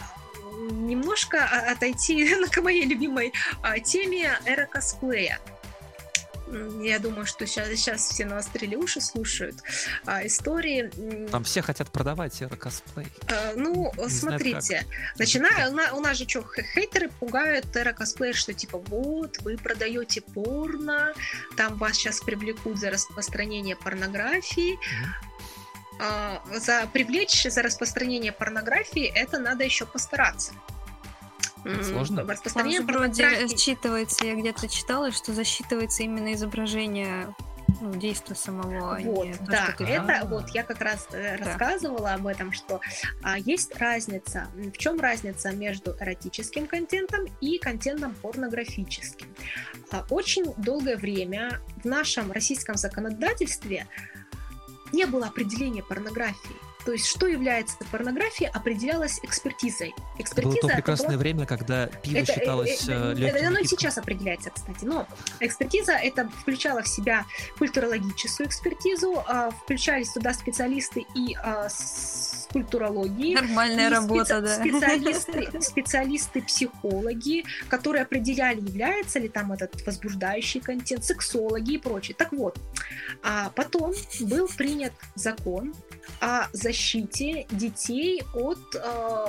немножко 0.70 1.42
отойти 1.44 2.34
к 2.52 2.60
моей 2.60 2.84
любимой 2.84 3.32
а, 3.62 3.78
теме 3.78 4.38
аэрокосплея. 4.46 5.40
М, 5.46 5.53
Я 6.82 6.98
думаю, 6.98 7.26
что 7.26 7.46
сейчас, 7.46 7.68
сейчас 7.68 8.08
все 8.08 8.24
навострили 8.24 8.76
уши, 8.76 9.00
слушают 9.00 9.56
а, 10.06 10.26
истории. 10.26 10.90
Там 11.30 11.44
все 11.44 11.62
хотят 11.62 11.90
продавать 11.90 12.42
косплей. 12.58 13.06
Э, 13.28 13.54
Ну, 13.56 13.92
знаю, 13.96 14.10
смотрите, 14.10 14.86
начиная, 15.18 15.70
у 15.70 15.74
на- 15.74 15.92
у 15.94 16.00
нас 16.00 16.16
же 16.18 16.26
что, 16.28 16.44
хейтеры 16.74 17.08
пугают 17.20 17.70
терракосплеер, 17.72 18.34
что 18.34 18.52
типа 18.54 18.78
вот, 18.78 19.38
вы 19.42 19.56
продаете 19.56 20.20
порно, 20.20 21.12
там 21.56 21.76
вас 21.76 21.94
сейчас 21.96 22.20
привлекут 22.20 22.78
за 22.78 22.90
распространение 22.90 23.76
порнографии. 23.76 24.78
А, 26.00 26.42
за 26.52 26.88
привлечь 26.92 27.44
за 27.48 27.62
распространение 27.62 28.32
порнографии 28.32 29.04
это 29.04 29.38
надо 29.38 29.64
еще 29.64 29.86
постараться. 29.86 30.52
Сложно? 31.82 32.18
Там 32.18 32.30
Распространение 32.30 32.80
же 32.80 32.86
вроде 32.86 33.46
считывается, 33.46 34.26
я 34.26 34.34
где-то 34.34 34.68
читала, 34.68 35.10
что 35.12 35.32
засчитывается 35.32 36.02
именно 36.02 36.34
изображение 36.34 37.34
ну, 37.80 37.92
действия 37.94 38.36
самого, 38.36 38.96
а 38.96 39.00
Вот, 39.00 39.26
не 39.26 39.34
то, 39.34 39.44
да, 39.46 39.64
что 39.64 39.84
ты 39.84 39.84
это 39.84 40.26
вот 40.26 40.50
я 40.50 40.62
как 40.62 40.80
раз 40.80 41.06
э, 41.12 41.38
Да. 41.38 41.44
рассказывала 41.44 42.14
об 42.14 42.26
этом, 42.26 42.52
что 42.52 42.80
а, 43.22 43.38
есть 43.38 43.76
разница. 43.76 44.48
В 44.54 44.76
чем 44.76 45.00
разница 45.00 45.50
между 45.52 45.96
эротическим 45.98 46.66
контентом 46.66 47.26
и 47.40 47.58
контентом 47.58 48.14
порнографическим? 48.22 49.26
А, 49.90 50.04
очень 50.10 50.52
долгое 50.56 50.96
время 50.96 51.60
в 51.82 51.84
нашем 51.84 52.32
российском 52.32 52.76
законодательстве 52.76 53.86
не 54.92 55.06
было 55.06 55.26
определения 55.26 55.82
порнографии. 55.82 56.56
То 56.84 56.92
есть, 56.92 57.06
что 57.06 57.26
является 57.26 57.76
порнографией, 57.90 58.50
определялось 58.50 59.18
экспертизой. 59.22 59.90
Было 59.96 60.04
Экспертиза 60.18 60.60
то 60.60 60.66
это 60.68 60.76
прекрасное 60.76 61.08
была- 61.10 61.18
время, 61.18 61.46
когда 61.46 61.86
пиво 61.86 62.18
это, 62.18 62.32
э, 62.32 62.34
считалось 62.34 62.88
э, 62.88 62.92
э, 62.92 63.12
э, 63.12 63.14
легким 63.14 63.46
Оно 63.46 63.58
и 63.58 63.64
сейчас 63.64 63.98
определяется, 63.98 64.50
кстати. 64.50 64.84
Но 64.84 65.06
экспертиза 65.40 65.92
это 65.92 66.28
включала 66.40 66.82
в 66.82 66.88
себя 66.88 67.24
культурологическую 67.58 68.46
экспертизу, 68.48 69.22
а, 69.26 69.50
включались 69.50 70.12
туда 70.12 70.34
специалисты 70.34 71.04
и 71.14 71.34
а, 71.42 71.68
с 71.68 72.48
культурологии. 72.52 73.34
Нормальная 73.34 73.88
и 73.88 73.92
работа, 73.92 74.36
специ- 74.38 74.40
да. 74.42 74.54
Специалисты, 74.56 75.48
специалисты 75.60 76.42
психологи, 76.42 77.44
которые 77.68 78.02
определяли, 78.02 78.60
является 78.60 79.18
ли 79.18 79.28
там 79.28 79.52
этот 79.52 79.84
возбуждающий 79.84 80.60
контент, 80.60 81.04
сексологи 81.04 81.72
и 81.72 81.78
прочее. 81.78 82.14
Так 82.16 82.32
вот, 82.32 82.56
а 83.22 83.50
потом 83.56 83.92
был 84.20 84.48
принят 84.48 84.92
закон 85.16 85.74
о 86.20 86.48
защите 86.52 87.46
детей 87.50 88.22
от 88.34 88.58
э, 88.74 89.26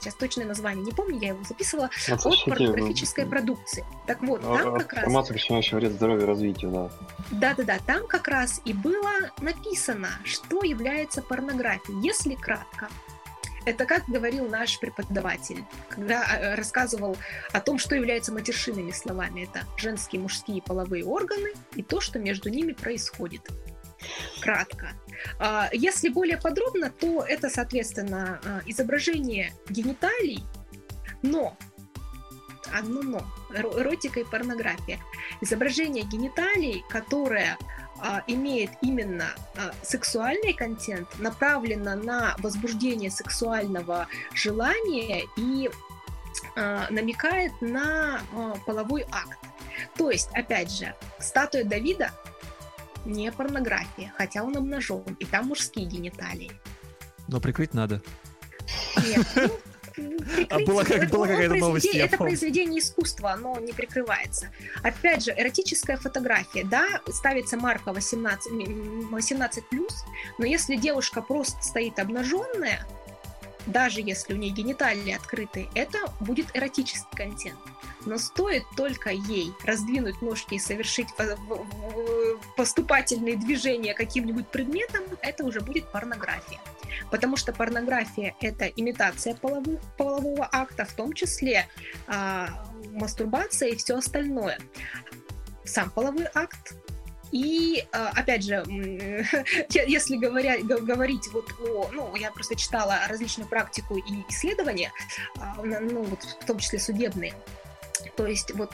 сейчас 0.00 0.14
точное 0.14 0.46
название 0.46 0.84
не 0.84 0.92
помню, 0.92 1.18
я 1.20 1.28
его 1.28 1.42
записывала, 1.44 1.86
От 1.86 2.12
от 2.12 2.22
защиты, 2.22 2.50
порнографической 2.50 3.24
м, 3.24 3.30
продукции. 3.30 3.84
Так 4.06 4.22
вот, 4.22 4.42
а- 4.44 4.56
там 4.58 4.74
а- 4.74 4.78
как 4.78 4.92
раз... 4.92 5.02
Информация, 5.04 5.34
причиняющая 5.34 5.78
вред 5.78 5.92
здоровью 5.92 6.22
и 6.24 6.26
развитию, 6.26 6.70
да. 6.70 6.90
Да-да-да, 7.30 7.78
там 7.86 8.06
как 8.06 8.28
раз 8.28 8.60
и 8.64 8.72
было 8.72 9.10
написано, 9.40 10.08
что 10.24 10.62
является 10.62 11.22
порнографией, 11.22 12.00
если 12.02 12.34
кратко. 12.34 12.88
Это 13.64 13.86
как 13.86 14.04
говорил 14.08 14.48
наш 14.48 14.80
преподаватель, 14.80 15.64
когда 15.88 16.24
э, 16.24 16.54
рассказывал 16.56 17.16
о 17.52 17.60
том, 17.60 17.78
что 17.78 17.94
является 17.94 18.32
матершинными 18.32 18.90
словами. 18.90 19.42
Это 19.44 19.64
женские, 19.76 20.20
мужские 20.20 20.60
половые 20.62 21.04
органы 21.04 21.52
и 21.76 21.82
то, 21.84 22.00
что 22.00 22.18
между 22.18 22.48
ними 22.48 22.72
происходит. 22.72 23.48
Кратко. 24.40 24.92
А, 25.38 25.68
Если 25.72 26.08
более 26.08 26.36
подробно, 26.38 26.90
то 26.90 27.22
это, 27.22 27.48
соответственно, 27.48 28.40
а, 28.44 28.60
изображение 28.66 29.52
гениталий, 29.68 30.44
но 31.22 31.56
одно 32.72 33.02
но, 33.02 33.18
эро- 33.54 33.80
эротика 33.80 34.20
и 34.20 34.24
порнография. 34.24 34.98
Изображение 35.40 36.04
гениталий, 36.04 36.84
которое 36.88 37.58
а, 38.00 38.22
имеет 38.26 38.70
именно 38.80 39.26
сексуальный 39.82 40.54
контент, 40.54 41.08
направлено 41.18 41.94
на 41.94 42.34
возбуждение 42.38 43.10
сексуального 43.10 44.08
желания 44.34 45.24
и 45.36 45.70
намекает 46.56 47.52
на 47.60 48.22
половой 48.66 49.04
акт. 49.12 49.38
То 49.96 50.10
есть, 50.10 50.30
опять 50.32 50.72
же, 50.72 50.94
статуя 51.20 51.62
Давида 51.62 52.10
не 53.04 53.30
порнография, 53.32 54.12
хотя 54.16 54.42
он 54.42 54.56
обнажен, 54.56 55.04
и 55.18 55.24
там 55.24 55.46
мужские 55.48 55.86
гениталии. 55.86 56.52
Но 57.28 57.40
прикрыть 57.40 57.74
надо. 57.74 58.02
Нет, 59.06 59.26
ну, 59.36 59.58
А 60.48 60.58
была 60.60 60.84
как- 60.84 61.10
была 61.10 61.22
он 61.24 61.28
какая-то 61.28 61.54
новость, 61.56 61.92
я 61.92 62.06
Это 62.06 62.16
помню. 62.16 62.30
произведение 62.30 62.80
искусства, 62.80 63.32
оно 63.32 63.58
не 63.60 63.72
прикрывается. 63.72 64.48
Опять 64.82 65.24
же, 65.24 65.34
эротическая 65.36 65.96
фотография, 65.98 66.64
да, 66.64 66.86
ставится 67.08 67.56
марка 67.58 67.92
18, 67.92 68.50
м, 68.52 69.14
18+, 69.14 69.62
но 70.38 70.46
если 70.46 70.76
девушка 70.76 71.20
просто 71.20 71.62
стоит 71.62 71.98
обнаженная, 71.98 72.86
даже 73.66 74.00
если 74.00 74.32
у 74.34 74.36
нее 74.38 74.50
гениталии 74.52 75.12
открыты, 75.12 75.68
это 75.74 75.98
будет 76.20 76.46
эротический 76.54 77.14
контент. 77.16 77.58
Но 78.06 78.18
стоит 78.18 78.64
только 78.76 79.10
ей 79.10 79.52
раздвинуть 79.64 80.20
ножки 80.22 80.54
и 80.54 80.58
совершить 80.58 81.08
поступательные 82.56 83.36
движения 83.36 83.94
каким-нибудь 83.94 84.48
предметом, 84.48 85.02
это 85.20 85.44
уже 85.44 85.60
будет 85.60 85.90
порнография. 85.90 86.60
Потому 87.10 87.36
что 87.36 87.52
порнография 87.52 88.34
это 88.40 88.66
имитация 88.66 89.34
половых, 89.34 89.80
полового 89.96 90.48
акта, 90.50 90.84
в 90.84 90.92
том 90.92 91.12
числе 91.12 91.66
а, 92.06 92.66
мастурбация 92.90 93.70
и 93.70 93.76
все 93.76 93.96
остальное. 93.96 94.58
Сам 95.64 95.90
половой 95.90 96.26
акт 96.34 96.74
и, 97.32 97.86
а, 97.92 98.10
опять 98.10 98.44
же, 98.44 98.62
если 99.70 100.16
говоря, 100.16 100.58
говорить 100.58 101.28
вот 101.32 101.50
о, 101.66 101.90
ну, 101.92 102.14
я 102.14 102.30
просто 102.30 102.56
читала 102.56 102.98
различную 103.08 103.48
практику 103.48 103.96
и 103.96 104.22
исследования, 104.28 104.92
а, 105.38 105.56
ну, 105.62 106.02
вот 106.02 106.22
в 106.22 106.44
том 106.44 106.58
числе 106.58 106.78
судебные, 106.78 107.32
то 108.16 108.26
есть 108.26 108.54
вот, 108.54 108.70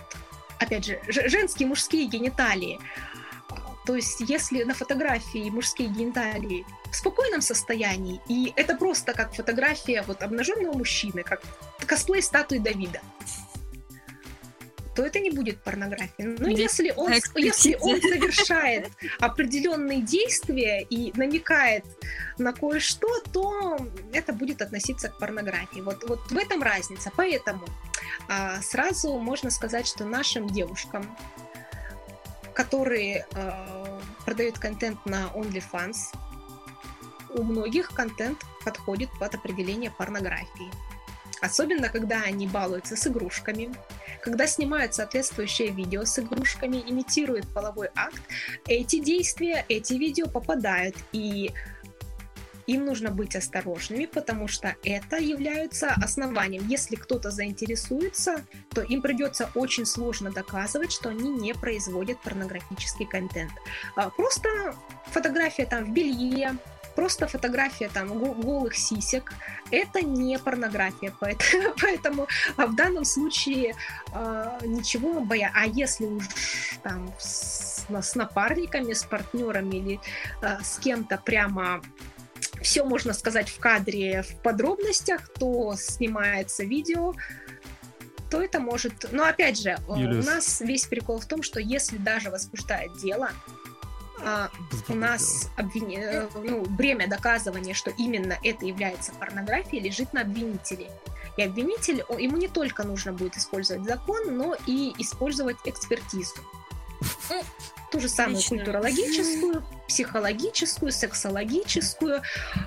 опять 0.58 0.84
же, 0.84 1.00
женские, 1.08 1.68
мужские 1.68 2.06
гениталии, 2.06 2.78
То 3.88 3.96
есть, 3.96 4.20
если 4.20 4.64
на 4.64 4.74
фотографии 4.74 5.48
мужские 5.48 5.88
гениталии 5.88 6.66
в 6.90 6.94
спокойном 6.94 7.40
состоянии, 7.40 8.20
и 8.28 8.52
это 8.54 8.76
просто 8.76 9.14
как 9.14 9.32
фотография 9.34 10.02
вот 10.02 10.22
обнаженного 10.22 10.76
мужчины, 10.76 11.22
как 11.22 11.40
косплей 11.86 12.20
статуи 12.20 12.58
Давида, 12.58 13.00
то 14.94 15.06
это 15.06 15.20
не 15.20 15.30
будет 15.30 15.62
порнографией. 15.62 16.36
Но 16.38 16.48
если 16.48 16.92
он, 16.96 17.12
если 17.36 17.78
он 17.80 17.98
совершает 18.02 18.90
определенные 19.20 20.02
действия 20.02 20.82
и 20.82 21.10
намекает 21.16 21.84
на 22.36 22.52
кое-что, 22.52 23.08
то 23.32 23.78
это 24.12 24.34
будет 24.34 24.60
относиться 24.60 25.08
к 25.08 25.18
порнографии. 25.18 25.80
Вот, 25.80 26.04
вот 26.06 26.30
в 26.30 26.36
этом 26.36 26.62
разница. 26.62 27.10
Поэтому 27.16 27.64
сразу 28.62 29.18
можно 29.18 29.50
сказать, 29.50 29.86
что 29.86 30.04
нашим 30.04 30.48
девушкам, 30.48 31.16
которые 32.54 33.26
а, 33.34 34.00
продают 34.24 34.58
контент 34.58 35.04
на 35.06 35.28
OnlyFans, 35.34 36.14
у 37.34 37.42
многих 37.42 37.90
контент 37.90 38.44
подходит 38.64 39.10
под 39.18 39.34
определение 39.34 39.90
порнографии. 39.90 40.70
Особенно, 41.40 41.88
когда 41.88 42.22
они 42.22 42.48
балуются 42.48 42.96
с 42.96 43.06
игрушками, 43.06 43.72
когда 44.22 44.46
снимают 44.46 44.94
соответствующее 44.94 45.70
видео 45.70 46.04
с 46.04 46.18
игрушками, 46.18 46.78
имитируют 46.78 47.46
половой 47.54 47.90
акт, 47.94 48.20
эти 48.66 48.98
действия, 48.98 49.64
эти 49.68 49.94
видео 49.94 50.28
попадают, 50.28 50.96
и 51.12 51.52
им 52.68 52.84
нужно 52.84 53.10
быть 53.10 53.34
осторожными, 53.34 54.04
потому 54.04 54.46
что 54.46 54.76
это 54.84 55.16
является 55.16 55.90
основанием. 55.92 56.68
Если 56.68 56.96
кто-то 56.96 57.30
заинтересуется, 57.30 58.44
то 58.70 58.82
им 58.82 59.00
придется 59.00 59.50
очень 59.54 59.86
сложно 59.86 60.30
доказывать, 60.30 60.92
что 60.92 61.08
они 61.08 61.30
не 61.30 61.54
производят 61.54 62.20
порнографический 62.20 63.06
контент. 63.06 63.52
А 63.96 64.10
просто 64.10 64.48
фотография 65.06 65.64
там 65.64 65.86
в 65.86 65.92
белье, 65.94 66.58
просто 66.94 67.26
фотография 67.26 67.88
там 67.88 68.08
голых 68.18 68.76
сисек, 68.76 69.32
это 69.70 70.02
не 70.02 70.38
порнография, 70.38 71.14
поэтому, 71.20 71.74
поэтому 71.80 72.28
в 72.58 72.74
данном 72.74 73.06
случае 73.06 73.76
э, 74.12 74.58
ничего 74.66 75.20
боя. 75.20 75.50
А 75.54 75.64
если 75.66 76.04
уж 76.04 76.24
там 76.82 77.14
с, 77.18 78.14
напарниками, 78.14 78.92
с 78.92 79.04
партнерами 79.04 79.76
или 79.76 80.00
с 80.62 80.78
кем-то 80.78 81.16
прямо 81.16 81.80
все 82.62 82.84
можно 82.84 83.12
сказать 83.12 83.48
в 83.48 83.58
кадре, 83.58 84.22
в 84.22 84.36
подробностях, 84.42 85.28
то 85.28 85.74
снимается 85.76 86.64
видео, 86.64 87.14
то 88.30 88.42
это 88.42 88.60
может... 88.60 89.10
Но 89.12 89.24
опять 89.24 89.58
же, 89.58 89.78
Юлиус. 89.88 90.26
у 90.26 90.30
нас 90.30 90.60
весь 90.60 90.86
прикол 90.86 91.18
в 91.18 91.26
том, 91.26 91.42
что 91.42 91.60
если 91.60 91.96
даже 91.96 92.30
возбуждает 92.30 92.96
дело, 92.98 93.30
а, 94.20 94.50
у 94.88 94.94
нас 94.94 95.48
обвин... 95.56 95.90
Э, 95.92 96.28
ну, 96.34 96.64
бремя 96.64 97.06
доказывания, 97.08 97.74
что 97.74 97.90
именно 97.96 98.36
это 98.42 98.66
является 98.66 99.12
порнографией, 99.12 99.82
лежит 99.82 100.12
на 100.12 100.22
обвинителе. 100.22 100.90
И 101.36 101.42
обвинитель, 101.42 102.02
ему 102.18 102.36
не 102.36 102.48
только 102.48 102.82
нужно 102.82 103.12
будет 103.12 103.36
использовать 103.36 103.84
закон, 103.84 104.36
но 104.36 104.56
и 104.66 104.92
использовать 104.98 105.56
экспертизу. 105.64 106.34
Ту 107.90 108.00
же 108.00 108.08
самую 108.08 108.36
Лично. 108.36 108.56
культурологическую, 108.56 109.64
психологическую, 109.86 110.92
сексологическую. 110.92 112.22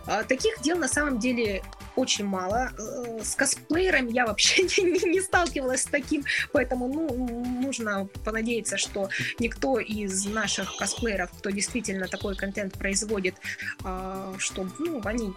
А, 0.07 0.23
таких 0.23 0.59
дел 0.61 0.77
на 0.77 0.87
самом 0.87 1.19
деле 1.19 1.63
очень 1.95 2.25
мало. 2.25 2.71
Э, 2.77 3.19
с 3.23 3.35
косплеерами 3.35 4.11
я 4.11 4.25
вообще 4.25 4.63
не, 4.81 5.09
не 5.09 5.21
сталкивалась 5.21 5.83
с 5.83 5.85
таким, 5.85 6.23
поэтому 6.51 6.87
ну, 6.87 7.37
нужно 7.61 8.07
понадеяться, 8.25 8.77
что 8.77 9.09
никто 9.37 9.79
из 9.79 10.25
наших 10.25 10.75
косплееров, 10.77 11.29
кто 11.37 11.51
действительно 11.51 12.07
такой 12.07 12.35
контент 12.35 12.73
производит, 12.77 13.35
а, 13.83 14.33
что 14.39 14.67
ну, 14.79 15.01
они 15.05 15.33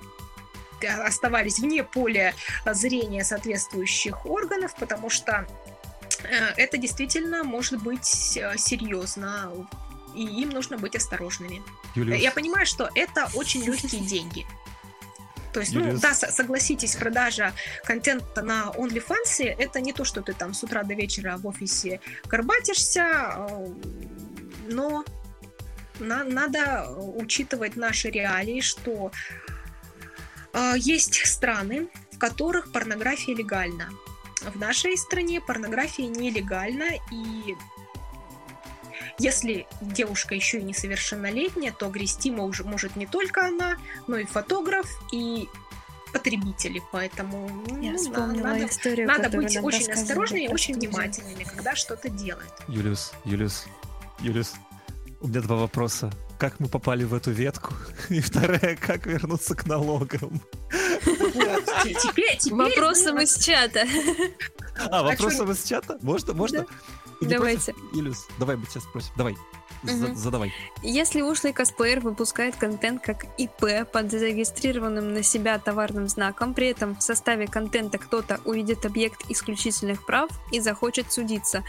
оставались 1.07 1.59
вне 1.59 1.83
поля 1.83 2.35
зрения 2.67 3.25
соответствующих 3.25 4.27
органов, 4.27 4.75
потому 4.79 5.09
что 5.09 5.47
это 6.29 6.79
действительно 6.79 7.45
может 7.45 7.83
быть 7.83 8.37
э, 8.37 8.57
серьезно, 8.57 9.51
и 10.15 10.23
им 10.23 10.51
нужно 10.51 10.79
быть 10.79 10.97
осторожными. 10.97 11.63
Юлиус. 11.95 12.21
Я 12.21 12.31
понимаю, 12.31 12.67
что 12.67 12.89
это 12.95 13.29
очень 13.35 13.65
легкие 13.65 14.03
деньги. 14.03 14.47
То 15.53 15.61
есть, 15.61 15.73
ну 15.73 15.97
да, 15.99 16.15
согласитесь, 16.15 16.97
продажа 16.97 17.53
контента 17.85 18.43
на 18.43 18.73
OnlyFans 18.77 19.45
это 19.45 19.81
не 19.81 19.93
то, 19.93 20.05
что 20.05 20.21
ты 20.21 20.33
там 20.33 20.53
с 20.53 20.65
утра 20.65 20.83
до 20.83 20.95
вечера 20.95 21.37
в 21.37 21.47
офисе 21.47 22.01
горбатишься, 22.25 23.35
э, 23.37 23.67
но 24.69 25.05
на, 26.01 26.25
надо 26.25 26.91
учитывать 26.97 27.77
наши 27.77 28.11
реалии, 28.11 28.61
что 28.61 29.13
э, 30.53 30.73
есть 30.77 31.25
страны, 31.25 31.89
в 32.11 32.19
которых 32.19 32.73
порнография 32.73 33.37
легальна. 33.37 33.91
В 34.45 34.59
нашей 34.59 34.97
стране 34.97 35.41
порнография 35.41 36.07
нелегальна, 36.07 36.89
и 37.11 37.55
если 39.19 39.67
девушка 39.81 40.35
еще 40.35 40.59
и 40.59 40.63
несовершеннолетняя, 40.63 41.73
то 41.73 41.89
грести 41.89 42.31
может, 42.31 42.67
может 42.67 42.97
не 42.97 43.07
только 43.07 43.47
она, 43.47 43.77
но 44.07 44.17
и 44.17 44.25
фотограф, 44.25 44.87
и 45.13 45.49
потребители, 46.13 46.81
поэтому 46.93 47.49
Я 47.81 47.93
ну, 47.93 47.99
вспомнила 47.99 48.49
надо, 48.49 48.67
историю, 48.67 49.09
надо 49.09 49.29
быть 49.31 49.57
очень 49.61 49.91
осторожными 49.91 50.45
и 50.45 50.49
очень 50.49 50.75
внимательными, 50.75 51.43
когда 51.43 51.75
что-то 51.75 52.09
делают. 52.09 52.53
Юлиус, 52.69 53.13
Юлиус, 53.25 53.67
Юлиус, 54.21 54.55
у 55.21 55.29
меня 55.29 55.41
два 55.41 55.57
вопроса. 55.57 56.13
Как 56.45 56.61
мы 56.61 56.69
попали 56.69 57.05
в 57.05 57.15
эту 57.15 57.31
ветку? 57.31 57.73
И 58.11 58.21
вторая, 58.21 58.77
как 58.77 59.07
вернуться 59.07 59.55
к 59.55 59.65
налогам? 59.65 60.43
Теперь, 61.83 62.39
Вопросом 62.51 63.19
из 63.19 63.39
чата. 63.39 63.87
А, 64.91 65.03
вопросом 65.03 65.51
из 65.53 65.65
чата? 65.65 65.99
Можно? 66.03 66.35
Можно? 66.35 66.67
Давайте. 67.23 67.75
Илюс, 67.95 68.27
давай 68.39 68.57
мы 68.57 68.67
сейчас 68.67 68.83
спросим. 68.83 69.13
Давай. 69.17 69.37
Угу. 69.85 70.15
Задавай. 70.17 70.53
Если 70.83 71.23
ушлый 71.23 71.55
косплеер 71.55 72.01
выпускает 72.01 72.57
контент 72.57 73.03
как 73.03 73.25
ИП 73.39 73.91
под 73.91 74.11
зарегистрированным 74.11 75.15
на 75.15 75.23
себя 75.23 75.59
товарным 75.59 76.09
знаком, 76.09 76.53
при 76.53 76.67
этом 76.67 76.95
в 76.95 77.03
составе 77.03 77.47
контента 77.47 77.97
кто-то 77.97 78.41
увидит 78.45 78.85
объект 78.85 79.23
исключительных 79.31 80.05
прав 80.05 80.29
и 80.53 80.61
захочет 80.61 81.11
судиться, 81.11 81.65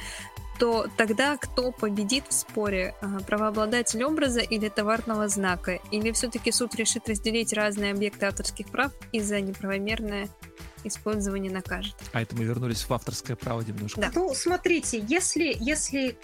то 0.59 0.87
тогда 0.97 1.37
кто 1.37 1.71
победит 1.71 2.25
в 2.29 2.33
споре? 2.33 2.95
Правообладатель 3.27 4.03
образа 4.03 4.39
или 4.39 4.69
товарного 4.69 5.27
знака? 5.27 5.79
Или 5.91 6.11
все-таки 6.11 6.51
суд 6.51 6.75
решит 6.75 7.07
разделить 7.09 7.53
разные 7.53 7.91
объекты 7.91 8.25
авторских 8.25 8.67
прав 8.67 8.91
из-за 9.11 9.41
неправомерное 9.41 10.29
использование 10.83 11.51
накажет. 11.51 11.95
А 12.13 12.21
это 12.21 12.35
мы 12.35 12.43
вернулись 12.43 12.83
в 12.83 12.93
авторское 12.93 13.35
право 13.35 13.61
немножко. 13.61 14.01
Да. 14.01 14.11
Ну, 14.13 14.33
смотрите, 14.35 15.03
если, 15.07 15.55
если 15.59 16.17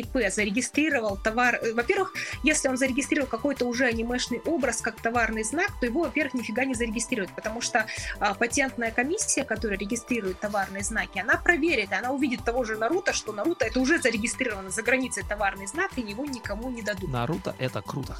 ИП 0.00 0.30
зарегистрировал 0.30 1.16
товар... 1.16 1.58
Э, 1.62 1.72
во-первых, 1.72 2.14
если 2.42 2.68
он 2.68 2.76
зарегистрировал 2.76 3.28
какой-то 3.28 3.66
уже 3.66 3.86
анимешный 3.86 4.40
образ 4.44 4.80
как 4.80 5.00
товарный 5.00 5.44
знак, 5.44 5.72
то 5.80 5.86
его, 5.86 6.02
во-первых, 6.02 6.34
нифига 6.34 6.64
не 6.64 6.74
зарегистрирует, 6.74 7.34
потому 7.34 7.60
что 7.60 7.86
а, 8.20 8.34
патентная 8.34 8.90
комиссия, 8.90 9.44
которая 9.44 9.78
регистрирует 9.78 10.40
товарные 10.40 10.82
знаки, 10.82 11.18
она 11.18 11.36
проверит, 11.36 11.92
и 11.92 11.94
она 11.94 12.12
увидит 12.12 12.44
того 12.44 12.64
же 12.64 12.76
Наруто, 12.76 13.12
что 13.12 13.32
Наруто 13.32 13.64
это 13.64 13.80
уже 13.80 14.00
зарегистрировано 14.00 14.70
за 14.70 14.82
границей 14.82 15.24
товарный 15.28 15.66
знак, 15.66 15.90
и 15.96 16.00
его 16.00 16.24
никому 16.24 16.70
не 16.70 16.82
дадут. 16.82 17.10
Наруто 17.10 17.54
это 17.58 17.82
круто. 17.82 18.16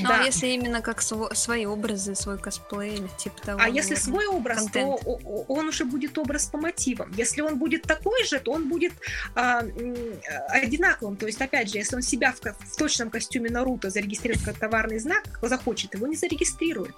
Ну, 0.00 0.08
да. 0.08 0.20
а 0.20 0.24
если 0.24 0.48
именно 0.48 0.80
как 0.80 1.00
св- 1.02 1.36
свои 1.36 1.66
образы, 1.66 2.14
свой 2.14 2.38
косплей, 2.38 3.02
типа 3.18 3.40
того. 3.42 3.60
А 3.62 3.68
если 3.68 3.94
свой 3.94 4.26
образ, 4.26 4.58
контент. 4.58 5.00
то 5.02 5.10
он 5.48 5.68
уже 5.68 5.84
будет 5.84 6.18
образ 6.18 6.46
по 6.46 6.58
мотивам. 6.58 7.12
Если 7.16 7.40
он 7.40 7.58
будет 7.58 7.82
такой 7.82 8.24
же, 8.24 8.38
то 8.38 8.52
он 8.52 8.68
будет 8.68 8.92
а, 9.34 9.62
одинаковым 10.48 11.16
то 11.22 11.26
есть, 11.26 11.40
опять 11.40 11.70
же, 11.70 11.78
если 11.78 11.94
он 11.94 12.02
себя 12.02 12.32
в, 12.32 12.40
в 12.40 12.76
точном 12.76 13.08
костюме 13.08 13.48
Наруто 13.48 13.90
зарегистрирует 13.90 14.44
как 14.44 14.58
товарный 14.58 14.98
знак, 14.98 15.38
захочет, 15.40 15.94
его 15.94 16.08
не 16.08 16.16
зарегистрирует. 16.16 16.96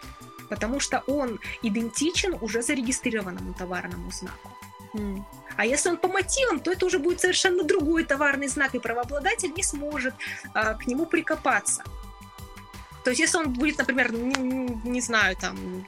Потому 0.49 0.81
что 0.81 1.01
он 1.07 1.41
идентичен 1.61 2.35
уже 2.41 2.63
зарегистрированному 2.63 3.53
товарному 3.53 4.11
знаку. 4.11 4.51
Mm. 4.95 5.23
А 5.59 5.67
если 5.67 5.91
он 5.91 5.99
по 5.99 6.09
мотивам, 6.09 6.61
то 6.61 6.73
это 6.73 6.87
уже 6.87 6.99
будет 6.99 7.21
совершенно 7.21 7.65
другой 7.65 8.05
товарный 8.05 8.49
знак, 8.49 8.75
и 8.75 8.79
правообладатель 8.79 9.53
не 9.55 9.63
сможет 9.63 10.15
а, 10.55 10.73
к 10.73 10.87
нему 10.87 11.05
прикопаться. 11.05 11.85
То 13.05 13.11
есть, 13.11 13.21
если 13.21 13.37
он 13.37 13.53
будет, 13.53 13.77
например, 13.77 14.11
не, 14.11 14.81
не 14.89 15.03
знаю, 15.03 15.37
там 15.37 15.87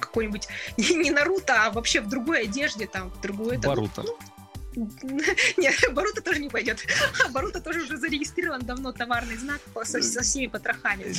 какой-нибудь 0.00 0.48
не, 0.78 0.94
не 0.94 1.10
Наруто, 1.10 1.66
а 1.66 1.70
вообще 1.70 2.00
в 2.00 2.08
другой 2.08 2.44
одежде, 2.44 2.86
там, 2.86 3.10
в 3.10 3.20
другой... 3.20 3.58
Баруто. 3.58 4.04
Ну, 4.04 4.16
нет, 5.56 5.74
Барута 5.92 6.20
тоже 6.20 6.40
не 6.40 6.48
пойдет. 6.48 6.84
Барута 7.30 7.60
тоже 7.60 7.82
уже 7.82 7.96
зарегистрирован 7.96 8.60
давно 8.60 8.92
товарный 8.92 9.36
знак 9.36 9.60
со, 9.84 10.02
со 10.02 10.22
всеми 10.22 10.46
потрохами. 10.46 11.14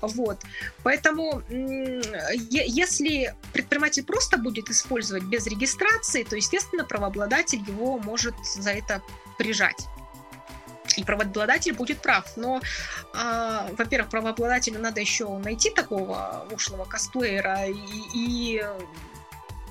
Вот. 0.00 0.40
Поэтому, 0.82 1.42
если 1.50 3.34
предприниматель 3.52 4.04
просто 4.04 4.36
будет 4.36 4.68
использовать 4.70 5.24
без 5.24 5.46
регистрации, 5.46 6.24
то, 6.24 6.36
естественно, 6.36 6.84
правообладатель 6.84 7.60
его 7.66 7.98
может 7.98 8.34
за 8.44 8.70
это 8.70 9.02
прижать. 9.38 9.86
и 10.96 11.04
правообладатель 11.04 11.74
будет 11.74 12.00
прав. 12.02 12.24
Но, 12.36 12.60
э, 13.14 13.74
во-первых, 13.76 14.10
правообладателю 14.10 14.80
надо 14.80 15.00
еще 15.00 15.38
найти 15.38 15.70
такого 15.70 16.46
ушлого 16.50 16.84
косплеера 16.84 17.66
и, 17.66 17.74
и 18.14 18.64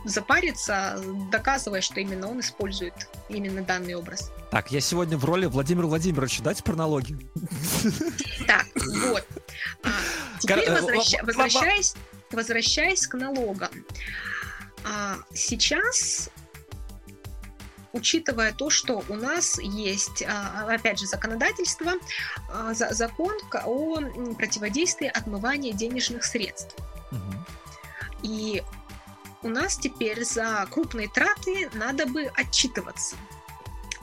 запариться, 0.08 1.00
доказывая, 1.32 1.82
что 1.82 2.00
именно 2.00 2.30
он 2.30 2.40
использует 2.40 2.94
именно 3.30 3.62
данный 3.62 3.96
образ. 3.96 4.32
Так, 4.52 4.72
я 4.72 4.80
сегодня 4.80 5.18
в 5.18 5.26
роли 5.26 5.46
Владимира 5.46 5.88
Владимировича. 5.88 6.44
Дайте 6.44 6.64
пронологию. 6.64 7.20
Так, 8.48 8.66
вот. 8.76 9.28
А, 9.84 9.90
теперь 10.40 10.60
э, 10.60 10.74
возвращ... 10.74 11.16
возвращаясь, 11.22 11.96
возвращаясь 12.32 13.08
к 13.08 13.14
налогам. 13.16 13.70
А, 14.86 15.18
сейчас 15.34 16.30
учитывая 17.94 18.54
то, 18.54 18.70
что 18.70 19.04
у 19.10 19.16
нас 19.16 19.60
есть, 19.60 20.24
а, 20.24 20.68
опять 20.70 21.00
же, 21.00 21.08
законодательство, 21.08 21.94
закон 22.72 23.34
о 23.66 23.98
противодействии 24.36 25.08
отмывания 25.08 25.74
денежных 25.74 26.24
средств. 26.24 26.76
Угу. 27.12 27.46
И 28.24 28.64
у 29.44 29.50
нас 29.50 29.78
теперь 29.78 30.24
за 30.24 30.68
крупные 30.72 31.08
траты 31.08 31.70
надо 31.74 32.06
бы 32.06 32.32
отчитываться. 32.36 33.16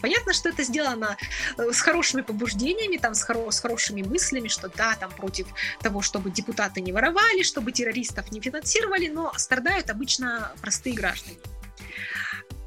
Понятно, 0.00 0.34
что 0.34 0.50
это 0.50 0.62
сделано 0.64 1.16
э, 1.56 1.72
с 1.72 1.80
хорошими 1.80 2.20
побуждениями, 2.20 2.98
там, 2.98 3.14
с, 3.14 3.26
хоро- 3.26 3.50
с 3.50 3.58
хорошими 3.58 4.02
мыслями, 4.02 4.48
что 4.48 4.68
да, 4.68 4.94
там 4.96 5.10
против 5.10 5.46
того, 5.80 6.02
чтобы 6.02 6.30
депутаты 6.30 6.82
не 6.82 6.92
воровали, 6.92 7.42
чтобы 7.42 7.72
террористов 7.72 8.30
не 8.30 8.40
финансировали, 8.40 9.08
но 9.08 9.32
страдают 9.38 9.88
обычно 9.88 10.52
простые 10.60 10.94
граждане. 10.94 11.38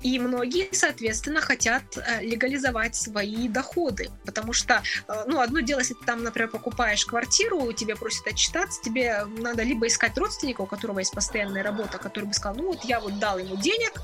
И 0.07 0.19
многие, 0.19 0.69
соответственно, 0.71 1.41
хотят 1.41 1.83
э, 1.97 2.23
легализовать 2.23 2.95
свои 2.95 3.49
доходы, 3.49 4.09
потому 4.25 4.53
что, 4.53 4.81
э, 5.05 5.23
ну, 5.27 5.41
одно 5.41 5.59
дело, 5.59 5.79
если 5.79 5.95
ты 5.95 6.05
там, 6.05 6.23
например, 6.23 6.49
покупаешь 6.49 7.05
квартиру, 7.05 7.73
тебе 7.73 7.97
просят 7.97 8.25
отчитаться, 8.25 8.81
тебе 8.81 9.25
надо 9.25 9.63
либо 9.63 9.85
искать 9.85 10.17
родственника, 10.17 10.61
у 10.61 10.65
которого 10.65 10.99
есть 10.99 11.11
постоянная 11.11 11.61
работа, 11.61 11.97
который 11.97 12.23
бы 12.23 12.33
сказал, 12.33 12.55
ну, 12.55 12.67
вот 12.67 12.85
я 12.85 13.01
вот 13.01 13.19
дал 13.19 13.37
ему 13.37 13.57
денег, 13.57 14.01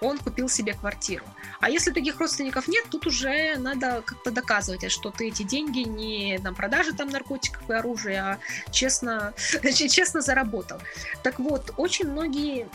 он 0.00 0.18
купил 0.18 0.48
себе 0.48 0.74
квартиру. 0.74 1.24
А 1.60 1.70
если 1.70 1.90
таких 1.90 2.18
родственников 2.20 2.68
нет, 2.68 2.86
тут 2.90 3.06
уже 3.06 3.56
надо 3.56 4.02
как-то 4.04 4.30
доказывать, 4.30 4.90
что 4.90 5.10
ты 5.10 5.28
эти 5.28 5.42
деньги 5.42 5.80
не 5.80 6.38
на 6.38 6.52
продаже 6.52 6.92
там 6.92 7.08
наркотиков 7.08 7.68
и 7.68 7.72
оружия, 7.72 8.22
а 8.22 8.70
честно, 8.70 9.34
честно 9.72 10.20
заработал. 10.20 10.78
Так 11.22 11.38
вот, 11.38 11.72
очень 11.76 12.08
многие 12.08 12.68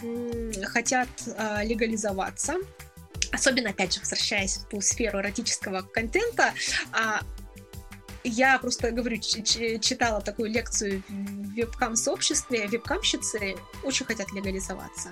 хотят 0.65 1.09
а, 1.37 1.63
легализоваться, 1.63 2.55
особенно, 3.31 3.71
опять 3.71 3.93
же, 3.93 3.99
возвращаясь 3.99 4.57
в 4.57 4.65
ту 4.65 4.81
сферу 4.81 5.19
эротического 5.19 5.81
контента, 5.81 6.53
а, 6.91 7.21
я 8.23 8.57
просто 8.59 8.91
говорю, 8.91 9.19
читала 9.19 10.21
такую 10.21 10.49
лекцию 10.49 11.03
в 11.07 11.53
вебкам-сообществе, 11.53 12.67
вебкамщицы 12.67 13.55
очень 13.83 14.05
хотят 14.05 14.31
легализоваться. 14.31 15.11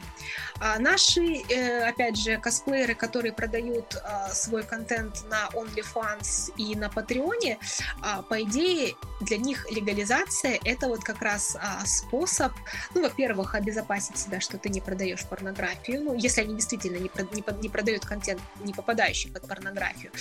А 0.60 0.80
наши, 0.80 1.22
э, 1.22 1.84
опять 1.88 2.18
же, 2.18 2.38
косплееры, 2.38 2.96
которые 2.96 3.34
продают 3.34 3.96
а, 4.04 4.30
свой 4.30 4.64
контент 4.64 5.24
на 5.30 5.50
OnlyFans 5.54 6.54
и 6.58 6.76
на 6.76 6.90
Патреоне, 6.90 7.60
а, 8.02 8.22
по 8.22 8.42
идее, 8.42 8.96
для 9.22 9.38
них 9.38 9.70
легализация— 9.72 10.60
это 10.64 10.88
вот 10.88 11.04
как 11.04 11.22
раз 11.22 11.58
способ, 11.86 12.54
ну, 12.94 13.02
во-первых, 13.02 13.56
обезопасить 13.56 14.18
себя, 14.18 14.40
что 14.40 14.58
ты 14.58 14.70
не 14.70 14.82
продаешь 14.82 15.26
порнографию, 15.26 16.04
ну, 16.04 16.16
если 16.16 16.42
они 16.42 16.56
действительно 16.56 16.98
не, 16.98 17.12
не, 17.34 17.62
не 17.62 17.70
продают 17.70 18.06
контент, 18.06 18.42
не 18.60 18.74
попадающий 18.74 19.32
под 19.32 19.48
порнографию, 19.48 20.12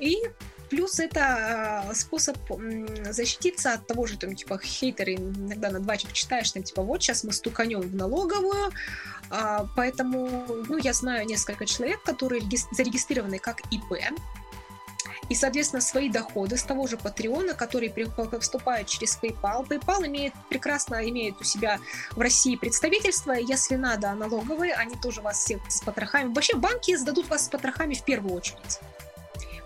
и 0.00 0.18
Плюс 0.72 1.00
это 1.00 1.20
а, 1.90 1.94
способ 1.94 2.38
защититься 3.10 3.74
от 3.74 3.86
того 3.86 4.06
же, 4.06 4.16
там, 4.16 4.34
типа, 4.34 4.58
хейтеры 4.58 5.16
иногда 5.16 5.70
на 5.70 5.80
двачек 5.80 6.14
читаешь, 6.14 6.50
там, 6.50 6.62
типа, 6.62 6.80
вот 6.80 7.02
сейчас 7.02 7.24
мы 7.24 7.32
стуканем 7.34 7.82
в 7.82 7.94
налоговую, 7.94 8.72
а, 9.28 9.66
поэтому, 9.76 10.46
ну, 10.70 10.78
я 10.78 10.94
знаю 10.94 11.26
несколько 11.26 11.66
человек, 11.66 12.02
которые 12.02 12.40
зарегистрированы 12.70 13.38
как 13.38 13.60
ИП, 13.70 13.98
и, 15.28 15.34
соответственно, 15.34 15.82
свои 15.82 16.08
доходы 16.08 16.56
с 16.56 16.62
того 16.62 16.86
же 16.86 16.96
Патреона, 16.96 17.52
которые 17.52 17.90
поступают 17.90 18.88
через 18.88 19.18
PayPal. 19.22 19.68
PayPal 19.68 20.06
имеет, 20.06 20.32
прекрасно 20.48 21.06
имеет 21.06 21.38
у 21.38 21.44
себя 21.44 21.80
в 22.12 22.20
России 22.20 22.56
представительство. 22.56 23.32
Если 23.32 23.76
надо 23.76 24.14
налоговые, 24.14 24.72
они 24.72 24.94
тоже 24.96 25.20
вас 25.20 25.38
всех 25.38 25.60
с 25.68 25.82
потрохами. 25.82 26.32
Вообще 26.32 26.56
банки 26.56 26.96
сдадут 26.96 27.28
вас 27.28 27.44
с 27.44 27.48
потрохами 27.48 27.94
в 27.94 28.04
первую 28.04 28.34
очередь. 28.34 28.80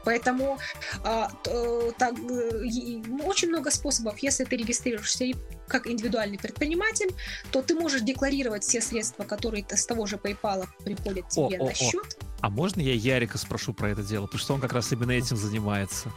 Поэтому 0.06 0.56
а, 1.02 1.28
то, 1.42 1.92
так, 1.98 2.14
э, 2.16 3.02
очень 3.24 3.48
много 3.48 3.72
способов. 3.72 4.18
Если 4.20 4.44
ты 4.44 4.56
регистрируешься 4.56 5.24
как 5.66 5.88
индивидуальный 5.88 6.38
предприниматель, 6.38 7.12
то 7.50 7.60
ты 7.60 7.74
можешь 7.74 8.02
декларировать 8.02 8.62
все 8.62 8.80
средства, 8.80 9.24
которые 9.24 9.66
с 9.68 9.84
того 9.84 10.06
же 10.06 10.14
PayPal 10.14 10.68
приходят 10.84 11.28
тебе 11.28 11.58
о, 11.58 11.64
на 11.64 11.70
о, 11.72 11.74
счет. 11.74 12.18
О. 12.20 12.26
А 12.42 12.50
можно 12.50 12.80
я 12.80 12.94
Ярика 12.94 13.36
спрошу 13.36 13.74
про 13.74 13.90
это 13.90 14.04
дело? 14.04 14.26
Потому 14.26 14.38
что 14.38 14.54
он 14.54 14.60
как 14.60 14.72
раз 14.72 14.92
именно 14.92 15.10
этим 15.10 15.36
занимается. 15.36 16.12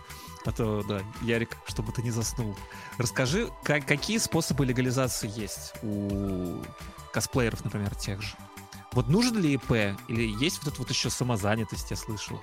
А 0.45 0.51
то, 0.51 0.83
да, 0.83 1.01
Ярик, 1.23 1.57
чтобы 1.67 1.91
ты 1.91 2.03
не 2.03 2.11
заснул. 2.11 2.55
Расскажи, 2.99 3.49
как, 3.63 3.87
какие 3.87 4.19
способы 4.19 4.67
легализации 4.67 5.31
есть 5.35 5.73
у 5.81 6.61
косплееров, 7.11 7.65
например, 7.65 7.95
тех 7.95 8.21
же? 8.21 8.35
Вот 8.91 9.07
нужен 9.07 9.39
ли 9.39 9.53
ИП? 9.53 9.97
Или 10.07 10.31
есть 10.43 10.59
вот 10.59 10.73
это 10.73 10.81
вот 10.81 10.91
еще 10.91 11.09
самозанятость, 11.09 11.89
я 11.89 11.97
слышал? 11.97 12.39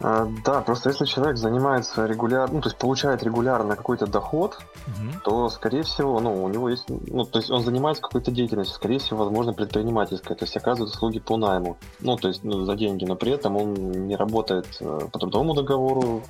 А, 0.00 0.28
да, 0.44 0.60
просто 0.60 0.90
если 0.90 1.06
человек 1.06 1.38
занимается 1.38 2.04
регулярно, 2.04 2.56
ну, 2.56 2.60
то 2.60 2.68
есть 2.68 2.78
получает 2.78 3.22
регулярно 3.22 3.76
какой-то 3.76 4.06
доход, 4.06 4.58
угу. 4.86 5.20
то, 5.24 5.48
скорее 5.48 5.84
всего, 5.84 6.20
ну, 6.20 6.44
у 6.44 6.48
него 6.48 6.68
есть, 6.68 6.84
ну, 6.88 7.24
то 7.24 7.38
есть 7.38 7.50
он 7.50 7.62
занимается 7.62 8.02
какой-то 8.02 8.30
деятельностью, 8.30 8.74
скорее 8.74 8.98
всего, 8.98 9.24
возможно, 9.24 9.54
предпринимательской, 9.54 10.36
то 10.36 10.44
есть 10.44 10.56
оказывает 10.56 10.92
услуги 10.92 11.18
по 11.18 11.38
найму, 11.38 11.78
ну, 12.00 12.16
то 12.16 12.28
есть 12.28 12.44
ну, 12.44 12.64
за 12.64 12.74
деньги, 12.74 13.06
но 13.06 13.16
при 13.16 13.32
этом 13.32 13.56
он 13.56 13.74
не 14.06 14.16
работает 14.16 14.66
э, 14.80 15.00
по 15.10 15.18
трудовому 15.18 15.54
договору, 15.54 16.22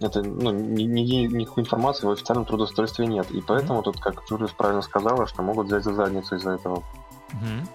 это, 0.00 0.22
ну, 0.22 0.50
ни, 0.50 0.82
ни, 0.82 1.26
никакой 1.26 1.62
информации 1.62 2.06
в 2.06 2.10
официальном 2.10 2.44
трудоустройстве 2.44 3.06
нет, 3.06 3.30
и 3.30 3.40
поэтому 3.40 3.82
тут, 3.82 4.00
как 4.00 4.24
Джулиус 4.28 4.52
правильно 4.52 4.82
сказала, 4.82 5.28
что 5.28 5.42
могут 5.42 5.66
взять 5.66 5.84
за 5.84 5.94
задницу 5.94 6.34
из-за 6.36 6.52
этого. 6.52 6.82
Угу. 7.32 7.68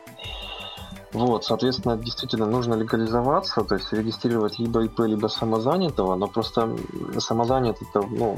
Вот, 1.16 1.46
соответственно, 1.46 1.96
действительно 1.96 2.46
нужно 2.46 2.74
легализоваться, 2.74 3.64
то 3.64 3.76
есть 3.76 3.94
регистрировать 3.94 4.60
либо 4.60 4.84
ИП, 4.84 5.00
либо 5.00 5.28
самозанятого, 5.28 6.16
но 6.16 6.28
просто 6.28 6.76
самозанятый 7.20 7.88
это 7.90 8.06
ну, 8.06 8.38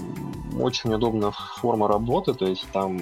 очень 0.60 0.94
удобная 0.94 1.32
форма 1.32 1.88
работы, 1.88 2.36
то 2.36 2.45
есть 2.45 2.68
там... 2.72 2.99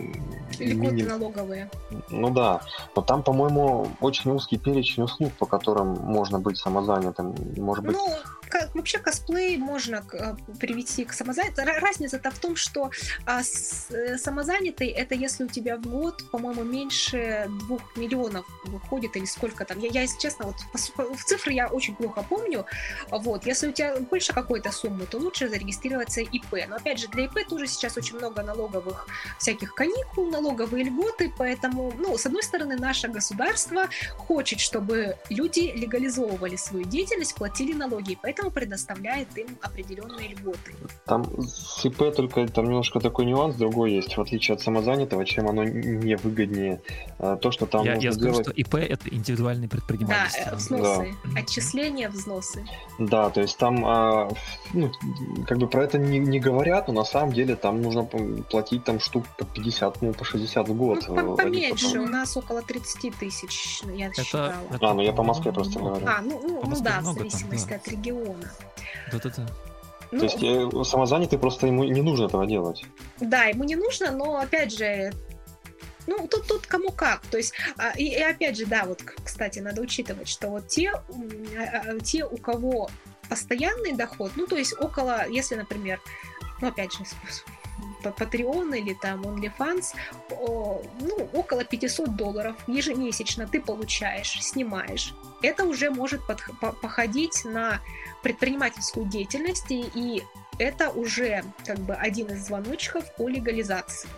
Льготы 0.59 0.75
мини... 0.75 1.01
налоговые. 1.03 1.69
Ну 2.09 2.29
да, 2.29 2.61
но 2.95 3.01
там, 3.01 3.21
по-моему, 3.21 3.89
очень 3.99 4.31
узкий 4.31 4.57
перечень 4.57 5.03
услуг, 5.03 5.33
по 5.37 5.45
которым 5.45 5.89
можно 5.89 6.39
быть 6.39 6.57
самозанятым. 6.57 7.35
Может 7.57 7.83
быть... 7.83 7.97
Ну, 7.97 8.07
вообще 8.73 8.99
косплей 8.99 9.57
можно 9.57 10.05
э, 10.13 10.35
привести 10.59 11.05
к 11.05 11.13
самозанятым. 11.13 11.65
Разница-то 11.65 12.31
в 12.31 12.39
том, 12.39 12.55
что 12.55 12.91
а, 13.25 13.41
э, 13.41 14.17
самозанятый 14.17 14.87
это 14.87 15.15
если 15.15 15.45
у 15.45 15.47
тебя 15.47 15.77
в 15.77 15.81
год, 15.81 16.29
по-моему, 16.31 16.63
меньше 16.63 17.47
двух 17.61 17.81
миллионов 17.95 18.45
выходит 18.65 19.15
или 19.15 19.25
сколько 19.25 19.65
там. 19.65 19.79
Я, 19.79 19.89
я 19.89 20.01
если 20.01 20.19
честно, 20.19 20.45
вот 20.45 20.55
в 20.73 21.23
цифры 21.23 21.53
я 21.53 21.67
очень 21.67 21.95
плохо 21.95 22.23
помню. 22.27 22.65
Вот, 23.09 23.45
если 23.45 23.69
у 23.69 23.71
тебя 23.71 23.95
больше 23.99 24.33
какой-то 24.33 24.71
суммы, 24.71 25.05
то 25.05 25.17
лучше 25.17 25.49
зарегистрироваться 25.49 26.21
ИП. 26.21 26.67
Но 26.67 26.75
опять 26.75 26.99
же, 26.99 27.07
для 27.07 27.25
ИП 27.25 27.47
тоже 27.47 27.67
сейчас 27.67 27.97
очень 27.97 28.17
много 28.17 28.43
налоговых 28.43 29.07
всяких 29.39 29.73
каникул, 29.73 30.29
налоговые 30.29 30.85
льготы, 30.85 31.33
поэтому, 31.37 31.93
ну, 31.97 32.17
с 32.17 32.25
одной 32.25 32.43
стороны, 32.43 32.77
наше 32.77 33.07
государство 33.07 33.87
хочет, 34.17 34.59
чтобы 34.59 35.17
люди 35.29 35.71
легализовывали 35.75 36.55
свою 36.55 36.85
деятельность, 36.85 37.35
платили 37.35 37.73
налоги, 37.73 38.17
поэтому 38.21 38.34
предоставляет 38.51 39.37
им 39.37 39.47
определенные 39.61 40.29
льготы. 40.29 40.73
Там 41.05 41.25
с 41.41 41.85
ИП 41.85 42.15
только 42.15 42.47
там 42.47 42.65
немножко 42.65 42.99
такой 42.99 43.25
нюанс 43.25 43.55
другой 43.55 43.93
есть, 43.93 44.17
в 44.17 44.21
отличие 44.21 44.55
от 44.55 44.61
самозанятого, 44.61 45.25
чем 45.25 45.47
оно 45.47 45.63
не 45.63 46.15
выгоднее. 46.15 46.81
А, 47.19 47.35
то, 47.37 47.51
что 47.51 47.65
там 47.65 47.85
я, 47.85 47.95
я 47.95 48.11
скажу, 48.11 48.31
делать... 48.31 48.47
что 48.47 48.51
ИП 48.51 48.75
это 48.75 49.09
индивидуальный 49.09 49.45
индивидуальное 49.45 49.67
предпринимательство. 49.67 50.51
Да, 50.51 50.55
взносы, 50.57 51.15
да. 51.23 51.39
отчисления, 51.39 52.09
взносы. 52.09 52.65
Да, 52.99 53.29
то 53.29 53.41
есть 53.41 53.57
там, 53.57 53.85
а, 53.85 54.29
ну, 54.73 54.91
как 55.47 55.57
бы 55.57 55.67
про 55.67 55.83
это 55.83 55.97
не, 55.97 56.19
не 56.19 56.39
говорят, 56.39 56.87
но 56.87 56.93
на 56.93 57.05
самом 57.05 57.33
деле 57.33 57.55
там 57.55 57.81
нужно 57.81 58.03
платить 58.03 58.83
там 58.83 58.99
штук 58.99 59.25
по 59.37 59.45
50, 59.45 60.01
ну, 60.01 60.13
по 60.13 60.23
60 60.23 60.67
в 60.69 60.73
год. 60.75 61.05
Ну, 61.07 61.35
поменьше, 61.35 61.99
у 61.99 62.07
нас 62.07 62.35
около 62.37 62.61
30 62.61 63.15
тысяч, 63.17 63.81
я 63.95 64.07
это, 64.07 64.23
считала. 64.23 64.55
Это, 64.71 64.89
а, 64.89 64.93
ну 64.93 65.01
я 65.01 65.13
по 65.13 65.23
Москве 65.23 65.51
просто 65.51 65.79
говорю. 65.79 66.05
А, 66.07 66.21
ну, 66.21 66.41
ну, 66.41 66.63
ну 66.65 66.81
да, 66.81 67.01
в 67.01 67.05
зависимости 67.13 67.69
там, 67.69 67.77
да. 67.77 67.83
от 67.83 67.87
региона. 67.87 68.24
Да-да-да. 69.11 69.45
Ну, 70.11 70.19
То 70.19 70.25
есть 70.25 70.41
э, 70.41 70.83
самозанятый 70.83 71.39
просто 71.39 71.67
ему 71.67 71.83
не 71.83 72.01
нужно 72.01 72.25
этого 72.25 72.45
делать. 72.45 72.85
Да, 73.19 73.45
ему 73.45 73.63
не 73.63 73.75
нужно, 73.75 74.11
но 74.11 74.37
опять 74.37 74.71
же, 74.77 75.11
ну, 76.07 76.27
тут, 76.27 76.47
тут 76.47 76.67
кому 76.67 76.91
как. 76.91 77.21
То 77.27 77.37
есть, 77.37 77.53
а, 77.77 77.91
и, 77.97 78.05
и 78.05 78.21
опять 78.21 78.57
же, 78.57 78.65
да, 78.65 78.85
вот, 78.85 79.01
кстати, 79.01 79.59
надо 79.59 79.81
учитывать, 79.81 80.29
что 80.29 80.49
вот 80.49 80.67
те, 80.67 80.91
а, 80.91 81.01
а, 81.57 81.99
те 81.99 82.25
у 82.25 82.37
кого 82.37 82.89
постоянный 83.29 83.93
доход, 83.93 84.31
ну, 84.35 84.45
то 84.45 84.55
есть 84.55 84.79
около, 84.79 85.27
если, 85.27 85.55
например, 85.55 85.99
ну, 86.61 86.67
опять 86.67 86.93
же, 86.93 86.99
Patreon 88.09 88.77
или 88.77 88.93
там 88.93 89.21
OnlyFans, 89.21 89.93
ну, 90.29 91.29
около 91.33 91.63
500 91.63 92.15
долларов 92.15 92.55
ежемесячно 92.67 93.47
ты 93.47 93.61
получаешь, 93.61 94.41
снимаешь. 94.41 95.13
Это 95.41 95.65
уже 95.65 95.89
может 95.91 96.21
походить 96.81 97.45
на 97.45 97.81
предпринимательскую 98.23 99.05
деятельность, 99.05 99.69
и 99.69 100.23
это 100.57 100.89
уже 100.89 101.43
как 101.65 101.79
бы 101.79 101.93
один 101.93 102.27
из 102.27 102.45
звоночков 102.47 103.05
о 103.17 103.27
легализации. 103.27 104.09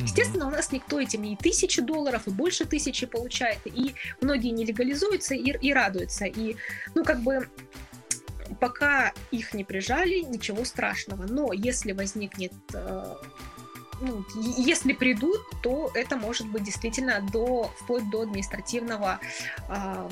Естественно, 0.00 0.46
у 0.46 0.50
нас 0.50 0.70
никто 0.70 1.00
этим 1.00 1.24
и 1.24 1.34
тысячи 1.34 1.82
долларов, 1.82 2.22
и 2.26 2.30
больше 2.30 2.64
тысячи 2.64 3.04
получает, 3.06 3.58
и 3.64 3.94
многие 4.20 4.50
не 4.50 4.64
легализуются 4.64 5.34
и, 5.34 5.50
и 5.50 5.72
радуются. 5.72 6.26
И, 6.26 6.56
ну, 6.94 7.04
как 7.04 7.20
бы, 7.20 7.48
пока 8.60 9.12
их 9.30 9.54
не 9.54 9.64
прижали, 9.64 10.20
ничего 10.20 10.64
страшного. 10.64 11.26
Но 11.26 11.52
если 11.52 11.92
возникнет 11.92 12.52
э, 12.72 13.14
ну, 14.00 14.24
если 14.34 14.92
придут, 14.92 15.40
то 15.62 15.90
это 15.94 16.16
может 16.16 16.46
быть 16.48 16.62
действительно 16.62 17.20
до, 17.20 17.70
вплоть 17.78 18.08
до 18.10 18.22
административного 18.22 19.18
э, 19.68 20.08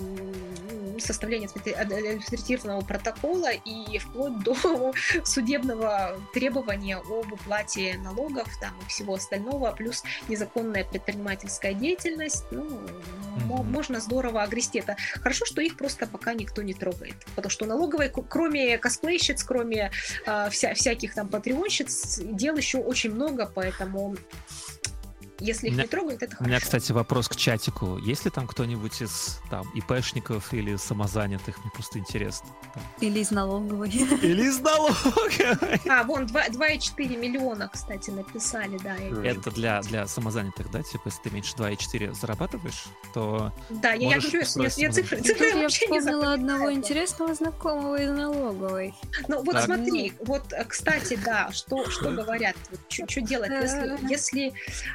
составления 0.98 1.48
административного 1.48 2.80
протокола 2.80 3.52
и 3.52 3.98
вплоть 3.98 4.38
до 4.42 4.92
судебного 5.24 6.20
требования 6.32 6.96
об 6.96 7.32
уплате 7.32 7.98
налогов 8.02 8.48
там, 8.60 8.74
и 8.84 8.88
всего 8.88 9.14
остального, 9.14 9.72
плюс 9.72 10.02
незаконная 10.28 10.84
предпринимательская 10.84 11.74
деятельность. 11.74 12.44
Ну, 12.50 12.64
mm-hmm. 12.64 13.62
можно 13.64 14.00
здорово 14.00 14.42
огрести 14.42 14.78
это. 14.78 14.96
Хорошо, 15.20 15.44
что 15.44 15.60
их 15.60 15.76
просто 15.76 16.06
пока 16.06 16.34
никто 16.34 16.62
не 16.62 16.74
трогает. 16.74 17.14
Потому 17.34 17.50
что 17.50 17.66
налоговые, 17.66 18.10
кроме 18.10 18.78
косплейщиц, 18.78 19.42
кроме 19.44 19.90
э, 20.26 20.48
вся, 20.50 20.74
всяких 20.74 21.14
там 21.14 21.28
патреонщиц, 21.28 22.20
дел 22.24 22.56
еще 22.56 22.78
очень 22.78 23.12
много, 23.12 23.50
поэтому 23.54 23.75
поэтому 23.78 24.16
если 25.40 25.68
их 25.68 25.74
меня, 25.74 25.82
не 25.84 25.88
трогают, 25.88 26.22
это 26.22 26.36
хорошо. 26.36 26.44
У 26.44 26.48
меня, 26.48 26.60
кстати, 26.60 26.92
вопрос 26.92 27.28
к 27.28 27.36
чатику. 27.36 27.98
Есть 27.98 28.24
ли 28.24 28.30
там 28.30 28.46
кто-нибудь 28.46 29.00
из 29.02 29.40
там 29.50 29.66
ИПшников 29.74 30.52
или 30.52 30.76
самозанятых? 30.76 31.58
Мне 31.62 31.70
просто 31.72 31.98
интересно. 31.98 32.48
Или 33.00 33.20
из 33.20 33.30
налоговой. 33.30 33.90
Или 33.90 34.48
из 34.48 34.60
налоговой. 34.60 35.80
А, 35.88 36.02
вон 36.04 36.26
2,4 36.26 37.16
миллиона, 37.16 37.68
кстати, 37.72 38.10
написали, 38.10 38.78
да. 38.78 38.96
Это 38.96 39.50
для, 39.50 39.80
для 39.82 40.06
самозанятых, 40.06 40.70
да? 40.70 40.82
Типа, 40.82 41.02
если 41.06 41.22
ты 41.22 41.30
меньше 41.30 41.54
2,4 41.56 42.14
зарабатываешь, 42.14 42.84
то 43.14 43.52
Да, 43.70 43.92
я, 43.92 44.16
я 44.16 44.20
говорю, 44.20 44.42
я, 44.56 44.70
я 44.76 44.92
цифры, 44.92 45.20
цифры 45.22 45.48
я 45.48 45.56
вообще 45.56 45.86
не 45.86 46.00
вспомнила 46.00 46.32
одного 46.32 46.72
интересного 46.72 47.34
знакомого 47.34 48.00
из 48.00 48.10
налоговой. 48.10 48.94
Ну, 49.28 49.42
вот 49.42 49.52
так. 49.52 49.64
смотри, 49.64 50.12
вот, 50.20 50.52
кстати, 50.68 51.18
да, 51.24 51.50
что, 51.52 51.88
что 51.90 52.10
говорят, 52.10 52.56
вот, 52.70 52.80
что 52.88 53.20
делать, 53.20 53.50
если, 54.08 54.52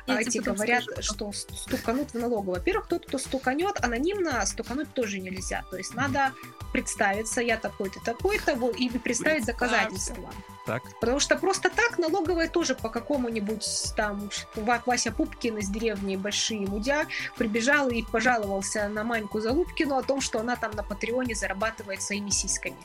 если 0.08 0.31
эти 0.40 0.44
говорят, 0.44 0.84
скажу, 0.84 1.02
что 1.02 1.32
стуканут 1.32 2.12
в 2.12 2.16
налоговую. 2.16 2.58
Во-первых, 2.58 2.88
тот, 2.88 3.06
кто 3.06 3.18
стуканет, 3.18 3.84
анонимно 3.84 4.46
стукануть 4.46 4.94
тоже 4.94 5.20
нельзя. 5.20 5.64
То 5.70 5.78
есть 5.78 5.94
надо 5.94 6.34
представиться, 6.74 7.42
я 7.42 7.58
такой-то, 7.58 8.00
такой-то, 8.00 8.52
и 8.78 8.90
представить 8.90 9.46
доказательства. 9.46 10.30
Так. 10.66 10.84
Потому 11.00 11.20
что 11.20 11.36
просто 11.36 11.70
так 11.70 11.98
налоговая 11.98 12.48
тоже 12.48 12.76
по 12.76 12.90
какому-нибудь 12.90 13.94
там 13.98 14.30
Вася 14.56 15.12
Пупкин 15.12 15.58
из 15.58 15.70
деревни 15.70 16.16
Большие 16.16 16.68
Мудя 16.68 17.08
прибежал 17.38 17.90
и 17.90 18.04
пожаловался 18.04 18.88
на 18.88 19.04
Маньку 19.04 19.42
Залупкину 19.42 19.98
о 19.98 20.04
том, 20.04 20.22
что 20.22 20.40
она 20.40 20.56
там 20.56 20.72
на 20.76 20.84
Патреоне 20.84 21.34
зарабатывает 21.34 22.02
своими 22.02 22.30
сиськами. 22.30 22.78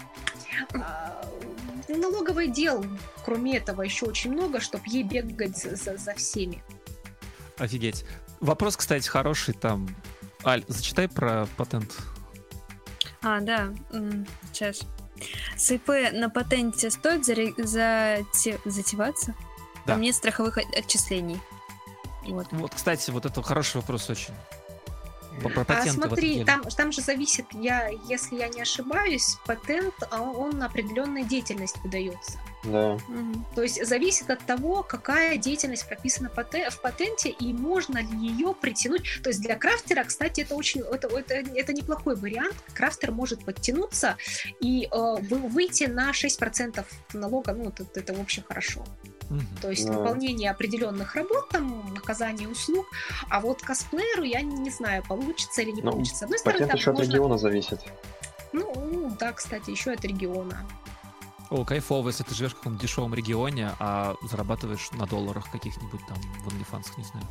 А, 0.74 1.22
налоговое 1.88 2.46
дел, 2.46 2.84
кроме 3.24 3.58
этого, 3.58 3.82
еще 3.82 4.06
очень 4.06 4.32
много, 4.32 4.60
чтобы 4.60 4.84
ей 4.86 5.02
бегать 5.02 5.56
за, 5.56 5.96
за 5.96 6.14
всеми. 6.14 6.62
Офигеть. 7.58 8.04
Вопрос, 8.40 8.76
кстати, 8.76 9.08
хороший 9.08 9.54
там. 9.54 9.88
Аль, 10.44 10.64
зачитай 10.68 11.08
про 11.08 11.46
патент. 11.56 11.96
А, 13.22 13.40
да. 13.40 13.72
Сейчас. 14.52 14.82
С 15.56 15.70
ИП 15.70 15.88
на 16.12 16.28
патенте 16.28 16.90
стоит 16.90 17.24
заре... 17.24 17.54
зате... 17.56 18.60
затеваться? 18.64 19.34
Да. 19.86 19.94
Там 19.94 20.02
нет 20.02 20.14
страховых 20.14 20.58
отчислений. 20.58 21.40
Вот. 22.26 22.48
вот, 22.50 22.74
кстати, 22.74 23.10
вот 23.10 23.24
это 23.24 23.42
хороший 23.42 23.76
вопрос 23.76 24.10
очень. 24.10 24.34
Про 25.42 25.64
а 25.68 25.86
смотри, 25.86 26.44
там, 26.44 26.62
там 26.62 26.92
же 26.92 27.02
зависит, 27.02 27.44
я, 27.52 27.88
если 28.08 28.36
я 28.36 28.48
не 28.48 28.62
ошибаюсь, 28.62 29.36
патент, 29.46 29.94
а 30.10 30.22
он 30.22 30.58
на 30.58 30.66
определенную 30.66 31.26
деятельность 31.26 31.76
выдается. 31.82 32.38
Да. 32.66 32.94
Угу. 32.94 33.44
То 33.54 33.62
есть 33.62 33.84
зависит 33.86 34.30
от 34.30 34.40
того, 34.40 34.82
какая 34.82 35.36
деятельность 35.36 35.86
прописана 35.86 36.28
в 36.28 36.80
патенте 36.80 37.30
и 37.30 37.52
можно 37.52 37.98
ли 37.98 38.28
ее 38.28 38.54
притянуть. 38.54 39.20
То 39.22 39.30
есть 39.30 39.40
для 39.40 39.56
крафтера, 39.56 40.04
кстати, 40.04 40.40
это 40.40 40.54
очень 40.54 40.80
это, 40.80 41.08
это, 41.08 41.34
это 41.34 41.72
неплохой 41.72 42.16
вариант. 42.16 42.54
Крафтер 42.74 43.12
может 43.12 43.44
подтянуться 43.44 44.16
и 44.60 44.88
э, 44.90 45.14
выйти 45.20 45.84
на 45.84 46.10
6% 46.10 46.84
налога. 47.14 47.52
Ну, 47.52 47.68
это, 47.68 47.86
это 47.94 48.14
в 48.14 48.20
общем 48.20 48.42
хорошо. 48.46 48.84
Угу. 49.30 49.40
То 49.62 49.70
есть 49.70 49.86
да. 49.86 49.92
выполнение 49.92 50.50
определенных 50.50 51.14
работ, 51.14 51.48
там, 51.50 51.94
оказание 51.96 52.48
услуг. 52.48 52.86
А 53.28 53.40
вот 53.40 53.62
косплееру 53.62 54.22
я 54.22 54.42
не, 54.42 54.56
не 54.56 54.70
знаю, 54.70 55.02
получится 55.06 55.62
или 55.62 55.70
не 55.70 55.82
ну, 55.82 55.92
получится. 55.92 56.20
С 56.20 56.22
одной 56.22 56.38
стороны, 56.38 56.70
еще 56.72 56.90
можно... 56.90 57.04
от 57.04 57.08
региона 57.08 57.38
зависит. 57.38 57.80
Ну, 58.52 59.14
да, 59.18 59.32
кстати, 59.32 59.70
еще 59.70 59.92
от 59.92 60.04
региона. 60.04 60.66
О, 61.50 61.64
кайфово, 61.64 62.08
если 62.08 62.24
ты 62.24 62.34
живешь 62.34 62.52
в 62.52 62.56
каком-то 62.56 62.80
дешевом 62.80 63.14
регионе, 63.14 63.72
а 63.78 64.16
зарабатываешь 64.22 64.90
на 64.92 65.06
долларах 65.06 65.50
каких-нибудь 65.50 66.00
там 66.06 66.18
в 66.42 66.48
OnlyFans, 66.48 66.86
не 66.96 67.04
знаю. 67.04 67.26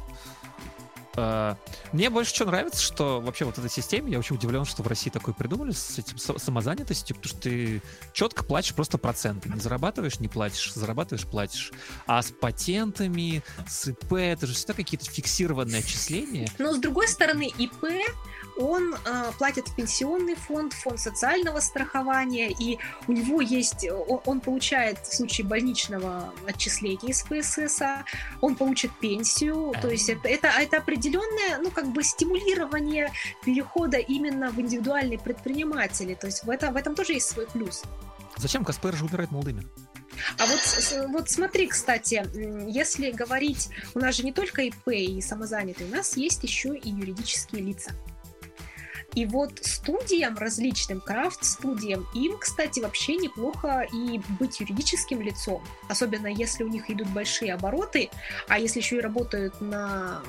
Uh, 1.16 1.56
мне 1.94 2.10
больше 2.10 2.36
что 2.36 2.44
нравится, 2.46 2.82
что 2.82 3.22
вообще 3.22 3.46
вот 3.46 3.58
эта 3.58 3.70
система, 3.70 4.10
я 4.10 4.20
очень 4.20 4.36
удивлен, 4.36 4.66
что 4.66 4.84
в 4.84 4.88
России 4.88 5.10
такой 5.10 5.34
придумали 5.34 5.72
с 5.72 5.98
этим 5.98 6.18
самозанятостью, 6.18 7.16
потому 7.16 7.30
что 7.30 7.42
ты 7.42 7.82
четко 8.12 8.44
платишь 8.44 8.74
просто 8.74 8.98
проценты. 8.98 9.50
Не 9.50 9.60
зарабатываешь, 9.62 10.20
не 10.20 10.28
платишь, 10.28 10.74
зарабатываешь, 10.74 11.26
платишь. 11.26 11.72
А 12.06 12.22
с 12.22 12.32
патентами, 12.32 13.44
с 13.66 13.88
ИП, 13.88 14.14
это 14.14 14.46
же 14.46 14.54
всегда 14.54 14.74
какие-то 14.74 15.10
фиксированные 15.10 15.80
отчисления. 15.80 16.50
Но 16.58 16.74
с 16.74 16.80
другой 16.80 17.08
стороны, 17.08 17.50
ИП 17.58 17.86
он 18.58 18.96
э, 18.96 19.32
платит 19.38 19.68
в 19.68 19.76
пенсионный 19.76 20.36
фонд, 20.36 20.74
фонд 20.74 21.00
социального 21.00 21.60
страхования, 21.60 22.50
и 22.50 22.80
у 23.08 23.12
него 23.12 23.42
есть, 23.42 23.88
он, 23.90 24.22
он 24.26 24.40
получает 24.40 25.00
в 25.00 25.16
случае 25.16 25.46
больничного 25.48 26.34
отчисления 26.48 27.10
из 27.10 27.24
ПСС, 27.24 27.82
он 28.42 28.56
получит 28.56 28.92
пенсию, 29.00 29.74
то 29.82 29.90
есть 29.90 30.10
это, 30.10 30.28
это, 30.28 30.48
это 30.48 30.78
определенное, 30.78 31.60
ну, 31.62 31.72
как 31.72 31.88
бы 31.88 32.04
стимулирование 32.04 33.12
перехода 33.44 33.98
именно 33.98 34.52
в 34.52 34.60
индивидуальные 34.60 35.20
предприниматели, 35.20 36.14
то 36.16 36.28
есть 36.28 36.44
в, 36.44 36.50
это, 36.50 36.72
в 36.72 36.76
этом 36.76 36.96
тоже 36.96 37.14
есть 37.14 37.28
свой 37.28 37.48
плюс. 37.48 37.84
Зачем 38.38 38.66
косплееры 38.66 38.98
же 38.98 39.06
умирают 39.06 39.32
молодыми? 39.32 39.64
А 40.38 40.46
вот, 40.46 41.10
вот 41.10 41.30
смотри, 41.30 41.68
кстати, 41.68 42.26
если 42.70 43.12
говорить, 43.12 43.70
у 43.94 44.00
нас 44.00 44.16
же 44.16 44.24
не 44.24 44.32
только 44.32 44.62
ИП 44.64 44.88
и 44.88 45.22
самозанятые, 45.22 45.90
у 45.90 45.96
нас 45.96 46.16
есть 46.18 46.44
еще 46.44 46.76
и 46.76 46.90
юридические 46.90 47.62
лица. 47.62 47.92
И 49.16 49.26
вот 49.26 49.60
студиям, 49.62 50.38
различным 50.38 51.02
крафт-студиям, 51.02 52.06
им, 52.14 52.38
кстати, 52.38 52.82
вообще 52.82 53.16
неплохо 53.16 53.88
и 53.92 54.22
быть 54.40 54.60
юридическим 54.60 55.22
лицом, 55.22 55.64
особенно 55.88 56.28
если 56.28 56.64
у 56.64 56.68
них 56.68 56.90
идут 56.90 57.08
большие 57.10 57.54
обороты, 57.54 58.10
а 58.48 58.60
если 58.60 58.80
еще 58.80 58.98
и 58.98 59.02
работают 59.02 59.60
на 59.62 60.22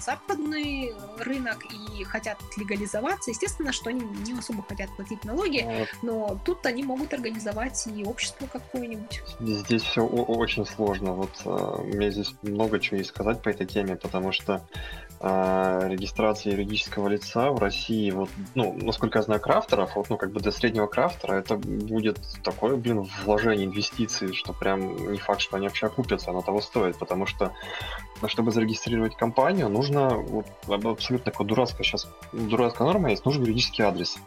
западный 0.00 0.94
рынок 1.18 1.64
и 1.64 2.04
хотят 2.04 2.38
легализоваться, 2.56 3.30
естественно, 3.30 3.72
что 3.72 3.90
они 3.90 4.00
не 4.00 4.38
особо 4.38 4.62
хотят 4.62 4.94
платить 4.96 5.24
налоги, 5.24 5.64
вот. 5.64 5.88
но 6.02 6.40
тут 6.44 6.64
они 6.66 6.82
могут 6.82 7.12
организовать 7.12 7.86
и 7.86 8.04
общество 8.04 8.46
какое-нибудь. 8.46 9.22
Здесь 9.40 9.82
все 9.82 10.02
очень 10.02 10.66
сложно. 10.66 11.12
Вот 11.12 11.32
uh, 11.44 11.82
мне 11.84 12.10
здесь 12.10 12.34
много 12.42 12.78
чего 12.80 12.98
есть 12.98 13.10
сказать 13.10 13.42
по 13.42 13.48
этой 13.48 13.66
теме, 13.66 13.96
потому 13.96 14.32
что 14.32 14.62
uh, 15.20 15.88
регистрация 15.88 16.52
юридического 16.52 17.08
лица 17.08 17.50
в 17.50 17.58
России, 17.58 18.10
вот, 18.10 18.28
ну, 18.54 18.76
насколько 18.80 19.18
я 19.18 19.22
знаю, 19.22 19.40
крафтеров, 19.40 19.96
вот, 19.96 20.10
ну, 20.10 20.16
как 20.16 20.32
бы 20.32 20.40
для 20.40 20.52
среднего 20.52 20.86
крафтера 20.86 21.34
это 21.34 21.56
будет 21.56 22.18
такое, 22.42 22.76
блин, 22.76 23.08
вложение 23.24 23.66
инвестиций, 23.66 24.34
что 24.34 24.52
прям 24.52 25.12
не 25.12 25.18
факт, 25.18 25.40
что 25.40 25.56
они 25.56 25.68
вообще 25.68 25.86
окупятся, 25.86 26.30
оно 26.30 26.42
того 26.42 26.60
стоит, 26.60 26.98
потому 26.98 27.26
что 27.26 27.52
чтобы 28.26 28.50
зарегистрировать 28.50 29.16
компанию, 29.16 29.68
нужно, 29.68 30.08
вот, 30.08 30.46
абсолютно 30.66 31.32
такая 31.32 31.46
дурацкая 31.46 31.84
сейчас, 31.84 32.08
дурацкая 32.32 32.86
норма 32.86 33.10
есть, 33.10 33.24
нужен 33.24 33.42
юридический 33.42 33.84
адрес. 33.84 34.18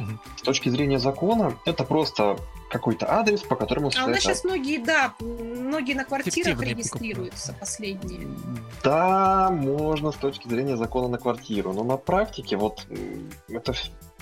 Угу. 0.00 0.18
С 0.36 0.42
точки 0.42 0.68
зрения 0.68 0.98
закона, 0.98 1.56
это 1.64 1.84
просто 1.84 2.38
какой-то 2.70 3.12
адрес, 3.12 3.42
по 3.42 3.54
которому... 3.54 3.90
А 3.96 4.06
у 4.06 4.08
нас 4.08 4.20
сейчас 4.20 4.44
многие, 4.44 4.78
да, 4.78 5.14
многие 5.20 5.94
на 5.94 6.04
квартирах 6.04 6.60
регистрируются, 6.62 7.54
последние. 7.58 8.26
Да, 8.82 9.50
можно 9.50 10.10
с 10.10 10.16
точки 10.16 10.48
зрения 10.48 10.76
закона 10.76 11.08
на 11.08 11.18
квартиру, 11.18 11.72
но 11.72 11.84
на 11.84 11.96
практике 11.98 12.56
вот 12.56 12.86
это 13.48 13.74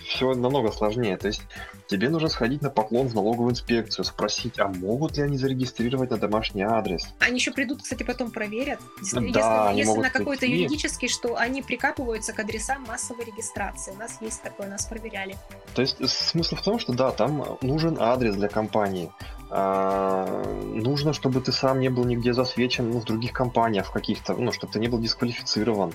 все 0.06 0.34
намного 0.34 0.72
сложнее. 0.72 1.16
То 1.16 1.28
есть 1.28 1.42
тебе 1.86 2.08
нужно 2.08 2.28
сходить 2.28 2.62
на 2.62 2.70
поклон 2.70 3.08
в 3.08 3.14
налоговую 3.14 3.52
инспекцию, 3.52 4.04
спросить, 4.04 4.58
а 4.58 4.68
могут 4.68 5.16
ли 5.16 5.22
они 5.22 5.36
зарегистрировать 5.36 6.10
на 6.10 6.16
домашний 6.16 6.62
адрес? 6.62 7.06
Они 7.18 7.36
еще 7.36 7.52
придут, 7.52 7.82
кстати, 7.82 8.02
потом 8.02 8.30
проверят. 8.30 8.80
Если, 9.00 9.32
Да, 9.32 9.68
они 9.68 9.80
если 9.80 9.98
на 9.98 10.10
какой-то 10.10 10.40
прийти. 10.40 10.62
юридический, 10.62 11.08
что 11.08 11.36
они 11.36 11.62
прикапываются 11.62 12.32
к 12.32 12.38
адресам 12.40 12.82
массовой 12.84 13.24
регистрации. 13.24 13.92
У 13.92 13.98
нас 13.98 14.18
есть 14.20 14.42
такое, 14.42 14.68
нас 14.68 14.86
проверяли. 14.86 15.36
То 15.74 15.82
есть 15.82 15.96
смысл 16.08 16.56
в 16.56 16.62
том, 16.62 16.78
что 16.78 16.92
да, 16.92 17.10
там 17.10 17.58
нужен 17.62 17.96
адрес 18.00 18.34
для 18.36 18.48
компании. 18.48 19.10
А, 19.52 20.44
нужно, 20.74 21.12
чтобы 21.12 21.40
ты 21.40 21.50
сам 21.50 21.80
не 21.80 21.88
был 21.88 22.04
нигде 22.04 22.32
засвечен 22.32 22.90
ну, 22.90 23.00
в 23.00 23.04
других 23.04 23.32
компаниях, 23.32 23.86
в 23.86 23.90
каких-то, 23.90 24.34
ну, 24.34 24.52
чтобы 24.52 24.72
ты 24.72 24.78
не 24.78 24.86
был 24.86 25.00
дисквалифицирован. 25.00 25.92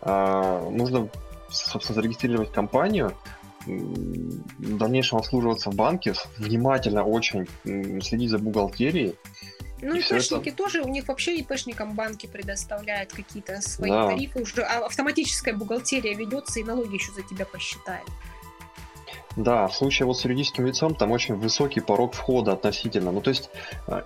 А, 0.00 0.68
нужно, 0.70 1.08
собственно, 1.50 1.94
зарегистрировать 1.94 2.52
компанию, 2.52 3.12
в 3.66 4.76
дальнейшем 4.76 5.18
обслуживаться 5.18 5.70
в 5.70 5.74
банке, 5.74 6.14
внимательно 6.38 7.04
очень 7.04 7.46
следить 8.00 8.30
за 8.30 8.38
бухгалтерией. 8.38 9.14
Ну, 9.82 9.94
И 9.94 10.00
ИПшники 10.00 10.50
тоже, 10.50 10.80
у 10.82 10.88
них 10.88 11.06
вообще 11.08 11.36
ИПшникам 11.36 11.92
банки 11.94 12.26
предоставляют 12.26 13.12
какие-то 13.12 13.60
свои 13.60 13.90
Да. 13.90 14.08
тарифы. 14.08 14.40
Уже 14.40 14.62
а- 14.62 14.86
автоматическая 14.86 15.54
бухгалтерия 15.54 16.14
ведется, 16.14 16.60
и 16.60 16.64
налоги 16.64 16.94
еще 16.94 17.12
за 17.12 17.22
тебя 17.22 17.44
посчитают. 17.44 18.08
Да, 19.36 19.68
в 19.68 19.74
случае 19.76 20.06
вот 20.06 20.18
с 20.18 20.24
юридическим 20.24 20.66
лицом 20.66 20.94
там 20.94 21.12
очень 21.12 21.34
высокий 21.36 21.80
порог 21.80 22.14
входа 22.14 22.52
относительно. 22.52 23.12
Ну, 23.12 23.20
то 23.20 23.30
есть 23.30 23.50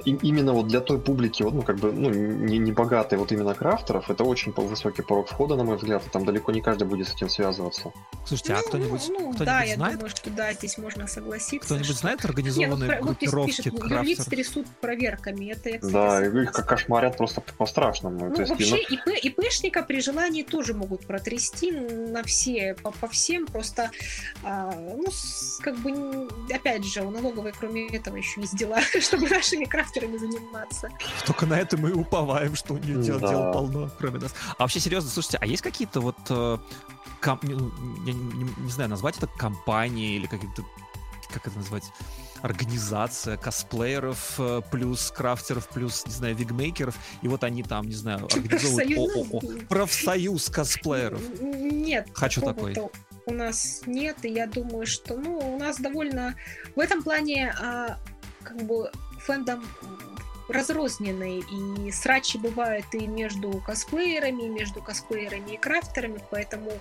и- 0.05 0.19
именно 0.23 0.52
вот 0.52 0.66
для 0.66 0.81
той 0.81 0.98
публики, 1.01 1.43
вот, 1.43 1.55
ну, 1.55 1.62
как 1.62 1.77
бы, 1.77 1.93
ну, 1.93 2.11
не, 2.11 2.59
не 2.59 2.73
богатой 2.73 3.19
вот 3.19 3.31
именно 3.32 3.55
крафтеров, 3.55 4.11
это 4.11 4.24
очень 4.24 4.52
высокий 4.52 5.02
порог 5.02 5.28
входа, 5.28 5.57
на 5.57 5.65
мой 5.65 5.77
взгляд, 5.77 6.05
и 6.07 6.11
там 6.11 6.24
далеко 6.24 6.52
не 6.52 6.61
каждый 6.61 6.85
будет 6.89 7.09
с 7.09 7.15
этим 7.15 7.28
связываться. 7.28 7.93
Слушайте, 8.27 8.55
а 8.55 8.57
Ну, 8.57 8.62
кто-нибудь 8.69 9.05
ну, 9.09 9.15
кто-нибудь 9.19 9.39
да, 9.47 9.62
я 9.62 9.74
знает, 9.77 9.94
думаю, 9.97 10.11
что 10.11 10.31
да, 10.31 10.52
здесь 10.52 10.78
можно 10.78 11.07
согласиться. 11.07 11.65
кто-нибудь 11.66 11.86
что- 11.86 11.97
знает 11.97 12.20
ну, 12.24 12.28
организованные 12.28 12.89
вот 13.01 13.16
здесь 13.16 13.31
группировки 13.31 13.51
пишет, 13.57 13.66
юрлиц 13.66 13.89
крафтеров? 14.16 14.24
трясут 14.27 14.66
проверками. 14.81 15.52
Это 15.52 15.69
я, 15.70 15.78
кстати, 15.78 15.93
Да, 15.93 16.27
и 16.27 16.43
их 16.43 16.52
как 16.52 16.66
кошмарят 16.69 17.16
просто 17.16 17.40
по-страшному. 17.57 18.27
Ну, 18.28 18.35
то 18.35 18.40
есть, 18.43 18.51
вообще, 18.51 18.85
ну, 19.07 19.12
ИП, 19.15 19.24
ИПшника 19.39 19.82
при 19.82 20.01
желании 20.01 20.43
тоже 20.43 20.74
могут 20.74 21.07
протрясти 21.07 21.70
на 21.70 22.23
все, 22.24 22.74
по, 22.82 22.90
по 22.90 23.07
всем, 23.09 23.47
просто, 23.47 23.90
а, 24.43 24.73
ну, 24.97 25.07
как 25.62 25.76
бы, 25.78 26.28
опять 26.52 26.84
же, 26.84 27.02
у 27.02 27.10
налоговой, 27.10 27.52
кроме 27.52 27.86
этого, 27.88 28.16
еще 28.16 28.40
есть 28.40 28.56
дела, 28.56 28.80
чтобы 29.01 29.28
нашими 29.28 29.64
крафтерами 29.64 30.16
заниматься. 30.16 30.88
Только 31.26 31.47
на 31.47 31.55
это 31.59 31.76
мы 31.76 31.90
и 31.90 31.92
уповаем, 31.92 32.56
что 32.56 32.74
у 32.74 32.78
нее 32.78 33.02
дел, 33.02 33.18
Да. 33.20 33.28
дел 33.28 33.52
полно, 33.52 33.90
кроме 33.98 34.18
нас. 34.20 34.34
А 34.56 34.62
вообще, 34.62 34.80
серьезно, 34.80 35.10
слушайте, 35.10 35.38
а 35.40 35.47
есть 35.47 35.62
какие-то 35.62 36.01
вот, 36.01 36.16
э, 36.30 36.59
ком- 37.20 37.40
ну, 37.42 37.70
я 38.06 38.12
не, 38.12 38.22
не- 38.44 38.55
не 38.59 38.70
знаю, 38.70 38.88
назвать 38.90 39.18
это 39.18 39.26
компании 39.26 40.16
или 40.16 40.26
какие-то, 40.26 40.64
как 41.32 41.47
это 41.47 41.56
назвать, 41.59 41.84
организация 42.42 43.36
косплееров 43.36 44.34
э, 44.38 44.62
плюс 44.70 45.10
крафтеров 45.14 45.68
плюс, 45.68 46.06
не 46.06 46.12
знаю, 46.12 46.34
вигмейкеров, 46.34 46.97
и 47.20 47.28
вот 47.28 47.44
они 47.44 47.62
там, 47.62 47.86
не 47.86 47.94
знаю, 47.94 48.24
организовывают 48.32 48.88
Профсоюз- 48.88 49.30
ООО. 49.30 49.40
Профсоюз 49.68 50.48
косплееров. 50.48 51.20
Нет, 51.40 52.09
Хочу 52.14 52.40
такого-то 52.40 52.90
у 53.26 53.32
нас 53.32 53.82
нет, 53.86 54.16
и 54.24 54.28
я 54.28 54.47
думаю, 54.47 54.86
что, 54.86 55.16
ну, 55.16 55.38
у 55.38 55.59
нас 55.59 55.78
довольно 55.78 56.36
в 56.74 56.80
этом 56.80 57.02
плане, 57.02 57.55
а, 57.60 57.98
как 58.42 58.62
бы, 58.62 58.90
фэндом 59.20 59.64
разрозненный, 60.48 61.38
и 61.40 61.92
срачи 61.92 62.38
бывают 62.38 62.86
и 62.92 63.06
между 63.06 63.52
косплеерами, 63.64 64.44
и 64.44 64.48
между 64.48 64.82
косплеерами 64.82 65.52
и 65.52 65.56
крафтерами, 65.56 66.20
поэтому 66.30 66.72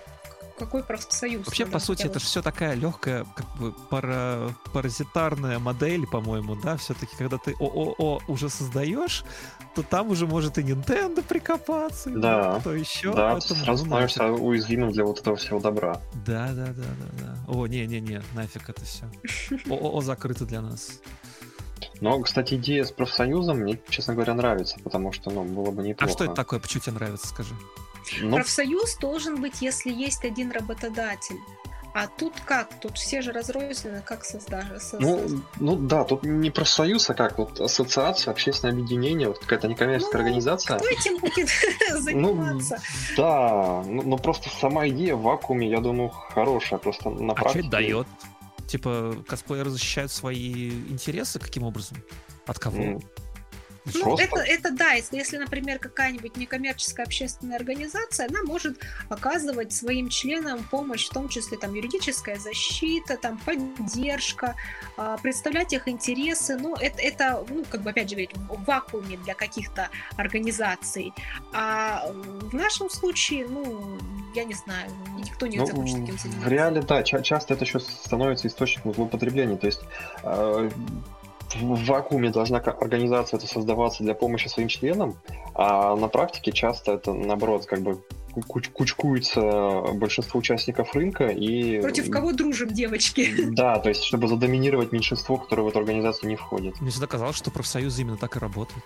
какой 0.59 0.83
профсоюз? 0.83 1.45
Вообще, 1.45 1.65
по 1.65 1.79
сути, 1.79 2.01
это 2.01 2.09
делать? 2.19 2.23
все 2.23 2.41
такая 2.41 2.75
легкая, 2.75 3.25
как 3.35 3.45
бы 3.57 3.71
пара, 3.89 4.53
паразитарная 4.73 5.57
модель, 5.59 6.05
по-моему, 6.05 6.55
да, 6.55 6.77
все-таки, 6.77 7.15
когда 7.17 7.37
ты 7.37 7.55
ООО 7.59 8.21
уже 8.27 8.49
создаешь, 8.49 9.23
то 9.75 9.81
там 9.83 10.09
уже 10.09 10.27
может 10.27 10.57
и 10.57 10.61
Nintendo 10.61 11.23
прикопаться, 11.23 12.09
и 12.09 12.15
Да. 12.15 12.59
кто 12.59 12.73
еще. 12.73 13.13
да, 13.13 13.31
поэтому, 13.31 13.41
ты 13.59 13.65
сразу 13.65 13.83
ну, 13.85 13.89
становишься 13.91 14.23
нафиг. 14.27 14.43
уязвимым 14.43 14.91
для 14.91 15.03
вот 15.05 15.19
этого 15.19 15.35
всего 15.37 15.59
добра. 15.59 16.01
Да, 16.25 16.49
да, 16.53 16.67
да, 16.67 16.73
да, 16.73 17.23
да. 17.47 17.53
О, 17.53 17.65
не-не-не, 17.67 18.21
нафиг 18.33 18.69
это 18.69 18.83
все. 18.85 19.05
ООО 19.69 20.01
закрыто 20.01 20.45
для 20.45 20.61
нас. 20.61 20.99
Но, 22.01 22.19
кстати, 22.21 22.55
идея 22.55 22.83
с 22.83 22.91
профсоюзом 22.91 23.59
мне, 23.59 23.79
честно 23.89 24.13
говоря, 24.13 24.33
нравится, 24.33 24.77
потому 24.83 25.11
что, 25.11 25.31
ну, 25.31 25.43
было 25.43 25.71
бы 25.71 25.81
А 25.81 25.85
неплохо. 25.85 26.11
что 26.13 26.23
это 26.25 26.33
такое? 26.33 26.59
Почему 26.59 26.81
тебе 26.81 26.93
нравится, 26.93 27.27
скажи? 27.27 27.53
Ну, 28.21 28.35
Профсоюз 28.37 28.97
должен 28.97 29.41
быть, 29.41 29.61
если 29.61 29.91
есть 29.91 30.23
один 30.25 30.51
работодатель. 30.51 31.37
А 31.91 32.05
тут 32.05 32.33
как? 32.45 32.79
Тут 32.79 32.97
все 32.99 33.21
же 33.23 33.31
разрознены, 33.31 34.01
как 34.05 34.23
создашь? 34.23 34.65
Ну, 34.99 35.41
ну 35.59 35.75
да, 35.75 36.03
тут 36.03 36.21
не 36.23 36.51
профсоюз, 36.51 37.09
а 37.09 37.15
как 37.15 37.39
вот 37.39 37.59
ассоциация, 37.59 38.31
общественное 38.31 38.73
объединение, 38.75 39.27
вот 39.27 39.39
какая-то 39.39 39.67
некоммерческая 39.67 40.21
Ну, 40.21 40.27
организация. 40.27 40.77
Кто 40.77 40.87
этим 40.87 41.17
будет 41.17 41.49
Ну, 41.91 41.99
заниматься? 42.01 42.79
да, 43.17 43.83
ну, 43.87 44.03
ну 44.03 44.17
просто 44.19 44.49
сама 44.49 44.87
идея 44.89 45.15
в 45.15 45.23
вакууме, 45.23 45.67
я 45.67 45.79
думаю, 45.81 46.09
хорошая, 46.09 46.77
просто 46.77 47.09
на 47.09 47.33
А 47.33 47.35
что 47.35 47.41
практике. 47.43 47.59
это 47.67 47.69
дает? 47.71 48.07
Типа, 48.67 49.15
косплееры 49.27 49.71
защищают 49.71 50.11
свои 50.11 50.69
интересы 50.69 51.39
каким 51.39 51.63
образом? 51.63 51.97
От 52.45 52.59
кого? 52.59 52.77
М, 52.83 53.01
Ну, 53.93 54.01
Просто- 54.03 54.23
это, 54.25 54.35
это 54.41 54.71
да, 54.71 54.91
если, 54.91 55.17
если, 55.17 55.37
например, 55.37 55.79
какая-нибудь 55.79 56.37
некоммерческая 56.37 57.05
общественная 57.05 57.57
организация, 57.57 58.27
она 58.27 58.43
может 58.43 58.77
оказывать 59.09 59.71
своим 59.73 60.09
членам 60.09 60.63
помощь, 60.63 61.07
в 61.07 61.13
том 61.13 61.29
числе 61.29 61.57
там 61.57 61.73
юридическая 61.73 62.37
защита, 62.37 63.17
там 63.17 63.37
поддержка, 63.39 64.55
а, 64.97 65.17
представлять 65.17 65.73
их 65.73 65.87
интересы. 65.87 66.55
Ну, 66.57 66.75
это, 66.75 67.01
это 67.01 67.45
ну, 67.49 67.63
как 67.69 67.81
бы, 67.81 67.89
опять 67.91 68.09
же, 68.09 68.15
говорить, 68.15 68.35
в 68.35 68.63
вакууме 68.65 69.17
для 69.17 69.33
каких-то 69.33 69.89
организаций. 70.17 71.13
А 71.53 72.11
в 72.11 72.53
нашем 72.53 72.89
случае, 72.89 73.47
ну, 73.47 73.97
я 74.35 74.43
не 74.43 74.53
знаю, 74.53 74.89
никто 75.17 75.47
не 75.47 75.57
Ну, 75.57 75.65
захочет 75.65 75.97
этим 75.97 76.17
в 76.17 76.21
заниматься. 76.21 76.49
реале, 76.49 76.81
да, 76.81 77.03
ча- 77.03 77.21
часто 77.21 77.53
это 77.55 77.65
еще 77.65 77.79
становится 77.79 78.47
источником 78.47 78.93
злоупотребления. 78.93 79.57
То 79.57 79.65
есть 79.67 79.81
э, 80.23 80.69
в 81.55 81.85
вакууме 81.85 82.29
должна 82.29 82.59
организация 82.59 83.37
это 83.37 83.47
создаваться 83.47 84.03
для 84.03 84.13
помощи 84.13 84.47
своим 84.47 84.67
членам, 84.67 85.15
а 85.55 85.95
на 85.95 86.07
практике 86.07 86.51
часто 86.51 86.93
это, 86.93 87.13
наоборот, 87.13 87.65
как 87.65 87.81
бы 87.81 88.01
куч- 88.47 88.69
кучкуется 88.71 89.41
большинство 89.93 90.39
участников 90.39 90.93
рынка 90.93 91.27
и... 91.27 91.81
Против 91.81 92.09
кого 92.09 92.33
дружим, 92.33 92.69
девочки? 92.69 93.29
Да, 93.59 93.79
то 93.79 93.89
есть 93.89 94.03
чтобы 94.03 94.27
задоминировать 94.27 94.91
меньшинство, 94.91 95.37
которое 95.37 95.63
в 95.63 95.67
эту 95.67 95.79
организацию 95.79 96.29
не 96.29 96.35
входит. 96.35 96.79
Мне 96.79 96.91
всегда 96.91 97.07
казалось, 97.07 97.35
что 97.35 97.51
профсоюзы 97.51 98.01
именно 98.01 98.17
так 98.17 98.35
и 98.35 98.39
работают. 98.39 98.83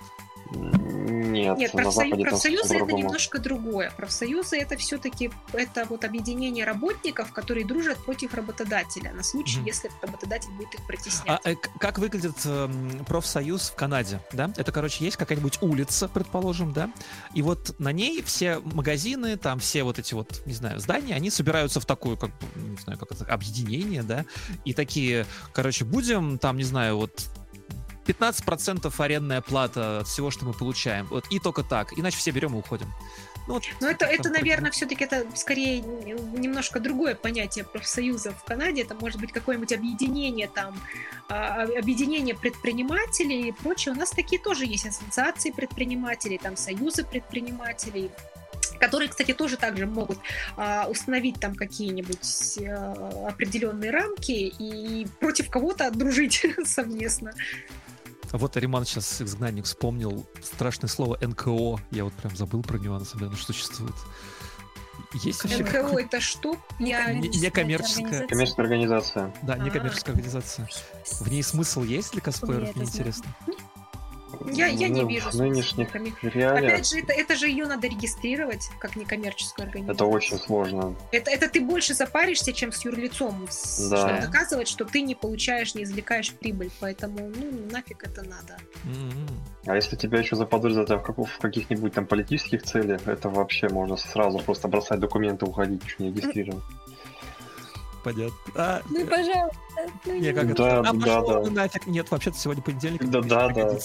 Нет, 0.52 1.57
Нет, 1.57 1.72
профсоюз, 1.72 2.22
профсоюзы 2.30 2.76
это 2.78 2.91
немножко 2.94 3.40
другое. 3.40 3.91
Профсоюзы 3.98 4.57
это 4.57 4.78
все-таки 4.78 5.32
это 5.53 5.86
вот 5.90 6.03
объединение 6.06 6.65
работников, 6.65 7.32
которые 7.34 7.65
дружат 7.65 7.98
против 7.98 8.34
работодателя 8.34 9.11
на 9.14 9.24
случай, 9.24 9.57
Мгм. 9.57 9.65
если 9.65 9.90
работодатель 10.02 10.52
будет 10.52 10.74
их 10.76 10.80
А 10.82 10.88
притеснять. 10.88 11.40
э, 11.44 11.56
к- 11.56 11.70
как 11.80 11.98
выглядит 11.98 12.36
эм, 12.45 13.03
профсоюз 13.06 13.70
в 13.72 13.76
Канаде, 13.76 14.20
да? 14.32 14.52
Это, 14.57 14.72
короче, 14.72 15.03
есть 15.06 15.18
какая-нибудь 15.18 15.60
улица, 15.61 16.07
предположим, 16.07 16.72
да? 16.74 16.91
И 17.34 17.41
вот 17.41 17.76
на 17.80 17.91
ней 17.91 18.22
все 18.22 18.60
магазины, 18.60 19.38
там 19.38 19.60
все 19.60 19.84
вот 19.84 19.99
эти 19.99 20.14
вот, 20.14 20.44
не 20.45 20.53
знаю, 20.53 20.80
здания, 20.80 21.15
они 21.15 21.30
собираются 21.30 21.80
в 21.80 21.86
такую, 21.86 22.18
как 22.18 22.32
не 22.56 22.78
знаю, 22.78 22.99
как 22.99 23.11
это, 23.11 23.26
объединение, 23.26 24.03
да? 24.03 24.26
И 24.65 24.74
такие, 24.74 25.26
короче, 25.52 25.84
будем 25.86 26.38
там, 26.38 26.57
не 26.57 26.64
знаю, 26.64 26.98
вот 26.98 27.26
15% 28.05 28.93
арендная 28.97 29.41
плата 29.41 29.99
от 29.99 30.07
всего, 30.07 30.31
что 30.31 30.45
мы 30.45 30.53
получаем. 30.53 31.07
Вот 31.07 31.25
и 31.30 31.39
только 31.39 31.63
так. 31.63 31.97
Иначе 31.97 32.17
все 32.17 32.31
берем 32.31 32.53
и 32.55 32.57
уходим. 32.57 32.91
Ну, 33.47 33.55
вот 33.55 33.63
Но 33.81 33.89
это, 33.89 33.99
там 33.99 34.09
это, 34.09 34.23
вроде- 34.23 34.39
наверное, 34.39 34.71
все-таки 34.71 35.03
это 35.03 35.25
скорее 35.35 35.81
немножко 35.81 36.80
другое 36.80 37.13
понятие 37.15 37.65
профсоюза 37.65 38.31
в 38.31 38.43
Канаде. 38.43 38.84
Это 38.84 38.95
может 38.95 39.19
быть 39.19 39.34
какое-нибудь 39.34 39.73
объединение 39.73 40.47
там, 40.47 40.80
а, 41.27 41.63
объединение 41.63 42.35
предпринимателей 42.35 43.49
и 43.49 43.51
прочее. 43.51 43.93
У 43.93 43.97
нас 43.97 44.11
такие 44.11 44.41
тоже 44.41 44.65
есть 44.65 44.85
ассоциации 44.85 45.51
предпринимателей, 45.51 46.38
там 46.38 46.55
союзы 46.55 47.03
предпринимателей 47.03 48.11
которые, 48.80 49.07
кстати, 49.09 49.34
тоже 49.34 49.55
также 49.55 49.85
могут 49.85 50.19
а, 50.57 50.88
установить 50.89 51.39
там 51.39 51.55
какие-нибудь 51.55 52.59
а, 52.67 53.27
определенные 53.30 53.91
рамки 53.91 54.31
и 54.31 55.07
против 55.19 55.49
кого-то 55.49 55.89
дружить 55.91 56.45
совместно. 56.65 57.34
А 58.34 58.38
Вот 58.38 58.57
Ариман 58.57 58.84
сейчас, 58.84 59.22
изгнанник, 59.22 59.65
вспомнил 59.65 60.26
страшное 60.41 60.88
слово 60.89 61.18
НКО. 61.22 61.80
Я 61.91 62.03
вот 62.03 62.14
прям 62.14 62.35
забыл 62.35 62.64
про 62.64 62.80
него, 62.80 62.97
на 62.97 63.05
самом 63.05 63.19
деле, 63.19 63.27
оно 63.30 63.38
существует. 63.38 63.93
Есть 65.23 65.43
вообще 65.43 65.64
НКО 65.64 65.72
какой- 65.84 66.03
это 66.05 66.19
что? 66.19 66.57
Я 66.80 67.14
Не- 67.14 67.30
некоммерческая. 67.30 68.27
Коммерческая 68.27 68.65
организация. 68.65 69.34
Да, 69.43 69.53
А. 69.53 69.57
некоммерческая 69.60 70.15
организация. 70.15 70.68
В 71.22 71.30
ней 71.30 71.43
смысл 71.43 71.84
есть 71.84 72.14
для 72.14 72.22
косплееров, 72.22 72.76
мне 72.76 72.85
это 72.85 73.11
знаю. 73.11 73.34
Я, 74.51 74.68
я 74.68 74.88
не 74.89 75.01
ну, 75.01 75.07
вижу 75.07 75.30
в 75.30 75.35
нынешних 75.35 75.93
реалиях 76.23 76.73
Опять 76.73 76.89
же, 76.89 76.99
это, 76.99 77.14
это 77.14 77.35
же 77.35 77.47
ее 77.47 77.65
надо 77.65 77.88
регистрировать 77.88 78.69
как 78.80 78.95
некоммерческую 78.95 79.68
организацию. 79.68 79.95
это 79.95 80.05
очень 80.05 80.38
сложно. 80.38 80.95
Это, 81.11 81.31
это 81.31 81.49
ты 81.49 81.61
больше 81.61 81.93
запаришься, 81.93 82.53
чем 82.53 82.72
с 82.72 82.84
юрлицом, 82.85 83.47
Да. 83.89 83.97
чтобы 83.97 84.22
доказывать, 84.22 84.68
что 84.68 84.85
ты 84.85 85.01
не 85.01 85.15
получаешь, 85.15 85.76
не 85.76 85.84
извлекаешь 85.84 86.31
прибыль. 86.34 86.72
Поэтому, 86.80 87.30
ну, 87.35 87.51
нафиг 87.72 88.03
это 88.03 88.23
надо. 88.23 88.57
М-м. 88.85 89.27
А 89.65 89.76
если 89.76 89.95
тебя 89.95 90.19
еще 90.19 90.35
заподозрят 90.35 90.89
в, 90.89 91.01
каков- 91.01 91.30
в 91.31 91.39
каких-нибудь 91.39 91.93
там 91.93 92.05
политических 92.05 92.64
целях, 92.64 93.07
это 93.07 93.30
вообще 93.30 93.69
можно 93.69 93.97
сразу 93.97 94.39
просто 94.39 94.68
бросать 94.68 94.99
документы, 94.99 95.45
уходить, 95.45 95.84
ничего 95.84 96.05
не 96.05 96.11
регистрировать. 96.11 96.64
Понятно. 98.03 98.38
А, 98.55 98.81
Ну, 98.89 99.05
пожалуйста. 99.07 99.57
ну, 100.05 100.13
не, 100.15 100.34
как 100.34 100.43
это? 100.45 100.55
Да, 100.55 100.80
А, 100.80 100.84
да, 100.84 100.93
пошел 100.93 101.43
да. 101.45 101.51
нафиг. 101.51 101.88
Нет, 101.88 102.11
вообще-то 102.11 102.38
сегодня 102.38 102.61
понедельник. 102.61 103.03
Да, 103.09 103.21
да, 103.21 103.47
да. 103.49 103.69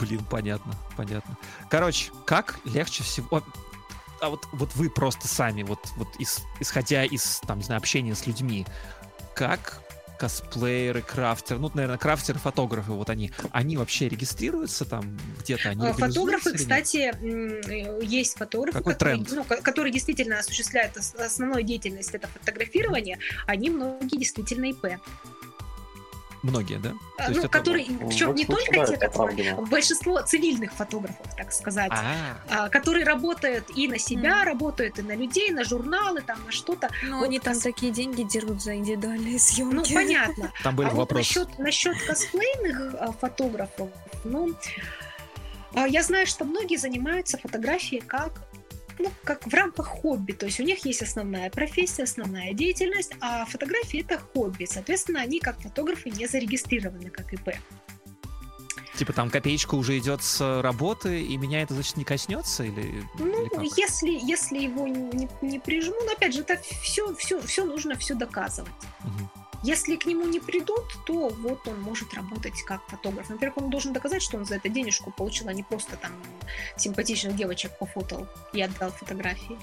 Блин, 0.00 0.24
понятно, 0.30 0.74
понятно. 0.96 1.36
Короче, 1.68 2.10
как 2.24 2.58
легче 2.64 3.02
всего... 3.02 3.42
А 4.22 4.28
вот, 4.28 4.46
вот 4.52 4.74
вы 4.74 4.90
просто 4.90 5.28
сами, 5.28 5.62
вот, 5.62 5.78
вот 5.96 6.08
ис- 6.18 6.42
исходя 6.58 7.04
из, 7.04 7.40
там, 7.46 7.58
не 7.58 7.64
знаю, 7.64 7.78
общения 7.78 8.14
с 8.14 8.26
людьми, 8.26 8.66
как 9.34 9.80
косплееры, 10.20 11.00
крафтеры, 11.00 11.58
ну, 11.58 11.70
наверное, 11.72 11.96
крафтеры, 11.96 12.38
фотографы, 12.38 12.92
вот 12.92 13.08
они, 13.08 13.32
они 13.52 13.78
вообще 13.78 14.06
регистрируются 14.06 14.84
там 14.84 15.18
где-то? 15.40 15.70
Они 15.70 15.86
А, 15.86 15.94
Фотографы, 15.94 16.52
кстати, 16.52 17.10
э, 17.10 18.00
есть 18.02 18.36
фотографы, 18.36 18.76
Какой 18.78 18.92
которые, 18.92 19.24
тренд? 19.24 19.32
ну, 19.32 19.44
ко- 19.44 19.62
которые 19.62 19.92
действительно 19.94 20.38
осуществляют 20.38 20.94
ос- 20.98 21.14
основную 21.14 21.62
деятельность, 21.62 22.10
это 22.14 22.28
фотографирование, 22.28 23.18
они 23.46 23.70
многие 23.70 24.18
действительно 24.18 24.66
ИП. 24.66 25.00
Многие, 26.42 26.78
да? 26.78 26.94
А, 27.18 27.30
ну, 27.30 27.40
это- 27.40 27.48
которые, 27.48 27.84
в 27.84 28.08
причем 28.08 28.34
не 28.34 28.46
только 28.46 28.64
те, 28.72 28.86
да, 28.86 28.94
это 28.94 29.08
которые, 29.08 29.54
большинство 29.56 30.20
цивильных 30.22 30.72
фотографов, 30.72 31.26
так 31.36 31.52
сказать, 31.52 31.90
А, 31.92 32.36
а, 32.48 32.68
которые 32.70 33.04
работают 33.04 33.66
и 33.76 33.86
на 33.88 33.98
себя, 33.98 34.36
Мгм. 34.36 34.44
работают 34.46 34.98
и 34.98 35.02
на 35.02 35.14
людей, 35.14 35.50
на 35.50 35.64
журналы, 35.64 36.22
там, 36.22 36.38
на 36.46 36.50
что-то. 36.52 36.88
Ну, 37.04 37.18
Вот 37.18 37.24
они 37.26 37.38
там 37.40 37.52
кос- 37.54 37.62
такие 37.62 37.92
деньги 37.92 38.22
дерут 38.22 38.62
за 38.62 38.74
индивидуальные 38.76 39.38
съемки. 39.38 39.74
Ну, 39.74 39.82
понятно. 39.94 40.50
там 40.62 40.76
были 40.76 40.86
а 40.88 40.90
вот 40.92 40.98
вопросы. 41.12 41.40
насчет, 41.40 41.58
насчет 41.58 42.02
косплейных 42.06 42.94
а, 42.98 43.12
фотографов, 43.12 43.90
ну, 44.24 44.54
а, 45.74 45.86
я 45.86 46.02
знаю, 46.02 46.26
что 46.26 46.44
многие 46.46 46.76
занимаются 46.76 47.36
фотографией 47.38 48.00
как 48.00 48.32
ну, 49.00 49.12
как 49.24 49.46
в 49.46 49.54
рамках 49.54 49.86
хобби, 49.86 50.32
то 50.32 50.46
есть 50.46 50.60
у 50.60 50.62
них 50.62 50.84
есть 50.84 51.02
основная 51.02 51.50
профессия, 51.50 52.04
основная 52.04 52.52
деятельность, 52.52 53.12
а 53.20 53.44
фотографии 53.46 54.00
это 54.00 54.18
хобби, 54.18 54.66
соответственно, 54.66 55.20
они 55.20 55.40
как 55.40 55.60
фотографы 55.60 56.10
не 56.10 56.26
зарегистрированы 56.26 57.10
как 57.10 57.32
ИП. 57.32 57.54
Типа 58.96 59.14
там 59.14 59.30
копеечка 59.30 59.76
уже 59.76 59.98
идет 59.98 60.22
с 60.22 60.60
работы, 60.60 61.22
и 61.22 61.36
меня 61.38 61.62
это, 61.62 61.72
значит, 61.72 61.96
не 61.96 62.04
коснется? 62.04 62.64
Или, 62.64 63.02
Ну, 63.18 63.46
или 63.46 63.80
если, 63.80 64.10
если 64.10 64.58
его 64.58 64.86
не, 64.86 65.26
не 65.40 65.58
прижму, 65.58 65.96
но 66.04 66.12
опять 66.12 66.34
же, 66.34 66.42
это 66.42 66.60
все, 66.82 67.14
все, 67.14 67.40
все 67.40 67.64
нужно 67.64 67.96
все 67.96 68.14
доказывать. 68.14 68.72
Мгм. 69.02 69.30
Если 69.62 69.96
к 69.96 70.06
нему 70.06 70.26
не 70.26 70.40
придут, 70.40 70.84
то 71.04 71.28
вот 71.28 71.68
он 71.68 71.80
может 71.80 72.14
работать 72.14 72.62
как 72.62 72.82
фотограф. 72.88 73.28
Во-первых, 73.28 73.64
он 73.64 73.70
должен 73.70 73.92
доказать, 73.92 74.22
что 74.22 74.38
он 74.38 74.46
за 74.46 74.56
это 74.56 74.68
денежку 74.68 75.10
получил, 75.10 75.48
а 75.48 75.52
не 75.52 75.62
просто 75.62 75.96
там 75.96 76.12
симпатичных 76.76 77.36
девочек 77.36 77.76
пофотал 77.78 78.26
и 78.54 78.62
отдал 78.62 78.90
фотографии. 78.90 79.58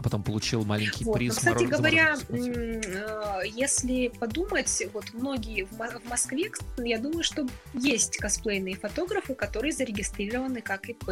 А 0.00 0.02
потом 0.02 0.22
получил 0.22 0.64
маленький 0.64 1.04
Вот. 1.04 1.14
приз. 1.14 1.34
Но, 1.34 1.36
кстати 1.36 1.64
мороженое 1.64 1.78
говоря, 1.78 2.16
мороженое, 2.30 3.42
э, 3.44 3.48
если 3.54 4.08
подумать, 4.08 4.82
вот 4.94 5.12
многие 5.12 5.64
в 5.64 6.08
Москве, 6.08 6.50
я 6.78 6.98
думаю, 6.98 7.22
что 7.22 7.46
есть 7.74 8.16
косплейные 8.16 8.76
фотографы, 8.76 9.34
которые 9.34 9.72
зарегистрированы 9.72 10.62
как 10.62 10.88
ИП. 10.88 11.10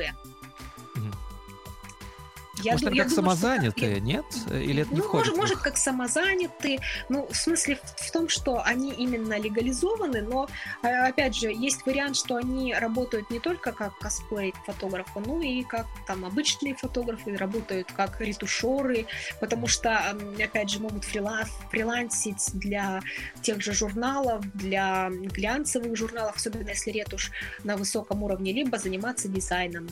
Я 2.62 2.72
Может, 2.72 2.86
ду- 2.86 2.90
это 2.90 2.96
я 2.96 3.04
как 3.04 3.14
думаю, 3.14 3.36
что 3.36 3.40
самозанятые, 3.40 4.00
нет? 4.00 4.24
Или 4.50 4.82
это 4.82 4.94
не 4.94 5.00
ну, 5.00 5.04
входит? 5.04 5.26
может, 5.26 5.36
может, 5.36 5.58
как 5.58 5.76
самозанятые. 5.76 6.80
Ну, 7.08 7.26
в 7.26 7.36
смысле 7.36 7.78
в, 7.96 8.10
том, 8.10 8.28
что 8.28 8.62
они 8.64 8.92
именно 8.92 9.38
легализованы, 9.38 10.22
но, 10.22 10.48
э, 10.82 10.88
опять 10.88 11.36
же, 11.36 11.50
есть 11.52 11.84
вариант, 11.86 12.16
что 12.16 12.36
они 12.36 12.74
работают 12.74 13.30
не 13.30 13.38
только 13.38 13.72
как 13.72 13.96
косплей-фотографы, 13.98 15.20
но 15.20 15.40
и 15.40 15.62
как 15.62 15.86
там 16.06 16.24
обычные 16.24 16.74
фотографы, 16.74 17.36
работают 17.36 17.90
как 17.92 18.20
ретушеры, 18.20 19.06
потому 19.40 19.66
что, 19.66 20.14
опять 20.42 20.70
же, 20.70 20.80
могут 20.80 21.04
фрила- 21.04 21.46
фрилансить 21.70 22.50
для 22.54 23.00
тех 23.42 23.60
же 23.60 23.72
журналов, 23.72 24.44
для 24.54 25.10
глянцевых 25.10 25.96
журналов, 25.96 26.36
особенно 26.36 26.68
если 26.68 26.90
ретушь 26.90 27.30
на 27.64 27.76
высоком 27.76 28.22
уровне, 28.22 28.52
либо 28.52 28.78
заниматься 28.78 29.28
дизайном. 29.28 29.88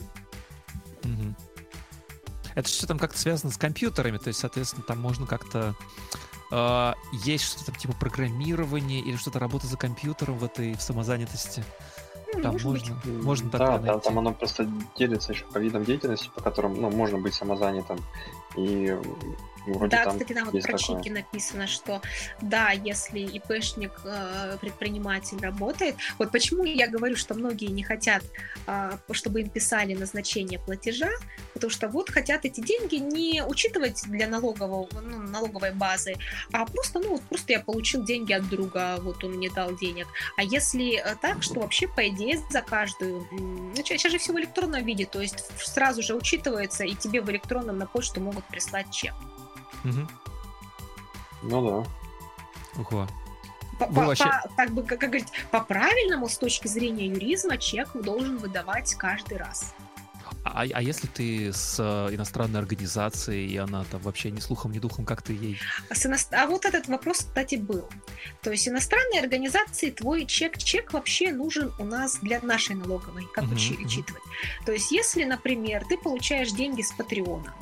Мгм. 1.03 1.35
Это 2.57 2.67
все 2.69 2.87
там 2.87 2.97
как-то 2.97 3.19
связано 3.19 3.53
с 3.53 3.57
компьютерами, 3.57 4.17
то 4.17 4.29
есть, 4.29 4.39
соответственно, 4.39 4.81
там 4.81 4.99
можно 4.99 5.27
как-то... 5.27 5.75
э, 6.49 6.93
есть 7.11 7.43
что-то 7.43 7.71
типа 7.71 7.93
программирование 7.93 8.99
или 8.99 9.15
что-то 9.15 9.37
работа 9.37 9.67
за 9.67 9.77
компьютером 9.77 10.39
в 10.39 10.43
этой 10.43 10.73
в 10.73 10.81
самозанятости. 10.81 11.63
Ну, 12.33 12.41
Там 12.41 12.53
может 12.53 12.71
быть. 12.71 12.89
можно, 13.05 13.23
можно 13.23 13.49
да, 13.51 13.57
такое 13.59 13.77
да, 13.77 13.91
найти. 13.91 14.05
там 14.05 14.17
оно 14.17 14.33
просто 14.33 14.67
делится 14.97 15.33
еще 15.33 15.45
по 15.45 15.59
видам 15.59 15.85
деятельности, 15.85 16.31
по 16.33 16.41
которым 16.41 16.81
ну, 16.81 16.89
можно 16.89 17.19
быть 17.19 17.35
самозанятым. 17.35 17.99
И 18.55 18.97
вроде 19.73 19.95
Да, 19.95 20.05
кстати, 20.05 20.33
там 20.33 20.49
вот 20.49 20.61
про 20.63 20.77
такое. 20.77 21.01
чеки 21.01 21.09
написано, 21.09 21.67
что 21.67 22.01
да, 22.41 22.71
если 22.71 23.19
ИПшник, 23.19 23.91
э, 24.05 24.57
предприниматель 24.61 25.39
работает, 25.39 25.95
вот 26.17 26.31
почему 26.31 26.63
я 26.63 26.87
говорю, 26.87 27.15
что 27.15 27.33
многие 27.33 27.67
не 27.67 27.83
хотят, 27.83 28.23
а, 28.65 28.99
чтобы 29.11 29.41
им 29.41 29.49
писали 29.49 29.93
назначение 29.93 30.59
платежа, 30.59 31.09
потому 31.53 31.71
что 31.71 31.87
вот 31.87 32.09
хотят 32.09 32.45
эти 32.45 32.61
деньги 32.61 32.95
не 32.95 33.43
учитывать 33.43 34.03
для 34.07 34.27
налогового, 34.27 34.87
ну, 35.01 35.19
налоговой 35.19 35.71
базы, 35.71 36.15
а 36.51 36.65
просто, 36.65 36.99
ну, 36.99 37.11
вот 37.11 37.21
просто 37.23 37.53
я 37.53 37.59
получил 37.59 38.03
деньги 38.03 38.33
от 38.33 38.47
друга, 38.49 38.97
вот 39.01 39.23
он 39.23 39.33
мне 39.33 39.49
дал 39.49 39.75
денег. 39.75 40.07
А 40.37 40.43
если 40.43 40.97
э, 40.97 41.15
так, 41.21 41.43
что 41.43 41.61
вообще, 41.61 41.87
по 41.87 42.07
идее, 42.07 42.39
за 42.49 42.61
каждую... 42.61 43.27
Ну, 43.31 43.75
сейчас 43.75 44.11
же 44.11 44.17
все 44.17 44.33
в 44.33 44.39
электронном 44.39 44.83
виде, 44.85 45.05
то 45.05 45.21
есть 45.21 45.45
сразу 45.57 46.01
же 46.01 46.15
учитывается, 46.15 46.83
и 46.83 46.95
тебе 46.95 47.21
в 47.21 47.29
электронном 47.29 47.77
на 47.77 47.85
почту 47.85 48.21
могут 48.21 48.45
прислать 48.45 48.91
чек. 48.91 49.13
Мгм. 49.83 50.07
Ну 51.43 51.83
да. 51.85 52.81
Ого. 52.81 53.07
По, 53.79 53.85
вообще- 53.87 54.23
по- 54.23 54.49
как 54.55 54.71
бы, 54.71 54.83
как 54.83 54.99
говорить, 54.99 55.27
по 55.51 55.61
правильному, 55.61 56.27
с 56.27 56.37
точки 56.37 56.67
зрения 56.67 57.07
юризма, 57.07 57.57
чек 57.57 57.89
должен 57.93 58.37
выдавать 58.37 58.95
каждый 58.95 59.37
раз. 59.37 59.73
А, 60.43 60.63
а 60.73 60.81
если 60.81 61.07
ты 61.07 61.51
с 61.53 61.75
э, 61.79 62.15
иностранной 62.15 62.59
организацией, 62.59 63.47
и 63.47 63.57
она 63.57 63.83
там 63.85 64.01
вообще 64.01 64.31
ни 64.31 64.39
слухом, 64.39 64.71
ни 64.71 64.79
духом, 64.79 65.05
как 65.05 65.21
ты 65.21 65.33
ей... 65.33 65.59
А, 65.89 65.95
с 65.95 66.05
иност- 66.05 66.33
а 66.33 66.47
вот 66.47 66.65
этот 66.65 66.87
вопрос, 66.87 67.17
кстати, 67.19 67.55
был. 67.55 67.87
То 68.41 68.51
есть 68.51 68.67
иностранные 68.67 69.21
организации, 69.21 69.91
твой 69.91 70.25
чек-чек 70.25 70.93
вообще 70.93 71.31
нужен 71.31 71.71
у 71.79 71.83
нас 71.83 72.17
для 72.21 72.39
нашей 72.41 72.75
налоговой, 72.75 73.27
как 73.33 73.43
мгм. 73.45 73.53
учитывать. 73.55 74.23
То 74.65 74.71
есть 74.71 74.91
если, 74.91 75.25
например, 75.25 75.85
ты 75.87 75.97
получаешь 75.97 76.51
деньги 76.51 76.81
с 76.81 76.91
Патреона, 76.93 77.53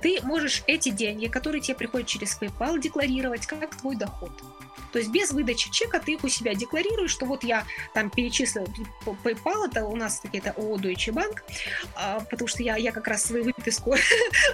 Ты 0.00 0.20
можешь 0.22 0.62
эти 0.66 0.90
деньги, 0.90 1.26
которые 1.26 1.60
тебе 1.60 1.76
приходят 1.76 2.06
через 2.06 2.38
PayPal, 2.38 2.80
декларировать 2.80 3.46
как 3.46 3.76
твой 3.76 3.96
доход. 3.96 4.32
То 4.94 5.00
есть 5.00 5.10
без 5.10 5.32
выдачи 5.32 5.72
чека 5.72 5.98
ты 5.98 6.12
их 6.12 6.22
у 6.22 6.28
себя 6.28 6.54
декларируешь, 6.54 7.10
что 7.10 7.26
вот 7.26 7.42
я 7.42 7.66
там 7.94 8.10
перечислил 8.10 8.68
PayPal, 9.04 9.66
это 9.66 9.86
у 9.86 9.96
нас 9.96 10.20
таки 10.20 10.38
это 10.38 10.52
ООО 10.52 10.76
Deutsche 10.76 11.12
Bank, 11.12 11.38
а, 11.96 12.20
потому 12.20 12.46
что 12.46 12.62
я, 12.62 12.76
я 12.76 12.92
как 12.92 13.08
раз 13.08 13.24
свою 13.24 13.42
выписку, 13.42 13.96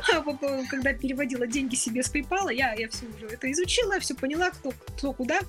когда 0.71 0.95
переводила 0.95 1.47
деньги 1.47 1.75
себе 1.75 2.03
с 2.03 2.11
PayPal, 2.11 2.55
я, 2.55 2.73
я 2.73 2.89
все 2.89 3.05
уже 3.05 3.27
это 3.27 3.53
изучила, 3.53 4.01
все 4.01 4.15
поняла, 4.15 4.51
кто, 4.51 4.71
кто 4.71 5.13
куда. 5.13 5.41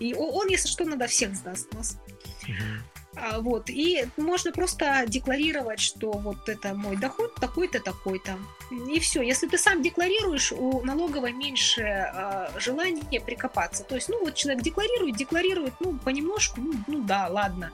И 0.00 0.12
он, 0.12 0.48
если 0.48 0.66
что, 0.66 0.84
надо 0.86 1.06
всех 1.06 1.36
сдаст 1.36 1.72
нас. 1.72 1.96
Мгм. 2.48 2.82
А, 3.14 3.40
Вот, 3.40 3.68
и 3.68 4.06
можно 4.16 4.52
просто 4.52 5.04
декларировать, 5.06 5.80
что 5.80 6.12
вот 6.12 6.48
это 6.48 6.74
мой 6.74 6.96
доход 6.96 7.34
такой-то, 7.34 7.80
такой-то. 7.80 8.38
И 8.90 9.00
все. 9.00 9.22
Если 9.22 9.46
ты 9.46 9.58
сам 9.58 9.82
декларируешь, 9.82 10.52
у 10.52 10.82
налоговой 10.82 11.32
меньше 11.32 11.82
а, 11.82 12.50
желания 12.58 13.20
прикопаться. 13.20 13.84
То 13.84 13.96
есть, 13.96 14.08
ну, 14.08 14.18
вот 14.20 14.34
человек 14.34 14.62
декларирует, 14.62 15.16
декларирует, 15.16 15.74
ну, 15.80 15.98
понемножку, 15.98 16.60
ну, 16.60 16.72
ну 16.86 17.02
да, 17.02 17.28
ладно. 17.28 17.70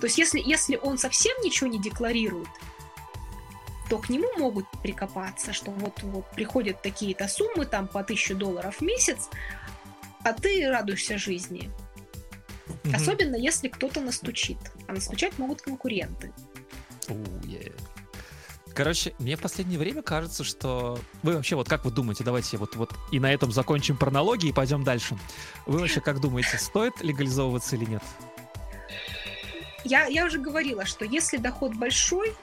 То 0.00 0.06
есть, 0.06 0.18
если, 0.18 0.40
если 0.40 0.76
он 0.76 0.96
совсем 0.96 1.36
ничего 1.42 1.68
не 1.68 1.80
декларирует, 1.80 2.48
то 3.90 3.98
к 3.98 4.10
нему 4.10 4.28
могут 4.38 4.66
прикопаться, 4.82 5.52
что 5.52 5.70
вот, 5.70 6.02
вот 6.02 6.30
приходят 6.32 6.82
такие-то 6.82 7.26
суммы, 7.26 7.66
там, 7.66 7.88
по 7.88 8.00
1000 8.00 8.34
долларов 8.34 8.76
в 8.76 8.82
месяц, 8.82 9.28
а 10.22 10.32
ты 10.32 10.68
радуешься 10.68 11.18
жизни. 11.18 11.70
Мгм. 12.84 12.94
Особенно 12.94 13.36
если 13.36 13.68
кто-то 13.68 14.00
настучит. 14.00 14.58
А 14.86 14.92
настучать 14.92 15.38
могут 15.38 15.62
конкуренты. 15.62 16.32
Оу, 17.08 17.16
е. 17.44 17.72
Короче, 18.74 19.12
мне 19.18 19.36
в 19.36 19.40
последнее 19.40 19.78
время 19.78 20.02
кажется, 20.02 20.44
что... 20.44 21.00
Вы 21.22 21.34
вообще, 21.34 21.56
вот 21.56 21.68
как 21.68 21.84
вы 21.84 21.90
думаете, 21.90 22.22
давайте 22.22 22.56
вот, 22.58 22.76
вот 22.76 22.94
и 23.10 23.18
на 23.18 23.32
этом 23.32 23.50
закончим 23.50 23.96
про 23.96 24.10
налоги 24.10 24.46
и 24.46 24.52
пойдем 24.52 24.84
дальше. 24.84 25.18
Вы 25.66 25.80
вообще 25.80 26.00
как 26.00 26.20
думаете, 26.20 26.58
стоит 26.58 27.00
легализовываться 27.00 27.76
или 27.76 27.86
нет? 27.86 28.02
я, 29.84 30.06
я 30.06 30.26
уже 30.26 30.38
говорила, 30.38 30.84
что 30.84 31.04
если 31.04 31.38
доход 31.38 31.74
большой, 31.74 32.34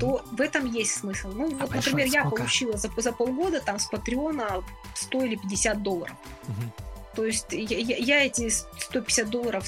то 0.00 0.22
в 0.30 0.40
этом 0.40 0.66
есть 0.66 0.92
смысл. 0.96 1.28
Ну, 1.34 1.46
А 1.46 1.48
вот, 1.48 1.70
большой 1.70 1.92
например, 1.92 2.06
я 2.12 2.20
сколько? 2.20 2.36
получила 2.36 2.76
за, 2.76 2.90
за 2.96 3.12
полгода 3.12 3.60
там 3.60 3.78
с 3.78 3.86
Патреона 3.86 4.62
100 4.94 5.22
или 5.24 5.36
50 5.36 5.82
долларов. 5.82 6.16
Мгм. 6.48 6.72
То 7.14 7.24
есть 7.26 7.46
я, 7.50 7.78
я- 7.78 7.96
я 7.96 8.24
эти 8.24 8.48
150 8.48 9.28
долларов 9.30 9.64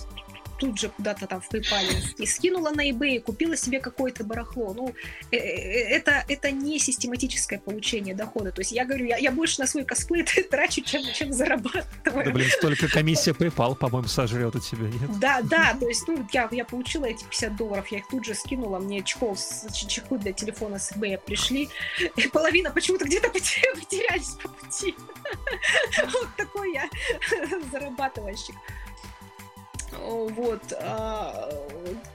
тут 0.59 0.79
же 0.79 0.89
куда-то 0.89 1.27
там 1.27 1.41
в 1.41 1.51
PayPal 1.51 1.85
и 2.19 2.27
скинула 2.27 2.71
на 2.71 2.89
eBay, 2.89 3.21
купила 3.21 3.57
себе 3.57 3.81
какое-то 3.81 4.25
барахло. 4.25 4.75
Ну, 4.75 4.95
э, 5.31 5.37
э, 5.37 5.89
это, 5.97 6.25
это 6.29 6.51
не 6.51 6.79
систематическое 6.79 7.59
получение 7.59 8.15
дохода. 8.15 8.53
То 8.53 8.61
есть 8.61 8.73
я 8.73 8.85
говорю, 8.85 9.07
я, 9.07 9.17
я 9.17 9.31
больше 9.31 9.61
на 9.61 9.67
свой 9.67 9.85
косплей 9.85 10.23
трачу, 10.51 10.83
чем, 10.83 11.03
чем 11.15 11.33
зарабатываю. 11.33 12.25
Да, 12.25 12.31
блин, 12.31 12.49
только 12.61 12.89
комиссия 12.89 13.33
PayPal, 13.33 13.75
по-моему, 13.75 14.09
сожрет 14.09 14.55
от 14.55 14.63
тебя, 14.65 14.85
нет? 14.89 15.19
Да, 15.19 15.41
да, 15.43 15.77
то 15.79 15.89
есть, 15.89 16.07
ну, 16.09 16.27
я, 16.33 16.49
я 16.51 16.65
получила 16.65 17.05
эти 17.07 17.25
50 17.25 17.57
долларов, 17.57 17.87
я 17.89 17.99
их 17.99 18.09
тут 18.09 18.25
же 18.25 18.35
скинула, 18.35 18.79
мне 18.79 19.03
чехол, 19.03 19.37
с- 19.37 19.67
ч- 19.73 19.87
чехлы 19.87 20.19
для 20.19 20.33
телефона 20.33 20.79
с 20.79 20.93
eBay 20.93 21.19
пришли, 21.19 21.69
и 22.17 22.29
половина 22.29 22.71
почему-то 22.71 23.05
где-то 23.05 23.29
потеря- 23.29 23.75
потерялись 23.79 24.31
по 24.43 24.49
пути. 24.49 24.95
Вот 26.13 26.29
такой 26.37 26.75
я 26.75 26.89
зарабатывальщик. 27.73 28.55
Вот. 29.99 30.63
а, 30.81 31.51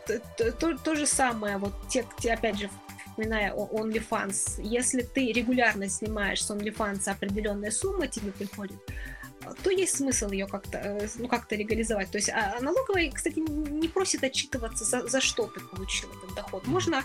т- 0.06 0.22
т- 0.38 0.52
То 0.52 0.78
то 0.78 0.96
же 0.96 1.06
самое, 1.06 1.58
вот 1.58 1.74
те, 1.88 2.06
те, 2.20 2.34
опять 2.34 2.58
же, 2.60 2.70
вспоминая 3.08 3.54
OnlyFans, 3.54 4.62
если 4.62 5.02
ты 5.02 5.32
регулярно 5.32 5.90
снимаешь 5.90 6.44
с 6.44 6.50
OnlyFans 6.52 7.08
определенная 7.10 7.72
сумма 7.72 8.08
тебе 8.08 8.32
приходит, 8.32 8.78
то 9.64 9.70
есть 9.72 9.96
смысл 9.98 10.30
ее 10.32 10.48
как-то 10.48 10.78
э, 10.78 11.08
ну, 11.16 11.28
как-то 11.28 11.56
легализовать. 11.56 12.12
То 12.12 12.18
есть 12.18 12.30
а 12.30 12.58
налоговая, 12.62 13.10
кстати, 13.12 13.40
не 13.40 13.88
просит 13.88 14.24
отчитываться, 14.24 14.84
за, 14.86 15.08
за 15.08 15.22
что 15.22 15.48
ты 15.48 15.60
получил 15.62 16.10
этот 16.12 16.36
доход. 16.36 16.68
Можно 16.68 17.04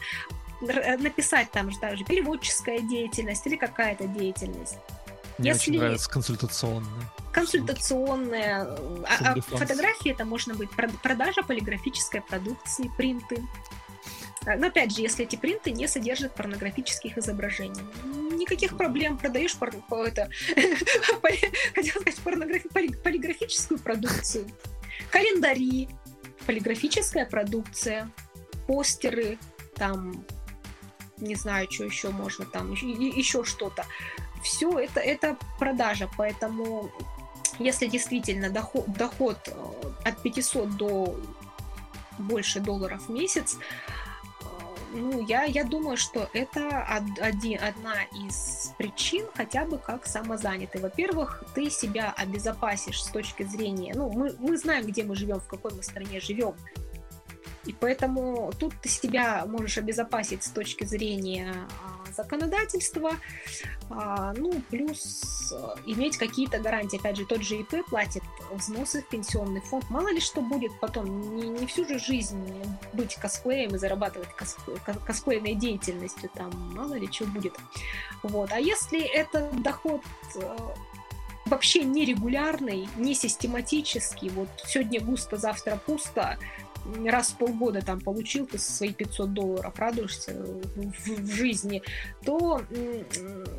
э, 0.69 0.97
написать 0.99 1.51
там 1.53 1.71
же 1.71 1.79
даже 1.81 2.05
переводческая 2.05 2.81
деятельность 2.81 3.47
или 3.47 3.57
какая-то 3.57 4.07
деятельность. 4.09 4.77
Мне 5.39 5.51
Если- 5.51 5.71
очень 5.71 5.81
нравится 5.81 6.11
консультационная. 6.11 7.11
Консультационная. 7.35 8.63
А, 8.63 9.35
а 9.35 9.41
фотографии 9.41 10.13
это 10.13 10.25
можно 10.25 10.55
быть 10.55 10.71
прод- 10.71 10.97
продажа 11.03 11.43
полиграфической 11.43 12.21
продукции, 12.21 12.91
принты. 12.97 13.43
А, 14.47 14.57
Но 14.57 14.69
опять 14.69 14.95
же, 14.95 15.03
если 15.03 15.25
эти 15.25 15.37
принты 15.37 15.73
не 15.73 15.89
содержат 15.89 16.35
порнографических 16.35 17.19
изображений, 17.19 17.83
никаких 18.37 18.77
проблем. 18.77 19.19
Продаешь 19.19 19.55
пор- 19.57 19.73
по- 19.89 20.07
это, 20.07 20.31
хотела 21.75 22.01
сказать, 22.01 22.21
порнографи- 22.25 22.73
поли- 22.73 22.97
полиграфическую 23.03 23.81
продукцию, 23.81 24.47
календари, 25.11 25.89
полиграфическая 26.47 27.27
продукция, 27.27 28.11
постеры, 28.69 29.39
там, 29.75 30.25
не 31.19 31.35
знаю, 31.35 31.69
что 31.71 31.85
еще 31.85 32.11
можно, 32.11 32.45
там, 32.45 32.73
еще, 32.73 32.87
еще 32.91 33.45
что-то. 33.45 33.85
Все 34.43 34.79
это, 34.79 35.01
это 35.01 35.37
продажа, 35.59 36.09
поэтому 36.19 36.91
если 37.59 37.87
действительно 37.87 38.51
доход, 38.51 38.85
доход 38.93 39.39
э, 39.47 40.09
от 40.09 40.23
500 40.23 40.77
до 40.77 41.17
больше 42.19 42.61
долларов 42.61 43.09
в 43.09 43.11
месяц, 43.11 43.57
э, 44.41 44.45
ну, 44.95 45.27
я, 45.27 45.45
я 45.45 45.65
думаю, 45.65 45.97
что 45.97 46.29
это 46.33 46.87
од- 46.91 47.21
один, 47.21 47.63
одна 47.63 48.03
из 48.27 48.73
причин 48.79 49.27
хотя 49.35 49.65
бы 49.65 49.79
как 49.79 50.07
самозанятый. 50.07 50.81
Во-первых, 50.81 51.45
ты 51.55 51.71
себя 51.71 52.13
обезопасишь 52.17 53.03
с 53.03 53.09
точки 53.09 53.45
зрения... 53.45 53.93
Ну, 53.95 54.11
мы, 54.11 54.35
мы 54.39 54.57
знаем, 54.57 54.87
где 54.87 55.05
мы 55.05 55.17
живем, 55.17 55.41
в 55.41 55.47
какой 55.47 55.73
мы 55.73 55.83
стране 55.83 56.21
живем. 56.21 56.55
И 57.67 57.73
поэтому 57.73 58.53
тут 58.59 58.75
ты 58.83 58.89
себя 58.89 59.45
можешь 59.47 59.79
обезопасить 59.79 60.45
с 60.45 60.51
точки 60.51 60.85
зрения 60.85 61.55
а, 61.83 62.13
законодательства, 62.13 63.13
а, 63.91 64.33
ну, 64.37 64.61
плюс 64.71 65.53
а, 65.53 65.77
иметь 65.87 66.17
какие-то 66.17 66.59
гарантии. 66.59 66.99
Опять 66.99 67.17
же, 67.17 67.27
тот 67.27 67.43
же 67.43 67.57
ИП 67.57 67.87
платит 67.89 68.23
взносы 68.53 69.03
в 69.03 69.09
пенсионный 69.09 69.61
фонд. 69.61 69.89
Мало 69.91 70.09
ли 70.13 70.21
что 70.21 70.41
будет 70.41 70.73
потом. 70.81 71.37
Не, 71.37 71.49
не 71.49 71.67
всю 71.67 71.87
же 71.87 71.99
жизнь 71.99 72.45
быть 72.93 73.15
косплеем 73.17 73.75
и 73.75 73.79
зарабатывать 73.79 74.29
коспле- 74.37 74.79
ко- 74.85 74.99
косплейной 74.99 75.55
деятельностью. 75.55 76.31
Там 76.35 76.51
мало 76.75 76.95
ли 76.95 77.11
что 77.11 77.25
будет. 77.27 77.55
Вот. 78.23 78.53
А 78.53 78.59
если 78.59 79.01
этот 79.01 79.63
доход 79.63 80.03
э, 80.37 80.57
вообще 81.47 81.85
нерегулярный, 81.85 82.89
не 82.97 83.15
систематический, 83.15 84.29
вот 84.31 84.49
сегодня 84.67 85.01
густо, 85.01 85.37
завтра 85.37 85.79
пусто, 85.85 86.39
раз 87.07 87.31
в 87.31 87.37
полгода 87.37 87.83
там 87.83 88.01
получил 88.01 88.47
ты 88.47 88.59
свои 88.59 88.93
500 88.93 89.33
долларов, 89.33 89.79
радуешься 89.79 90.33
в, 90.35 91.21
в 91.21 91.31
жизни, 91.33 91.83
то, 92.25 92.63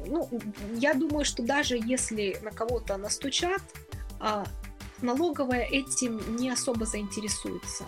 ну, 0.05 0.29
я 0.75 0.93
думаю, 0.93 1.25
что 1.25 1.43
даже 1.43 1.77
если 1.77 2.37
на 2.41 2.51
кого-то 2.51 2.97
настучат, 2.97 3.61
а, 4.19 4.45
налоговая 5.01 5.63
этим 5.63 6.35
не 6.35 6.49
особо 6.49 6.85
заинтересуется. 6.85 7.85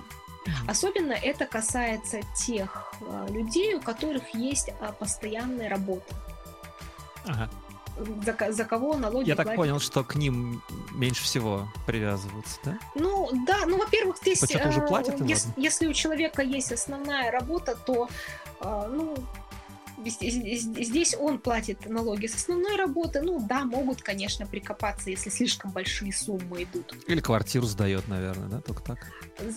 Особенно 0.65 1.11
это 1.11 1.45
касается 1.45 2.21
тех 2.45 2.93
а, 3.01 3.27
людей, 3.29 3.75
у 3.75 3.81
которых 3.81 4.33
есть 4.33 4.69
а, 4.79 4.93
постоянная 4.93 5.69
работа, 5.69 6.15
Ага. 7.27 7.49
За, 8.25 8.51
за 8.51 8.63
кого 8.65 8.95
налоги 8.97 9.29
Я 9.29 9.35
так 9.35 9.45
платят. 9.45 9.57
понял, 9.57 9.79
что 9.79 10.03
к 10.03 10.15
ним 10.15 10.61
меньше 10.93 11.23
всего 11.23 11.67
привязываются, 11.85 12.59
да? 12.63 12.77
Ну 12.95 13.29
да, 13.47 13.65
ну 13.65 13.77
во-первых, 13.77 14.17
здесь, 14.17 14.43
уже 14.43 14.57
э, 14.81 14.87
платят, 14.87 15.19
и 15.21 15.25
ес- 15.25 15.45
ладно. 15.45 15.61
если 15.61 15.87
у 15.87 15.93
человека 15.93 16.41
есть 16.41 16.71
основная 16.71 17.31
работа, 17.31 17.75
то 17.75 18.07
э, 18.61 18.89
ну 18.91 19.15
здесь 20.05 21.15
он 21.19 21.39
платит 21.39 21.89
налоги 21.89 22.27
с 22.27 22.35
основной 22.35 22.75
работы. 22.75 23.21
Ну 23.21 23.39
да, 23.39 23.65
могут, 23.65 24.01
конечно, 24.01 24.45
прикопаться, 24.45 25.09
если 25.09 25.29
слишком 25.29 25.71
большие 25.71 26.13
суммы 26.13 26.63
идут. 26.63 26.95
Или 27.07 27.19
квартиру 27.19 27.65
сдает, 27.65 28.07
наверное, 28.07 28.47
да? 28.47 28.61
Только 28.61 28.83
так. 28.83 29.07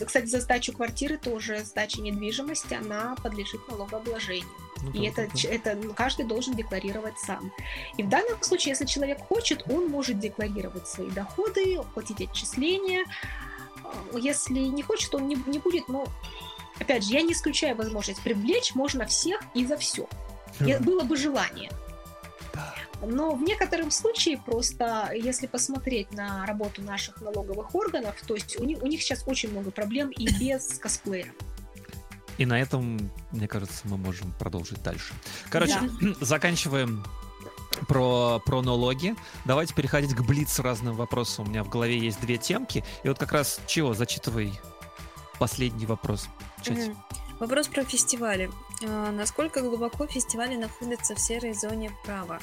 Кстати, 0.04 0.26
за 0.26 0.40
сдачу 0.40 0.72
квартиры 0.72 1.18
тоже 1.18 1.64
сдача 1.64 2.00
недвижимости, 2.00 2.74
она 2.74 3.16
подлежит 3.22 3.60
налогообложению. 3.68 4.48
Ну, 4.82 4.90
И 4.92 5.10
да, 5.10 5.22
это, 5.22 5.32
да, 5.34 5.48
это 5.48 5.74
ну, 5.74 5.92
каждый 5.92 6.26
должен 6.26 6.54
декларировать 6.54 7.18
сам. 7.18 7.52
И 7.98 8.02
в 8.02 8.08
данном 8.08 8.42
случае, 8.42 8.70
если 8.70 8.86
человек 8.86 9.18
хочет, 9.20 9.64
он 9.70 9.88
может 9.88 10.18
декларировать 10.18 10.88
свои 10.88 11.10
доходы, 11.10 11.80
платить 11.94 12.22
отчисления. 12.22 13.04
А, 13.84 14.18
Если 14.18 14.58
не 14.58 14.82
хочет, 14.82 15.14
он 15.14 15.28
не, 15.28 15.36
не 15.46 15.58
будет, 15.58 15.88
но 15.88 16.06
опять 16.78 17.04
же, 17.04 17.12
я 17.12 17.22
не 17.22 17.32
исключаю 17.32 17.76
возможность 17.76 18.22
привлечь 18.22 18.74
можно 18.74 19.06
всех 19.06 19.40
и 19.54 19.66
за 19.66 19.76
все. 19.76 20.08
Было 20.58 21.04
бы 21.04 21.16
желание. 21.16 21.70
Да. 22.52 22.74
Но 23.02 23.34
в 23.34 23.42
некотором 23.42 23.90
случае 23.90 24.38
просто, 24.38 25.10
если 25.14 25.46
посмотреть 25.46 26.12
на 26.12 26.44
работу 26.46 26.82
наших 26.82 27.20
налоговых 27.20 27.74
органов, 27.74 28.14
то 28.26 28.34
есть 28.34 28.58
у 28.60 28.64
них, 28.64 28.82
у 28.82 28.86
них 28.86 29.02
сейчас 29.02 29.24
очень 29.26 29.50
много 29.50 29.70
проблем 29.70 30.10
и 30.10 30.28
без 30.40 30.78
косплея. 30.78 31.32
И 32.38 32.46
на 32.46 32.60
этом, 32.60 33.10
мне 33.32 33.46
кажется, 33.48 33.82
мы 33.84 33.98
можем 33.98 34.32
продолжить 34.32 34.82
дальше. 34.82 35.12
Короче, 35.50 35.78
заканчиваем 36.20 37.04
про, 37.86 38.40
про 38.44 38.62
налоги. 38.62 39.14
Давайте 39.44 39.74
переходить 39.74 40.14
к 40.14 40.22
блиц 40.22 40.58
разным 40.58 40.96
вопросам. 40.96 41.46
У 41.46 41.50
меня 41.50 41.64
в 41.64 41.68
голове 41.68 41.98
есть 41.98 42.20
две 42.20 42.38
темки. 42.38 42.84
И 43.04 43.08
вот 43.08 43.18
как 43.18 43.32
раз 43.32 43.60
чего? 43.66 43.94
Зачитывай 43.94 44.58
последний 45.38 45.86
вопрос. 45.86 46.28
Вопрос 47.38 47.68
про 47.68 47.84
фестивали. 47.84 48.50
А, 48.86 49.10
Насколько 49.10 49.62
глубоко 49.62 50.06
фестивали 50.06 50.56
находятся 50.56 51.14
в 51.14 51.20
серой 51.20 51.54
зоне 51.54 51.92
права? 52.04 52.40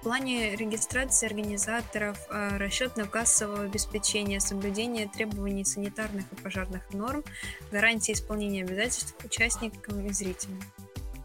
В 0.00 0.02
плане 0.02 0.56
регистрации 0.56 1.26
организаторов, 1.26 2.18
а, 2.28 2.58
расчетно-кассового 2.58 3.64
обеспечения, 3.64 4.40
соблюдения 4.40 5.08
требований 5.08 5.64
санитарных 5.64 6.24
и 6.32 6.36
пожарных 6.36 6.92
норм, 6.92 7.22
гарантии 7.70 8.12
исполнения 8.12 8.64
обязательств 8.64 9.14
участникам 9.24 10.04
и 10.04 10.12
зрителям. 10.12 10.60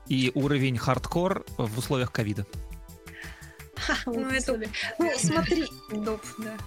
И 0.07 0.31
уровень 0.35 0.77
хардкор 0.77 1.45
в 1.57 1.77
условиях 1.77 2.11
ковида. 2.11 2.45
Ну, 4.05 4.29
это-. 4.29 4.59
Ну, 4.99 5.11
смотри, 5.17 5.65
Доп, 5.91 6.21
да. 6.37 6.57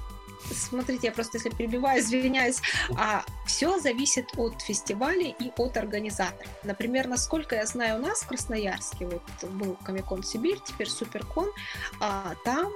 Смотрите, 0.55 1.09
я 1.09 1.12
просто 1.12 1.39
если 1.39 1.51
перебиваю, 1.51 2.01
извиняюсь. 2.01 2.60
А, 2.97 3.24
все 3.47 3.78
зависит 3.78 4.27
от 4.36 4.60
фестиваля 4.62 5.28
и 5.28 5.52
от 5.56 5.77
организатора. 5.77 6.48
Например, 6.64 7.09
насколько 7.09 7.56
я 7.56 7.66
знаю, 7.66 7.98
у 7.98 8.02
нас 8.02 8.22
в 8.22 8.28
Красноярске 8.28 9.06
вот 9.06 9.51
был 9.51 9.77
Комикон 9.85 10.22
Сибирь, 10.22 10.59
теперь 10.64 10.89
Суперкон, 10.89 11.48
а, 12.01 12.35
там 12.44 12.72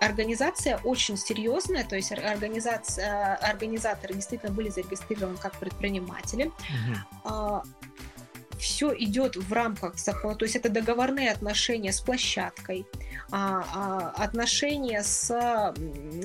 организация 0.00 0.78
очень 0.78 1.16
серьезная, 1.16 1.84
то 1.84 1.94
есть 1.94 2.10
ор- 2.10 2.24
организация, 2.24 3.36
организаторы 3.36 4.14
действительно 4.14 4.52
были 4.52 4.68
зарегистрированы 4.68 5.36
как 5.36 5.56
предприниматели. 5.58 6.50
Мгм. 7.24 7.62
Все 8.62 8.94
идет 8.96 9.34
в 9.34 9.52
рамках 9.52 9.98
закона, 9.98 10.36
то 10.36 10.44
есть 10.44 10.54
это 10.54 10.68
договорные 10.68 11.32
отношения 11.32 11.92
с 11.92 12.00
площадкой, 12.00 12.86
а, 13.32 13.64
а, 13.74 14.22
отношения 14.22 15.02
с 15.02 15.74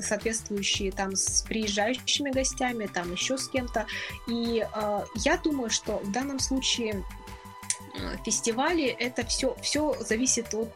соответствующие 0.04 0.92
там 0.92 1.16
с 1.16 1.42
приезжающими 1.42 2.30
гостями, 2.30 2.86
там 2.86 3.12
еще 3.12 3.40
с 3.40 3.48
кем-то. 3.50 3.88
И 4.28 4.64
а, 4.72 5.04
я 5.16 5.38
думаю, 5.38 5.72
что 5.72 5.98
в 5.98 6.12
данном 6.12 6.38
случае 6.38 7.04
фестивали 8.24 8.86
это 8.86 9.26
все, 9.26 9.56
все 9.64 9.96
зависит 10.04 10.54
от, 10.54 10.70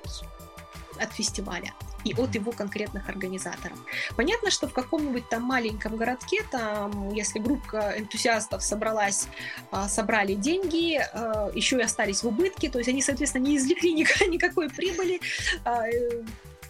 от 1.00 1.14
фестиваля 1.14 1.76
и 2.04 2.14
от 2.14 2.36
его 2.36 2.52
конкретных 2.52 3.10
организаторов. 3.10 3.78
Понятно, 4.16 4.52
что 4.52 4.68
в 4.68 4.74
каком-нибудь 4.74 5.30
там 5.30 5.44
маленьком 5.44 5.96
городке, 5.96 6.42
там, 6.52 7.14
если 7.14 7.40
группа 7.40 7.94
энтузиастов 7.98 8.64
собралась, 8.64 9.28
а, 9.72 9.88
собрали 9.88 10.34
деньги, 10.34 10.98
а, 11.14 11.52
еще 11.54 11.78
и 11.78 11.82
остались 11.82 12.24
в 12.24 12.28
убытке, 12.28 12.70
то 12.70 12.78
есть 12.78 12.90
они, 12.90 13.02
соответственно, 13.02 13.44
не 13.44 13.58
извлекли 13.58 13.94
никакой 14.28 14.70
прибыли, 14.70 15.20
а, 15.66 15.88
э, 15.88 16.24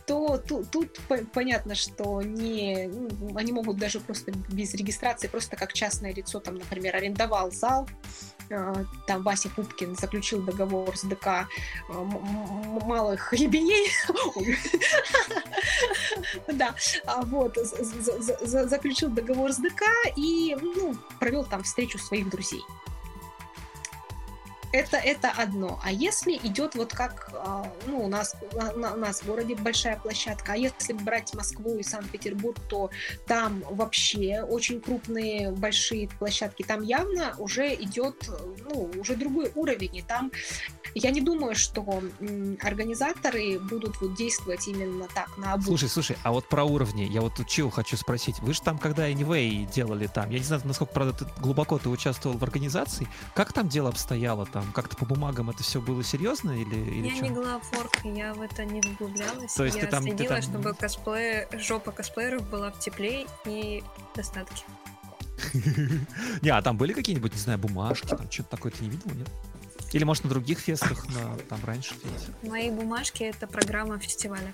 то 0.05 0.37
тут, 0.37 0.69
тут 0.71 0.99
понятно, 1.33 1.75
что 1.75 2.21
не, 2.21 2.87
ну, 2.87 3.37
они 3.37 3.51
могут 3.51 3.77
даже 3.77 3.99
просто 3.99 4.31
без 4.49 4.73
регистрации, 4.73 5.27
просто 5.27 5.55
как 5.55 5.73
частное 5.73 6.13
лицо, 6.13 6.39
там, 6.39 6.55
например, 6.55 6.95
арендовал 6.95 7.51
зал, 7.51 7.87
там 9.05 9.23
Вася 9.23 9.49
Пупкин 9.49 9.95
заключил 9.95 10.41
договор 10.41 10.95
с 10.95 11.03
ДК 11.03 11.27
а, 11.27 11.47
малых 11.89 13.33
ебеней. 13.33 13.91
Да, 16.47 16.75
а 17.05 17.21
вот, 17.23 17.57
заключил 17.57 19.09
договор 19.09 19.51
с 19.51 19.57
ДК 19.57 19.83
и 20.15 20.55
ну, 20.61 20.95
провел 21.19 21.43
там 21.43 21.63
встречу 21.63 21.97
своих 21.97 22.29
друзей 22.29 22.61
это, 24.73 24.97
это 24.97 25.29
одно. 25.29 25.79
А 25.83 25.91
если 25.91 26.33
идет 26.43 26.75
вот 26.75 26.93
как, 26.93 27.29
а, 27.33 27.71
ну, 27.85 28.05
у 28.05 28.07
нас, 28.07 28.35
у 28.53 28.79
нас 28.79 29.21
в 29.21 29.25
городе 29.27 29.55
большая 29.55 29.97
площадка, 29.97 30.53
а 30.53 30.57
если 30.57 30.93
брать 30.93 31.33
Москву 31.33 31.77
и 31.77 31.83
Санкт-Петербург, 31.83 32.57
то 32.69 32.89
там 33.27 33.63
вообще 33.69 34.41
очень 34.41 34.81
крупные, 34.81 35.51
большие 35.51 36.07
площадки, 36.07 36.63
там 36.63 36.81
явно 36.81 37.35
уже 37.37 37.73
идет, 37.75 38.29
ну, 38.69 38.91
уже 38.97 39.15
другой 39.15 39.51
уровень, 39.55 39.95
и 39.97 40.01
там 40.01 40.31
я 40.93 41.11
не 41.11 41.21
думаю, 41.21 41.55
что 41.55 42.01
организаторы 42.61 43.59
будут 43.59 44.01
вот 44.01 44.15
действовать 44.15 44.67
именно 44.67 45.07
так, 45.13 45.37
на 45.37 45.53
обум. 45.53 45.65
Слушай, 45.65 45.89
слушай, 45.89 46.17
а 46.23 46.31
вот 46.31 46.47
про 46.49 46.63
уровни, 46.63 47.03
я 47.03 47.21
вот 47.21 47.33
чего 47.47 47.69
хочу 47.69 47.95
спросить. 47.97 48.39
Вы 48.39 48.53
же 48.53 48.61
там, 48.61 48.77
когда 48.77 49.09
Anyway 49.09 49.71
делали 49.71 50.07
там, 50.07 50.29
я 50.29 50.39
не 50.39 50.43
знаю, 50.43 50.61
насколько, 50.65 50.93
правда, 50.93 51.13
ты, 51.13 51.41
глубоко 51.41 51.77
ты 51.77 51.89
участвовал 51.89 52.37
в 52.37 52.43
организации, 52.43 53.07
как 53.33 53.53
там 53.53 53.69
дело 53.69 53.89
обстояло 53.89 54.45
там? 54.45 54.60
Как-то 54.73 54.95
по 54.95 55.05
бумагам 55.05 55.49
это 55.49 55.63
все 55.63 55.81
было 55.81 56.03
серьезно 56.03 56.51
или, 56.51 56.75
или 56.75 57.07
Я 57.07 57.15
что? 57.15 57.23
не 57.23 57.29
главворк, 57.31 57.97
я 58.03 58.33
в 58.33 58.41
это 58.41 58.65
не 58.65 58.81
вглублялась. 58.81 59.53
То 59.53 59.65
есть 59.65 59.77
я 59.77 59.83
ты 59.83 59.87
там, 59.87 60.03
следила, 60.03 60.35
ты 60.35 60.41
там... 60.41 60.41
чтобы 60.41 60.73
косплей, 60.73 61.47
жопа 61.59 61.91
косплееров 61.91 62.49
была 62.49 62.71
в 62.71 62.79
тепле 62.79 63.25
и 63.45 63.83
достатке. 64.15 64.63
Не, 66.41 66.49
а 66.49 66.61
там 66.61 66.77
были 66.77 66.93
какие-нибудь, 66.93 67.33
не 67.33 67.39
знаю, 67.39 67.59
бумажки, 67.59 68.07
там 68.07 68.29
что-то 68.29 68.49
такое 68.49 68.71
ты 68.71 68.83
не 68.83 68.89
видел, 68.91 69.11
нет? 69.15 69.29
Или, 69.91 70.03
может, 70.03 70.23
на 70.23 70.29
других 70.29 70.59
фестах, 70.59 71.05
на, 71.09 71.35
там 71.49 71.59
раньше 71.65 71.95
Мои 72.43 72.69
бумажки— 72.69 73.23
это 73.23 73.47
программа 73.47 73.99
фестиваля. 73.99 74.53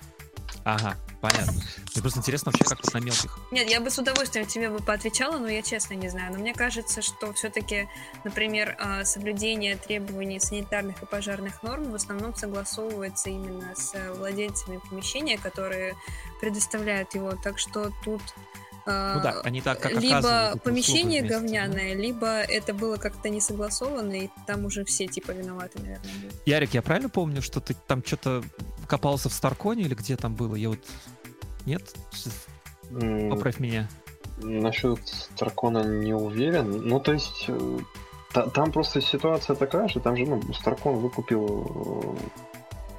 Ага, 0.64 0.98
понятно. 1.22 1.54
Мне 1.54 2.02
просто 2.02 2.20
интересно 2.20 2.52
вообще, 2.52 2.76
как 2.76 2.94
на 2.94 2.98
мелких. 3.00 3.40
Нет, 3.52 3.70
я 3.70 3.80
бы 3.80 3.90
с 3.90 3.98
удовольствием 3.98 4.46
тебе 4.46 4.70
бы 4.70 4.80
поотвечала, 4.80 5.38
но 5.38 5.48
я 5.48 5.62
честно 5.62 5.94
не 5.94 6.10
знаю. 6.10 6.34
Но 6.34 6.40
мне 6.40 6.54
кажется, 6.54 7.02
что 7.02 7.32
все-таки, 7.34 7.88
например, 8.24 8.76
а, 8.80 9.06
соблюдение 9.06 9.78
требований 9.78 10.40
санитарных 10.40 11.02
и 11.02 11.06
пожарных 11.06 11.64
норм 11.64 11.92
в 11.92 11.96
основном 11.96 12.36
согласовывается 12.36 13.30
именно 13.30 13.74
с 13.76 13.94
владельцами 14.16 14.82
помещения, 14.90 15.38
которые 15.38 15.96
предоставляют 16.42 17.16
его. 17.16 17.34
Так 17.42 17.60
что 17.60 17.92
тут 18.04 18.22
ну 18.88 19.22
да, 19.22 19.42
они 19.44 19.62
так 19.62 19.80
как 19.80 19.94
либо 19.94 20.58
помещение 20.64 21.22
говняное, 21.22 21.94
либо 21.94 22.28
это 22.28 22.74
было 22.74 22.98
как-то 22.98 23.30
не 23.30 23.42
согласовано, 23.42 24.14
и 24.14 24.30
там 24.46 24.66
уже 24.66 24.86
все 24.86 25.08
типа 25.08 25.32
виноваты, 25.32 25.80
наверное. 25.80 26.14
Были. 26.22 26.34
Ярик, 26.46 26.74
я 26.74 26.82
правильно 26.82 27.10
помню, 27.10 27.42
что 27.42 27.60
ты 27.60 27.76
там 27.88 28.04
что-то 28.06 28.44
копался 28.88 29.30
в 29.30 29.34
Старконе 29.34 29.84
или 29.84 29.94
где 29.94 30.16
там 30.16 30.36
было? 30.36 30.56
Я 30.56 30.70
вот... 30.70 30.80
Нет? 31.66 31.84
Поправь 33.30 33.60
меня. 33.60 33.90
Насчет 34.38 35.00
Старкона 35.06 35.84
не 35.84 36.14
уверен. 36.14 36.88
Ну, 36.88 37.00
то 37.00 37.12
есть, 37.12 37.46
э, 37.48 37.80
там 38.54 38.72
просто 38.72 39.02
ситуация 39.02 39.56
такая 39.56 39.88
же, 39.88 40.00
там 40.00 40.16
же, 40.16 40.26
ну, 40.26 40.42
Старкон 40.54 40.98
выкупил 40.98 42.16
э, 42.16 42.57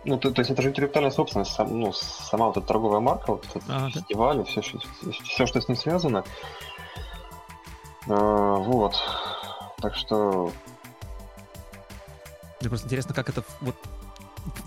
ну, 0.09 0.19
то, 0.19 0.31
то 0.31 0.41
есть 0.41 0.51
это 0.51 0.63
же 0.63 0.71
интеллектуальная 0.71 1.11
собственность, 1.11 1.53
сам, 1.53 1.79
ну, 1.79 1.93
сама 1.93 2.47
вот 2.47 2.57
эта 2.57 2.67
торговая 2.67 3.01
марка, 3.01 3.33
вот 3.33 3.45
этот 3.45 3.63
ага, 3.69 3.91
фестиваль, 3.91 4.43
все, 4.45 4.63
все, 4.63 4.79
все, 5.25 5.47
что 5.47 5.61
с 5.61 5.69
ним 5.69 5.77
связано. 5.77 6.25
А, 8.09 8.55
вот. 8.57 8.97
Так 9.77 9.95
что... 9.95 10.51
Мне 12.61 12.71
просто 12.71 12.87
интересно, 12.87 13.15
как 13.15 13.29
это 13.29 13.45
вот 13.61 13.77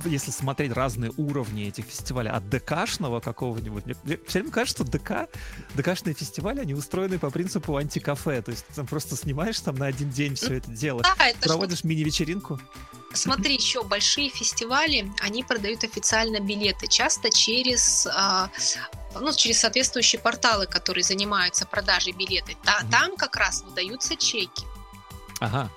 если 0.05 0.31
смотреть 0.31 0.71
разные 0.73 1.11
уровни 1.17 1.67
этих 1.67 1.85
фестивалей, 1.85 2.29
от 2.29 2.47
ДКшного 2.49 3.19
какого-нибудь, 3.19 3.85
мне, 3.85 3.95
мне 4.03 4.19
все 4.27 4.39
время 4.39 4.51
кажется, 4.51 4.83
что 4.83 4.91
ДК, 4.91 5.29
ДКшные 5.75 6.13
фестивали, 6.13 6.59
они 6.59 6.73
устроены 6.73 7.19
по 7.19 7.29
принципу 7.29 7.75
антикафе, 7.77 8.41
то 8.41 8.51
есть 8.51 8.65
ты 8.67 8.73
там 8.75 8.87
просто 8.87 9.15
снимаешь 9.15 9.59
там 9.59 9.75
на 9.75 9.87
один 9.87 10.09
день 10.09 10.35
все 10.35 10.55
это 10.55 10.71
дело, 10.71 11.01
да, 11.03 11.27
это 11.27 11.47
проводишь 11.47 11.79
что... 11.79 11.87
мини-вечеринку. 11.87 12.59
Смотри, 13.13 13.55
еще 13.55 13.83
большие 13.83 14.29
фестивали, 14.29 15.11
они 15.21 15.43
продают 15.43 15.83
официально 15.83 16.39
билеты, 16.39 16.87
часто 16.87 17.29
через 17.29 18.07
а, 18.07 18.49
ну, 19.19 19.33
через 19.33 19.59
соответствующие 19.59 20.21
порталы, 20.21 20.65
которые 20.65 21.03
занимаются 21.03 21.65
продажей 21.65 22.13
билетов. 22.13 22.55
Та, 22.63 22.83
Там 22.89 23.17
как 23.17 23.35
раз 23.35 23.63
выдаются 23.63 24.15
чеки. 24.15 24.65
Ага. 25.39 25.69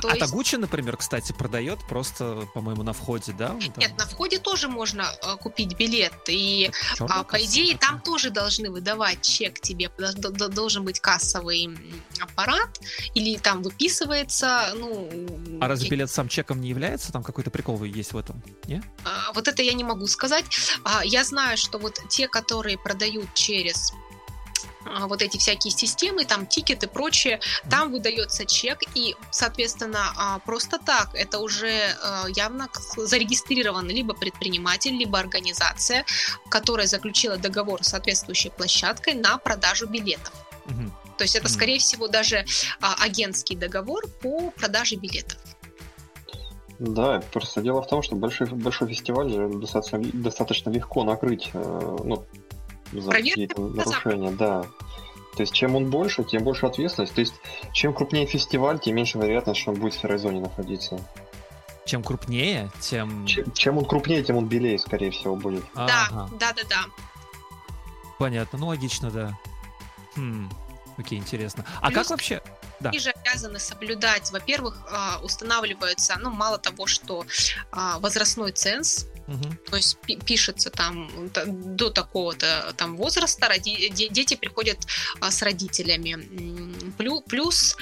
То 0.00 0.08
а 0.08 0.14
есть... 0.14 0.20
Тагучи, 0.20 0.56
например, 0.56 0.96
кстати, 0.96 1.32
продает 1.32 1.78
просто, 1.88 2.48
по-моему, 2.54 2.82
на 2.82 2.92
входе, 2.92 3.32
да? 3.32 3.56
Нет, 3.76 3.96
на 3.98 4.06
входе 4.06 4.38
тоже 4.38 4.68
можно 4.68 5.06
э, 5.22 5.36
купить 5.36 5.76
билет. 5.76 6.12
И, 6.28 6.70
а, 7.00 7.24
по 7.24 7.36
идее, 7.44 7.74
такая. 7.74 7.92
там 7.92 8.00
тоже 8.00 8.30
должны 8.30 8.70
выдавать 8.70 9.22
чек 9.22 9.60
тебе. 9.60 9.90
Должен 10.18 10.84
быть 10.84 11.00
кассовый 11.00 11.70
аппарат. 12.20 12.80
Или 13.14 13.38
там 13.38 13.62
выписывается, 13.62 14.72
ну... 14.76 15.08
А 15.60 15.68
разве 15.68 15.88
билет 15.88 16.10
сам 16.10 16.28
чеком 16.28 16.60
не 16.60 16.68
является? 16.68 17.12
Там 17.12 17.22
какой-то 17.22 17.50
прикол 17.50 17.82
есть 17.84 18.12
в 18.12 18.16
этом, 18.16 18.42
не? 18.66 18.82
А, 19.04 19.32
вот 19.32 19.48
это 19.48 19.62
я 19.62 19.72
не 19.72 19.84
могу 19.84 20.06
сказать. 20.06 20.44
А, 20.84 21.04
я 21.04 21.24
знаю, 21.24 21.56
что 21.56 21.78
вот 21.78 22.00
те, 22.08 22.28
которые 22.28 22.78
продают 22.78 23.32
через 23.34 23.92
а, 23.92 24.07
вот 25.06 25.22
эти 25.22 25.38
всякие 25.38 25.70
системы, 25.70 26.24
там 26.24 26.46
тикеты 26.46 26.86
и 26.86 26.88
прочее, 26.88 27.40
там 27.70 27.92
выдается 27.92 28.44
чек, 28.46 28.80
и, 28.94 29.16
соответственно, 29.30 30.12
а, 30.16 30.38
просто 30.40 30.78
так 30.78 31.10
это 31.14 31.38
уже 31.38 31.96
а, 32.02 32.26
явно 32.28 32.68
зарегистрирован 32.96 33.88
либо 33.88 34.14
предприниматель, 34.14 34.92
либо 34.92 35.18
организация, 35.18 36.04
которая 36.48 36.86
заключила 36.86 37.36
договор 37.36 37.84
с 37.84 37.88
соответствующей 37.88 38.50
площадкой 38.50 39.14
на 39.14 39.38
продажу 39.38 39.86
билетов. 39.86 40.32
То 41.16 41.24
есть 41.24 41.34
это, 41.34 41.48
скорее 41.48 41.78
всего, 41.78 42.06
даже 42.06 42.44
агентский 42.80 43.56
договор 43.56 44.06
по 44.22 44.50
продаже 44.50 44.96
билетов. 44.96 45.38
Да, 46.78 47.20
просто 47.32 47.60
дело 47.60 47.82
в 47.82 47.88
том, 47.88 48.02
что 48.02 48.14
большой, 48.14 48.46
большой 48.46 48.88
фестиваль 48.88 49.30
же 49.30 49.48
достаточно, 49.48 49.98
достаточно 50.12 50.70
легко 50.70 51.02
накрыть, 51.02 51.50
э, 51.52 51.96
ну, 52.04 52.24
за 52.92 53.10
какие-то 53.10 53.60
нарушения, 53.60 54.30
да. 54.30 54.64
То 55.36 55.42
есть 55.42 55.52
чем 55.52 55.76
он 55.76 55.88
больше, 55.88 56.24
тем 56.24 56.42
больше 56.42 56.66
ответственность. 56.66 57.14
То 57.14 57.20
есть 57.20 57.34
чем 57.72 57.94
крупнее 57.94 58.26
фестиваль, 58.26 58.80
тем 58.80 58.96
меньше 58.96 59.18
вероятность, 59.18 59.60
что 59.60 59.70
он 59.70 59.78
будет 59.78 59.94
в 59.94 60.00
серой 60.00 60.18
зоне 60.18 60.40
находиться. 60.40 60.98
Чем 61.86 62.02
крупнее, 62.02 62.70
тем... 62.80 63.24
Чем, 63.26 63.52
чем 63.52 63.78
он 63.78 63.84
крупнее, 63.84 64.22
тем 64.22 64.36
он 64.36 64.46
белее, 64.46 64.78
скорее 64.78 65.10
всего, 65.10 65.36
будет. 65.36 65.64
Да, 65.74 66.08
ага. 66.10 66.28
да, 66.38 66.52
да, 66.52 66.62
да. 66.68 66.84
Понятно, 68.18 68.58
ну 68.58 68.66
логично, 68.66 69.10
да. 69.10 69.38
Хм, 70.16 70.50
окей, 70.98 71.18
интересно. 71.18 71.64
А 71.80 71.86
Плюс... 71.86 71.98
как 71.98 72.10
вообще... 72.10 72.42
Да. 72.80 72.90
Они 72.90 72.98
же 73.00 73.10
обязаны 73.10 73.58
соблюдать, 73.58 74.30
во-первых, 74.30 74.78
а, 74.92 75.18
устанавливается, 75.22 76.16
ну, 76.20 76.30
мало 76.30 76.58
того, 76.58 76.86
что 76.86 77.24
а, 77.72 77.98
возрастной 77.98 78.52
ценз, 78.52 79.06
угу. 79.28 79.54
то 79.70 79.76
есть 79.76 79.98
пишется 80.24 80.70
там 80.70 81.08
до 81.76 81.90
такого-то 81.90 82.74
там 82.76 82.96
возраста, 82.96 83.48
роди, 83.48 83.88
дети 83.90 84.34
приходят 84.34 84.78
а, 85.20 85.30
с 85.30 85.42
родителями. 85.42 86.18
Плюс, 86.96 87.22
плюс, 87.28 87.76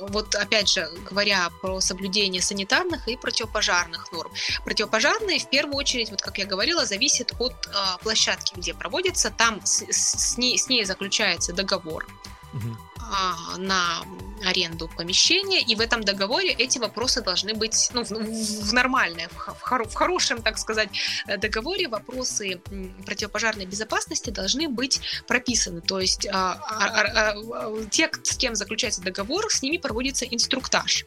вот 0.00 0.34
опять 0.34 0.68
же, 0.68 0.88
говоря 1.08 1.50
про 1.60 1.80
соблюдение 1.80 2.40
санитарных 2.40 3.08
и 3.08 3.16
противопожарных 3.16 4.12
норм. 4.12 4.30
Противопожарные, 4.64 5.40
в 5.40 5.50
первую 5.50 5.76
очередь, 5.76 6.10
вот 6.10 6.22
как 6.22 6.38
я 6.38 6.46
говорила, 6.46 6.86
зависит 6.86 7.32
от 7.38 7.68
площадки, 8.02 8.54
где 8.56 8.74
проводится, 8.74 9.30
там 9.30 9.60
с, 9.64 9.82
с, 9.90 10.38
ней, 10.38 10.58
с 10.58 10.68
ней 10.68 10.84
заключается 10.84 11.52
договор 11.52 12.06
Мгм. 12.52 12.78
А, 13.10 13.56
на 13.58 14.02
аренду 14.44 14.88
помещения, 14.96 15.60
и 15.60 15.74
в 15.74 15.80
этом 15.80 16.02
договоре 16.04 16.50
эти 16.50 16.78
вопросы 16.78 17.22
должны 17.22 17.54
быть 17.54 17.90
ну, 17.92 18.04
в, 18.04 18.10
в 18.10 18.72
нормальное, 18.72 19.28
в, 19.28 19.36
хо- 19.36 19.54
в 19.54 19.62
хоро- 19.62 19.88
в 19.88 19.94
хорошем, 19.94 20.42
так 20.42 20.58
сказать, 20.58 20.88
э, 21.26 21.36
договоре 21.38 21.88
вопросы 21.88 22.60
противопожарной 23.04 23.66
безопасности 23.66 24.30
должны 24.30 24.68
быть 24.68 25.00
прописаны. 25.26 25.80
То 25.80 25.98
есть 25.98 26.26
а, 26.30 26.52
а, 26.52 26.86
а, 26.86 27.34
а, 27.34 27.84
те, 27.90 28.10
с 28.22 28.36
кем 28.36 28.54
заключается 28.54 29.00
договор, 29.00 29.50
с 29.50 29.62
ними 29.62 29.78
проводится 29.78 30.24
инструктаж. 30.24 31.06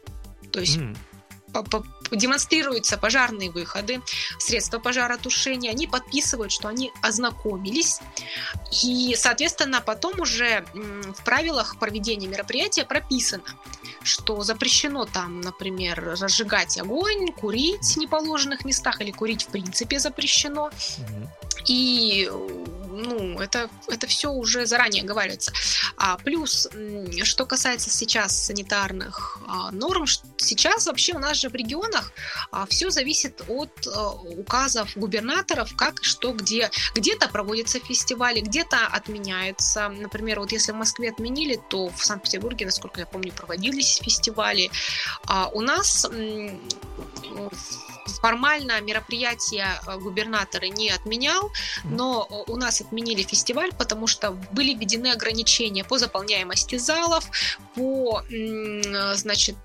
То 0.50 0.60
есть 0.60 0.76
М. 0.76 0.96
демонстрируются 2.10 2.98
пожарные 2.98 3.50
выходы, 3.50 4.02
средства 4.38 4.78
пожаротушения, 4.78 5.70
они 5.70 5.86
подписывают, 5.86 6.52
что 6.52 6.68
они 6.68 6.92
ознакомились, 7.02 8.00
и, 8.82 9.14
соответственно, 9.16 9.80
потом 9.80 10.20
уже 10.20 10.64
в 10.74 11.24
правилах 11.24 11.78
проведения 11.78 12.26
мероприятия 12.26 12.84
прописано, 12.84 13.44
что 14.02 14.42
запрещено 14.42 15.04
там, 15.04 15.40
например, 15.40 16.16
разжигать 16.20 16.78
огонь, 16.78 17.32
курить 17.32 17.94
в 17.94 17.96
неположенных 17.96 18.64
местах 18.64 19.00
или 19.00 19.10
курить 19.10 19.44
в 19.44 19.48
принципе 19.48 19.98
запрещено. 19.98 20.70
И 21.66 22.30
ну, 22.92 23.40
это, 23.40 23.70
это 23.88 24.06
все 24.06 24.30
уже 24.30 24.66
заранее 24.66 25.02
оговаривается. 25.02 25.52
А 25.96 26.16
плюс, 26.18 26.68
что 27.22 27.46
касается 27.46 27.90
сейчас 27.90 28.46
санитарных 28.46 29.38
а, 29.46 29.70
норм, 29.70 30.06
сейчас 30.36 30.86
вообще 30.86 31.14
у 31.14 31.18
нас 31.18 31.38
же 31.38 31.48
в 31.48 31.54
регионах 31.54 32.12
все 32.68 32.90
зависит 32.90 33.42
от 33.48 33.70
а, 33.86 34.10
указов 34.10 34.96
губернаторов, 34.96 35.74
как 35.76 36.00
и 36.00 36.04
что 36.04 36.32
где. 36.32 36.70
Где-то 36.94 37.28
проводятся 37.28 37.80
фестивали, 37.80 38.40
где-то 38.40 38.86
отменяются. 38.86 39.88
Например, 39.88 40.40
вот 40.40 40.52
если 40.52 40.72
в 40.72 40.76
Москве 40.76 41.10
отменили, 41.10 41.60
то 41.68 41.88
в 41.88 42.04
Санкт-Петербурге, 42.04 42.66
насколько 42.66 43.00
я 43.00 43.06
помню, 43.06 43.32
проводились 43.32 44.00
фестивали. 44.02 44.70
А 45.26 45.48
у 45.48 45.60
нас 45.60 46.06
формально 48.06 48.80
мероприятие 48.80 49.66
э, 49.86 49.98
губернаторы 49.98 50.68
не 50.68 50.90
отменял, 50.90 51.50
но 51.84 52.26
э, 52.28 52.50
у 52.50 52.56
нас 52.56 52.80
отменили 52.80 53.22
фестиваль, 53.22 53.72
потому 53.78 54.06
что 54.06 54.32
были 54.52 54.74
введены 54.74 55.12
ограничения 55.12 55.84
по 55.84 55.98
заполняемости 55.98 56.76
залов, 56.76 57.28
по 57.74 58.22
э, 58.30 59.14
значит, 59.14 59.56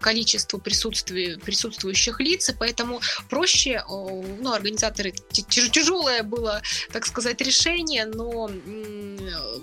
количеству 0.00 0.58
присутствующих 0.58 2.20
лиц, 2.20 2.48
и 2.48 2.52
поэтому 2.52 3.00
проще, 3.28 3.84
ну, 3.88 4.52
организаторы, 4.52 5.12
тяжелое 5.70 6.22
было, 6.22 6.62
так 6.92 7.06
сказать, 7.06 7.40
решение, 7.40 8.06
но 8.06 8.50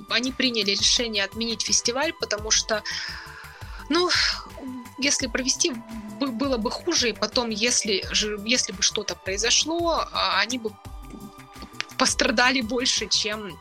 они 0.10 0.31
приняли 0.31 0.72
решение 0.72 1.23
отменить 1.23 1.61
фестиваль, 1.61 2.14
потому 2.19 2.52
что 2.52 2.84
ну, 3.89 4.10
если 4.98 5.28
провести, 5.28 5.74
бы- 6.19 6.32
было 6.32 6.57
бы 6.57 6.72
хуже, 6.72 7.10
и 7.10 7.14
потом, 7.14 7.49
если, 7.49 8.03
же, 8.11 8.40
если 8.45 8.72
бы 8.72 8.82
что-то 8.82 9.15
произошло, 9.15 10.07
а, 10.11 10.40
они 10.40 10.57
бы 10.57 10.72
пострадали 11.98 12.61
больше, 12.61 13.07
чем 13.07 13.57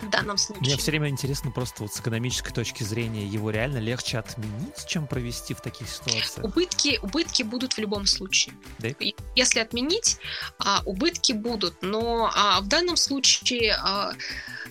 в 0.00 0.10
данном 0.10 0.36
случае. 0.36 0.62
Мне 0.62 0.76
все 0.76 0.90
время 0.90 1.08
интересно 1.08 1.50
просто 1.50 1.82
вот 1.82 1.92
с 1.92 2.00
экономической 2.00 2.52
точки 2.52 2.82
зрения, 2.82 3.26
его 3.26 3.50
реально 3.50 3.78
легче 3.78 4.18
отменить, 4.18 4.86
чем 4.86 5.06
провести 5.06 5.54
в 5.54 5.60
таких 5.60 5.88
ситуациях? 5.88 6.44
Убытки, 6.44 6.98
убытки 7.02 7.42
будут 7.42 7.74
в 7.74 7.78
любом 7.78 8.06
случае. 8.06 8.54
Да? 8.78 8.88
Если 9.34 9.60
отменить, 9.60 10.18
а, 10.58 10.82
убытки 10.84 11.32
будут. 11.32 11.82
Но 11.82 12.30
а, 12.34 12.60
в 12.60 12.68
данном 12.68 12.96
случае 12.96 13.74
а, 13.74 14.12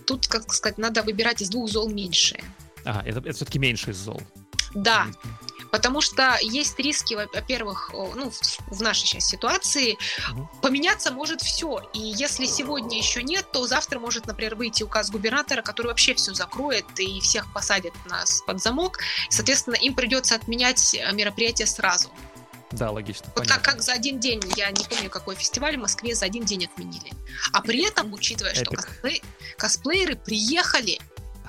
тут, 0.06 0.28
как 0.28 0.54
сказать, 0.54 0.78
надо 0.78 1.04
выбирать 1.04 1.42
из 1.42 1.50
двух 1.50 1.70
зол 1.70 1.90
меньшее. 1.90 2.44
А, 2.86 3.04
это, 3.06 3.20
это 3.20 3.34
все-таки 3.34 3.60
меньше 3.60 3.92
из 3.92 3.98
зол. 3.98 4.22
Да. 4.74 5.08
Потому 5.72 6.02
что 6.02 6.38
есть 6.41 6.77
риски, 6.80 7.14
во- 7.15 7.27
во-первых, 7.34 7.91
ну, 7.94 8.31
в- 8.72 8.81
нашей 8.81 9.06
сейчас 9.06 9.27
ситуации, 9.27 9.98
поменяться 10.61 11.11
может 11.11 11.41
все. 11.41 11.81
И 11.94 11.99
если 11.99 12.45
сегодня 12.45 12.98
еще 12.98 13.22
нет, 13.23 13.52
то 13.52 13.65
завтра 13.68 13.99
может, 13.99 14.26
например, 14.27 14.56
выйти 14.56 14.84
указ 14.84 15.10
губернатора, 15.10 15.61
который 15.61 15.88
вообще 15.88 16.14
все 16.15 16.34
закроет 16.34 16.85
и 16.99 17.19
всех 17.19 17.52
посадит 17.53 17.94
нас 18.06 18.41
под 18.45 18.61
замок. 18.61 18.99
Соответственно, 19.30 19.76
им 19.76 19.94
придется 19.95 20.35
отменять 20.35 20.94
э, 20.94 21.11
мероприятие 21.14 21.68
сразу. 21.68 22.10
Да, 22.72 22.91
логично. 22.91 23.26
Вот 23.27 23.35
понятно. 23.35 23.56
как, 23.64 23.73
как 23.76 23.81
за 23.81 23.94
один 23.94 24.19
день, 24.19 24.41
я 24.57 24.69
не 24.72 24.84
помню, 24.84 25.10
какой 25.10 25.35
фестиваль 25.35 25.77
в 25.77 25.80
Москве 25.80 26.15
за 26.15 26.26
один 26.26 26.44
день 26.44 26.65
отменили. 26.65 27.14
А 27.53 27.61
при 27.61 27.85
этом, 27.88 28.11
учитывая, 28.14 28.53
что 28.56 28.64
Эпик. 28.65 28.80
косплей- 29.03 29.23
косплееры 29.57 30.15
приехали 30.18 30.99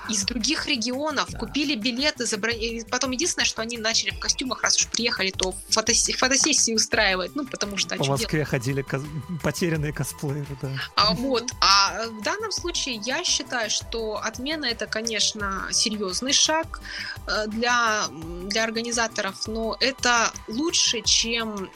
из 0.09 0.23
других 0.23 0.65
регионов, 0.67 1.29
купили 1.37 1.75
билеты, 1.75 2.23
забра- 2.23 2.53
и 2.57 2.83
потом 2.83 3.11
единственное, 3.11 3.45
что 3.45 3.61
они 3.61 3.77
начали 3.77 4.11
в 4.11 4.19
костюмах, 4.19 4.63
раз 4.63 4.77
уж 4.77 4.87
приехали, 4.87 5.31
то 5.31 5.53
фотосе- 5.69 6.13
фотосессии 6.13 6.73
устраивать, 6.73 7.35
ну, 7.35 7.45
потому 7.45 7.77
что... 7.77 7.95
а 7.95 7.97
По 7.97 8.05
Москве 8.05 8.45
ходили 8.45 8.81
кос- 8.81 9.03
потерянные 9.43 9.93
косплееры, 9.93 10.57
да. 10.61 10.69
а, 10.95 11.13
вот. 11.13 11.43
А 11.61 12.05
в 12.07 12.21
данном 12.23 12.51
случае 12.51 12.95
я 12.95 13.23
считаю, 13.23 13.69
что 13.69 14.17
отмена 14.17 14.65
это, 14.65 14.87
конечно, 14.87 15.67
серьезный 15.71 16.33
шаг 16.33 16.81
э, 17.27 17.47
для, 17.47 18.05
для 18.45 18.63
организаторов, 18.63 19.47
но 19.47 19.77
это 19.79 20.31
лучше, 20.47 21.01
чем 21.01 21.69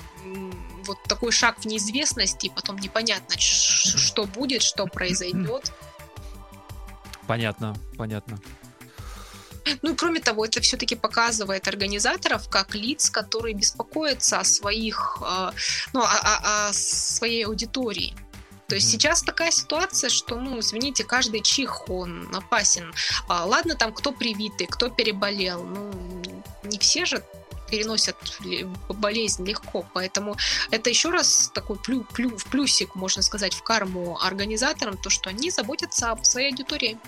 вот 0.86 1.02
такой 1.04 1.32
шаг 1.32 1.60
в 1.60 1.66
неизвестность, 1.66 2.44
и 2.44 2.50
потом 2.50 2.78
непонятно, 2.78 3.36
что 3.38 4.26
будет, 4.26 4.62
что 4.62 4.86
произойдет. 4.86 5.72
Понятно, 7.28 7.76
понятно. 7.98 8.40
Ну 9.82 9.94
и 9.94 9.96
кроме 9.96 10.20
того, 10.20 10.46
это 10.46 10.60
все-таки 10.60 10.96
показывает 10.96 11.68
организаторов 11.70 12.50
как 12.50 12.76
лиц, 12.76 13.10
которые 13.10 13.56
беспокоятся 13.56 14.40
о 14.40 14.44
своих, 14.44 15.20
э, 15.26 15.52
ну, 15.94 16.02
о, 16.02 16.06
о- 16.06 16.68
о 16.70 16.74
своей 16.74 17.46
аудитории. 17.46 18.14
То 18.68 18.76
есть 18.76 18.88
Мгм. 18.88 18.92
сейчас 18.94 19.22
такая 19.24 19.52
ситуация, 19.52 20.10
что, 20.10 20.36
ну, 20.36 20.60
извините, 20.60 21.04
каждый 21.04 21.42
чих, 21.42 21.90
он 21.90 22.28
опасен. 22.36 22.94
А, 23.28 23.46
ладно, 23.46 23.76
там, 23.76 23.94
кто 23.94 24.12
привитый, 24.12 24.68
кто 24.68 24.90
переболел, 24.90 25.64
ну, 25.64 25.92
не 26.64 26.78
все 26.80 27.06
же 27.06 27.24
переносят 27.74 28.16
болезнь 28.90 29.44
легко, 29.48 29.84
поэтому 29.96 30.36
это 30.70 30.92
еще 30.92 31.10
раз 31.10 31.50
такой 31.56 31.78
плю, 31.78 32.06
плю, 32.14 32.38
плюсик, 32.52 32.94
можно 32.94 33.24
сказать, 33.24 33.56
в 33.56 33.64
карму 33.64 34.20
организаторам, 34.22 34.96
то, 34.98 35.10
что 35.10 35.32
они 35.32 35.50
заботятся 35.50 36.12
об 36.12 36.24
своей 36.24 36.52
аудитории. 36.52 37.00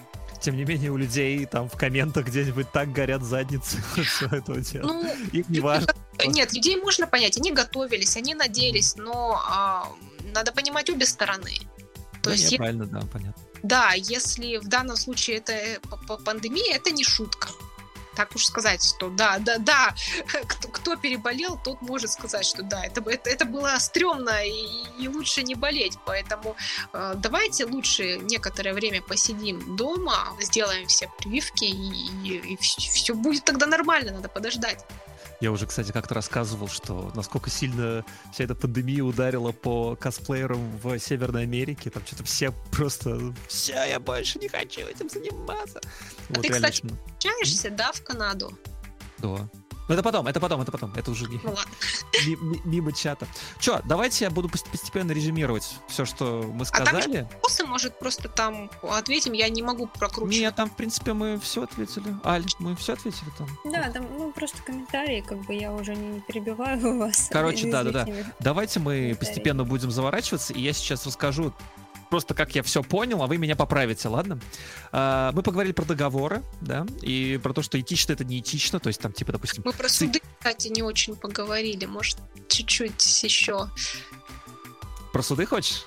Тем 0.42 0.58
не 0.58 0.64
менее, 0.66 0.90
у 0.92 0.98
людей 0.98 1.46
там 1.46 1.70
в 1.70 1.78
комментах 1.78 2.26
где-нибудь 2.26 2.72
так 2.72 2.92
горят 2.92 3.22
задницы 3.22 3.78
всего 3.96 4.36
этого 4.36 4.60
дела. 4.60 4.88
Ну, 4.88 5.08
Им 5.34 5.46
не 5.50 5.60
важно. 5.60 5.94
Нет, 6.26 6.54
людей 6.54 6.78
можно 6.78 7.06
понять, 7.06 7.38
они 7.38 7.52
готовились, 7.52 8.18
они 8.18 8.34
надеялись, 8.34 8.96
но 8.96 9.40
а, 9.48 9.88
надо 10.34 10.52
понимать 10.52 10.90
обе 10.90 11.06
стороны. 11.06 11.52
То 12.24 12.30
Ну, 12.30 12.32
есть, 12.32 12.44
нет, 12.46 12.52
е- 12.54 12.58
правильно, 12.58 12.86
да, 12.88 13.02
понятно. 13.14 13.44
да, 13.62 13.94
если 13.94 14.58
в 14.58 14.68
данном 14.68 14.98
случае 14.98 15.38
это 15.38 15.52
э, 15.54 15.78
пандемия, 16.26 16.76
это 16.76 16.90
не 16.90 17.04
шутка. 17.04 17.50
Так 18.16 18.36
уж 18.36 18.46
сказать, 18.46 18.84
что 18.84 19.10
да, 19.10 19.38
да, 19.40 19.58
да, 19.58 19.94
кто, 20.48 20.68
кто 20.70 20.96
переболел, 20.96 21.60
тот 21.64 21.82
может 21.82 22.12
сказать, 22.12 22.46
что 22.46 22.64
да, 22.64 22.84
это, 22.86 23.02
это, 23.10 23.30
это 23.30 23.46
было 23.46 23.78
стрёмно 23.80 24.46
и, 24.46 25.04
и 25.04 25.08
лучше 25.08 25.44
не 25.44 25.56
болеть. 25.56 25.98
Поэтому 26.06 26.56
э, 26.94 27.14
давайте 27.18 27.66
лучше 27.66 28.18
некоторое 28.18 28.74
время 28.74 29.02
посидим 29.02 29.76
дома, 29.76 30.36
сделаем 30.42 30.88
все 30.88 31.10
прививки, 31.18 31.66
и, 31.66 32.58
все 32.60 33.14
будет 33.14 33.44
тогда 33.44 33.66
нормально, 33.66 34.12
надо 34.12 34.30
подождать. 34.30 34.86
Я 35.42 35.52
уже, 35.52 35.68
кстати, 35.68 35.92
как-то 35.92 36.16
рассказывал, 36.16 36.68
что 36.68 37.12
насколько 37.16 37.50
сильно 37.50 38.06
вся 38.32 38.46
эта 38.46 38.56
пандемия 38.56 39.04
ударила 39.04 39.52
по 39.52 39.96
косплеерам 39.96 40.78
в 40.78 40.98
Северной 41.00 41.44
Америке. 41.44 41.90
Там 41.90 42.06
что-то 42.06 42.24
все 42.24 42.54
просто... 42.72 43.34
Все, 43.48 43.74
я 43.74 44.00
больше 44.00 44.40
не 44.40 44.48
хочу 44.48 44.82
этим 44.82 45.10
заниматься. 45.10 45.82
Вот 46.30 46.42
ты, 46.42 46.50
кстати, 46.50 46.82
Возвращаешься, 47.26 47.70
да, 47.70 47.92
в 47.92 48.02
Канаду? 48.04 48.58
Да. 49.18 49.50
Ну 49.88 49.94
это 49.94 50.04
потом, 50.04 50.28
это 50.28 50.40
потом, 50.40 50.62
это 50.62 50.72
потом. 50.72 50.92
Это 50.96 51.12
уже 51.12 51.26
не- 51.30 51.40
Ну 51.44 51.50
ладно. 51.50 51.72
ми- 52.28 52.38
ми- 52.42 52.62
мимо 52.66 52.92
чата. 52.92 53.28
Че, 53.60 53.82
давайте 53.86 54.26
я 54.26 54.32
буду 54.32 54.48
пос- 54.48 54.66
постепенно 54.72 55.12
резюмировать 55.14 55.76
все, 55.88 56.06
что 56.06 56.26
мы 56.42 56.66
А 56.72 56.78
там 56.78 56.88
сказали. 56.88 57.28
Вопросы, 57.42 57.66
может, 57.66 58.00
просто 58.00 58.30
там 58.30 58.70
ответим, 58.82 59.34
я 59.34 59.50
не 59.50 59.62
могу 59.64 59.88
прокручивать. 59.88 60.38
Нет, 60.40 60.56
там, 60.56 60.70
в 60.70 60.76
принципе, 60.76 61.14
мы 61.14 61.38
все 61.40 61.64
ответили. 61.64 62.16
Аль, 62.24 62.44
мы 62.60 62.76
все 62.76 62.94
ответили 62.94 63.30
там. 63.38 63.48
Да, 63.66 63.90
там, 63.92 64.06
ну, 64.18 64.32
просто 64.32 64.58
комментарии, 64.64 65.24
как 65.28 65.38
бы 65.46 65.54
я 65.54 65.72
уже 65.72 65.96
не 65.96 66.20
перебиваю 66.22 66.98
вас. 67.00 67.28
Короче, 67.32 67.72
да-да-да. 67.72 68.04
излишними. 68.04 68.34
Давайте 68.40 68.80
мы 68.80 69.16
постепенно 69.20 69.64
будем 69.64 69.92
заворачиваться, 69.92 70.54
и 70.54 70.62
я 70.62 70.74
сейчас 70.74 71.06
расскажу 71.06 71.54
просто 72.10 72.34
как 72.34 72.56
я 72.56 72.64
все 72.64 72.84
понял, 72.84 73.22
а 73.24 73.28
вы 73.28 73.38
меня 73.38 73.56
поправите, 73.56 74.08
ладно? 74.08 74.40
А, 74.92 75.32
Мы 75.34 75.42
поговорили 75.44 75.74
про 75.74 75.86
договоры, 75.86 76.44
да, 76.62 76.86
и 77.02 77.40
про 77.42 77.54
то, 77.54 77.62
что 77.62 77.80
этично 77.80 78.14
это 78.14 78.24
не 78.24 78.40
этично, 78.40 78.80
то 78.80 78.88
есть 78.88 79.00
там, 79.02 79.12
типа, 79.14 79.32
допустим, 79.32 79.64
Мы 79.66 79.74
про 79.74 79.90
суды, 79.90 80.22
кстати, 80.40 80.68
не 80.70 80.84
очень 80.84 81.16
поговорили. 81.16 81.86
Может, 81.86 82.18
чуть-чуть 82.48 83.24
еще. 83.24 83.70
про 85.14 85.22
суды 85.22 85.46
хочешь? 85.46 85.86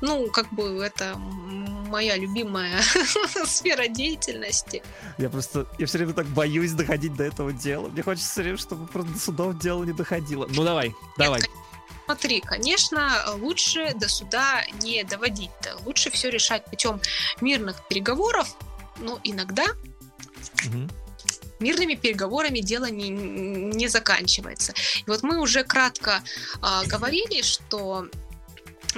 Ну, 0.00 0.30
как 0.30 0.52
бы 0.52 0.80
это 0.84 1.16
моя 1.16 2.16
любимая 2.16 2.80
сфера 3.46 3.88
деятельности. 3.88 4.82
Я 5.18 5.28
просто, 5.28 5.66
я 5.78 5.86
все 5.86 5.98
время 5.98 6.12
так 6.12 6.26
боюсь 6.26 6.72
доходить 6.72 7.14
до 7.16 7.24
этого 7.24 7.52
дела. 7.52 7.88
Мне 7.88 8.02
хочется 8.02 8.30
все 8.30 8.42
время, 8.42 8.58
чтобы 8.58 8.86
просто 8.86 9.12
до 9.12 9.18
судов 9.18 9.58
дело 9.58 9.82
не 9.84 9.92
доходило. 9.92 10.46
Ну 10.48 10.62
давай, 10.64 10.94
давай. 11.18 11.40
Смотри, 12.04 12.40
конечно, 12.40 13.24
лучше 13.36 13.92
до 13.94 14.08
суда 14.08 14.64
не 14.82 15.04
доводить. 15.04 15.50
Лучше 15.84 16.10
все 16.10 16.30
решать 16.30 16.64
путем 16.64 17.00
мирных 17.40 17.86
переговоров, 17.88 18.56
но 18.98 19.18
иногда 19.24 19.64
угу. 19.64 20.88
мирными 21.60 21.94
переговорами 21.94 22.60
дело 22.60 22.90
не, 22.90 23.08
не 23.08 23.88
заканчивается. 23.88 24.74
И 24.98 25.04
вот 25.06 25.22
мы 25.22 25.40
уже 25.40 25.64
кратко 25.64 26.22
э, 26.62 26.86
говорили, 26.86 27.42
что 27.42 28.06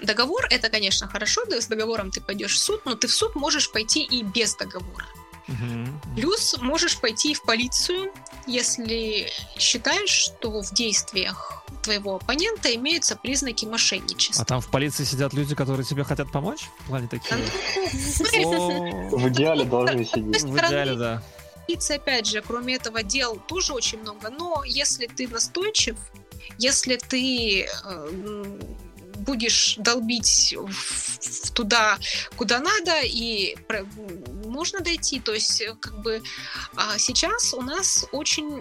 Договор 0.03 0.47
это, 0.51 0.69
конечно, 0.69 1.09
хорошо, 1.09 1.43
с 1.49 1.67
договором 1.69 2.11
ты 2.11 2.21
пойдешь 2.21 2.55
в 2.55 2.59
суд, 2.59 2.85
но 2.85 2.95
ты 2.95 3.07
в 3.07 3.15
суд 3.15 3.35
можешь 3.35 3.71
пойти 3.71 4.03
и 4.03 4.23
без 4.23 4.55
договора. 4.55 5.07
Плюс 6.17 6.57
можешь 6.61 6.99
пойти 6.99 7.35
в 7.35 7.43
полицию, 7.43 8.13
если 8.47 9.29
считаешь, 9.59 10.11
что 10.11 10.63
в 10.63 10.73
действиях 10.75 11.65
твоего 11.83 12.17
оппонента 12.17 12.75
имеются 12.75 13.17
признаки 13.17 13.65
мошенничества. 13.65 14.43
А 14.43 14.45
там 14.45 14.61
в 14.61 14.69
полиции 14.69 15.05
сидят 15.05 15.33
люди, 15.35 15.55
которые 15.55 15.87
тебе 15.87 16.03
хотят 16.03 16.33
помочь? 16.33 16.69
В 16.81 16.89
плане 16.89 17.09
такие? 17.09 17.37
В 19.13 19.29
идеале 19.29 19.65
должны 19.65 20.05
сидеть. 20.05 20.43
В 20.43 20.57
идеале, 20.57 20.95
да. 20.95 21.23
Полиции, 21.67 21.97
опять 21.97 22.27
же, 22.27 22.43
кроме 22.43 22.75
этого 22.77 23.03
дел 23.03 23.37
тоже 23.49 23.73
очень 23.73 24.01
много, 24.01 24.31
но 24.31 24.63
если 24.65 25.07
ты 25.07 25.27
настойчив, 25.27 25.97
если 26.59 26.97
ты 26.97 27.65
э, 27.65 28.59
будешь 29.27 29.77
долбить 29.79 30.57
туда, 31.55 31.99
куда 32.37 32.61
надо, 32.61 33.01
и 33.03 33.57
можно 34.45 34.81
дойти. 34.81 35.21
То 35.21 35.35
есть, 35.35 35.63
как 35.81 36.01
бы 36.01 36.23
а 36.77 36.99
сейчас 36.99 37.53
у 37.53 37.63
нас 37.63 38.07
очень 38.13 38.61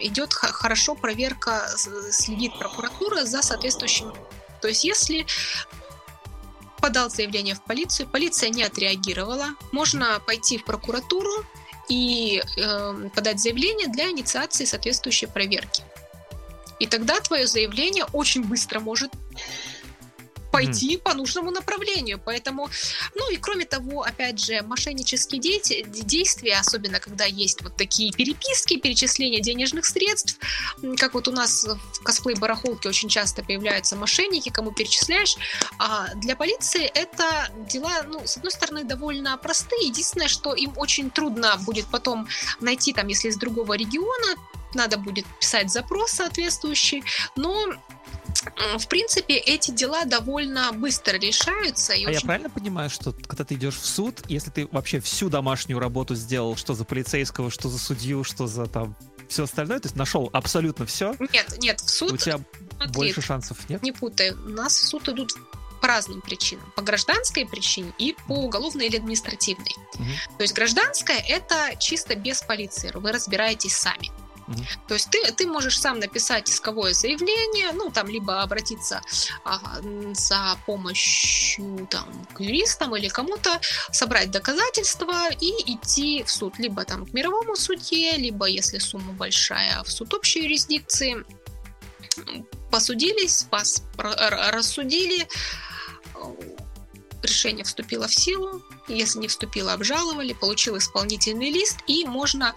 идет 0.00 0.32
хорошо 0.32 0.94
проверка, 0.94 1.68
следит 2.10 2.52
прокуратура 2.58 3.24
за 3.24 3.42
соответствующим. 3.42 4.12
То 4.60 4.68
есть, 4.68 4.84
если 4.84 5.26
подал 6.80 7.10
заявление 7.10 7.54
в 7.54 7.62
полицию, 7.62 8.08
полиция 8.08 8.50
не 8.50 8.62
отреагировала, 8.62 9.48
можно 9.72 10.20
пойти 10.26 10.58
в 10.58 10.64
прокуратуру 10.64 11.44
и 11.88 12.42
э, 12.56 13.08
подать 13.14 13.40
заявление 13.40 13.88
для 13.88 14.10
инициации 14.10 14.64
соответствующей 14.64 15.26
проверки. 15.26 15.82
И 16.78 16.86
тогда 16.86 17.20
твое 17.20 17.46
заявление 17.46 18.04
очень 18.12 18.44
быстро 18.44 18.80
может 18.80 19.10
пойти 20.56 20.96
mm. 20.96 20.98
по 20.98 21.14
нужному 21.14 21.50
направлению. 21.50 22.18
Поэтому, 22.24 22.70
ну 23.14 23.30
и 23.30 23.36
кроме 23.36 23.66
того, 23.66 24.02
опять 24.02 24.42
же, 24.42 24.62
мошеннические 24.62 25.38
дети, 25.38 25.84
действия, 25.86 26.58
особенно 26.58 26.98
когда 26.98 27.24
есть 27.26 27.62
вот 27.62 27.76
такие 27.76 28.10
переписки, 28.10 28.78
перечисления 28.78 29.40
денежных 29.40 29.84
средств, 29.84 30.38
как 30.96 31.12
вот 31.12 31.28
у 31.28 31.32
нас 31.32 31.64
в 31.64 32.02
косплей-барахолке 32.02 32.88
очень 32.88 33.10
часто 33.10 33.42
появляются 33.42 33.96
мошенники, 33.96 34.48
кому 34.48 34.72
перечисляешь, 34.72 35.36
а 35.78 36.14
для 36.14 36.36
полиции 36.36 36.84
это 36.86 37.50
дела, 37.70 38.02
ну, 38.08 38.26
с 38.26 38.38
одной 38.38 38.52
стороны, 38.52 38.84
довольно 38.84 39.36
простые. 39.36 39.88
Единственное, 39.88 40.28
что 40.28 40.54
им 40.54 40.72
очень 40.76 41.10
трудно 41.10 41.56
будет 41.66 41.86
потом 41.86 42.28
найти, 42.60 42.94
там, 42.94 43.08
если 43.08 43.28
из 43.28 43.36
другого 43.36 43.74
региона, 43.74 44.36
надо 44.74 44.98
будет 44.98 45.26
писать 45.40 45.70
запрос 45.70 46.12
соответствующий, 46.12 47.02
но 47.34 47.66
в 48.78 48.88
принципе, 48.88 49.34
эти 49.34 49.70
дела 49.70 50.04
довольно 50.04 50.72
быстро 50.72 51.16
решаются. 51.16 51.92
И 51.92 52.04
а 52.04 52.08
очень... 52.08 52.20
я 52.20 52.26
правильно 52.26 52.50
понимаю, 52.50 52.90
что 52.90 53.12
когда 53.12 53.44
ты 53.44 53.54
идешь 53.54 53.76
в 53.76 53.86
суд, 53.86 54.22
если 54.28 54.50
ты 54.50 54.68
вообще 54.70 55.00
всю 55.00 55.28
домашнюю 55.28 55.78
работу 55.78 56.14
сделал, 56.14 56.56
что 56.56 56.74
за 56.74 56.84
полицейского, 56.84 57.50
что 57.50 57.68
за 57.68 57.78
судью, 57.78 58.24
что 58.24 58.46
за 58.46 58.66
там 58.66 58.96
все 59.28 59.44
остальное, 59.44 59.80
то 59.80 59.86
есть 59.86 59.96
нашел 59.96 60.30
абсолютно 60.32 60.86
все? 60.86 61.14
Нет, 61.32 61.56
нет, 61.58 61.80
в 61.80 61.90
суд... 61.90 62.12
У 62.12 62.16
тебя 62.16 62.40
Смотри, 62.76 62.92
больше 62.92 63.22
шансов 63.22 63.68
нет? 63.68 63.82
Не 63.82 63.92
путай, 63.92 64.32
у 64.32 64.48
нас 64.48 64.76
в 64.76 64.86
суд 64.86 65.08
идут 65.08 65.32
по 65.80 65.88
разным 65.88 66.20
причинам. 66.20 66.72
По 66.74 66.82
гражданской 66.82 67.46
причине 67.46 67.92
и 67.98 68.16
по 68.26 68.32
уголовной 68.32 68.86
или 68.86 68.96
административной. 68.96 69.74
Угу. 69.94 70.04
То 70.38 70.42
есть 70.42 70.54
гражданская 70.54 71.18
это 71.18 71.76
чисто 71.78 72.14
без 72.14 72.42
полиции, 72.42 72.90
вы 72.94 73.12
разбираетесь 73.12 73.74
сами. 73.74 74.10
То 74.86 74.94
есть 74.94 75.10
ты, 75.10 75.32
ты 75.32 75.46
можешь 75.46 75.80
сам 75.80 75.98
написать 75.98 76.48
исковое 76.48 76.94
заявление, 76.94 77.72
ну, 77.72 77.90
там, 77.90 78.08
либо 78.08 78.42
обратиться 78.42 79.02
а, 79.44 79.60
за 80.14 80.56
помощью 80.66 81.86
там, 81.90 82.26
к 82.32 82.40
юристам 82.40 82.94
или 82.96 83.08
кому-то, 83.08 83.60
собрать 83.90 84.30
доказательства 84.30 85.30
и 85.40 85.72
идти 85.72 86.22
в 86.22 86.30
суд, 86.30 86.58
либо 86.58 86.84
там 86.84 87.06
к 87.06 87.12
мировому 87.12 87.56
судье, 87.56 88.16
либо, 88.16 88.46
если 88.46 88.78
сумма 88.78 89.12
большая, 89.12 89.82
в 89.82 89.90
суд 89.90 90.14
общей 90.14 90.44
юрисдикции. 90.44 91.24
Посудились, 92.70 93.46
пос, 93.50 93.82
рассудили, 93.96 95.28
решение 97.26 97.64
вступило 97.64 98.08
в 98.08 98.14
силу, 98.14 98.62
если 98.88 99.18
не 99.18 99.28
вступило, 99.28 99.72
обжаловали, 99.72 100.32
получил 100.32 100.78
исполнительный 100.78 101.50
лист, 101.50 101.78
и 101.86 102.04
можно 102.06 102.54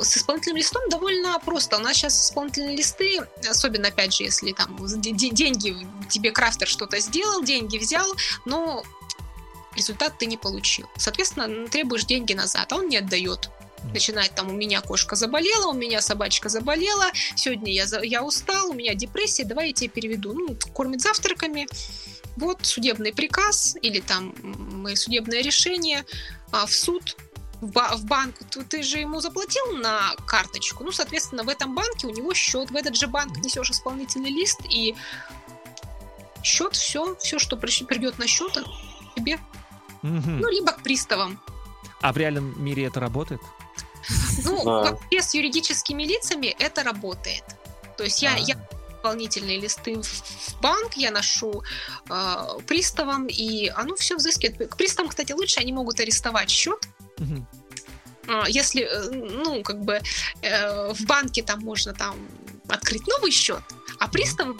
с 0.00 0.16
исполнительным 0.16 0.56
листом 0.56 0.88
довольно 0.88 1.38
просто. 1.38 1.76
У 1.76 1.80
нас 1.80 1.96
сейчас 1.96 2.28
исполнительные 2.28 2.76
листы, 2.76 3.20
особенно, 3.48 3.88
опять 3.88 4.14
же, 4.14 4.24
если 4.24 4.52
там 4.52 4.76
деньги, 5.00 5.86
тебе 6.08 6.30
крафтер 6.32 6.68
что-то 6.68 6.98
сделал, 6.98 7.42
деньги 7.42 7.78
взял, 7.78 8.06
но 8.44 8.82
результат 9.74 10.18
ты 10.18 10.26
не 10.26 10.36
получил. 10.36 10.88
Соответственно, 10.96 11.68
требуешь 11.68 12.04
деньги 12.04 12.32
назад, 12.32 12.72
а 12.72 12.76
он 12.76 12.88
не 12.88 12.96
отдает 12.96 13.50
начинает 13.92 14.34
там 14.34 14.48
у 14.48 14.52
меня 14.52 14.80
кошка 14.80 15.16
заболела, 15.16 15.68
у 15.68 15.74
меня 15.74 16.00
собачка 16.00 16.48
заболела, 16.48 17.06
сегодня 17.34 17.72
я, 17.72 17.84
я 18.02 18.22
устал, 18.22 18.70
у 18.70 18.74
меня 18.74 18.94
депрессия, 18.94 19.44
давай 19.44 19.68
я 19.68 19.72
тебе 19.72 19.88
переведу. 19.88 20.32
Ну, 20.32 20.56
кормит 20.72 21.00
завтраками, 21.00 21.66
вот 22.36 22.64
судебный 22.64 23.12
приказ 23.12 23.76
или 23.80 24.00
там 24.00 24.34
судебное 24.94 25.42
решение 25.42 26.04
а, 26.52 26.66
в 26.66 26.72
суд, 26.72 27.16
в, 27.60 27.72
в 27.72 28.04
банк, 28.04 28.34
ты, 28.50 28.62
ты 28.64 28.82
же 28.82 28.98
ему 28.98 29.20
заплатил 29.20 29.72
на 29.78 30.14
карточку, 30.26 30.84
ну, 30.84 30.92
соответственно, 30.92 31.42
в 31.42 31.48
этом 31.48 31.74
банке 31.74 32.06
у 32.06 32.10
него 32.10 32.34
счет, 32.34 32.70
в 32.70 32.76
этот 32.76 32.96
же 32.96 33.06
банк 33.06 33.38
несешь 33.38 33.70
исполнительный 33.70 34.30
лист, 34.30 34.60
и 34.68 34.94
счет, 36.42 36.74
все, 36.74 37.16
все, 37.16 37.38
что 37.38 37.56
придет 37.56 38.18
на 38.18 38.26
счет, 38.26 38.58
тебе. 39.16 39.38
Угу. 40.02 40.30
Ну, 40.30 40.50
либо 40.50 40.72
к 40.72 40.82
приставам. 40.82 41.40
А 42.00 42.12
в 42.12 42.16
реальном 42.18 42.62
мире 42.62 42.84
это 42.84 43.00
работает? 43.00 43.40
Ну, 44.44 44.64
да. 45.10 45.22
с 45.22 45.34
юридическими 45.34 46.04
лицами 46.04 46.54
это 46.58 46.82
работает. 46.82 47.44
То 47.96 48.04
есть 48.04 48.22
я, 48.22 48.36
я 48.36 48.56
дополнительные 49.06 49.60
листы 49.60 50.00
в 50.00 50.60
банк, 50.60 50.94
я 50.94 51.10
ношу 51.10 51.62
э, 52.08 52.58
приставам, 52.66 53.26
и 53.26 53.68
оно 53.68 53.94
все 53.94 54.16
взыскивает. 54.16 54.70
К 54.70 54.76
приставам, 54.76 55.10
кстати, 55.10 55.32
лучше, 55.32 55.60
они 55.60 55.72
могут 55.72 56.00
арестовать 56.00 56.50
счет. 56.50 56.88
Угу. 57.18 57.46
Если, 58.48 58.82
э, 58.82 59.10
ну, 59.12 59.62
как 59.62 59.80
бы 59.82 60.00
э, 60.42 60.92
в 60.92 61.04
банке 61.06 61.42
там 61.42 61.60
можно 61.60 61.94
там 61.94 62.16
открыть 62.68 63.06
новый 63.06 63.30
счет, 63.30 63.62
а 64.00 64.08
приставы 64.08 64.56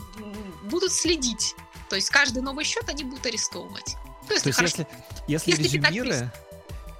будут 0.64 0.92
следить. 0.92 1.54
То 1.90 1.96
есть 1.96 2.10
каждый 2.10 2.42
новый 2.42 2.64
счет 2.64 2.88
они 2.88 3.04
будут 3.04 3.26
арестовывать. 3.26 3.96
То 4.28 4.34
есть, 4.34 4.44
то 4.44 4.48
есть 4.50 4.60
если, 4.60 4.86
если, 5.26 5.50
если 5.50 5.62
резюмируя, 5.62 6.32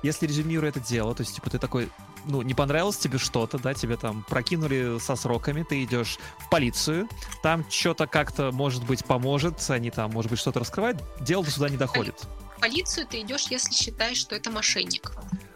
если 0.02 0.27
резюмируя 0.27 0.70
это 0.70 0.81
дело, 0.81 1.14
то 1.14 1.23
есть, 1.23 1.35
типа, 1.35 1.51
ты 1.51 1.59
такой, 1.59 1.90
ну, 2.27 2.43
не 2.43 2.55
понравилось 2.55 2.97
тебе 2.97 3.19
что-то, 3.19 3.59
да, 3.59 3.74
тебе 3.74 3.97
там 3.97 4.24
прокинули 4.28 4.98
со 4.98 5.16
сроками, 5.16 5.62
ты 5.62 5.85
идешь 5.85 6.19
в 6.39 6.51
полицию, 6.51 7.09
там 7.43 7.65
что-то 7.70 8.07
как-то, 8.07 8.53
может 8.53 8.85
быть, 8.85 9.05
поможет, 9.05 9.65
они 9.70 9.90
там, 9.90 10.11
может 10.11 10.31
быть, 10.31 10.40
что-то 10.40 10.61
раскрывают, 10.61 11.03
дело 11.20 11.44
до 11.44 11.51
суда 11.51 11.69
не 11.69 11.77
доходит. 11.77 12.15
В 12.57 12.61
полицию 12.61 13.07
ты 13.07 13.20
идешь, 13.20 13.47
если 13.51 13.73
считаешь, 13.73 14.19
что 14.19 14.35
это 14.35 14.51
мошенник. 14.51 15.12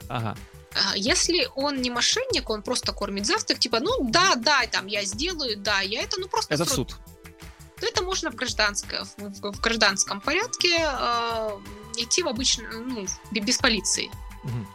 Ага. 0.08 0.36
А, 0.74 0.96
если 0.96 1.48
он 1.56 1.82
не 1.82 1.90
мошенник, 1.90 2.48
он 2.48 2.62
просто 2.62 2.92
кормит 2.92 3.26
завтрак, 3.26 3.58
типа, 3.58 3.80
ну 3.80 4.08
да, 4.10 4.36
да, 4.36 4.60
там 4.70 4.86
я 4.86 5.04
сделаю, 5.04 5.56
да, 5.58 5.80
я 5.80 6.02
это, 6.02 6.20
ну 6.20 6.28
просто... 6.28 6.54
Это 6.54 6.64
в 6.64 6.70
суд. 6.70 6.96
То 7.80 7.86
это 7.86 8.02
можно 8.02 8.30
в, 8.30 8.34
гражданском, 8.34 9.04
в, 9.16 9.52
в 9.52 9.60
гражданском 9.60 10.20
порядке 10.20 10.76
э, 10.78 11.50
идти 11.96 12.22
в 12.22 12.28
обычную, 12.28 12.86
ну, 12.86 13.06
без 13.30 13.58
полиции. 13.58 14.10
Угу. 14.44 14.66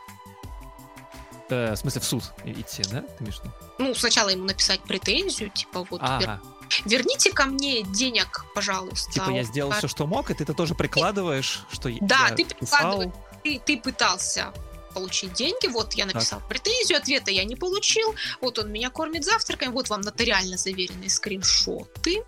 Э, 1.50 1.74
в 1.74 1.78
смысле, 1.78 2.02
в 2.02 2.06
суд 2.06 2.24
идти, 2.44 2.84
да? 2.92 3.02
Ты 3.02 3.24
имеешь 3.24 3.40
Ну, 3.78 3.94
сначала 3.94 4.30
ему 4.30 4.46
написать 4.46 4.82
претензию, 4.82 5.50
типа 5.52 5.86
вот... 5.90 6.02
Ага. 6.04 6.42
Верните 6.86 7.32
ко 7.32 7.46
мне 7.46 7.84
денег, 7.84 8.46
пожалуйста. 8.56 9.12
Типа 9.12 9.30
я 9.30 9.44
сделал 9.44 9.72
а... 9.72 9.76
все, 9.76 9.88
что 9.88 10.08
мог, 10.08 10.32
и 10.32 10.34
ты 10.34 10.44
это 10.44 10.54
тоже 10.54 10.74
прикладываешь, 10.74 11.64
что 11.72 11.90
да, 12.02 12.30
я 12.30 12.36
ты 12.36 12.46
прикладываешь, 12.46 13.12
ты, 13.44 13.62
ты 13.64 13.78
пытался 13.78 14.52
получить 14.96 15.34
деньги, 15.34 15.68
вот 15.68 15.94
я 15.94 16.06
написал 16.06 16.40
так. 16.40 16.48
претензию, 16.48 16.98
ответа 16.98 17.30
я 17.30 17.44
не 17.44 17.56
получил, 17.56 18.16
вот 18.42 18.58
он 18.58 18.72
меня 18.72 18.90
кормит 18.90 19.26
завтраком, 19.26 19.74
вот 19.74 19.90
вам 19.90 20.02
нотариально 20.02 20.58
заверенные 20.58 21.10
скриншоты. 21.10 22.24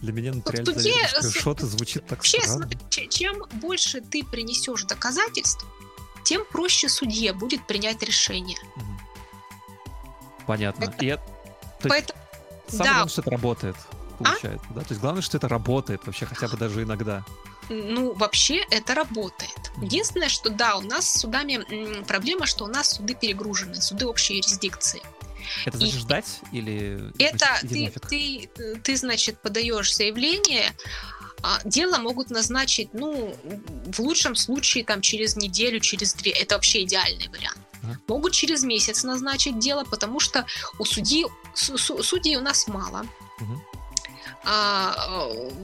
Для 0.00 0.12
меня 0.12 0.34
нотариально 0.34 0.66
суде, 0.74 0.82
заверенный 0.82 1.22
с- 1.22 1.28
скриншот 1.30 1.60
звучит 1.60 2.06
так 2.06 2.18
Вообще, 2.18 2.40
странно. 2.40 2.68
смотри, 2.68 3.08
чем 3.08 3.44
больше 3.52 4.00
ты 4.00 4.24
принесешь 4.24 4.82
доказательств, 4.84 5.64
тем 6.24 6.44
проще 6.44 6.88
судье 6.88 7.32
будет 7.32 7.66
принять 7.66 8.02
решение. 8.02 8.58
Понятно. 10.46 10.84
Это- 10.84 11.04
И 11.04 11.08
это- 11.08 11.22
то 11.80 11.88
есть 11.88 11.88
Поэтому, 11.88 12.18
самое 12.68 12.84
да. 12.84 12.92
главное, 12.92 13.08
что 13.10 13.20
это 13.22 13.30
работает, 13.30 13.76
получается, 14.18 14.66
да? 14.70 14.80
То 14.80 14.86
есть 14.90 15.00
главное, 15.00 15.22
что 15.22 15.36
это 15.36 15.48
работает 15.48 16.00
вообще 16.06 16.26
хотя 16.26 16.48
бы 16.48 16.56
даже 16.56 16.82
иногда. 16.82 17.24
ну, 17.68 18.12
вообще 18.14 18.64
это 18.70 18.94
работает. 18.96 19.70
Единственное, 19.80 20.28
что 20.28 20.50
да, 20.50 20.76
у 20.76 20.80
нас 20.80 21.08
с 21.08 21.20
судами 21.20 22.02
проблема, 22.02 22.46
что 22.46 22.64
у 22.64 22.68
нас 22.68 22.90
суды 22.96 23.14
перегружены, 23.14 23.80
суды 23.80 24.06
общей 24.06 24.36
юрисдикции. 24.38 25.00
Это 25.64 25.76
И- 25.78 25.80
значит 25.80 26.00
ждать 26.00 26.40
или... 26.52 27.12
Это 27.18 27.46
значит, 27.60 27.68
ты, 27.70 27.84
нафиг? 27.84 28.06
ты, 28.08 28.50
ты, 28.82 28.96
значит, 28.96 29.40
подаешь 29.40 29.94
заявление, 29.94 30.70
а, 30.70 31.19
дело 31.64 31.98
могут 31.98 32.30
назначить, 32.30 32.88
ну, 32.92 33.34
в 33.86 33.98
лучшем 34.00 34.34
случае, 34.36 34.84
там, 34.84 35.00
через 35.00 35.36
неделю, 35.36 35.80
через 35.80 36.14
две. 36.14 36.30
Это 36.32 36.54
вообще 36.54 36.82
идеальный 36.82 37.28
вариант. 37.28 37.58
Могут 38.08 38.32
через 38.32 38.62
месяц 38.62 39.04
назначить 39.04 39.58
дело, 39.58 39.84
потому 39.84 40.20
что 40.20 40.44
у 40.78 40.84
судьи, 40.84 41.26
су- 41.54 41.78
су- 41.78 42.02
судей 42.02 42.36
у 42.36 42.40
нас 42.40 42.68
мало. 42.68 43.04
А, 44.42 44.94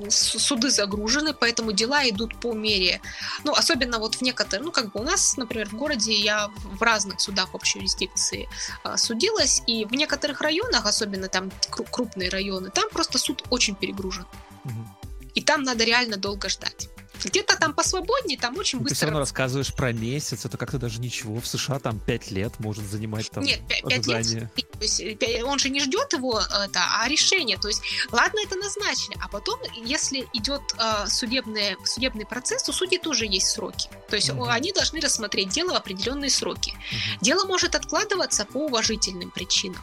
э, 0.05 0.11
суды 0.11 0.71
загружены, 0.71 1.33
поэтому 1.33 1.73
дела 1.73 2.07
идут 2.09 2.39
по 2.41 2.53
мере, 2.53 3.01
ну, 3.45 3.53
особенно 3.53 3.99
вот 3.99 4.17
в 4.17 4.23
некоторых, 4.23 4.67
ну, 4.67 4.73
как 4.73 4.93
бы 4.93 5.01
у 5.01 5.03
нас, 5.03 5.37
например, 5.39 5.69
в 5.69 5.75
городе 5.75 6.13
я 6.13 6.51
в 6.65 6.83
разных 6.83 7.21
судах 7.21 7.55
общей 7.55 7.79
юрисдикции 7.79 8.49
а, 8.83 8.97
судилась, 8.99 9.63
и 9.67 9.87
в 9.87 9.93
некоторых 9.93 10.43
районах, 10.43 10.85
особенно 10.85 11.29
там 11.29 11.51
кру- 11.71 11.89
крупные 11.91 12.29
районы, 12.29 12.71
там 12.71 12.89
просто 12.91 13.19
суд 13.19 13.43
очень 13.51 13.75
перегружен, 13.75 14.27
Мгм. 14.65 14.89
И 15.37 15.41
там 15.43 15.63
надо 15.63 15.85
реально 15.85 16.17
долго 16.17 16.49
ждать. 16.49 16.89
Где-то 17.25 17.57
там 17.57 17.73
посвободнее, 17.73 18.39
там 18.39 18.57
очень 18.59 18.79
Ну, 18.79 18.85
Ты 18.85 18.89
все 18.89 18.95
быстро... 18.95 19.07
равно 19.09 19.21
рассказываешь 19.21 19.73
про 19.75 19.93
месяц, 19.93 20.45
это 20.45 20.57
как-то 20.59 20.79
даже 20.79 21.01
ничего. 21.01 21.41
В 21.41 21.47
США 21.47 21.79
там 21.79 21.99
5 21.99 22.31
лет 22.31 22.53
может 22.59 22.85
занимать 22.85 23.31
там 23.31 23.43
Нет, 23.43 23.61
пя- 23.61 23.89
пять 23.89 24.07
лет 24.07 24.17
ожидание. 24.17 24.51
То 24.55 24.83
есть, 24.83 25.03
он 25.45 25.59
же 25.59 25.71
не 25.71 25.81
ждет 25.81 26.13
его, 26.13 26.39
это, 26.41 26.81
а 27.01 27.09
решение. 27.09 27.57
То 27.59 27.69
есть, 27.69 27.81
ладно, 28.13 28.41
это 28.45 28.57
назначили, 28.57 29.17
а 29.23 29.29
потом, 29.29 29.59
если 29.75 30.29
идет 30.35 30.61
э, 30.79 31.07
судебный, 31.09 31.77
судебный 31.85 32.27
процесс, 32.27 32.69
у 32.69 32.73
судей 32.73 32.99
тоже 32.99 33.25
есть 33.25 33.49
сроки. 33.49 33.89
То 34.11 34.17
есть 34.17 34.31
Мгм. 34.31 34.45
они 34.51 34.73
должны 34.73 35.01
рассмотреть 35.01 35.49
дело 35.49 35.73
в 35.73 35.77
определенные 35.77 36.31
сроки. 36.31 36.73
Мгм. 36.73 37.19
Дело 37.23 37.47
может 37.47 37.75
откладываться 37.75 38.45
по 38.45 38.67
уважительным 38.67 39.31
причинам. 39.31 39.83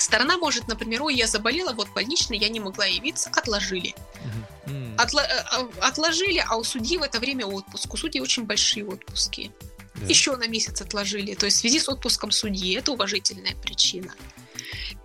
Сторона 0.00 0.38
может, 0.38 0.66
например, 0.66 1.02
ой, 1.02 1.14
я 1.14 1.26
заболела, 1.26 1.72
вот 1.72 1.88
больничный, 1.90 2.38
я 2.38 2.48
не 2.48 2.58
могла 2.58 2.86
явиться, 2.86 3.30
отложили. 3.36 3.94
Отло- 4.96 5.22
э, 5.22 5.44
э, 5.58 5.68
отложили, 5.80 6.42
а 6.46 6.56
у 6.56 6.64
судьи 6.64 6.96
в 6.96 7.02
это 7.02 7.18
время 7.20 7.46
отпуск. 7.46 7.92
У 7.92 7.96
судей 7.96 8.20
очень 8.20 8.44
большие 8.44 8.86
отпуски. 8.86 9.52
да. 9.96 10.06
Еще 10.06 10.36
на 10.36 10.46
месяц 10.46 10.80
отложили. 10.80 11.34
То 11.34 11.46
есть 11.46 11.58
в 11.58 11.60
связи 11.60 11.78
с 11.78 11.88
отпуском 11.88 12.30
судьи 12.30 12.74
это 12.74 12.92
уважительная 12.92 13.54
причина. 13.56 14.14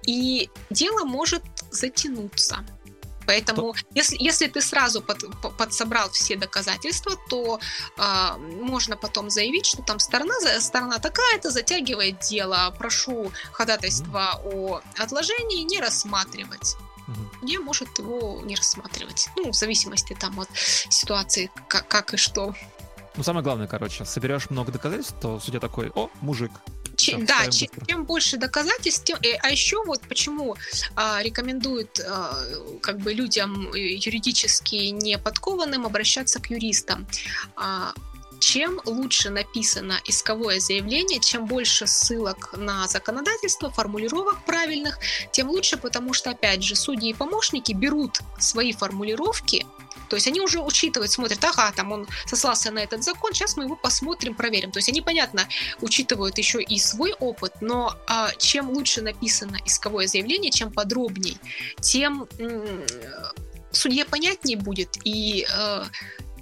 И 0.08 0.50
дело 0.70 1.04
может 1.04 1.44
затянуться. 1.72 2.66
Поэтому, 3.28 3.76
если, 3.92 4.18
если 4.20 4.48
ты 4.48 4.62
сразу 4.62 5.02
под, 5.02 5.24
по- 5.42 5.50
подсобрал 5.50 6.10
все 6.12 6.36
доказательства, 6.36 7.14
то 7.30 7.60
а, 7.98 8.38
можно 8.38 8.98
потом 8.98 9.30
заявить, 9.30 9.66
что 9.66 9.82
там 9.82 10.00
сторона, 10.00 10.34
сторона 10.60 11.00
такая-то 11.00 11.52
затягивает 11.52 12.20
дело, 12.20 12.74
прошу 12.78 13.32
ходатайство 13.52 14.42
о 14.44 14.82
отложении 14.98 15.64
не 15.64 15.80
рассматривать. 15.80 16.76
Мгм. 17.08 17.30
Судья 17.40 17.60
может 17.60 18.00
его 18.00 18.42
не 18.44 18.56
рассматривать. 18.56 19.30
Ну, 19.36 19.52
в 19.52 19.56
зависимости 19.56 20.16
там 20.20 20.40
от 20.40 20.50
ситуации, 20.56 21.52
как, 21.68 21.88
как 21.88 22.14
и 22.14 22.18
что. 22.18 22.56
Ну, 23.16 23.24
самое 23.24 23.44
главное, 23.44 23.68
короче, 23.68 24.06
соберешь 24.06 24.50
много 24.50 24.72
доказательств, 24.72 25.16
то 25.22 25.40
судья 25.40 25.60
такой, 25.60 25.92
о, 25.96 26.10
мужик. 26.22 26.52
Че- 27.06 27.18
Всё, 27.18 27.26
да, 27.26 27.36
ставим 27.36 27.52
че- 27.52 27.68
быстро. 27.68 27.86
чем 27.86 28.06
больше 28.06 28.38
доказательств, 28.38 29.04
тем... 29.04 29.18
э, 29.24 29.38
А 29.44 29.50
еще 29.52 29.84
вот 29.86 30.02
почему 30.10 30.56
а, 30.96 31.22
рекомендуют 31.24 32.00
а, 32.00 32.36
как 32.82 32.98
бы 33.00 33.14
людям 33.14 33.72
э, 33.74 33.80
юридически 33.80 34.76
не 34.92 35.18
подкованным 35.18 35.86
обращаться 35.86 36.40
к 36.40 36.50
юристам. 36.50 37.06
А, 37.56 37.94
чем 38.40 38.80
лучше 38.86 39.30
написано 39.30 40.00
исковое 40.06 40.60
заявление, 40.60 41.20
чем 41.20 41.46
больше 41.46 41.88
ссылок 41.88 42.54
на 42.58 42.88
законодательство, 42.88 43.72
формулировок 43.72 44.44
правильных, 44.46 45.00
тем 45.32 45.50
лучше, 45.50 45.78
потому 45.78 46.14
что, 46.14 46.32
опять 46.32 46.62
же, 46.62 46.76
судьи 46.76 47.10
и 47.10 47.14
помощники 47.14 47.72
берут 47.74 48.20
свои 48.40 48.74
формулировки, 48.74 49.66
то 50.10 50.16
есть 50.16 50.28
они 50.28 50.42
уже 50.42 50.60
учитывают, 50.60 51.12
смотрят, 51.12 51.44
ага, 51.44 51.72
там 51.72 51.92
он 51.92 52.08
сослался 52.26 52.72
на 52.72 52.80
этот 52.80 53.04
закон, 53.04 53.34
сейчас 53.34 53.58
мы 53.58 53.66
его 53.66 53.76
посмотрим, 53.76 54.36
проверим. 54.36 54.72
То 54.72 54.80
есть 54.80 54.90
они, 54.90 55.02
понятно, 55.02 55.48
учитывают 55.82 56.38
еще 56.38 56.62
и 56.62 56.80
свой 56.80 57.14
опыт, 57.14 57.54
но 57.62 57.96
а, 58.08 58.32
чем 58.38 58.70
лучше 58.70 59.02
написано 59.02 59.58
исковое 59.66 60.08
заявление, 60.08 60.52
чем 60.52 60.72
подробней, 60.72 61.38
тем 61.82 62.28
судье 63.72 64.06
понятнее 64.06 64.58
будет 64.58 64.98
и 65.04 65.46
э, 65.50 65.84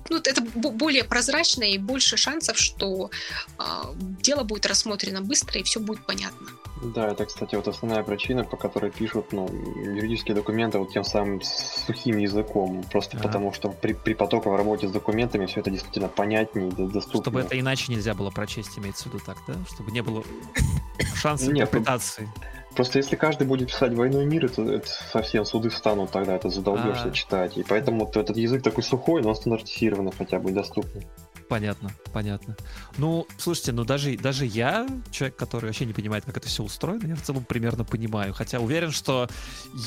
ну, 0.10 0.18
это 0.18 0.42
бо- 0.42 0.72
более 0.72 1.04
прозрачно 1.04 1.64
и 1.64 1.78
больше 1.78 2.18
шансов, 2.18 2.58
что 2.58 3.10
а, 3.58 3.94
дело 3.98 4.44
будет 4.44 4.66
рассмотрено 4.66 5.22
быстро 5.22 5.60
и 5.60 5.64
все 5.64 5.80
будет 5.80 6.06
понятно. 6.06 6.48
Да, 6.84 7.08
это, 7.08 7.26
кстати, 7.26 7.56
вот 7.56 7.68
основная 7.68 8.04
причина, 8.04 8.44
по 8.44 8.58
которой 8.58 8.92
пишут 8.92 9.32
ну, 9.32 9.48
юридические 9.48 10.36
документы 10.36 10.80
вот 10.80 10.92
тем 10.92 11.04
самым 11.04 11.42
сухим 11.42 12.18
языком. 12.18 12.84
Просто 12.92 13.18
Ага. 13.18 13.28
потому, 13.28 13.54
что 13.54 13.70
при, 13.70 13.94
при 13.94 14.14
потоковой 14.14 14.58
работе 14.58 14.88
с 14.88 14.92
документами 14.92 15.46
все 15.46 15.62
это 15.62 15.72
действительно 15.72 16.10
понятнее 16.10 16.70
и 16.70 16.72
доступнее. 16.72 17.22
Чтобы 17.22 17.42
это 17.42 17.60
иначе 17.60 17.92
нельзя 17.92 18.14
было 18.14 18.30
прочесть, 18.32 18.78
имеется 18.78 19.10
в 19.10 19.14
виду 19.14 19.24
так, 19.26 19.38
да? 19.48 19.54
Чтобы 19.70 19.92
не 19.92 20.02
было 20.02 20.24
шанса 21.16 21.46
Нет, 21.46 21.54
ну, 21.54 21.62
интерпретации. 21.62 22.30
Просто 22.76 22.98
если 22.98 23.16
каждый 23.16 23.46
будет 23.46 23.68
писать 23.68 23.94
«Войну 23.94 24.22
и 24.22 24.26
мир», 24.26 24.46
это, 24.46 24.64
это 24.64 24.88
совсем 24.88 25.46
суды 25.46 25.70
встанут 25.70 26.12
тогда, 26.12 26.36
это 26.36 26.50
задолбешься 26.50 27.10
А. 27.10 27.12
читать. 27.12 27.58
И 27.58 27.64
поэтому 27.64 28.06
вот 28.06 28.18
этот 28.18 28.36
язык 28.36 28.64
такой 28.64 28.84
сухой, 28.84 29.22
но 29.22 29.34
стандартизированный 29.36 30.12
хотя 30.18 30.40
бы 30.40 30.52
доступный. 30.52 31.08
Понятно, 31.50 31.92
понятно. 32.12 32.56
Ну, 32.98 33.28
слушайте, 33.38 33.72
ну 33.72 33.84
даже, 33.84 34.18
даже 34.18 34.46
я, 34.46 34.88
человек, 35.12 35.36
который 35.36 35.66
вообще 35.66 35.86
не 35.86 35.94
понимает, 35.94 36.26
как 36.26 36.38
это 36.38 36.48
все 36.48 36.64
устроено, 36.64 37.08
я 37.08 37.16
в 37.16 37.22
целом 37.22 37.44
примерно 37.44 37.84
понимаю. 37.84 38.34
Хотя 38.34 38.60
уверен, 38.60 38.92
что 38.92 39.30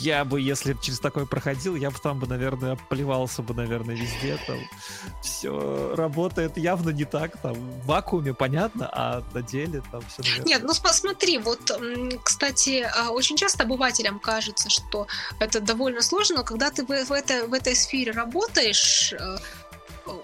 я 0.00 0.24
бы, 0.24 0.40
если 0.40 0.76
через 0.82 1.00
такое 1.00 1.26
проходил, 1.26 1.76
я 1.76 1.90
бы 1.90 1.96
там 2.02 2.18
бы, 2.18 2.26
наверное, 2.26 2.76
плевался 2.88 3.42
бы, 3.42 3.54
наверное, 3.54 3.96
везде. 3.96 4.38
Там 4.46 4.58
все 5.22 5.94
работает 5.96 6.56
явно 6.56 6.90
не 6.90 7.04
так. 7.04 7.40
Там 7.40 7.54
в 7.54 7.86
вакууме 7.86 8.34
понятно, 8.34 8.88
а 8.92 9.22
на 9.34 9.42
деле 9.42 9.82
там 9.90 10.02
все, 10.08 10.22
наверное... 10.22 10.46
Нет, 10.46 10.62
ну 10.62 10.72
см- 10.72 10.94
смотри, 10.94 11.38
вот, 11.38 11.70
кстати, 12.22 12.88
а, 12.96 13.10
очень 13.10 13.36
часто 13.36 13.64
обывателям 13.64 14.18
кажется, 14.18 14.70
что 14.70 15.06
это 15.40 15.60
довольно 15.60 16.02
сложно, 16.02 16.36
но 16.36 16.44
когда 16.44 16.70
ты 16.70 16.84
в, 16.84 16.88
в 16.88 17.12
это, 17.12 17.46
в 17.46 17.52
этой 17.52 17.74
сфере 17.74 18.12
работаешь, 18.12 19.12
э, 19.12 19.36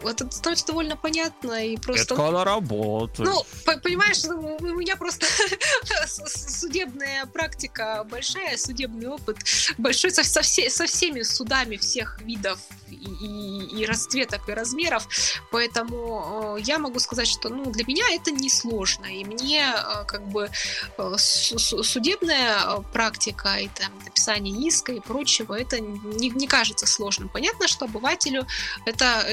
это 0.04 0.30
становится 0.30 0.66
довольно 0.66 0.96
понятно 0.96 1.64
и 1.66 1.76
просто... 1.76 2.14
Это 2.14 2.16
когда 2.16 2.44
работает. 2.44 3.28
Ну, 3.28 3.44
по- 3.64 3.78
понимаешь, 3.78 4.22
ну, 4.24 4.56
у 4.60 4.64
меня 4.76 4.96
просто 4.96 5.26
судебная 6.06 7.26
практика 7.26 8.04
большая, 8.10 8.56
судебный 8.56 9.09
опыт 9.09 9.38
большой 9.78 10.10
со, 10.10 10.24
со, 10.24 10.42
все- 10.42 10.70
со 10.70 10.86
всеми 10.86 11.22
судами 11.22 11.76
всех 11.76 12.20
видов 12.22 12.59
и, 12.90 12.94
и- 12.94 13.80
и 13.82 13.86
расцветок, 13.86 14.48
и 14.48 14.52
размеров. 14.52 15.06
Поэтому 15.50 16.56
э, 16.59 16.60
я 16.62 16.78
могу 16.78 16.98
сказать, 16.98 17.28
что 17.28 17.48
ну, 17.48 17.70
для 17.70 17.84
меня 17.84 18.04
это 18.12 18.30
несложно. 18.30 19.06
И 19.06 19.24
мне 19.24 19.62
э, 19.74 20.04
как 20.06 20.26
бы 20.28 20.50
э, 20.98 21.14
су- 21.18 21.59
су- 21.59 21.82
судебная 21.82 22.80
практика 22.92 23.56
и 23.56 23.68
там 23.68 23.92
написание 24.04 24.68
иска 24.68 24.92
и 24.92 25.00
прочего, 25.00 25.54
это 25.59 25.80
не, 25.80 26.30
не 26.30 26.46
кажется 26.46 26.86
сложным. 26.86 27.28
Понятно, 27.28 27.68
что 27.68 27.86
обывателю 27.86 28.46
это 28.86 29.24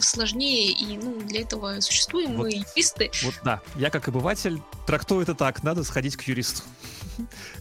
сложнее, 0.00 0.70
и 0.70 0.96
ну, 0.96 1.20
для 1.20 1.42
этого 1.42 1.80
существуем 1.80 2.36
Вот. 2.36 2.46
мы, 2.46 2.50
юристы. 2.50 3.10
Вот 3.22 3.34
да, 3.44 3.60
я 3.76 3.90
как 3.90 4.08
обыватель 4.08 4.60
трактую 4.86 5.22
это 5.22 5.34
так, 5.34 5.62
надо 5.62 5.84
сходить 5.84 6.16
к 6.16 6.22
юристу. 6.22 6.62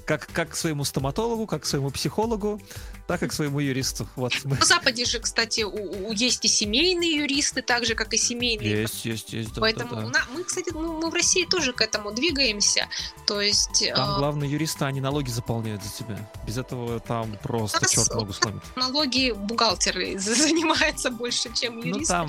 Как, 0.05 0.27
как 0.27 0.49
к 0.49 0.55
своему 0.55 0.83
стоматологу, 0.83 1.47
как 1.47 1.63
к 1.63 1.65
своему 1.65 1.89
психологу, 1.91 2.61
так 3.07 3.23
и 3.23 3.27
к 3.27 3.33
своему 3.33 3.59
юристу. 3.59 4.07
Вот 4.15 4.33
мы... 4.43 4.57
На 4.57 4.65
Западе 4.65 5.05
же, 5.05 5.19
кстати, 5.19 5.61
у- 5.61 6.07
у- 6.09 6.11
есть 6.11 6.43
и 6.45 6.47
семейные 6.47 7.17
юристы, 7.17 7.61
так 7.61 7.85
же, 7.85 7.95
как 7.95 8.13
и 8.13 8.17
семейные. 8.17 8.81
Есть, 8.81 9.05
есть, 9.05 9.33
есть, 9.33 9.53
да, 9.53 9.61
Поэтому 9.61 9.95
да, 9.95 10.01
да. 10.01 10.07
на- 10.09 10.25
мы, 10.33 10.43
кстати, 10.43 10.71
ну, 10.73 10.99
мы 11.01 11.09
в 11.09 11.13
России 11.13 11.45
тоже 11.45 11.73
к 11.73 11.81
этому 11.81 12.11
двигаемся. 12.11 12.87
То 13.27 13.41
есть 13.41 13.83
Там 13.95 14.15
э, 14.15 14.17
главное 14.17 14.47
юристы, 14.47 14.85
они 14.85 15.01
налоги 15.01 15.29
заполняют 15.29 15.83
за 15.83 15.91
тебя. 15.91 16.29
Без 16.47 16.57
этого 16.57 16.99
там 16.99 17.37
просто 17.43 17.81
нас- 17.81 17.91
черт 17.91 18.09
ногу 18.15 18.33
сломит. 18.33 18.63
налоги 18.75 19.31
бухгалтеры 19.31 20.17
за- 20.19 20.35
занимаются 20.47 21.11
больше, 21.11 21.53
чем 21.53 21.79
Ну 21.79 21.85
юристы. 21.85 22.07
там 22.13 22.27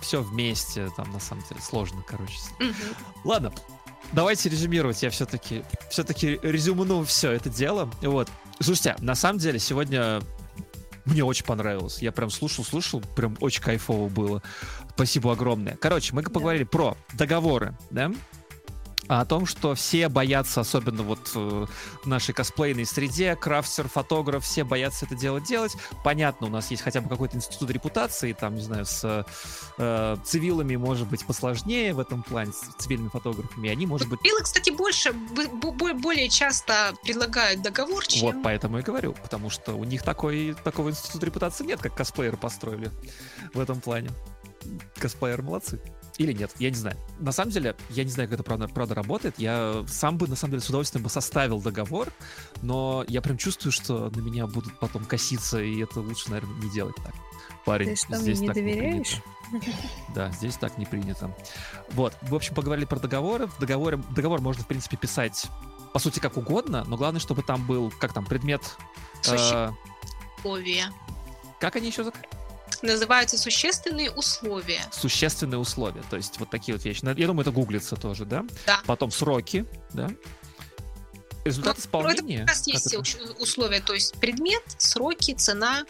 все 0.00 0.22
вместе, 0.22 0.90
там 0.96 1.10
на 1.12 1.18
самом 1.18 1.42
деле 1.48 1.60
сложно, 1.60 2.04
короче. 2.06 2.38
Мгм. 2.60 2.74
Ладно, 3.24 3.52
давайте 4.12 4.48
резюмировать. 4.48 5.02
Я 5.02 5.10
все-таки 5.10 5.64
все-таки 5.90 6.38
резюмну 6.42 7.04
все 7.04 7.32
это 7.32 7.50
дело. 7.50 7.90
Вот. 8.02 8.28
Слушайте, 8.60 8.96
на 9.00 9.14
самом 9.14 9.38
деле 9.38 9.58
сегодня 9.58 10.20
Мне 11.08 11.24
очень 11.24 11.46
понравилось. 11.46 12.02
Я 12.02 12.12
прям 12.12 12.28
слушал, 12.30 12.64
слушал, 12.64 13.00
прям 13.16 13.36
очень 13.40 13.62
кайфово 13.62 14.08
было. 14.08 14.42
Спасибо 14.94 15.32
огромное. 15.32 15.76
Короче, 15.76 16.14
мы 16.14 16.22
поговорили 16.22 16.64
про 16.64 16.98
договоры, 17.14 17.74
да? 17.90 18.12
О 19.08 19.24
том, 19.24 19.46
что 19.46 19.74
все 19.74 20.08
боятся, 20.08 20.60
особенно 20.60 21.02
вот 21.02 21.32
э, 21.34 21.66
в 22.02 22.06
нашей 22.06 22.34
косплейной 22.34 22.84
среде, 22.84 23.34
крафтер, 23.36 23.88
фотограф, 23.88 24.44
все 24.44 24.64
боятся 24.64 25.06
это 25.06 25.14
дело 25.14 25.40
делать. 25.40 25.72
Понятно, 26.04 26.46
у 26.46 26.50
нас 26.50 26.70
есть 26.70 26.82
хотя 26.82 27.00
бы 27.00 27.08
какой-то 27.08 27.36
институт 27.36 27.70
репутации, 27.70 28.32
там, 28.34 28.54
не 28.54 28.62
знаю, 28.62 28.84
с 28.84 29.26
э, 29.78 30.16
цивилами 30.24 30.76
может 30.76 31.08
быть 31.08 31.26
посложнее 31.26 31.94
в 31.94 32.00
этом 32.00 32.22
плане, 32.22 32.52
с 32.52 32.82
цивильными 32.82 33.08
фотографами, 33.08 33.70
они, 33.70 33.86
может 33.86 34.08
быть... 34.08 34.20
Цивилы, 34.20 34.42
кстати, 34.42 34.70
больше, 34.70 35.12
более 35.12 36.28
часто 36.28 36.94
предлагают 37.02 37.62
договор, 37.62 38.06
чем... 38.06 38.22
Вот 38.22 38.36
поэтому 38.42 38.78
и 38.78 38.82
говорю, 38.82 39.14
потому 39.22 39.48
что 39.48 39.72
у 39.72 39.84
них 39.84 40.02
такой, 40.02 40.54
такого 40.64 40.90
института 40.90 41.26
репутации 41.26 41.64
нет, 41.64 41.80
как 41.80 41.94
косплееры 41.94 42.36
построили 42.36 42.90
в 43.54 43.60
этом 43.60 43.80
плане. 43.80 44.10
Косплееры 44.96 45.42
молодцы. 45.42 45.80
Или 46.18 46.32
нет, 46.32 46.50
я 46.58 46.68
не 46.68 46.76
знаю. 46.76 46.96
На 47.20 47.30
самом 47.32 47.52
деле, 47.52 47.76
я 47.90 48.04
не 48.04 48.10
знаю, 48.10 48.28
как 48.28 48.40
это 48.40 48.42
правда, 48.42 48.68
правда 48.68 48.94
работает. 48.94 49.38
Я 49.38 49.84
сам 49.86 50.18
бы, 50.18 50.26
на 50.26 50.34
самом 50.36 50.52
деле, 50.52 50.62
с 50.62 50.68
удовольствием 50.68 51.04
бы 51.04 51.10
составил 51.10 51.60
договор, 51.60 52.12
но 52.60 53.04
я 53.08 53.22
прям 53.22 53.38
чувствую, 53.38 53.72
что 53.72 54.10
на 54.10 54.20
меня 54.20 54.46
будут 54.48 54.78
потом 54.80 55.04
коситься, 55.04 55.62
и 55.62 55.80
это 55.80 56.00
лучше, 56.00 56.30
наверное, 56.30 56.60
не 56.60 56.70
делать 56.70 56.96
так. 56.96 57.14
Парень, 57.64 57.90
Ты 57.90 57.96
что, 57.96 58.16
здесь 58.16 58.38
мне 58.38 58.48
не 58.48 58.54
так 58.54 58.56
доверяешь? 58.56 59.16
Не 59.52 59.60
принято. 59.60 59.78
Да, 60.14 60.30
здесь 60.32 60.56
так 60.56 60.76
не 60.76 60.86
принято. 60.86 61.34
Вот, 61.92 62.14
в 62.22 62.34
общем, 62.34 62.54
поговорили 62.54 62.84
про 62.84 62.98
договоры. 62.98 63.46
В 63.46 63.58
договоре, 63.58 63.98
договор 64.10 64.40
можно, 64.40 64.64
в 64.64 64.66
принципе, 64.66 64.96
писать, 64.96 65.46
по 65.92 65.98
сути, 66.00 66.18
как 66.18 66.36
угодно, 66.36 66.84
но 66.86 66.96
главное, 66.96 67.20
чтобы 67.20 67.42
там 67.42 67.64
был, 67.66 67.92
как 67.98 68.12
там, 68.12 68.24
предмет... 68.26 68.62
э, 69.34 69.70
как 71.60 71.76
они 71.76 71.88
еще 71.88 72.02
зак- 72.02 72.14
Называются 72.82 73.36
существенные 73.38 74.10
условия. 74.10 74.80
существенные 74.92 75.58
условия. 75.58 76.02
То 76.10 76.16
есть 76.16 76.38
вот 76.38 76.50
такие 76.50 76.76
вот 76.76 76.84
вещи. 76.84 77.00
Я 77.18 77.26
думаю, 77.26 77.42
это 77.42 77.50
гуглится 77.50 77.96
тоже, 77.96 78.24
да? 78.24 78.44
Да. 78.66 78.80
Потом 78.86 79.10
сроки, 79.10 79.66
да? 79.92 80.08
Результат 81.44 81.76
Ну, 81.76 81.82
исполнения. 81.82 82.42
Это 82.42 82.52
как 82.54 82.66
есть 82.66 82.92
это? 82.94 83.02
условия, 83.40 83.80
то 83.80 83.94
есть 83.94 84.14
предмет, 84.20 84.62
сроки, 84.76 85.34
цена. 85.34 85.84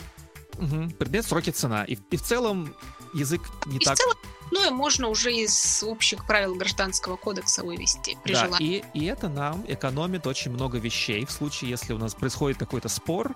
Мгм. 0.58 0.90
Предмет, 0.92 1.24
сроки, 1.26 1.50
цена. 1.50 1.84
И, 1.84 1.98
и 2.10 2.16
в 2.16 2.22
целом 2.22 2.74
язык 3.14 3.42
не 3.66 3.76
И 3.78 3.80
так... 3.80 3.94
в 3.94 3.98
целом, 3.98 4.16
ну 4.50 4.66
и 4.66 4.70
можно 4.70 5.08
уже 5.08 5.32
из 5.34 5.82
общих 5.82 6.26
правил 6.26 6.54
гражданского 6.54 7.16
кодекса 7.16 7.62
вывести 7.64 8.16
при 8.24 8.34
Да, 8.34 8.46
желании. 8.46 8.84
и, 8.94 8.98
и 9.00 9.04
это 9.06 9.28
нам 9.28 9.64
экономит 9.68 10.26
очень 10.26 10.52
много 10.52 10.78
вещей. 10.78 11.24
В 11.24 11.30
случае, 11.30 11.70
если 11.70 11.92
у 11.92 11.98
нас 11.98 12.14
происходит 12.14 12.58
какой-то 12.58 12.88
спор, 12.88 13.34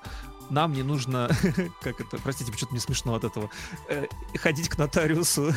нам 0.53 0.73
не 0.73 0.83
нужно, 0.83 1.31
как 1.83 2.01
это, 2.01 2.19
простите, 2.19 2.53
почему-то 2.53 2.75
мне 2.75 2.81
смешно 2.81 3.15
от 3.15 3.25
этого, 3.25 3.51
э, 3.89 4.07
ходить 4.37 4.69
к 4.69 4.79
нотариусу, 4.79 5.53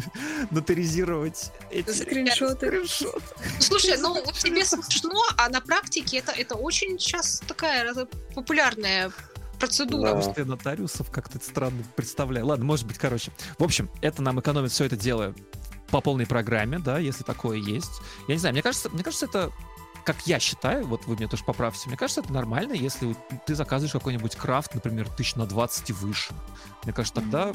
нотаризировать 0.50 1.52
эти 1.70 1.90
Скриншоты. 1.90 2.84
скриншоты. 2.86 3.22
Слушай, 3.60 3.98
ну 3.98 4.14
вот 4.14 4.34
тебе 4.34 4.64
смешно, 4.64 5.22
а 5.36 5.48
на 5.48 5.60
практике 5.60 6.18
это, 6.18 6.32
это 6.32 6.54
очень 6.54 6.98
сейчас 6.98 7.40
такая 7.46 7.94
популярная 8.34 9.12
процедура. 9.58 10.02
Да. 10.02 10.14
Потому 10.14 10.32
что 10.32 10.40
я 10.40 10.46
нотариусов 10.46 11.10
как-то 11.10 11.38
странно 11.38 11.84
представляю. 11.96 12.46
Ладно, 12.46 12.64
может 12.64 12.86
быть, 12.86 12.98
короче. 12.98 13.32
В 13.58 13.64
общем, 13.64 13.90
это 14.00 14.22
нам 14.22 14.40
экономит 14.40 14.72
все 14.72 14.84
это 14.84 14.96
дело 14.96 15.34
по 15.90 16.00
полной 16.00 16.26
программе, 16.26 16.78
да, 16.78 16.98
если 16.98 17.24
такое 17.24 17.58
есть. 17.58 18.00
Я 18.28 18.34
не 18.34 18.40
знаю, 18.40 18.54
мне 18.54 18.62
кажется, 18.62 18.88
мне 18.90 19.02
кажется, 19.02 19.26
это 19.26 19.50
как 20.08 20.26
я 20.26 20.38
считаю, 20.38 20.86
вот 20.86 21.04
вы 21.04 21.16
меня 21.16 21.28
тоже 21.28 21.44
поправьте, 21.44 21.86
мне 21.86 21.98
кажется, 21.98 22.22
это 22.22 22.32
нормально, 22.32 22.72
если 22.72 23.14
ты 23.44 23.54
заказываешь 23.54 23.92
какой-нибудь 23.92 24.36
крафт, 24.36 24.74
например, 24.74 25.06
тысяч 25.06 25.34
на 25.34 25.44
20 25.44 25.90
и 25.90 25.92
выше. 25.92 26.32
Мне 26.82 26.94
кажется, 26.94 27.20
тогда 27.20 27.52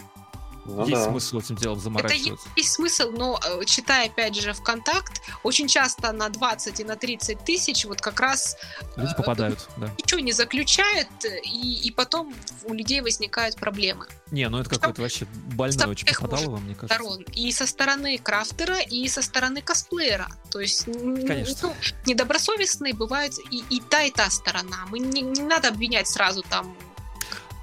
Ну 0.65 0.81
есть 0.87 0.91
да. 0.91 1.09
смысл 1.09 1.39
этим 1.39 1.55
делом 1.55 1.75
Это 1.75 1.83
заморачиваться. 1.83 2.47
есть 2.55 2.71
смысл, 2.71 3.11
но 3.11 3.39
э, 3.45 3.65
читая 3.65 4.07
опять 4.07 4.35
же 4.35 4.53
ВКонтакт, 4.53 5.21
очень 5.43 5.67
часто 5.67 6.11
на 6.11 6.29
20 6.29 6.79
и 6.79 6.83
на 6.83 6.95
30 6.95 7.39
тысяч 7.43 7.85
вот 7.85 8.01
как 8.01 8.19
раз 8.19 8.57
Люди 8.95 9.13
попадают, 9.15 9.67
да. 9.77 9.91
ничего 9.97 10.21
не 10.21 10.31
заключают, 10.31 11.09
э, 11.25 11.41
и, 11.43 11.87
и 11.87 11.91
потом 11.91 12.33
у 12.63 12.73
людей 12.73 13.01
возникают 13.01 13.57
проблемы. 13.57 14.07
Не, 14.31 14.47
ну 14.49 14.59
это 14.59 14.69
какое-то 14.69 15.01
вообще 15.01 15.25
больное 15.55 15.87
очень 15.87 16.07
попадало 16.07 16.51
вам, 16.51 16.63
мне 16.63 16.75
кажется. 16.75 16.95
сторон. 16.95 17.21
И 17.33 17.51
со 17.51 17.67
стороны 17.67 18.17
крафтера, 18.17 18.79
и 18.79 19.07
со 19.07 19.21
стороны 19.21 19.61
косплеера. 19.61 20.27
То 20.49 20.59
есть 20.59 20.85
Конечно. 20.85 21.69
ну, 21.69 21.75
недобросовестные 22.05 22.93
бывают 22.93 23.33
и, 23.51 23.63
и 23.69 23.81
та, 23.81 24.03
и 24.03 24.11
та 24.11 24.29
сторона. 24.29 24.85
Мы 24.89 24.99
не, 24.99 25.21
не 25.21 25.41
надо 25.41 25.67
обвинять 25.67 26.07
сразу 26.07 26.41
там 26.43 26.75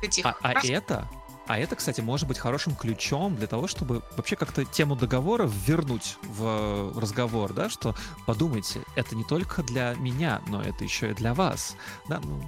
этих 0.03 0.25
А, 0.25 0.37
а 0.43 0.53
это, 0.65 1.09
а 1.51 1.59
это, 1.59 1.75
кстати, 1.75 2.01
может 2.01 2.29
быть 2.29 2.39
хорошим 2.39 2.77
ключом 2.77 3.35
для 3.35 3.49
того, 3.49 3.67
чтобы 3.67 4.05
вообще 4.17 4.37
как-то 4.37 4.65
тему 4.65 4.95
договора 4.95 5.51
вернуть 5.67 6.17
в 6.23 6.97
разговор, 6.97 7.53
да, 7.53 7.69
что 7.69 7.97
подумайте, 8.25 8.83
это 8.95 9.17
не 9.17 9.25
только 9.25 9.65
для 9.65 9.97
меня, 9.99 10.43
но 10.47 10.63
это 10.63 10.85
еще 10.85 11.11
и 11.11 11.15
для 11.15 11.35
вас, 11.35 11.75
да, 12.09 12.21
ну, 12.23 12.41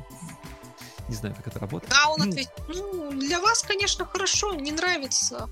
не 1.08 1.16
знаю, 1.16 1.34
как 1.34 1.48
это 1.48 1.58
работает. 1.58 1.92
Да, 1.92 2.10
он 2.10 2.22
ответит, 2.22 2.52
ну, 2.68 3.10
для 3.10 3.40
вас, 3.40 3.64
конечно, 3.64 4.06
хорошо, 4.06 4.54
не 4.54 4.70
нравится. 4.70 5.50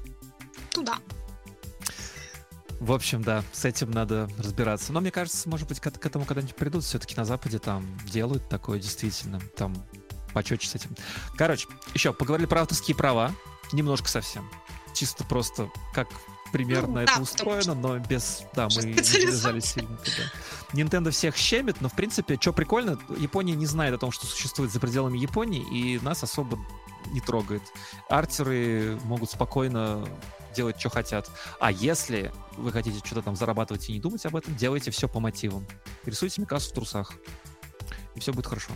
Туда. 0.70 0.98
В 2.78 2.92
общем, 2.92 3.20
да, 3.20 3.42
с 3.50 3.64
этим 3.64 3.90
надо 3.90 4.30
разбираться. 4.38 4.92
Но 4.92 5.00
мне 5.00 5.10
кажется, 5.10 5.48
может 5.48 5.66
быть, 5.66 5.80
к, 5.80 5.90
к 5.90 6.06
этому 6.06 6.24
когда-нибудь 6.24 6.54
придут. 6.54 6.84
Все-таки 6.84 7.16
на 7.16 7.24
Западе 7.24 7.58
там 7.58 7.84
делают 8.06 8.48
такое 8.48 8.78
действительно. 8.78 9.40
Там 9.56 9.74
почетче 10.32 10.68
с 10.68 10.74
этим. 10.74 10.94
Короче, 11.36 11.68
еще 11.94 12.12
поговорили 12.12 12.46
про 12.46 12.62
авторские 12.62 12.96
права. 12.96 13.32
Немножко 13.72 14.08
совсем. 14.08 14.48
Чисто 14.94 15.24
просто 15.24 15.70
как 15.94 16.08
примерно 16.52 16.94
Ну, 16.94 17.00
это 17.00 17.14
да, 17.16 17.22
устроено, 17.22 17.74
но 17.74 17.98
без... 17.98 18.42
Да, 18.54 18.68
мы 18.74 18.82
не 18.82 19.02
залезали 19.02 19.60
сильно 19.60 19.96
туда. 19.96 20.22
Nintendo 20.72 21.10
всех 21.10 21.36
щемит, 21.36 21.80
но, 21.80 21.88
в 21.88 21.94
принципе, 21.94 22.36
что 22.40 22.52
прикольно, 22.52 22.98
Япония 23.18 23.54
не 23.54 23.66
знает 23.66 23.94
о 23.94 23.98
том, 23.98 24.10
что 24.10 24.26
существует 24.26 24.72
за 24.72 24.80
пределами 24.80 25.18
Японии, 25.18 25.64
и 25.70 26.00
нас 26.00 26.22
особо 26.22 26.58
не 27.12 27.20
трогает. 27.20 27.62
Артеры 28.08 28.98
могут 29.04 29.30
спокойно 29.30 30.06
делать, 30.54 30.78
что 30.78 30.90
хотят. 30.90 31.30
А 31.60 31.70
если 31.70 32.32
вы 32.56 32.72
хотите 32.72 32.98
что-то 32.98 33.22
там 33.22 33.36
зарабатывать 33.36 33.88
и 33.88 33.92
не 33.92 34.00
думать 34.00 34.24
об 34.26 34.36
этом, 34.36 34.54
делайте 34.56 34.90
все 34.90 35.08
по 35.08 35.20
мотивам. 35.20 35.66
Рисуйте 36.04 36.40
Микасу 36.40 36.70
в 36.70 36.74
трусах. 36.74 37.12
И 38.14 38.20
все 38.20 38.32
будет 38.32 38.46
хорошо. 38.46 38.72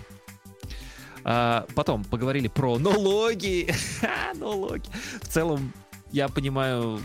А, 1.25 1.67
потом 1.75 2.05
поговорили 2.05 2.49
про 2.49 2.79
налоги. 2.79 3.75
Налоги. 4.35 4.89
В 5.23 5.29
целом, 5.29 5.73
я 6.13 6.29
понимаю, 6.29 7.01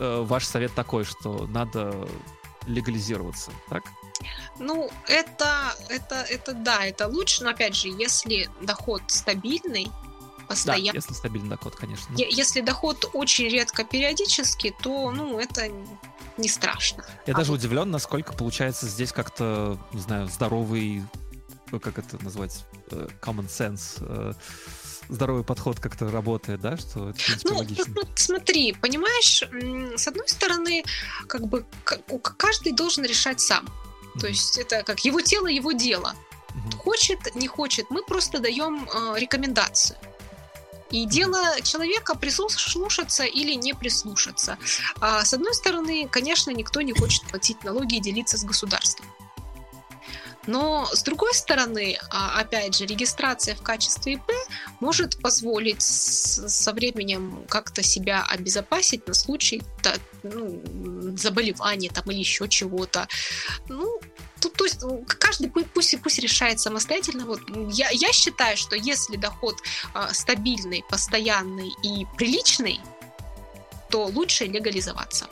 э, 0.00 0.22
ваш 0.26 0.46
совет 0.46 0.72
такой, 0.74 1.04
что 1.04 1.46
надо 1.48 2.08
легализироваться, 2.66 3.50
так? 3.68 3.82
Ну, 4.58 4.90
это, 5.08 5.74
это, 5.88 6.14
это 6.30 6.54
да, 6.54 6.84
это 6.86 7.08
лучше, 7.08 7.42
но 7.44 7.50
опять 7.50 7.74
же, 7.74 7.88
если 7.88 8.48
доход 8.60 9.02
стабильный, 9.08 9.86
Да, 10.38 10.46
постоянно, 10.46 10.96
если 10.96 11.12
стабильный 11.12 11.50
доход, 11.50 11.74
конечно. 11.74 12.14
Если 12.16 12.60
доход 12.60 13.10
очень 13.14 13.48
редко 13.48 13.84
периодически, 13.84 14.74
то, 14.82 15.10
ну, 15.10 15.38
это 15.40 15.68
не 16.38 16.48
страшно. 16.48 17.04
Я 17.26 17.34
А 17.34 17.36
даже 17.38 17.50
вот- 17.50 17.58
удивлен, 17.58 17.90
насколько 17.90 18.32
получается 18.32 18.86
здесь 18.86 19.12
как-то, 19.12 19.76
не 19.92 20.00
знаю, 20.00 20.28
здоровый, 20.28 21.02
как 21.80 21.98
это 21.98 22.22
назвать, 22.24 22.64
э, 22.90 23.08
common 23.20 23.48
sense, 23.48 23.96
э, 24.00 24.32
здоровый 25.08 25.44
подход 25.44 25.80
как-то 25.80 26.10
работает, 26.10 26.60
да, 26.60 26.76
что 26.76 27.10
это, 27.10 27.18
в 27.18 27.24
принципе, 27.26 27.48
Ну, 27.50 27.58
логично. 27.58 27.84
ну, 27.94 28.02
смотри, 28.14 28.72
понимаешь, 28.72 29.42
с 29.98 30.08
одной 30.08 30.28
стороны, 30.28 30.84
как 31.26 31.46
бы 31.46 31.64
каждый 32.36 32.72
должен 32.72 33.04
решать 33.04 33.40
сам. 33.40 33.66
То 34.14 34.26
Мгм, 34.26 34.26
есть 34.28 34.58
это 34.58 34.82
как 34.82 35.04
его 35.04 35.20
тело, 35.20 35.46
его 35.46 35.72
дело. 35.72 36.14
мгм. 36.54 36.72
Хочет, 36.78 37.34
не 37.34 37.48
хочет, 37.48 37.86
мы 37.90 38.02
просто 38.04 38.38
даем 38.38 38.86
э, 38.94 39.18
рекомендацию. 39.18 39.98
И 40.90 41.06
дело 41.06 41.58
человека 41.62 42.14
прислушаться 42.14 43.24
или 43.24 43.54
не 43.54 43.72
прислушаться. 43.72 44.58
А, 45.00 45.24
с 45.24 45.32
одной 45.32 45.54
стороны, 45.54 46.06
конечно, 46.10 46.50
никто 46.50 46.82
не 46.82 46.92
хочет 46.92 47.22
платить 47.24 47.64
налоги 47.64 47.94
и 47.96 48.00
делиться 48.00 48.36
с 48.36 48.44
государством. 48.44 49.06
Но 50.46 50.86
с 50.92 51.02
другой 51.02 51.34
стороны, 51.34 51.98
а, 52.10 52.40
опять 52.40 52.76
же, 52.76 52.86
регистрация 52.86 53.54
в 53.54 53.62
качестве 53.62 54.14
ИП 54.14 54.30
может 54.80 55.20
позволить 55.22 55.82
со 55.82 56.72
временем 56.72 57.44
как-то 57.48 57.82
себя 57.82 58.24
обезопасить 58.28 59.06
на 59.06 59.14
случай 59.14 59.62
ну, 60.22 60.62
заболевания 61.16 61.90
там, 61.90 62.04
или 62.10 62.18
еще 62.18 62.48
чего-то. 62.48 63.06
Ну, 63.68 64.00
тут, 64.40 64.54
то 64.54 64.64
есть 64.64 64.82
м, 64.82 65.04
каждый 65.04 65.48
пу- 65.48 65.66
пусть, 65.72 66.00
пусть 66.02 66.18
решает 66.18 66.60
самостоятельно. 66.60 67.26
Вот, 67.26 67.40
я, 67.70 67.90
я 67.90 68.12
считаю, 68.12 68.56
что 68.56 68.74
если 68.74 69.16
доход 69.16 69.56
а, 69.94 70.12
стабильный, 70.12 70.84
постоянный 70.88 71.70
и 71.82 72.04
приличный, 72.16 72.80
то 73.90 74.06
лучше 74.06 74.46
легализоваться. 74.46 75.28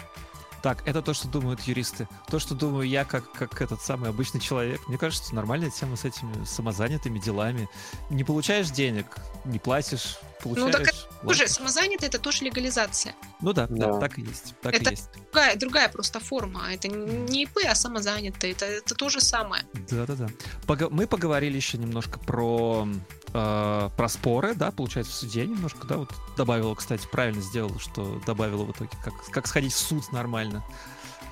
Так, 0.62 0.86
это 0.86 1.00
то, 1.00 1.14
что 1.14 1.26
думают 1.28 1.60
юристы. 1.62 2.06
То, 2.28 2.38
что 2.38 2.54
думаю 2.54 2.86
я, 2.86 3.04
как, 3.04 3.32
как 3.32 3.62
этот 3.62 3.80
самый 3.80 4.10
обычный 4.10 4.40
человек. 4.40 4.86
Мне 4.88 4.98
кажется, 4.98 5.34
нормальная 5.34 5.70
тема 5.70 5.96
с 5.96 6.04
этими 6.04 6.44
самозанятыми 6.44 7.18
делами. 7.18 7.68
Не 8.10 8.24
получаешь 8.24 8.70
денег, 8.70 9.06
не 9.46 9.58
платишь, 9.58 10.18
получаешь. 10.42 10.72
так 10.74 10.94
вот. 11.22 11.32
Тоже 11.32 11.48
самозанятый 11.48 12.08
это 12.08 12.18
тоже 12.18 12.44
легализация. 12.44 13.14
Ну 13.40 13.52
да, 13.52 13.66
да, 13.68 13.92
Да. 13.92 14.00
так 14.00 14.18
и 14.18 14.22
есть. 14.22 14.54
Так 14.62 14.74
Это- 14.74 14.90
и 14.90 14.92
есть. 14.92 15.08
Другая, 15.32 15.56
другая 15.56 15.88
просто 15.88 16.20
форма. 16.20 16.72
Это 16.72 16.88
не 16.88 17.44
ИП, 17.44 17.58
а 17.68 17.74
самозанятый. 17.74 18.52
Это, 18.52 18.64
это 18.66 18.94
то 18.94 19.08
же 19.08 19.20
самое. 19.20 19.64
Да-да-да. 19.90 20.28
Пога- 20.66 20.88
Мы 20.90 21.06
поговорили 21.06 21.56
еще 21.56 21.78
немножко 21.78 22.18
про, 22.18 22.88
э, 23.32 23.90
про 23.96 24.08
споры, 24.08 24.54
да, 24.54 24.70
получается, 24.70 25.12
в 25.12 25.16
суде 25.16 25.46
немножко, 25.46 25.86
да, 25.86 25.96
вот 25.98 26.10
добавила, 26.36 26.74
кстати, 26.74 27.06
правильно 27.10 27.40
сделала, 27.42 27.78
что 27.78 28.20
добавила 28.26 28.64
в 28.64 28.72
итоге, 28.72 28.90
как, 29.04 29.14
как 29.30 29.46
сходить 29.46 29.72
в 29.72 29.78
суд 29.78 30.10
нормально. 30.12 30.64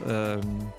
Эм, 0.01 0.73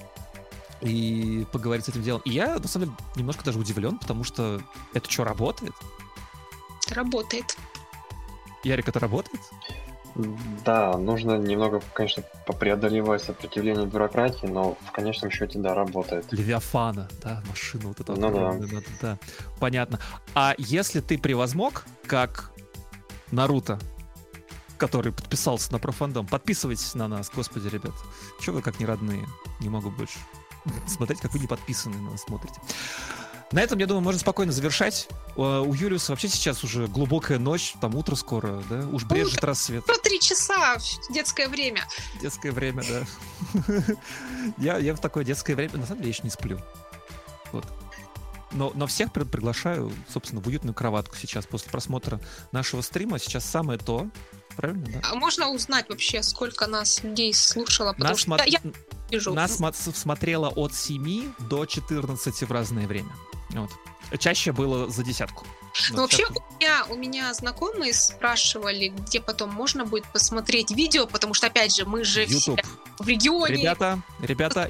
и 0.82 1.46
поговорить 1.52 1.84
с 1.86 1.90
этим 1.90 2.04
делом. 2.04 2.22
И 2.24 2.30
я, 2.32 2.58
на 2.58 2.68
самом 2.70 2.86
деле, 2.88 2.98
немножко 3.18 3.44
даже 3.44 3.60
удивлен, 3.60 3.98
потому 3.98 4.24
что 4.24 4.62
это 4.94 5.12
что, 5.12 5.26
работает? 5.26 5.74
Работает. 6.92 7.58
Ярик, 8.64 8.88
это 8.88 9.00
работает? 9.00 9.42
Да, 10.66 10.98
нужно 10.98 11.38
немного, 11.38 11.82
конечно, 11.94 12.24
попреодолевать 12.46 13.24
сопротивление 13.24 13.86
бюрократии, 13.86 14.48
но 14.48 14.76
в 14.86 14.92
конечном 14.92 15.32
счете, 15.32 15.60
да, 15.60 15.74
работает. 15.74 16.32
Левиафана, 16.32 17.08
да, 17.22 17.42
машина 17.48 17.88
вот 17.88 18.00
эта. 18.00 18.14
Ну 18.14 18.22
да. 18.22 18.28
огромная, 18.28 18.68
надо, 18.68 18.86
да. 19.02 19.18
Понятно. 19.60 20.00
А 20.34 20.56
если 20.58 21.00
ты 21.00 21.18
превозмог, 21.18 21.86
как 22.06 22.52
Наруто, 23.32 23.80
который 24.78 25.12
подписался 25.12 25.72
на 25.72 25.80
профандом, 25.80 26.26
подписывайтесь 26.26 26.96
на 26.96 27.08
нас, 27.08 27.30
господи, 27.34 27.68
ребят. 27.68 27.94
Чего 28.42 28.58
вы 28.58 28.62
как 28.62 28.80
не 28.80 28.86
родные? 28.86 29.26
Не 29.60 29.70
могу 29.70 29.92
больше 29.92 30.18
смотреть, 30.88 31.20
как 31.20 31.34
вы 31.34 31.40
не 31.40 31.48
подписаны 31.48 31.98
на 31.98 32.12
нас 32.12 32.22
смотрите. 32.24 32.60
На 33.52 33.62
этом, 33.62 33.80
я 33.80 33.88
думаю, 33.88 34.04
можно 34.04 34.20
спокойно 34.20 34.52
завершать. 34.52 35.08
Э, 35.36 35.64
У 35.66 35.74
Юлиуса 35.74 36.12
вообще 36.12 36.28
сейчас 36.28 36.64
уже 36.64 36.86
глубокая 36.88 37.40
ночь, 37.40 37.74
там 37.82 37.96
утро 37.96 38.16
скоро, 38.16 38.62
да? 38.70 38.88
Уж 38.92 39.06
брежет 39.06 39.44
рассвет. 39.44 39.84
Про 39.86 39.98
три 39.98 40.20
часа 40.20 40.78
детское 41.10 41.48
время. 41.48 41.84
Детское 42.22 42.52
время, 42.52 42.84
да. 42.88 43.76
я, 44.60 44.78
я 44.78 44.94
в 44.96 45.00
такое 45.00 45.24
детское 45.24 45.56
время, 45.56 45.78
на 45.78 45.86
самом 45.88 46.02
деле, 46.02 46.10
я 46.10 46.14
еще 46.14 46.24
не 46.24 46.30
сплю. 46.30 46.60
Вот. 47.52 47.66
Но, 48.52 48.72
но 48.76 48.86
всех 48.88 49.12
при- 49.12 49.24
приглашаю, 49.24 49.92
собственно, 50.12 50.42
в 50.42 50.48
уютную 50.48 50.74
кроватку 50.76 51.16
сейчас 51.16 51.46
после 51.48 51.72
просмотра 51.72 52.20
нашего 52.52 52.82
стрима. 52.82 53.18
Сейчас 53.20 53.46
самое 53.46 53.80
то. 53.80 54.08
Правильно, 54.56 54.86
да? 54.92 55.00
А 55.12 55.16
можно 55.16 55.50
узнать 55.50 55.88
вообще, 55.90 56.22
сколько 56.22 56.68
нас 56.68 57.04
людей 57.04 57.34
слушало? 57.34 57.94
Потому 57.94 58.10
Нас, 58.12 58.20
что 58.20 58.32
смо- 58.32 58.44
я, 58.46 58.60
я 58.64 58.72
вижу. 59.10 59.34
нас 59.34 59.60
смо- 59.60 59.74
смотрело 59.96 60.50
от 60.50 60.74
7 60.76 61.34
до 61.50 61.66
14 61.66 62.44
в 62.44 62.52
разное 62.52 62.86
время. 62.88 63.10
Вот. 63.52 63.72
Чаще 64.20 64.52
было 64.52 64.90
за 64.90 65.04
десятку. 65.04 65.46
Ну, 65.92 66.02
вообще, 66.02 66.26
у 66.26 66.56
меня, 66.60 66.86
у 66.90 66.96
меня 66.96 67.34
знакомые 67.34 67.94
спрашивали, 67.94 68.88
где 68.88 69.22
потом 69.22 69.54
можно 69.54 69.86
будет 69.86 70.06
посмотреть 70.12 70.72
видео, 70.72 71.06
потому 71.06 71.36
что, 71.36 71.48
опять 71.48 71.76
же, 71.76 71.86
мы 71.86 72.04
же 72.04 72.26
все 72.26 72.36
YouTube. 72.54 72.62
в 72.98 73.08
регионе. 73.08 73.56
Ребята, 73.56 74.02
ребята, 74.20 74.70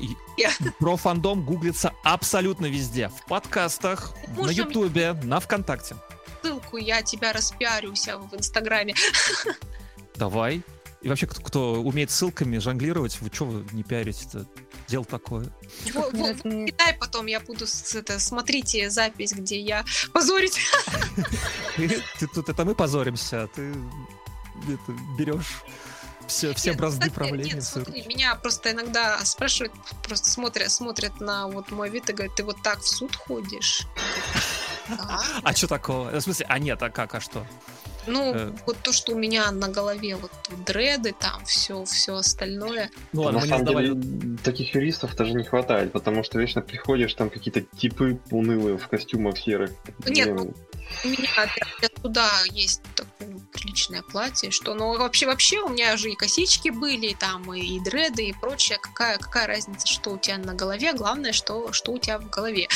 про 0.79 0.97
фандом 0.97 1.45
гуглится 1.45 1.93
абсолютно 2.03 2.65
везде. 2.65 3.09
В 3.09 3.25
подкастах, 3.27 4.13
на 4.27 4.43
Можем- 4.43 4.67
Ютубе, 4.67 5.13
на 5.23 5.39
ВКонтакте. 5.39 5.95
Ссылку 6.41 6.77
я 6.77 7.01
тебя 7.01 7.31
распиарю 7.33 7.95
себя 7.95 8.17
в 8.17 8.33
Инстаграме. 8.35 8.93
Давай. 10.15 10.61
И 11.01 11.07
вообще, 11.07 11.27
кто, 11.27 11.41
кто 11.41 11.73
умеет 11.81 12.11
ссылками 12.11 12.57
жонглировать, 12.57 13.19
вы 13.21 13.29
что 13.33 13.45
вы 13.45 13.65
не 13.71 13.83
пиарите-то? 13.83 14.45
Дело 14.89 15.05
такое. 15.05 15.49
Не- 15.85 16.65
Китай 16.67 16.93
потом 16.99 17.27
я 17.27 17.39
буду 17.39 17.67
с- 17.67 17.93
это, 17.95 18.19
смотрите 18.19 18.89
запись, 18.89 19.33
где 19.33 19.59
я 19.59 19.85
позорить. 20.13 20.59
Ты, 21.77 22.27
тут, 22.33 22.49
это 22.49 22.65
мы 22.65 22.75
позоримся, 22.75 23.43
а 23.43 23.47
ты 23.47 23.73
берешь 25.17 25.63
все, 26.27 26.53
все 26.53 26.69
Нет, 26.71 26.77
бразды 26.77 26.99
кстати, 27.01 27.15
правления. 27.15 27.53
Нет, 27.55 27.63
в 27.63 27.67
смотри, 27.67 28.05
меня 28.05 28.35
просто 28.35 28.71
иногда 28.71 29.17
спрашивают, 29.25 29.73
просто 30.03 30.29
смотрят, 30.29 30.71
смотрят 30.71 31.19
на 31.21 31.47
вот 31.47 31.71
мой 31.71 31.89
вид 31.89 32.09
и 32.09 32.13
говорят, 32.13 32.35
ты 32.35 32.43
вот 32.43 32.61
так 32.61 32.79
в 32.81 32.87
суд 32.87 33.15
ходишь? 33.15 33.87
А 35.43 35.53
что 35.55 35.67
такого? 35.67 36.09
В 36.11 36.21
смысле, 36.21 36.45
а 36.49 36.59
нет, 36.59 36.81
а 36.83 36.89
как, 36.89 37.15
а 37.15 37.21
что? 37.21 37.45
Ну, 38.07 38.33
Э. 38.33 38.51
вот 38.65 38.77
то, 38.81 38.91
что 38.91 39.13
у 39.13 39.17
меня 39.17 39.51
на 39.51 39.67
голове, 39.69 40.15
вот 40.15 40.31
дреды, 40.65 41.13
там 41.17 41.43
все, 41.45 41.83
все 41.85 42.15
остальное. 42.15 42.89
Ну 43.13 43.23
ладно, 43.23 43.39
На 43.41 43.45
самом 43.47 43.63
сдавали. 43.63 43.93
деле, 43.93 44.37
таких 44.43 44.73
юристов 44.75 45.15
даже 45.15 45.33
не 45.33 45.43
хватает, 45.43 45.91
потому 45.91 46.23
что 46.23 46.39
вечно 46.39 46.61
приходишь, 46.61 47.13
там 47.13 47.29
какие-то 47.29 47.61
типы 47.61 48.19
унылые 48.31 48.77
в 48.77 48.87
костюмах 48.87 49.37
серых. 49.37 49.71
Нет, 50.07 50.33
Блин, 50.33 50.53
У 51.03 51.07
меня 51.07 51.27
для 51.79 51.89
суда 52.01 52.29
есть 52.51 52.81
такое 52.95 53.27
ну, 53.29 53.39
приличное 53.53 54.01
платье, 54.01 54.49
что, 54.49 54.73
ну, 54.73 54.97
вообще, 54.97 55.27
вообще 55.27 55.59
у 55.59 55.69
меня 55.69 55.95
же 55.97 56.09
и 56.09 56.15
косички 56.15 56.69
были, 56.69 57.07
и 57.07 57.15
там, 57.15 57.53
и, 57.53 57.59
и 57.59 57.79
дреды, 57.79 58.29
и 58.29 58.33
прочее. 58.33 58.79
Какая, 58.81 59.17
какая 59.17 59.45
разница, 59.47 59.85
что 59.85 60.11
у 60.11 60.17
тебя 60.17 60.37
на 60.39 60.55
голове, 60.55 60.93
главное, 60.93 61.31
что, 61.31 61.71
что 61.73 61.91
у 61.91 61.99
тебя 61.99 62.17
в 62.17 62.29
голове. 62.29 62.67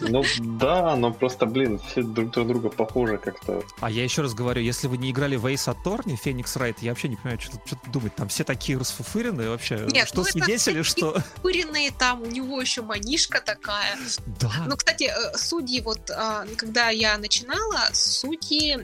Ну 0.00 0.24
да, 0.40 0.96
но 0.96 1.12
просто, 1.12 1.46
блин, 1.46 1.78
все 1.90 2.02
друг 2.02 2.34
на 2.36 2.44
друга 2.44 2.70
похожи 2.70 3.18
как-то. 3.18 3.62
А 3.80 3.90
я 3.90 4.02
еще 4.02 4.22
раз 4.22 4.34
говорю, 4.34 4.60
если 4.70 4.86
вы 4.86 4.98
не 4.98 5.10
играли 5.10 5.36
в 5.36 5.46
Ace 5.46 5.74
Attorney, 5.74 6.16
Феникс 6.16 6.56
Райт, 6.56 6.78
я 6.80 6.90
вообще 6.90 7.08
не 7.08 7.16
понимаю, 7.16 7.40
что, 7.40 7.52
тут- 7.52 7.66
что 7.66 7.90
думать. 7.90 8.14
Там 8.14 8.28
все 8.28 8.44
такие 8.44 8.78
расфуфыренные 8.78 9.50
вообще. 9.50 9.86
Нет, 9.90 10.08
что 10.08 10.18
ну 10.18 10.24
свидетели, 10.24 10.82
что... 10.82 11.22
Пыренные 11.42 11.90
там, 11.90 12.22
у 12.22 12.26
него 12.26 12.60
еще 12.60 12.82
манишка 12.82 13.40
такая. 13.40 13.98
Да. 14.40 14.52
Ну, 14.66 14.76
кстати, 14.76 15.04
э, 15.04 15.36
судьи, 15.36 15.80
вот 15.80 16.10
а, 16.10 16.46
когда 16.56 16.90
я 16.90 17.18
начинала, 17.18 17.88
судьи 17.92 18.78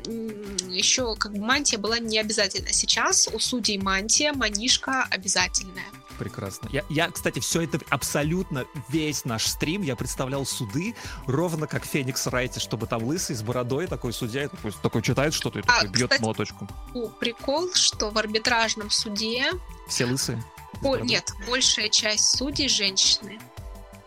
еще 0.71 1.15
как 1.17 1.33
бы 1.33 1.41
мантия 1.41 1.79
была 1.79 1.99
не 1.99 2.19
обязательна. 2.19 2.73
Сейчас 2.73 3.29
у 3.33 3.39
судей 3.39 3.79
мантия, 3.79 4.33
манишка 4.33 5.07
обязательная. 5.11 5.85
Прекрасно. 6.19 6.69
Я, 6.73 6.83
я, 6.89 7.11
кстати, 7.11 7.39
все 7.41 7.63
это 7.63 7.79
абсолютно 7.91 8.65
весь 8.89 9.25
наш 9.25 9.47
стрим 9.47 9.83
я 9.83 9.97
представлял 9.97 10.45
суды 10.47 10.95
ровно 11.27 11.67
как 11.67 11.85
Феникс 11.85 12.27
Райте, 12.29 12.59
чтобы 12.61 12.87
там 12.87 13.03
лысый 13.05 13.37
с 13.37 13.43
бородой 13.43 13.87
такой 13.87 14.13
судья 14.13 14.45
и 14.45 14.49
такой, 14.49 14.73
такой 14.83 15.03
читает 15.03 15.35
что-то 15.35 15.59
и 15.59 15.63
А, 15.63 15.67
такой 15.67 15.89
бьет 15.91 16.11
кстати- 16.11 16.23
молоточком. 16.23 16.69
Ну, 16.95 17.09
Прикол, 17.09 17.73
что 17.75 18.11
в 18.11 18.19
арбитражном 18.19 18.91
суде 18.91 19.51
Все 19.89 20.07
лысые? 20.07 20.43
О, 20.83 20.97
нет, 20.97 21.31
большая 21.47 21.89
часть 21.89 22.37
судей 22.37 22.69
женщины. 22.69 23.39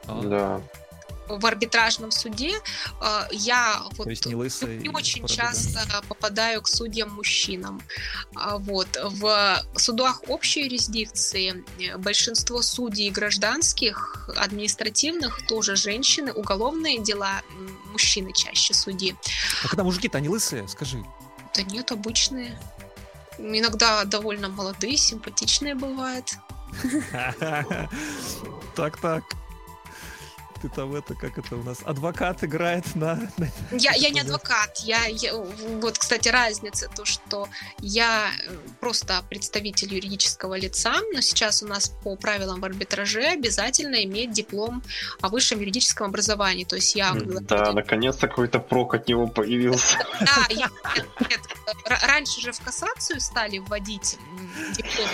А, 0.07 0.21
Да. 0.21 0.61
В 1.29 1.45
арбитражном 1.45 2.11
суде 2.11 2.57
э, 3.01 3.21
я 3.31 3.81
вот 3.97 4.07
не 4.25 4.35
лысые. 4.35 4.79
не 4.79 4.89
очень 4.89 5.27
с 5.27 5.31
бородой, 5.31 5.37
да? 5.37 5.43
часто 5.43 6.03
попадаю 6.07 6.61
к 6.61 6.67
судьям-мужчинам. 6.67 7.81
А, 8.35 8.57
Вот. 8.57 8.87
В 9.01 9.63
судах 9.75 10.23
общей 10.27 10.63
юрисдикции 10.63 11.63
э, 11.79 11.97
большинство 11.97 12.61
судей 12.61 13.11
гражданских, 13.11 14.29
административных 14.35 15.45
тоже 15.47 15.75
женщины, 15.75 16.33
уголовные 16.33 17.01
дела 17.01 17.41
мужчины 17.91 18.33
чаще 18.33 18.73
судьи. 18.73 19.15
А 19.63 19.67
когда 19.67 19.83
мужики-то 19.83 20.17
они 20.17 20.29
лысые, 20.29 20.67
скажи. 20.67 21.03
Да 21.55 21.63
нет, 21.63 21.91
обычные. 21.91 22.59
Иногда 23.37 24.03
довольно 24.03 24.49
молодые, 24.49 24.97
симпатичные 24.97 25.75
бывают. 25.75 26.33
Так-так. 28.75 29.23
Ты 30.61 30.67
там 30.69 30.93
это, 30.95 31.15
как 31.15 31.37
это 31.37 31.55
у 31.55 31.63
нас, 31.63 31.77
адвокат 31.85 32.43
играет 32.43 32.95
на... 32.95 33.19
Я, 33.71 33.93
я 33.93 34.09
не 34.09 34.19
адвокат. 34.19 34.77
Я, 34.79 35.05
я- 35.05 35.33
вот, 35.35 35.97
кстати, 35.97 36.27
разница 36.29 36.89
то, 36.95 37.05
что 37.05 37.47
я 37.79 38.29
э, 38.47 38.51
просто 38.81 39.23
представитель 39.29 39.93
юридического 39.93 40.55
лица, 40.55 40.95
но 41.13 41.21
сейчас 41.21 41.63
у 41.63 41.67
нас 41.67 41.89
по 42.03 42.15
правилам 42.17 42.59
в 42.59 42.65
арбитраже 42.65 43.21
обязательно 43.23 44.03
иметь 44.03 44.31
диплом 44.33 44.83
о 45.21 45.29
высшем 45.29 45.59
юридическом 45.61 46.07
образовании. 46.07 46.65
То 46.65 46.75
есть 46.75 46.95
я... 46.95 47.13
Да, 47.13 47.71
наконец-то 47.71 48.27
какой-то 48.27 48.59
прок 48.59 48.93
от 48.95 49.07
него 49.07 49.27
появился. 49.27 49.97
Да, 50.19 50.45
я- 50.49 50.69
нет, 51.29 51.39
р- 51.85 51.99
раньше 52.03 52.41
же 52.41 52.51
в 52.51 52.59
кассацию 52.59 53.21
стали 53.21 53.59
вводить 53.59 54.17
диплом. 54.75 55.07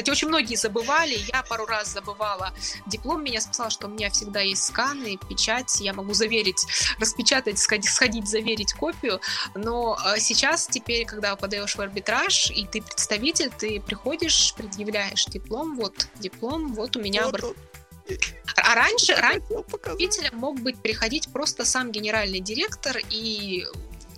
Кстати, 0.00 0.16
очень 0.16 0.28
многие 0.28 0.54
забывали, 0.54 1.18
я 1.30 1.42
пару 1.42 1.66
раз 1.66 1.92
забывала. 1.92 2.54
Диплом 2.86 3.22
меня 3.22 3.38
спасал, 3.38 3.68
что 3.68 3.86
у 3.86 3.90
меня 3.90 4.08
всегда 4.08 4.40
есть 4.40 4.64
сканы, 4.64 5.18
печать, 5.28 5.78
я 5.82 5.92
могу 5.92 6.14
заверить, 6.14 6.64
распечатать, 6.98 7.58
сходить, 7.58 7.90
сходить 7.90 8.26
заверить 8.26 8.72
копию. 8.72 9.20
Но 9.54 9.98
э, 10.02 10.18
сейчас 10.18 10.66
теперь, 10.68 11.04
когда 11.04 11.36
подаешь 11.36 11.76
в 11.76 11.80
арбитраж, 11.82 12.50
и 12.50 12.66
ты 12.66 12.80
представитель, 12.80 13.50
ты 13.50 13.78
приходишь, 13.78 14.54
предъявляешь 14.56 15.26
диплом, 15.26 15.76
вот 15.76 16.08
диплом, 16.14 16.72
вот 16.72 16.96
у 16.96 17.02
меня... 17.02 17.28
Вот 17.28 17.54
А 18.56 18.74
раньше, 18.74 19.14
раньше 19.14 19.44
представителем 19.70 20.38
мог 20.38 20.58
быть 20.60 20.80
приходить 20.80 21.30
просто 21.30 21.66
сам 21.66 21.92
генеральный 21.92 22.40
директор 22.40 22.96
и 23.10 23.66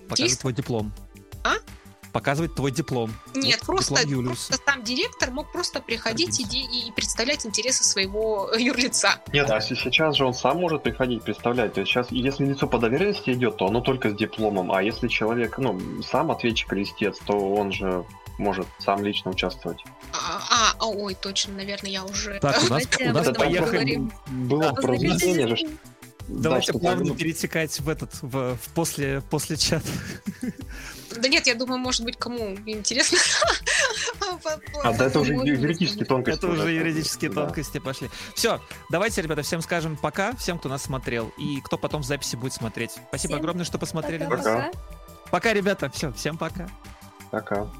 Покажи 0.08 0.28
действовать 0.28 0.40
твой 0.40 0.52
диплом. 0.52 0.92
А? 1.42 1.54
Показывать 2.12 2.54
твой 2.54 2.70
диплом. 2.70 3.12
Нет, 3.34 3.58
Вот 3.60 3.66
просто, 3.66 4.06
диплом 4.06 4.26
просто 4.26 4.58
сам 4.64 4.84
директор 4.84 5.30
мог 5.30 5.50
просто 5.52 5.80
приходить 5.80 6.38
и, 6.40 6.44
и 6.88 6.92
представлять 6.92 7.46
интересы 7.46 7.84
своего 7.84 8.52
юрлица. 8.58 9.20
Нет, 9.32 9.50
а 9.50 9.60
се- 9.60 9.76
сейчас 9.76 10.16
же 10.16 10.24
он 10.26 10.34
сам 10.34 10.58
может 10.58 10.82
приходить 10.82 11.22
представлять. 11.22 11.74
То 11.74 11.80
есть 11.80 11.90
сейчас, 11.90 12.10
если 12.10 12.44
лицо 12.44 12.66
по 12.66 12.78
доверенности 12.78 13.30
идет, 13.30 13.56
то 13.56 13.66
оно 13.66 13.80
только 13.80 14.10
с 14.10 14.14
дипломом. 14.14 14.72
А 14.72 14.82
если 14.82 15.08
человек, 15.08 15.58
ну, 15.58 15.80
сам 16.02 16.30
ответчик 16.30 16.72
или 16.72 16.82
истец, 16.82 17.18
то 17.24 17.32
он 17.32 17.72
же 17.72 18.04
может 18.38 18.66
сам 18.78 19.04
лично 19.04 19.30
участвовать. 19.30 19.78
А, 20.12 20.74
а, 20.78 20.86
ой, 20.86 21.14
точно, 21.14 21.54
наверное, 21.54 21.90
я 21.90 22.04
уже... 22.04 22.38
Так, 22.40 22.62
у 22.62 22.66
нас, 22.72 22.82
у 23.00 23.12
нас 23.12 23.28
поехали. 23.36 24.02
Было 24.28 24.72
Да. 24.72 24.72
проведение 24.72 25.56
же. 25.56 25.66
Давайте 26.28 26.70
что 26.70 26.78
плавно 26.78 27.06
так, 27.08 27.16
перетекать 27.18 27.78
в 27.80 27.88
этот, 27.88 28.10
в, 28.22 28.56
в 28.56 28.68
после, 28.74 29.20
после 29.28 29.56
чата. 29.56 29.86
Да 31.20 31.28
нет, 31.28 31.46
я 31.46 31.54
думаю, 31.54 31.78
может 31.78 32.04
быть, 32.04 32.16
кому 32.16 32.56
интересно. 32.66 33.18
А 34.82 34.92
да 34.92 35.06
это 35.06 35.20
уже 35.20 35.34
юридические 35.34 36.06
тонкости. 36.06 36.38
Это 36.38 36.48
уже 36.48 36.70
юридические 36.70 37.30
тонкости 37.30 37.78
пошли. 37.78 38.10
Все, 38.34 38.60
давайте, 38.90 39.22
ребята, 39.22 39.42
всем 39.42 39.62
скажем 39.62 39.96
пока, 39.96 40.34
всем, 40.36 40.58
кто 40.58 40.68
нас 40.68 40.82
смотрел, 40.82 41.32
и 41.38 41.60
кто 41.60 41.78
потом 41.78 42.02
в 42.02 42.06
записи 42.06 42.36
будет 42.36 42.52
смотреть. 42.52 42.92
Спасибо 43.08 43.36
огромное, 43.36 43.64
что 43.64 43.78
посмотрели 43.78 44.24
нас. 44.24 44.40
Пока. 44.40 44.70
Пока, 45.30 45.52
ребята, 45.52 45.90
все, 45.90 46.12
всем 46.12 46.36
пока. 46.36 46.68
Пока. 47.30 47.70